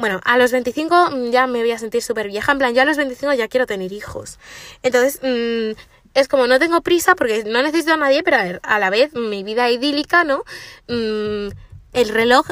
bueno, 0.00 0.20
a 0.24 0.38
los 0.38 0.50
25 0.50 1.10
mm, 1.10 1.30
ya 1.30 1.46
me 1.46 1.60
voy 1.60 1.70
a 1.70 1.78
sentir 1.78 2.02
súper 2.02 2.28
vieja. 2.28 2.50
En 2.52 2.58
plan, 2.58 2.74
yo 2.74 2.82
a 2.82 2.84
los 2.84 2.96
25 2.96 3.34
ya 3.34 3.48
quiero 3.48 3.66
tener 3.66 3.92
hijos. 3.92 4.38
Entonces, 4.82 5.20
mmm, 5.22 5.78
es 6.14 6.26
como 6.26 6.46
no 6.46 6.58
tengo 6.58 6.80
prisa 6.80 7.14
porque 7.14 7.44
no 7.44 7.62
necesito 7.62 7.94
a 7.94 7.96
nadie, 7.96 8.22
pero 8.22 8.38
a, 8.38 8.44
ver, 8.44 8.60
a 8.62 8.78
la 8.78 8.90
vez 8.90 9.14
mi 9.14 9.44
vida 9.44 9.70
idílica, 9.70 10.24
¿no? 10.24 10.44
Mmm, 10.88 11.48
el 11.92 12.08
reloj, 12.08 12.46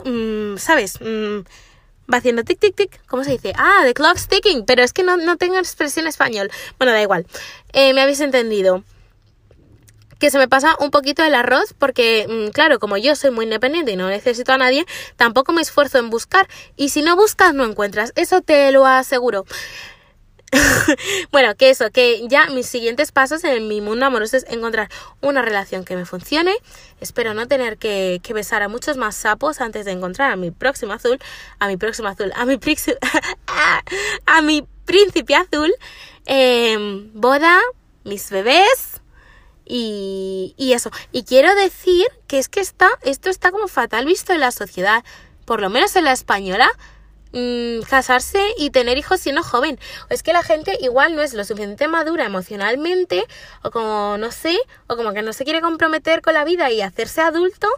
¿sabes? 0.58 0.98
va 2.12 2.18
haciendo 2.18 2.42
tic, 2.42 2.58
tic, 2.58 2.74
tic. 2.74 3.00
¿Cómo 3.06 3.24
se 3.24 3.32
dice? 3.32 3.52
Ah, 3.56 3.82
the 3.84 3.94
clock's 3.94 4.28
ticking. 4.28 4.64
Pero 4.64 4.82
es 4.82 4.92
que 4.92 5.02
no, 5.02 5.16
no 5.16 5.36
tengo 5.36 5.58
expresión 5.58 6.06
español. 6.06 6.50
Bueno, 6.78 6.92
da 6.92 7.02
igual. 7.02 7.26
Eh, 7.72 7.92
me 7.92 8.00
habéis 8.00 8.20
entendido 8.20 8.82
que 10.18 10.30
se 10.30 10.38
me 10.38 10.48
pasa 10.48 10.76
un 10.80 10.90
poquito 10.90 11.24
el 11.24 11.34
arroz 11.34 11.74
porque, 11.78 12.26
mm, 12.28 12.50
claro, 12.50 12.78
como 12.78 12.96
yo 12.96 13.14
soy 13.16 13.30
muy 13.30 13.44
independiente 13.44 13.92
y 13.92 13.96
no 13.96 14.08
necesito 14.08 14.52
a 14.52 14.58
nadie, 14.58 14.86
tampoco 15.16 15.52
me 15.52 15.62
esfuerzo 15.62 15.98
en 15.98 16.10
buscar. 16.10 16.48
Y 16.76 16.90
si 16.90 17.02
no 17.02 17.16
buscas, 17.16 17.54
no 17.54 17.64
encuentras. 17.64 18.12
Eso 18.16 18.40
te 18.40 18.70
lo 18.72 18.86
aseguro. 18.86 19.44
bueno, 21.30 21.54
que 21.56 21.70
eso, 21.70 21.90
que 21.90 22.26
ya 22.26 22.46
mis 22.46 22.66
siguientes 22.66 23.12
pasos 23.12 23.44
en 23.44 23.68
mi 23.68 23.80
mundo 23.80 24.06
amoroso 24.06 24.36
es 24.36 24.46
encontrar 24.48 24.88
una 25.20 25.42
relación 25.42 25.84
que 25.84 25.94
me 25.94 26.06
funcione. 26.06 26.54
Espero 27.00 27.34
no 27.34 27.46
tener 27.46 27.76
que, 27.76 28.20
besar 28.34 28.62
a 28.62 28.68
muchos 28.68 28.96
más 28.96 29.14
sapos 29.14 29.60
antes 29.60 29.84
de 29.84 29.92
encontrar 29.92 30.32
a 30.32 30.36
mi 30.36 30.50
próximo 30.50 30.94
azul, 30.94 31.18
a 31.58 31.68
mi 31.68 31.76
próximo 31.76 32.08
azul, 32.08 32.32
a 32.34 32.44
mi, 32.46 32.58
a 34.26 34.42
mi 34.42 34.66
príncipe 34.84 35.34
azul. 35.34 35.72
Em, 36.24 37.10
boda, 37.14 37.60
mis 38.04 38.30
bebés 38.30 39.00
y, 39.68 40.54
y 40.56 40.72
eso. 40.72 40.90
Y 41.12 41.24
quiero 41.24 41.54
decir 41.54 42.06
que 42.26 42.38
es 42.38 42.48
que 42.48 42.60
está, 42.60 42.88
esto 43.02 43.30
está 43.30 43.50
como 43.50 43.68
fatal 43.68 44.06
visto 44.06 44.32
en 44.32 44.40
la 44.40 44.50
sociedad, 44.50 45.04
por 45.44 45.60
lo 45.60 45.70
menos 45.70 45.94
en 45.96 46.04
la 46.04 46.12
española. 46.12 46.68
Mm, 47.32 47.82
casarse 47.82 48.40
y 48.56 48.70
tener 48.70 48.96
hijos 48.96 49.20
siendo 49.20 49.42
joven. 49.42 49.78
O 50.10 50.14
es 50.14 50.22
que 50.22 50.32
la 50.32 50.42
gente 50.42 50.78
igual 50.80 51.14
no 51.14 51.22
es 51.22 51.34
lo 51.34 51.44
suficiente 51.44 51.86
madura 51.88 52.24
emocionalmente, 52.24 53.24
o 53.62 53.70
como 53.70 54.16
no 54.18 54.32
sé, 54.32 54.56
o 54.86 54.96
como 54.96 55.12
que 55.12 55.22
no 55.22 55.32
se 55.32 55.44
quiere 55.44 55.60
comprometer 55.60 56.22
con 56.22 56.34
la 56.34 56.44
vida 56.44 56.70
y 56.70 56.80
hacerse 56.80 57.20
adulto, 57.20 57.68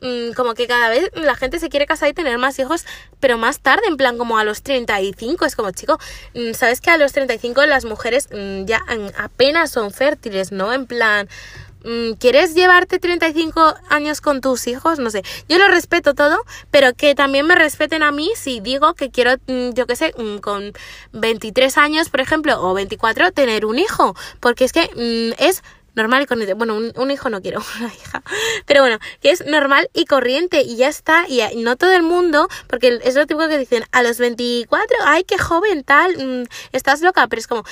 mm, 0.00 0.32
como 0.34 0.54
que 0.54 0.68
cada 0.68 0.88
vez 0.88 1.10
la 1.14 1.34
gente 1.34 1.58
se 1.58 1.68
quiere 1.68 1.86
casar 1.86 2.10
y 2.10 2.12
tener 2.14 2.38
más 2.38 2.58
hijos, 2.60 2.84
pero 3.18 3.38
más 3.38 3.60
tarde, 3.60 3.86
en 3.88 3.96
plan 3.96 4.18
como 4.18 4.38
a 4.38 4.44
los 4.44 4.62
35. 4.62 5.46
Es 5.46 5.56
como, 5.56 5.72
chico, 5.72 5.98
mm, 6.34 6.52
¿sabes 6.54 6.80
que 6.80 6.90
a 6.90 6.96
los 6.96 7.12
35 7.12 7.66
las 7.66 7.84
mujeres 7.84 8.28
ya 8.64 8.80
apenas 9.18 9.70
son 9.72 9.90
fértiles, 9.90 10.52
¿no? 10.52 10.72
En 10.72 10.86
plan, 10.86 11.28
Mm, 11.28 11.71
¿Quieres 12.18 12.54
llevarte 12.54 12.98
35 12.98 13.74
años 13.88 14.20
con 14.20 14.40
tus 14.40 14.66
hijos? 14.66 14.98
No 14.98 15.10
sé. 15.10 15.22
Yo 15.48 15.58
lo 15.58 15.68
respeto 15.68 16.14
todo, 16.14 16.38
pero 16.70 16.94
que 16.94 17.14
también 17.14 17.46
me 17.46 17.54
respeten 17.54 18.02
a 18.02 18.12
mí 18.12 18.30
si 18.36 18.60
digo 18.60 18.94
que 18.94 19.10
quiero, 19.10 19.32
mm, 19.46 19.70
yo 19.74 19.86
qué 19.86 19.96
sé, 19.96 20.14
mm, 20.16 20.38
con 20.38 20.72
23 21.12 21.76
años, 21.78 22.08
por 22.08 22.20
ejemplo, 22.20 22.60
o 22.62 22.74
24, 22.74 23.32
tener 23.32 23.66
un 23.66 23.78
hijo. 23.78 24.14
Porque 24.40 24.64
es 24.64 24.72
que 24.72 24.90
es 25.38 25.62
normal 25.94 26.22
y 26.22 26.26
corriente. 26.26 26.54
Bueno, 26.54 26.78
un, 26.94 27.10
hijo 27.10 27.30
no 27.30 27.42
quiero, 27.42 27.60
una 27.80 27.88
hija. 27.88 28.22
Pero 28.66 28.82
bueno, 28.82 28.98
que 29.20 29.30
es 29.30 29.44
normal 29.46 29.88
y 29.92 30.04
corriente 30.06 30.62
y 30.62 30.76
ya 30.76 30.88
está. 30.88 31.26
Y 31.28 31.40
no 31.56 31.76
todo 31.76 31.92
el 31.92 32.02
mundo, 32.02 32.48
porque 32.68 33.00
es 33.02 33.14
lo 33.14 33.26
típico 33.26 33.48
que 33.48 33.58
dicen, 33.58 33.84
a 33.92 34.02
los 34.02 34.18
24, 34.18 34.96
ay, 35.04 35.24
qué 35.24 35.38
joven, 35.38 35.84
tal, 35.84 36.48
estás 36.72 37.00
loca. 37.02 37.26
Pero 37.28 37.40
es 37.40 37.46
como, 37.46 37.64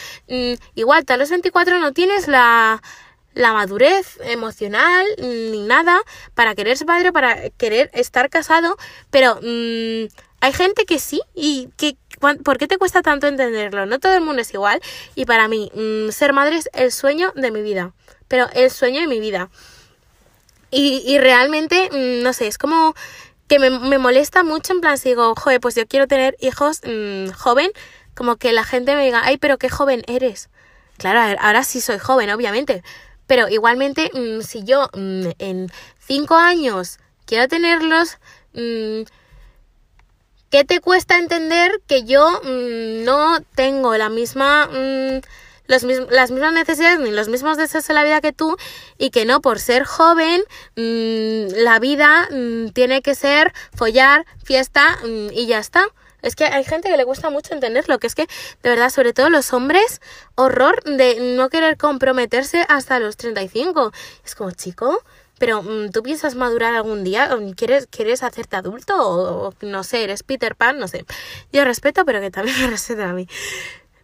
igual, 0.75 1.05
a 1.09 1.17
los 1.17 1.31
24 1.31 1.79
no 1.79 1.93
tienes 1.93 2.29
la 2.29 2.83
la 3.35 3.53
madurez 3.53 4.18
emocional 4.22 5.07
ni 5.18 5.62
nada 5.62 6.01
para 6.35 6.55
querer 6.55 6.76
ser 6.76 6.87
padre, 6.87 7.12
para 7.12 7.51
querer 7.51 7.91
estar 7.93 8.28
casado, 8.31 8.76
pero 9.11 9.37
mmm, 9.37 10.09
hay 10.41 10.53
gente 10.53 10.85
que 10.85 10.99
sí 10.99 11.20
y 11.35 11.68
que 11.76 11.97
¿por 12.45 12.59
qué 12.59 12.66
te 12.66 12.78
cuesta 12.78 13.03
tanto 13.03 13.26
entenderlo? 13.26 13.87
No 13.87 13.99
todo 13.99 14.14
el 14.14 14.20
mundo 14.20 14.43
es 14.43 14.53
igual 14.53 14.81
y 15.14 15.24
para 15.24 15.49
mí 15.49 15.70
mmm, 15.74 16.11
ser 16.11 16.33
madre 16.33 16.57
es 16.57 16.70
el 16.72 16.93
sueño 16.93 17.33
de 17.37 17.51
mi 17.51 17.62
vida, 17.62 17.93
pero 18.28 18.49
el 18.55 18.70
sueño 18.70 19.01
de 19.01 19.07
mi 19.07 19.20
vida. 19.20 19.51
Y, 20.72 21.03
y 21.05 21.18
realmente, 21.18 21.89
mmm, 21.93 22.22
no 22.22 22.33
sé, 22.33 22.47
es 22.47 22.59
como 22.59 22.95
que 23.49 23.59
me, 23.59 23.70
me, 23.70 23.99
molesta 23.99 24.44
mucho 24.44 24.73
en 24.73 24.81
plan 24.81 24.97
si 24.97 25.09
digo, 25.09 25.35
joder, 25.35 25.61
pues 25.61 25.74
yo 25.74 25.86
quiero 25.86 26.07
tener 26.07 26.36
hijos 26.39 26.82
joven, 27.36 27.73
como 28.15 28.36
que 28.36 28.52
la 28.52 28.62
gente 28.62 28.94
me 28.94 29.05
diga, 29.05 29.23
ay, 29.24 29.39
pero 29.39 29.59
qué 29.59 29.69
joven 29.69 30.05
eres. 30.07 30.51
Claro, 30.98 31.36
ahora 31.40 31.65
sí 31.65 31.81
soy 31.81 31.98
joven, 31.98 32.31
obviamente, 32.31 32.85
pero 33.31 33.48
igualmente, 33.48 34.11
mm, 34.12 34.40
si 34.40 34.65
yo 34.65 34.90
mm, 34.93 35.28
en 35.39 35.70
cinco 36.01 36.35
años 36.35 36.98
quiero 37.27 37.47
tenerlos, 37.47 38.19
mm, 38.55 39.02
¿qué 40.51 40.65
te 40.65 40.81
cuesta 40.81 41.16
entender 41.16 41.81
que 41.86 42.02
yo 42.02 42.40
no 42.43 43.39
tengo 43.55 43.97
la 43.97 44.09
misma 44.09 44.69
mis- 44.69 46.11
las 46.11 46.32
mismas 46.32 46.52
necesidades 46.52 46.98
ni 46.98 47.12
los 47.12 47.28
mismos 47.28 47.57
deseos 47.57 47.89
en 47.89 47.94
la 47.94 48.02
vida 48.02 48.20
que 48.20 48.32
tú 48.32 48.57
y 48.98 49.11
que 49.11 49.24
no 49.24 49.40
por 49.40 49.61
ser 49.61 49.85
joven 49.85 50.43
mm, 50.74 51.55
la 51.62 51.78
vida 51.78 52.27
mm, 52.32 52.70
tiene 52.70 53.01
que 53.01 53.15
ser 53.15 53.52
follar, 53.77 54.27
fiesta 54.43 54.98
mm, 55.05 55.28
y 55.32 55.47
ya 55.47 55.61
está. 55.61 55.85
Es 56.22 56.36
que 56.36 56.44
hay 56.44 56.64
gente 56.64 56.88
que 56.88 56.97
le 56.97 57.05
cuesta 57.05 57.30
mucho 57.30 57.55
entenderlo, 57.55 57.98
que 57.98 58.06
es 58.06 58.14
que, 58.14 58.26
de 58.62 58.70
verdad, 58.70 58.90
sobre 58.90 59.12
todo 59.12 59.30
los 59.30 59.52
hombres, 59.52 60.01
horror 60.34 60.82
de 60.84 61.34
no 61.36 61.48
querer 61.48 61.76
comprometerse 61.76 62.64
hasta 62.68 62.98
los 62.98 63.16
35. 63.16 63.92
Es 64.24 64.34
como, 64.34 64.51
chico, 64.52 65.02
pero 65.38 65.62
mm, 65.62 65.90
¿tú 65.90 66.02
piensas 66.02 66.34
madurar 66.34 66.74
algún 66.74 67.02
día? 67.02 67.34
¿O 67.34 67.55
¿Quieres, 67.55 67.86
¿Quieres 67.86 68.22
hacerte 68.22 68.56
adulto? 68.56 68.94
O, 68.97 69.48
o 69.48 69.55
no 69.62 69.82
sé, 69.84 70.05
eres 70.05 70.22
Peter 70.22 70.55
Pan, 70.55 70.78
no 70.78 70.86
sé. 70.86 71.05
Yo 71.52 71.64
respeto, 71.64 72.05
pero 72.05 72.20
que 72.20 72.30
también 72.30 72.56
me 72.60 72.66
respeten 72.66 73.06
a 73.06 73.14
mí. 73.14 73.26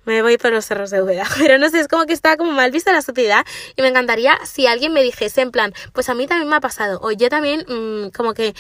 Me 0.06 0.22
voy 0.22 0.38
por 0.38 0.52
los 0.52 0.64
cerros 0.64 0.90
de 0.90 1.02
Úbeda. 1.02 1.26
Pero 1.38 1.58
no 1.58 1.68
sé, 1.68 1.80
es 1.80 1.88
como 1.88 2.06
que 2.06 2.12
está 2.12 2.36
como 2.36 2.52
mal 2.52 2.70
vista 2.70 2.92
la 2.92 3.02
sociedad. 3.02 3.44
Y 3.74 3.82
me 3.82 3.88
encantaría 3.88 4.38
si 4.46 4.66
alguien 4.66 4.92
me 4.92 5.02
dijese 5.02 5.42
en 5.42 5.50
plan, 5.50 5.74
pues 5.92 6.08
a 6.08 6.14
mí 6.14 6.28
también 6.28 6.48
me 6.48 6.56
ha 6.56 6.60
pasado. 6.60 7.00
O 7.02 7.10
yo 7.10 7.28
también, 7.28 7.66
mm, 7.68 8.10
como 8.10 8.32
que 8.32 8.54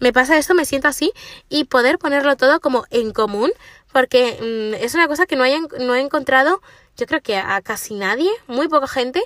me 0.00 0.12
pasa 0.12 0.36
esto, 0.36 0.54
me 0.54 0.64
siento 0.64 0.88
así. 0.88 1.12
Y 1.48 1.64
poder 1.64 1.98
ponerlo 1.98 2.36
todo 2.36 2.60
como 2.60 2.84
en 2.90 3.12
común. 3.12 3.52
Porque 3.92 4.38
mm, 4.40 4.82
es 4.82 4.94
una 4.94 5.08
cosa 5.08 5.26
que 5.26 5.36
no, 5.36 5.44
hayan, 5.44 5.66
no 5.80 5.94
he 5.94 6.00
encontrado, 6.00 6.60
yo 6.96 7.06
creo 7.06 7.20
que 7.22 7.36
a 7.36 7.60
casi 7.60 7.94
nadie, 7.94 8.30
muy 8.46 8.68
poca 8.68 8.88
gente, 8.88 9.22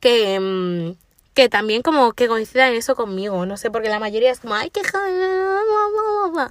que... 0.00 0.38
mm, 0.40 1.06
que 1.36 1.50
también 1.50 1.82
como 1.82 2.14
que 2.14 2.28
coincida 2.28 2.66
en 2.66 2.76
eso 2.76 2.96
conmigo, 2.96 3.44
no 3.44 3.58
sé, 3.58 3.70
porque 3.70 3.90
la 3.90 3.98
mayoría 3.98 4.32
es 4.32 4.40
como, 4.40 4.54
ay, 4.54 4.72
joder, 4.90 6.46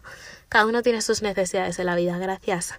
cada 0.55 0.67
uno 0.67 0.81
tiene 0.81 1.01
sus 1.01 1.21
necesidades 1.21 1.77
en 1.79 1.85
la 1.85 1.97
vida, 1.97 2.17
gracias. 2.17 2.75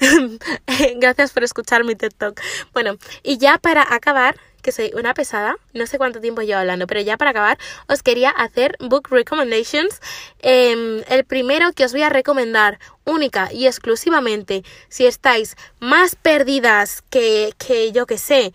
gracias 0.96 1.30
por 1.30 1.44
escuchar 1.44 1.84
mi 1.84 1.94
TED 1.94 2.10
Talk. 2.18 2.40
Bueno, 2.72 2.96
y 3.22 3.38
ya 3.38 3.56
para 3.56 3.86
acabar, 3.94 4.34
que 4.62 4.72
soy 4.72 4.90
una 4.96 5.14
pesada, 5.14 5.54
no 5.72 5.86
sé 5.86 5.96
cuánto 5.96 6.20
tiempo 6.20 6.42
llevo 6.42 6.58
hablando, 6.58 6.88
pero 6.88 7.00
ya 7.02 7.16
para 7.16 7.30
acabar, 7.30 7.56
os 7.86 8.02
quería 8.02 8.30
hacer 8.30 8.74
book 8.80 9.10
recommendations. 9.12 10.00
Em, 10.40 11.04
el 11.08 11.24
primero 11.24 11.72
que 11.72 11.84
os 11.84 11.92
voy 11.92 12.02
a 12.02 12.08
recomendar 12.08 12.80
única 13.04 13.48
y 13.52 13.68
exclusivamente 13.68 14.64
si 14.88 15.06
estáis 15.06 15.54
más 15.78 16.16
perdidas 16.16 17.00
que, 17.10 17.54
que 17.64 17.92
yo 17.92 18.06
que 18.06 18.18
sé 18.18 18.52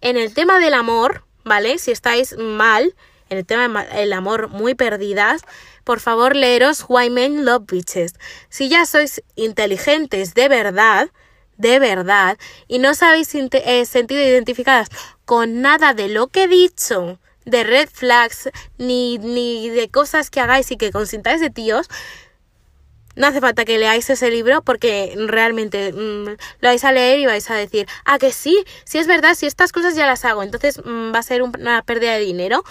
en 0.00 0.16
el 0.16 0.32
tema 0.32 0.60
del 0.60 0.74
amor, 0.74 1.24
¿vale? 1.42 1.76
Si 1.78 1.90
estáis 1.90 2.38
mal 2.38 2.94
en 3.30 3.38
el 3.38 3.46
tema 3.46 3.84
del 3.86 4.12
amor 4.12 4.46
muy 4.46 4.74
perdidas, 4.76 5.42
por 5.84 6.00
favor 6.00 6.36
leeros 6.36 6.84
Why 6.88 7.10
Men 7.10 7.44
Love 7.44 7.66
Bitches. 7.66 8.14
Si 8.48 8.68
ya 8.68 8.86
sois 8.86 9.22
inteligentes 9.36 10.34
de 10.34 10.48
verdad, 10.48 11.10
de 11.56 11.78
verdad, 11.78 12.38
y 12.68 12.78
no 12.78 12.94
sabéis 12.94 13.34
eh, 13.34 13.86
sentido 13.86 14.20
identificadas 14.20 14.88
con 15.24 15.60
nada 15.60 15.94
de 15.94 16.08
lo 16.08 16.26
que 16.28 16.44
he 16.44 16.48
dicho, 16.48 17.18
de 17.44 17.64
red 17.64 17.88
flags, 17.92 18.50
ni, 18.78 19.18
ni 19.18 19.68
de 19.68 19.88
cosas 19.88 20.30
que 20.30 20.40
hagáis 20.40 20.70
y 20.70 20.76
que 20.76 20.92
consintáis 20.92 21.40
de 21.40 21.50
tíos, 21.50 21.88
no 23.14 23.26
hace 23.26 23.40
falta 23.40 23.64
que 23.64 23.78
leáis 23.78 24.08
ese 24.08 24.30
libro 24.30 24.62
porque 24.62 25.14
realmente 25.16 25.92
mmm, 25.92 26.28
lo 26.60 26.68
vais 26.68 26.84
a 26.84 26.92
leer 26.92 27.18
y 27.18 27.26
vais 27.26 27.50
a 27.50 27.54
decir, 27.54 27.86
ah, 28.04 28.18
que 28.18 28.32
sí, 28.32 28.64
sí 28.84 28.98
es 28.98 29.06
verdad, 29.06 29.34
si 29.34 29.46
estas 29.46 29.72
cosas 29.72 29.94
ya 29.94 30.06
las 30.06 30.24
hago, 30.24 30.42
entonces 30.42 30.80
mmm, 30.84 31.12
va 31.14 31.18
a 31.18 31.22
ser 31.22 31.42
un, 31.42 31.52
una 31.58 31.82
pérdida 31.82 32.14
de 32.14 32.20
dinero 32.20 32.64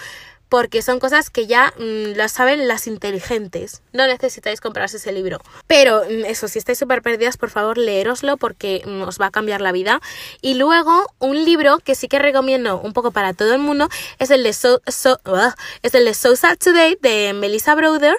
porque 0.52 0.82
son 0.82 1.00
cosas 1.00 1.30
que 1.30 1.46
ya 1.46 1.72
mmm, 1.78 2.12
las 2.14 2.32
saben 2.32 2.68
las 2.68 2.86
inteligentes. 2.86 3.80
No 3.94 4.06
necesitáis 4.06 4.60
comprarse 4.60 4.98
ese 4.98 5.10
libro. 5.10 5.40
Pero 5.66 6.02
eso, 6.02 6.46
si 6.46 6.58
estáis 6.58 6.78
súper 6.78 7.00
perdidas, 7.00 7.38
por 7.38 7.48
favor, 7.48 7.78
leeroslo 7.78 8.36
porque 8.36 8.82
mm, 8.84 9.00
os 9.00 9.18
va 9.18 9.28
a 9.28 9.30
cambiar 9.30 9.62
la 9.62 9.72
vida. 9.72 10.02
Y 10.42 10.52
luego, 10.52 11.06
un 11.20 11.42
libro 11.42 11.78
que 11.78 11.94
sí 11.94 12.06
que 12.06 12.18
recomiendo 12.18 12.78
un 12.78 12.92
poco 12.92 13.12
para 13.12 13.32
todo 13.32 13.54
el 13.54 13.60
mundo 13.60 13.88
es 14.18 14.30
el 14.30 14.42
de 14.42 14.52
So, 14.52 14.82
es 14.84 15.94
el 15.94 16.04
de 16.04 16.12
So 16.12 16.34
Today 16.34 16.98
de 17.00 17.32
Melissa 17.32 17.74
Brother. 17.74 18.16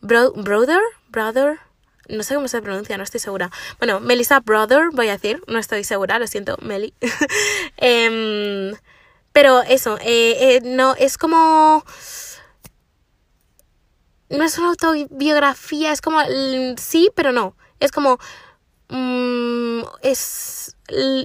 Bro, 0.00 0.32
Brother, 0.32 0.80
Brother, 1.10 1.60
no 2.08 2.24
sé 2.24 2.34
cómo 2.34 2.48
se 2.48 2.60
pronuncia, 2.60 2.96
no 2.96 3.04
estoy 3.04 3.20
segura. 3.20 3.48
Bueno, 3.78 4.00
Melissa 4.00 4.40
Brother, 4.40 4.88
voy 4.92 5.06
a 5.06 5.12
decir, 5.12 5.40
no 5.46 5.60
estoy 5.60 5.84
segura, 5.84 6.18
lo 6.18 6.26
siento, 6.26 6.56
Meli. 6.62 6.94
eh, 7.76 8.72
pero 9.32 9.62
eso, 9.62 9.98
eh, 10.00 10.56
eh, 10.56 10.60
no, 10.64 10.94
es 10.94 11.18
como... 11.18 11.84
No 14.28 14.44
es 14.44 14.58
una 14.58 14.68
autobiografía, 14.68 15.92
es 15.92 16.00
como... 16.00 16.20
Sí, 16.78 17.10
pero 17.14 17.32
no. 17.32 17.56
Es 17.80 17.90
como... 17.90 18.18
Mmm, 18.88 19.82
es 20.02 20.76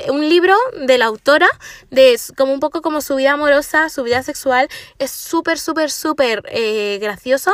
un 0.09 0.29
libro 0.29 0.55
de 0.85 0.97
la 0.97 1.05
autora 1.05 1.47
de 1.91 2.19
como 2.37 2.53
un 2.53 2.59
poco 2.59 2.81
como 2.81 3.01
su 3.01 3.15
vida 3.15 3.33
amorosa, 3.33 3.89
su 3.89 4.03
vida 4.03 4.23
sexual. 4.23 4.67
Es 4.99 5.11
súper, 5.11 5.59
súper, 5.59 5.91
súper 5.91 6.43
eh, 6.47 6.99
gracioso 7.01 7.51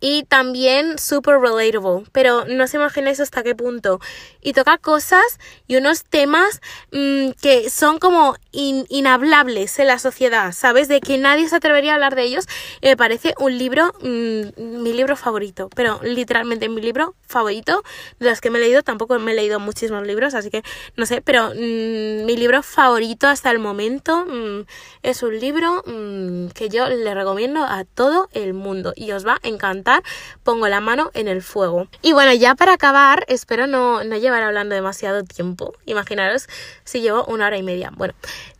y 0.00 0.24
también 0.24 0.98
súper 0.98 1.38
relatable. 1.38 2.04
Pero 2.12 2.44
no 2.46 2.64
os 2.64 2.74
imagináis 2.74 3.20
hasta 3.20 3.42
qué 3.42 3.54
punto. 3.54 4.00
Y 4.40 4.52
toca 4.52 4.78
cosas 4.78 5.24
y 5.66 5.76
unos 5.76 6.04
temas 6.04 6.60
mmm, 6.92 7.30
que 7.40 7.70
son 7.70 7.98
como 7.98 8.36
in, 8.52 8.86
inhablables 8.88 9.78
en 9.78 9.88
la 9.88 9.98
sociedad, 9.98 10.52
¿sabes? 10.52 10.88
De 10.88 11.00
que 11.00 11.18
nadie 11.18 11.48
se 11.48 11.56
atrevería 11.56 11.92
a 11.92 11.94
hablar 11.94 12.14
de 12.14 12.22
ellos. 12.22 12.46
Y 12.80 12.88
me 12.88 12.96
parece 12.96 13.34
un 13.38 13.58
libro, 13.58 13.94
mmm, 14.00 14.82
mi 14.82 14.92
libro 14.92 15.16
favorito. 15.16 15.70
Pero 15.74 16.00
literalmente 16.02 16.68
mi 16.68 16.80
libro 16.80 17.14
favorito. 17.26 17.82
De 18.18 18.28
los 18.28 18.40
que 18.40 18.50
me 18.50 18.58
he 18.58 18.62
leído, 18.62 18.82
tampoco 18.82 19.18
me 19.18 19.32
he 19.32 19.34
leído 19.34 19.60
muchísimos 19.60 20.06
libros, 20.06 20.34
así 20.34 20.50
que 20.50 20.62
no 20.96 21.06
sé, 21.06 21.22
pero 21.22 21.45
mmm, 21.50 22.24
mi 22.24 22.36
libro 22.36 22.62
favorito 22.62 23.26
hasta 23.26 23.50
el 23.50 23.58
momento 23.58 24.24
mmm, 24.26 24.66
es 25.02 25.22
un 25.22 25.38
libro 25.38 25.82
mmm, 25.86 26.48
que 26.48 26.68
yo 26.68 26.88
le 26.88 27.14
recomiendo 27.14 27.64
a 27.64 27.84
todo 27.84 28.28
el 28.32 28.54
mundo 28.54 28.92
y 28.96 29.12
os 29.12 29.26
va 29.26 29.38
a 29.42 29.48
encantar. 29.48 30.02
Pongo 30.42 30.68
la 30.68 30.80
mano 30.80 31.10
en 31.14 31.28
el 31.28 31.42
fuego. 31.42 31.88
Y 32.02 32.12
bueno, 32.12 32.32
ya 32.32 32.54
para 32.54 32.74
acabar, 32.74 33.24
espero 33.28 33.66
no, 33.66 34.04
no 34.04 34.16
llevar 34.16 34.42
hablando 34.42 34.74
demasiado 34.74 35.22
tiempo. 35.22 35.74
Imaginaros 35.86 36.48
si 36.84 37.00
llevo 37.00 37.24
una 37.26 37.46
hora 37.46 37.58
y 37.58 37.62
media. 37.62 37.90
Bueno, 37.94 38.14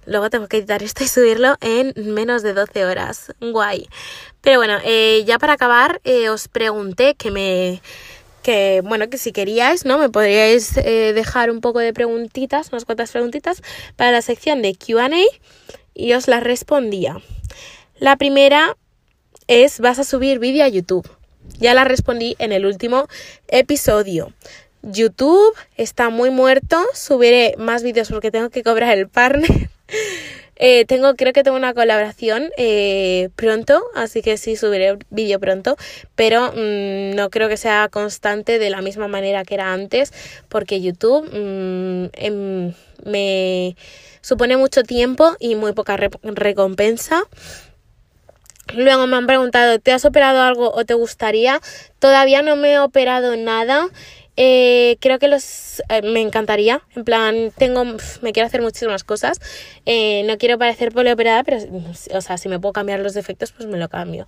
luego 0.06 0.30
tengo 0.30 0.46
que 0.46 0.58
editar 0.58 0.82
esto 0.82 1.04
y 1.04 1.08
subirlo 1.08 1.56
en 1.60 1.92
menos 1.96 2.42
de 2.42 2.52
12 2.52 2.84
horas. 2.84 3.32
Guay. 3.40 3.88
Pero 4.40 4.58
bueno, 4.58 4.78
eh, 4.84 5.24
ya 5.26 5.38
para 5.38 5.54
acabar, 5.54 6.00
eh, 6.04 6.28
os 6.28 6.48
pregunté 6.48 7.16
que 7.16 7.30
me 7.30 7.82
que 8.47 8.81
bueno, 8.85 9.10
que 9.10 9.18
si 9.18 9.32
queríais, 9.32 9.85
¿no? 9.85 9.98
Me 9.98 10.09
podríais 10.09 10.77
eh, 10.77 11.12
dejar 11.12 11.51
un 11.51 11.60
poco 11.60 11.81
de 11.81 11.93
preguntitas, 11.93 12.68
unas 12.70 12.85
cuantas 12.85 13.10
preguntitas 13.10 13.60
para 13.97 14.12
la 14.12 14.23
sección 14.23 14.62
de 14.62 14.77
QA 14.77 15.10
y 15.94 16.12
os 16.12 16.28
las 16.28 16.44
respondía. 16.44 17.20
La 17.98 18.14
primera 18.14 18.77
es, 19.48 19.81
¿vas 19.81 19.98
a 19.98 20.05
subir 20.05 20.39
vídeo 20.39 20.62
a 20.62 20.68
YouTube? 20.68 21.10
Ya 21.59 21.74
la 21.74 21.82
respondí 21.82 22.36
en 22.39 22.52
el 22.52 22.66
último 22.66 23.09
episodio. 23.48 24.32
YouTube 24.86 25.54
está 25.76 26.10
muy 26.10 26.30
muerto, 26.30 26.82
subiré 26.94 27.56
más 27.58 27.82
vídeos 27.82 28.08
porque 28.08 28.30
tengo 28.30 28.50
que 28.50 28.62
cobrar 28.62 28.96
el 28.96 29.08
partner. 29.08 29.68
Eh, 30.58 30.86
tengo, 30.86 31.16
creo 31.16 31.34
que 31.34 31.42
tengo 31.42 31.58
una 31.58 31.74
colaboración 31.74 32.50
eh, 32.56 33.28
pronto, 33.36 33.84
así 33.94 34.22
que 34.22 34.38
sí 34.38 34.56
subiré 34.56 34.96
vídeo 35.10 35.38
pronto, 35.38 35.76
pero 36.14 36.50
mmm, 36.50 37.14
no 37.14 37.28
creo 37.28 37.50
que 37.50 37.58
sea 37.58 37.90
constante 37.90 38.58
de 38.58 38.70
la 38.70 38.80
misma 38.80 39.06
manera 39.06 39.44
que 39.44 39.52
era 39.52 39.74
antes, 39.74 40.14
porque 40.48 40.80
YouTube 40.80 41.28
mmm, 41.30 42.06
em, 42.14 42.72
me 43.04 43.76
supone 44.22 44.56
mucho 44.56 44.82
tiempo 44.82 45.36
y 45.40 45.56
muy 45.56 45.74
poca 45.74 45.98
re 45.98 46.08
recompensa. 46.22 47.22
Luego 48.74 49.06
me 49.06 49.16
han 49.16 49.26
preguntado, 49.26 49.78
¿te 49.78 49.92
has 49.92 50.06
operado 50.06 50.40
algo 50.40 50.72
o 50.72 50.84
te 50.84 50.94
gustaría? 50.94 51.60
Todavía 51.98 52.42
no 52.42 52.56
me 52.56 52.72
he 52.72 52.78
operado 52.78 53.36
nada. 53.36 53.88
Eh, 54.38 54.98
creo 55.00 55.18
que 55.18 55.28
los 55.28 55.82
eh, 55.88 56.02
me 56.02 56.20
encantaría 56.20 56.82
en 56.94 57.04
plan 57.04 57.52
tengo 57.56 57.84
me 58.20 58.32
quiero 58.34 58.46
hacer 58.46 58.60
muchísimas 58.60 59.02
cosas 59.02 59.40
eh, 59.86 60.24
no 60.26 60.36
quiero 60.36 60.58
parecer 60.58 60.92
polioperada 60.92 61.42
pero 61.42 61.56
o 62.12 62.20
sea 62.20 62.36
si 62.36 62.50
me 62.50 62.60
puedo 62.60 62.74
cambiar 62.74 63.00
los 63.00 63.14
defectos 63.14 63.52
pues 63.52 63.66
me 63.66 63.78
lo 63.78 63.88
cambio 63.88 64.26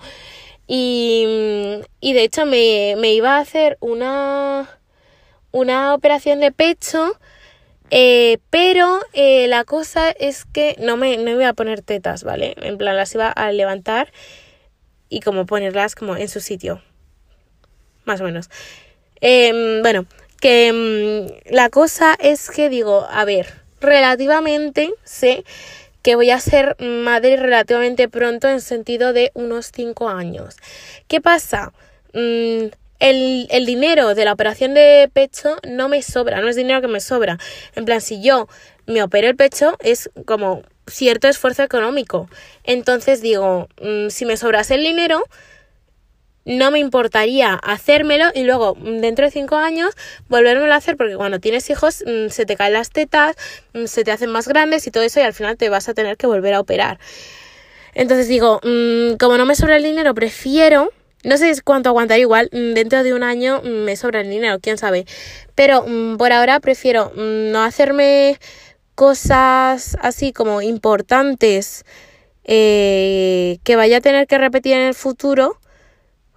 y, 0.67 1.83
y 2.01 2.13
de 2.15 2.25
hecho 2.25 2.47
me, 2.47 2.95
me 2.97 3.13
iba 3.13 3.37
a 3.37 3.41
hacer 3.41 3.77
una 3.81 4.81
una 5.53 5.93
operación 5.93 6.41
de 6.41 6.53
pecho 6.53 7.19
eh, 7.91 8.39
pero 8.51 9.01
eh, 9.15 9.49
la 9.49 9.65
cosa 9.65 10.11
es 10.11 10.45
que 10.45 10.77
no 10.79 10.97
me, 10.97 11.17
no 11.17 11.31
iba 11.31 11.49
a 11.49 11.55
poner 11.55 11.83
tetas, 11.83 12.23
¿vale? 12.23 12.55
En 12.59 12.77
plan, 12.77 12.97
las 12.97 13.15
iba 13.15 13.31
a 13.31 13.51
levantar 13.53 14.13
y 15.09 15.21
como 15.21 15.47
ponerlas 15.47 15.95
como 15.95 16.17
en 16.17 16.29
su 16.29 16.41
sitio. 16.41 16.83
Más 18.05 18.21
o 18.21 18.25
menos. 18.25 18.51
Eh, 19.21 19.81
bueno, 19.83 20.07
que 20.41 20.73
mm, 20.73 21.53
la 21.55 21.71
cosa 21.71 22.17
es 22.19 22.51
que 22.51 22.69
digo, 22.69 23.07
a 23.11 23.25
ver, 23.25 23.53
relativamente 23.81 24.93
sé 25.05 25.45
que 26.03 26.15
voy 26.15 26.31
a 26.31 26.41
ser 26.41 26.77
madre 26.81 27.37
relativamente 27.37 28.09
pronto 28.09 28.49
en 28.49 28.61
sentido 28.61 29.13
de 29.13 29.31
unos 29.35 29.71
5 29.75 30.09
años. 30.09 30.57
¿Qué 31.09 31.21
pasa? 31.21 31.73
Mm, 32.15 32.67
el, 33.01 33.47
el 33.51 33.67
dinero 33.67 34.15
de 34.15 34.25
la 34.25 34.33
operación 34.33 34.75
de 34.75 35.09
pecho 35.13 35.57
no 35.69 35.89
me 35.89 36.03
sobra, 36.03 36.41
no 36.41 36.49
es 36.49 36.57
dinero 36.57 36.81
que 36.81 36.89
me 36.89 37.01
sobra. 37.01 37.39
En 37.75 37.85
plan, 37.85 38.01
si 38.01 38.23
yo 38.23 38.49
me 38.87 39.03
opero 39.03 39.29
el 39.29 39.37
pecho, 39.37 39.77
es 39.81 40.11
como 40.25 40.63
cierto 40.87 41.29
esfuerzo 41.29 41.63
económico. 41.63 42.29
Entonces 42.65 43.21
digo, 43.21 43.69
mm, 43.81 44.09
si 44.09 44.25
me 44.25 44.37
sobrase 44.37 44.75
el 44.75 44.83
dinero, 44.83 45.25
no 46.49 46.71
me 46.71 46.79
importaría 46.79 47.55
hacérmelo 47.55 48.31
y 48.35 48.43
luego 48.43 48.75
mm, 48.75 49.01
dentro 49.01 49.27
de 49.27 49.31
cinco 49.31 49.57
años 49.57 49.95
volvérmelo 50.29 50.73
a 50.73 50.77
hacer 50.77 50.97
porque 50.97 51.15
cuando 51.15 51.39
tienes 51.41 51.69
hijos 51.69 52.03
mm, 52.07 52.31
se 52.31 52.47
te 52.47 52.57
caen 52.57 52.73
las 52.73 52.91
tetas, 52.91 53.37
mm, 53.75 53.85
se 53.85 54.03
te 54.03 54.13
hacen 54.13 54.31
más 54.31 54.49
grandes 54.49 54.87
y 54.87 54.91
todo 54.91 55.03
eso 55.03 55.21
y 55.21 55.25
al 55.25 55.35
final 55.35 55.59
te 55.59 55.69
vas 55.69 55.91
a 55.91 55.95
tener 55.95 56.17
que 56.17 56.27
volver 56.27 56.55
a 56.55 56.61
operar. 56.61 56.99
Entonces 57.95 58.29
digo, 58.29 58.61
como 58.63 59.39
no 59.39 59.45
me 59.45 59.57
sobra 59.57 59.77
el 59.77 59.83
dinero, 59.83 60.15
prefiero, 60.15 60.91
no 61.25 61.37
sé 61.37 61.53
cuánto 61.65 61.89
aguantaré 61.89 62.21
igual, 62.21 62.49
dentro 62.53 63.03
de 63.03 63.13
un 63.13 63.25
año 63.25 63.61
me 63.63 63.97
sobra 63.97 64.21
el 64.21 64.31
dinero, 64.31 64.59
quién 64.61 64.79
sabe. 64.79 65.05
Pero 65.55 65.85
por 66.17 66.33
ahora 66.33 66.61
prefiero 66.61 67.13
no 67.17 67.63
hacerme 67.63 68.39
cosas 68.95 69.97
así 70.01 70.33
como 70.33 70.63
importantes 70.63 71.85
eh, 72.45 73.59
que 73.65 73.75
vaya 73.75 73.97
a 73.97 74.01
tener 74.01 74.27
que 74.29 74.39
repetir 74.39 74.75
en 74.75 74.83
el 74.83 74.95
futuro 74.95 75.59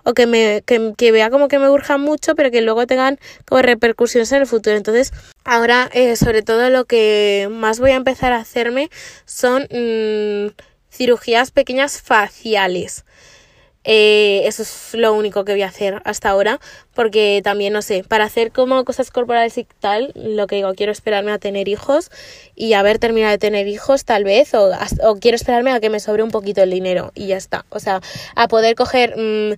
o 0.03 0.13
que 0.13 0.27
me 0.27 0.63
que, 0.65 0.93
que 0.97 1.11
vea 1.11 1.29
como 1.29 1.47
que 1.47 1.59
me 1.59 1.69
urjan 1.69 2.01
mucho 2.01 2.35
pero 2.35 2.51
que 2.51 2.61
luego 2.61 2.87
tengan 2.87 3.19
como 3.45 3.61
repercusiones 3.61 4.31
en 4.31 4.41
el 4.41 4.47
futuro 4.47 4.75
entonces 4.75 5.11
ahora 5.43 5.89
eh, 5.93 6.15
sobre 6.15 6.41
todo 6.41 6.69
lo 6.69 6.85
que 6.85 7.49
más 7.51 7.79
voy 7.79 7.91
a 7.91 7.95
empezar 7.95 8.33
a 8.33 8.37
hacerme 8.37 8.89
son 9.25 9.63
mm, 9.71 10.51
cirugías 10.89 11.51
pequeñas 11.51 12.01
faciales 12.01 13.05
eh, 13.83 14.43
eso 14.45 14.61
es 14.61 14.89
lo 14.93 15.13
único 15.13 15.43
que 15.43 15.53
voy 15.53 15.63
a 15.63 15.67
hacer 15.67 16.01
hasta 16.05 16.29
ahora, 16.29 16.59
porque 16.93 17.41
también, 17.43 17.73
no 17.73 17.81
sé, 17.81 18.03
para 18.07 18.25
hacer 18.25 18.51
como 18.51 18.85
cosas 18.85 19.09
corporales 19.09 19.57
y 19.57 19.65
tal, 19.79 20.11
lo 20.15 20.45
que 20.45 20.57
digo, 20.57 20.73
quiero 20.75 20.91
esperarme 20.91 21.31
a 21.31 21.39
tener 21.39 21.67
hijos 21.67 22.11
y 22.55 22.73
haber 22.73 22.99
terminado 22.99 23.31
de 23.31 23.37
tener 23.39 23.67
hijos 23.67 24.05
tal 24.05 24.23
vez, 24.23 24.53
o, 24.53 24.71
o 25.03 25.15
quiero 25.15 25.35
esperarme 25.35 25.71
a 25.71 25.79
que 25.79 25.89
me 25.89 25.99
sobre 25.99 26.21
un 26.21 26.29
poquito 26.29 26.61
el 26.61 26.69
dinero 26.69 27.11
y 27.15 27.27
ya 27.27 27.37
está. 27.37 27.65
O 27.69 27.79
sea, 27.79 28.01
a 28.35 28.47
poder 28.47 28.75
coger 28.75 29.15
mm, 29.17 29.53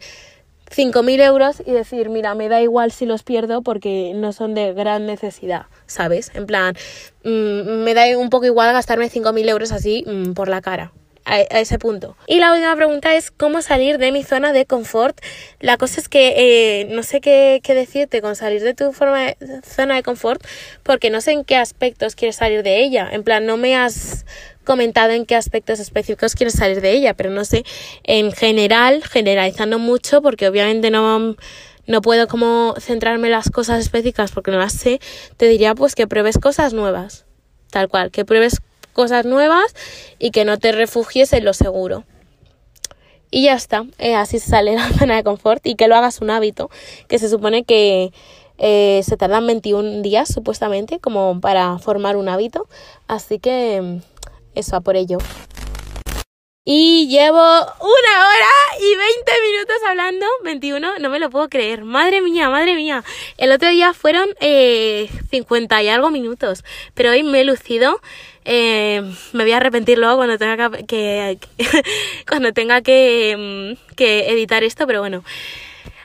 5.000 0.74 1.22
euros 1.22 1.62
y 1.66 1.72
decir, 1.72 2.10
mira, 2.10 2.34
me 2.36 2.50
da 2.50 2.62
igual 2.62 2.91
si 2.91 3.06
los 3.06 3.24
pierdo 3.24 3.62
porque 3.62 4.14
no 4.16 4.34
son 4.34 4.56
de 4.56 4.74
gran 4.74 5.06
necesidad, 5.06 5.68
¿sabes? 5.86 6.32
En 6.34 6.45
plan, 6.45 6.76
mm, 7.24 7.84
me 7.84 7.94
da 7.94 8.18
un 8.18 8.30
poco 8.30 8.45
igual 8.45 8.74
gastarme 8.74 9.10
5.000 9.10 9.50
euros 9.50 9.72
así 9.72 10.04
mm, 10.08 10.34
por 10.34 10.48
la 10.48 10.62
cara. 10.62 10.91
A, 11.26 11.40
ese 11.40 11.80
punto. 11.80 12.18
Y 12.28 12.40
la 12.40 12.52
última 12.52 12.76
pregunta 12.76 13.16
es 13.16 13.32
cómo 13.32 13.62
salir 13.62 13.98
de 13.98 14.12
mi 14.12 14.24
zona 14.24 14.52
de 14.52 14.66
confort. 14.66 15.22
La 15.62 15.78
cosa 15.78 16.02
es 16.02 16.10
que 16.10 16.34
eh, 16.82 16.86
no 16.90 17.02
sé 17.02 17.22
qué, 17.22 17.62
decirte 17.66 18.22
con 18.22 18.36
salir 18.36 18.62
de 18.62 18.74
tu 18.74 18.91
zona 18.91 19.95
de 19.95 20.04
confort 20.04 20.45
porque 20.84 21.10
no 21.10 21.22
sé 21.22 21.32
en 21.32 21.45
qué 21.45 21.56
aspectos 21.56 22.16
quieres 22.16 22.36
salir 22.36 22.62
de 22.62 22.84
ella. 22.84 23.08
En 23.10 23.24
plan, 23.24 23.45
no 23.45 23.56
me 23.56 23.74
has 23.74 24.26
comentado 24.64 25.11
en 25.11 25.26
qué 25.26 25.35
aspectos 25.35 25.80
específicos 25.80 26.35
quieres 26.35 26.53
salir 26.53 26.81
de 26.81 26.91
ella, 26.91 27.14
pero 27.14 27.30
no 27.30 27.45
sé, 27.45 27.64
en 28.03 28.31
general, 28.31 29.03
generalizando 29.03 29.80
mucho, 29.80 30.22
porque 30.22 30.48
obviamente 30.48 30.90
no, 30.91 31.35
no 31.85 32.02
puedo 32.02 32.27
como 32.27 32.76
centrarme 32.80 33.27
en 33.27 33.34
las 33.34 33.49
cosas 33.49 33.80
específicas 33.80 34.31
porque 34.31 34.52
no 34.52 34.57
las 34.57 34.73
sé, 34.73 34.99
te 35.38 35.48
diría 35.48 35.76
pues 35.76 35.95
que 35.95 36.07
pruebes 36.07 36.38
cosas 36.38 36.73
nuevas, 36.73 37.26
tal 37.69 37.90
cual, 37.90 38.11
que 38.11 38.26
pruebes 38.26 38.61
cosas 38.94 39.26
nuevas 39.26 39.76
y 40.19 40.31
que 40.31 40.45
no 40.45 40.57
te 40.57 40.72
refugies 40.72 41.34
en 41.34 41.45
lo 41.45 41.53
seguro. 41.53 42.06
Y 43.31 43.45
ya 43.45 43.56
está, 43.56 43.85
eh, 43.98 44.15
así 44.15 44.40
sale 44.40 44.76
la 44.76 44.90
zona 44.99 45.15
de 45.15 45.23
confort 45.23 45.65
y 45.65 45.76
que 45.76 45.88
lo 45.88 45.95
hagas 45.95 46.22
un 46.22 46.30
hábito, 46.30 46.69
que 47.07 47.19
se 47.19 47.30
supone 47.30 47.64
que 47.64 48.14
eh, 48.60 49.02
se 49.03 49.18
tardan 49.18 49.48
21 49.48 50.03
días 50.03 50.31
supuestamente 50.31 50.99
como 50.99 51.41
para 51.41 51.80
formar 51.80 52.15
un 52.15 52.30
hábito, 52.30 52.68
así 53.07 53.40
que 53.40 54.02
eso 54.56 54.76
a 54.76 54.82
por 54.82 54.96
ello. 54.96 55.18
Y 56.66 57.10
llevo 57.10 57.42
una 57.42 58.28
hora 58.28 58.54
y 58.80 58.96
20 58.96 59.32
minutos 59.52 59.76
hablando, 59.86 60.26
21, 60.46 61.00
no 61.00 61.10
me 61.10 61.20
lo 61.20 61.30
puedo 61.30 61.50
creer. 61.50 61.84
Madre 61.84 62.22
mía, 62.22 62.50
madre 62.50 62.76
mía. 62.76 63.04
El 63.38 63.52
otro 63.52 63.70
día 63.70 63.94
fueron 63.94 64.30
eh, 64.40 65.10
50 65.30 65.84
y 65.84 65.90
algo 65.90 66.10
minutos, 66.10 66.64
pero 66.94 67.12
hoy 67.12 67.24
me 67.24 67.42
he 67.42 67.44
lucido. 67.44 68.00
Eh, 68.46 69.02
me 69.34 69.44
voy 69.44 69.52
a 69.52 69.58
arrepentir 69.58 69.98
luego 69.98 70.16
cuando 70.16 70.38
tenga 70.38 70.70
que, 70.88 71.38
cuando 72.30 72.54
tenga 72.54 72.82
que, 72.82 73.76
mm, 73.78 73.96
que 73.96 74.32
editar 74.32 74.64
esto, 74.64 74.88
pero 74.88 75.02
bueno. 75.02 75.26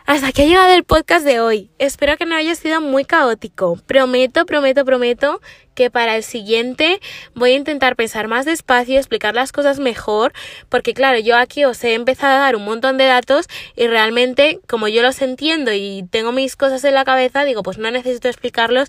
Hasta 0.09 0.29
aquí 0.29 0.41
ha 0.41 0.47
llegado 0.47 0.73
el 0.73 0.85
podcast 0.85 1.23
de 1.27 1.39
hoy. 1.39 1.71
Espero 1.79 2.17
que 2.17 2.25
no 2.25 2.35
haya 2.35 2.55
sido 2.55 2.81
muy 2.81 3.05
caótico. 3.05 3.77
Prometo, 3.87 4.47
prometo, 4.47 4.87
prometo 4.87 5.43
que 5.75 5.91
para 5.91 6.17
el 6.17 6.23
siguiente 6.23 6.99
voy 7.35 7.51
a 7.51 7.57
intentar 7.57 7.95
pensar 7.95 8.27
más 8.27 8.47
despacio 8.47 8.97
explicar 8.97 9.35
las 9.35 9.53
cosas 9.53 9.81
mejor, 9.81 10.33
porque 10.71 10.95
claro, 10.95 11.19
yo 11.19 11.37
aquí 11.37 11.67
os 11.67 11.85
he 11.85 11.93
empezado 11.93 12.39
a 12.39 12.41
dar 12.41 12.57
un 12.57 12.65
montón 12.65 12.97
de 12.97 13.05
datos 13.05 13.49
y 13.77 13.87
realmente 13.87 14.61
como 14.67 14.89
yo 14.89 15.03
los 15.03 15.21
entiendo 15.21 15.75
y 15.75 16.07
tengo 16.11 16.33
mis 16.33 16.57
cosas 16.57 16.83
en 16.85 16.95
la 16.95 17.05
cabeza, 17.05 17.45
digo, 17.45 17.63
pues 17.63 17.77
no 17.77 17.91
necesito 17.91 18.29
explicarlos 18.29 18.89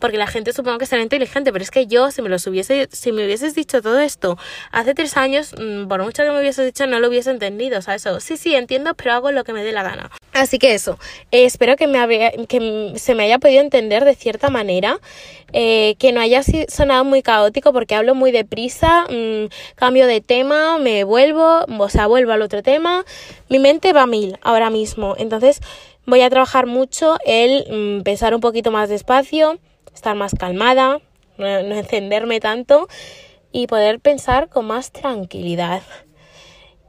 porque 0.00 0.16
la 0.18 0.26
gente 0.26 0.52
supongo 0.52 0.78
que 0.78 0.86
será 0.86 1.02
inteligente, 1.02 1.52
pero 1.52 1.62
es 1.62 1.70
que 1.70 1.86
yo 1.86 2.10
si 2.10 2.22
me 2.22 2.28
los 2.28 2.46
hubiese, 2.46 2.88
si 2.90 3.12
me 3.12 3.24
hubieses 3.24 3.54
dicho 3.54 3.80
todo 3.82 4.00
esto 4.00 4.38
hace 4.72 4.94
tres 4.94 5.16
años, 5.16 5.54
mm, 5.58 5.86
por 5.86 6.02
mucho 6.02 6.22
que 6.24 6.30
me 6.30 6.40
hubieses 6.40 6.66
dicho, 6.66 6.86
no 6.86 6.98
lo 6.98 7.08
hubiese 7.08 7.30
entendido, 7.30 7.82
¿sabes? 7.82 8.06
O, 8.06 8.18
sí, 8.20 8.36
sí, 8.36 8.54
entiendo, 8.54 8.94
pero 8.94 9.12
hago 9.12 9.30
lo 9.30 9.44
que 9.44 9.52
me 9.52 9.62
dé 9.62 9.72
la 9.72 9.82
gana. 9.82 10.10
Así 10.32 10.58
que 10.58 10.74
eso, 10.74 10.98
eh, 11.30 11.44
espero 11.44 11.76
que, 11.76 11.86
me 11.86 11.98
habría- 11.98 12.32
que 12.48 12.92
se 12.96 13.14
me 13.14 13.24
haya 13.24 13.38
podido 13.38 13.60
entender 13.60 14.04
de 14.04 14.14
cierta 14.14 14.48
manera, 14.48 14.98
eh, 15.52 15.96
que 15.98 16.12
no 16.12 16.20
haya 16.20 16.42
sonado 16.68 17.04
muy 17.04 17.22
caótico 17.22 17.72
porque 17.72 17.94
hablo 17.94 18.14
muy 18.14 18.30
deprisa, 18.30 19.06
mm, 19.10 19.46
cambio 19.74 20.06
de 20.06 20.20
tema, 20.20 20.78
me 20.78 21.04
vuelvo, 21.04 21.64
o 21.66 21.88
sea, 21.88 22.06
vuelvo 22.06 22.32
al 22.32 22.42
otro 22.42 22.62
tema, 22.62 23.04
mi 23.48 23.58
mente 23.58 23.92
va 23.92 24.02
a 24.02 24.06
mil 24.06 24.38
ahora 24.42 24.70
mismo, 24.70 25.14
entonces 25.18 25.60
voy 26.06 26.22
a 26.22 26.30
trabajar 26.30 26.66
mucho 26.66 27.18
el 27.26 27.64
mm, 27.98 28.02
pensar 28.02 28.34
un 28.34 28.40
poquito 28.40 28.70
más 28.70 28.88
despacio, 28.88 29.58
estar 29.94 30.14
más 30.16 30.34
calmada, 30.34 31.00
no, 31.38 31.46
encenderme 31.46 32.40
tanto 32.40 32.88
y 33.52 33.66
poder 33.66 34.00
pensar 34.00 34.48
con 34.48 34.66
más 34.66 34.92
tranquilidad. 34.92 35.82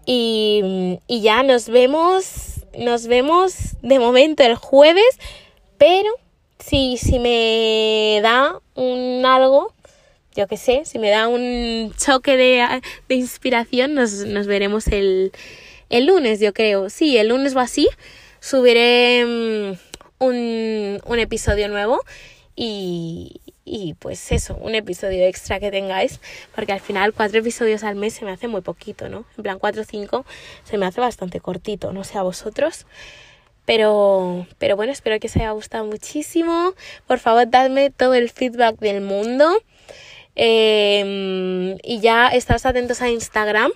Y, 0.05 0.99
y 1.07 1.21
ya 1.21 1.43
nos 1.43 1.69
vemos, 1.69 2.65
nos 2.77 3.07
vemos 3.07 3.53
de 3.81 3.99
momento 3.99 4.43
el 4.43 4.55
jueves, 4.55 5.19
pero 5.77 6.09
si, 6.59 6.97
si 6.97 7.19
me 7.19 8.19
da 8.21 8.59
un 8.75 9.23
algo, 9.25 9.73
yo 10.35 10.47
qué 10.47 10.57
sé, 10.57 10.85
si 10.85 10.99
me 10.99 11.09
da 11.09 11.27
un 11.27 11.93
choque 11.97 12.37
de, 12.37 12.81
de 13.09 13.15
inspiración, 13.15 13.93
nos, 13.93 14.11
nos 14.25 14.47
veremos 14.47 14.87
el, 14.87 15.31
el 15.89 16.05
lunes, 16.05 16.39
yo 16.39 16.53
creo. 16.53 16.89
Sí, 16.89 17.17
el 17.17 17.29
lunes 17.29 17.55
o 17.55 17.59
así 17.59 17.87
subiré 18.39 19.25
mm, 19.25 20.23
un, 20.23 21.01
un 21.05 21.19
episodio 21.19 21.67
nuevo 21.67 22.01
y, 22.63 23.95
pues 23.97 24.31
eso, 24.31 24.55
un 24.61 24.75
episodio 24.75 25.25
extra 25.25 25.59
que 25.59 25.71
tengáis, 25.71 26.19
porque 26.53 26.73
al 26.73 26.79
final 26.79 27.11
cuatro 27.11 27.39
episodios 27.39 27.83
al 27.83 27.95
mes 27.95 28.13
se 28.13 28.23
me 28.23 28.31
hace 28.31 28.47
muy 28.47 28.61
poquito, 28.61 29.09
¿no? 29.09 29.25
En 29.35 29.43
plan 29.43 29.57
cuatro 29.57 29.81
o 29.81 29.85
cinco 29.85 30.25
se 30.63 30.77
me 30.77 30.85
hace 30.85 31.01
bastante 31.01 31.39
cortito, 31.39 31.91
no 31.91 32.03
sé 32.03 32.19
a 32.19 32.21
vosotros. 32.21 32.85
Pero, 33.65 34.45
pero 34.59 34.75
bueno, 34.75 34.91
espero 34.91 35.19
que 35.19 35.27
os 35.27 35.35
haya 35.37 35.51
gustado 35.51 35.85
muchísimo. 35.85 36.73
Por 37.07 37.17
favor, 37.17 37.49
dadme 37.49 37.89
todo 37.89 38.13
el 38.13 38.29
feedback 38.29 38.77
del 38.79 39.01
mundo. 39.01 39.49
Eh, 40.35 41.77
y 41.83 41.99
ya 41.99 42.27
estáis 42.27 42.65
atentos 42.65 43.01
a 43.01 43.09
Instagram, 43.09 43.71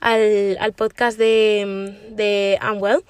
al, 0.00 0.56
al 0.58 0.72
podcast 0.72 1.18
de, 1.18 1.96
de 2.10 2.58
Unwell, 2.62 3.04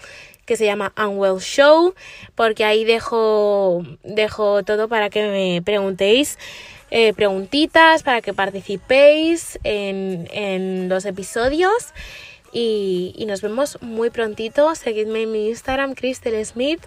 que 0.53 0.59
se 0.59 0.67
llama 0.67 0.93
Unwell 0.99 1.41
Show, 1.41 1.95
porque 2.35 2.63
ahí 2.63 2.85
dejo, 2.85 3.83
dejo 4.03 4.63
todo 4.63 4.87
para 4.87 5.09
que 5.09 5.27
me 5.27 5.63
preguntéis 5.63 6.39
eh, 6.91 7.15
preguntitas, 7.15 8.03
para 8.03 8.21
que 8.21 8.35
participéis 8.35 9.59
en, 9.65 10.29
en 10.31 10.91
los 10.91 11.07
episodios. 11.07 11.95
Y, 12.53 13.15
y 13.17 13.25
nos 13.25 13.41
vemos 13.41 13.79
muy 13.81 14.11
prontito. 14.11 14.75
Seguidme 14.75 15.23
en 15.23 15.33
mi 15.33 15.49
Instagram, 15.49 15.95
Crystal 15.95 16.45
Smith. 16.45 16.83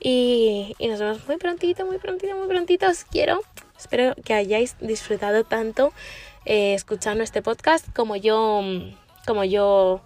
Y, 0.00 0.74
y 0.80 0.88
nos 0.88 0.98
vemos 0.98 1.24
muy 1.28 1.36
prontito, 1.36 1.86
muy 1.86 1.98
prontito, 1.98 2.34
muy 2.34 2.48
prontito. 2.48 2.88
Os 2.88 3.04
quiero. 3.04 3.42
Espero 3.78 4.16
que 4.24 4.34
hayáis 4.34 4.74
disfrutado 4.80 5.44
tanto 5.44 5.92
eh, 6.46 6.74
escuchando 6.74 7.22
este 7.22 7.42
podcast 7.42 7.86
como 7.94 8.16
yo, 8.16 8.60
como 9.24 9.44
yo 9.44 10.00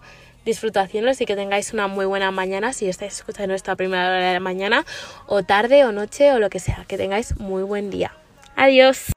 haciéndolo. 0.81 1.11
Así 1.11 1.25
que 1.25 1.35
tengáis 1.35 1.73
una 1.73 1.87
muy 1.87 2.05
buena 2.05 2.31
mañana 2.31 2.73
si 2.73 2.87
estáis 2.87 3.13
escuchando 3.13 3.53
esto 3.53 3.71
a 3.71 3.75
primera 3.75 4.07
hora 4.07 4.27
de 4.27 4.33
la 4.33 4.39
mañana, 4.39 4.85
o 5.27 5.43
tarde, 5.43 5.85
o 5.85 5.91
noche, 5.91 6.31
o 6.31 6.39
lo 6.39 6.49
que 6.49 6.59
sea. 6.59 6.85
Que 6.87 6.97
tengáis 6.97 7.37
muy 7.39 7.63
buen 7.63 7.89
día. 7.89 8.13
Adiós. 8.55 9.13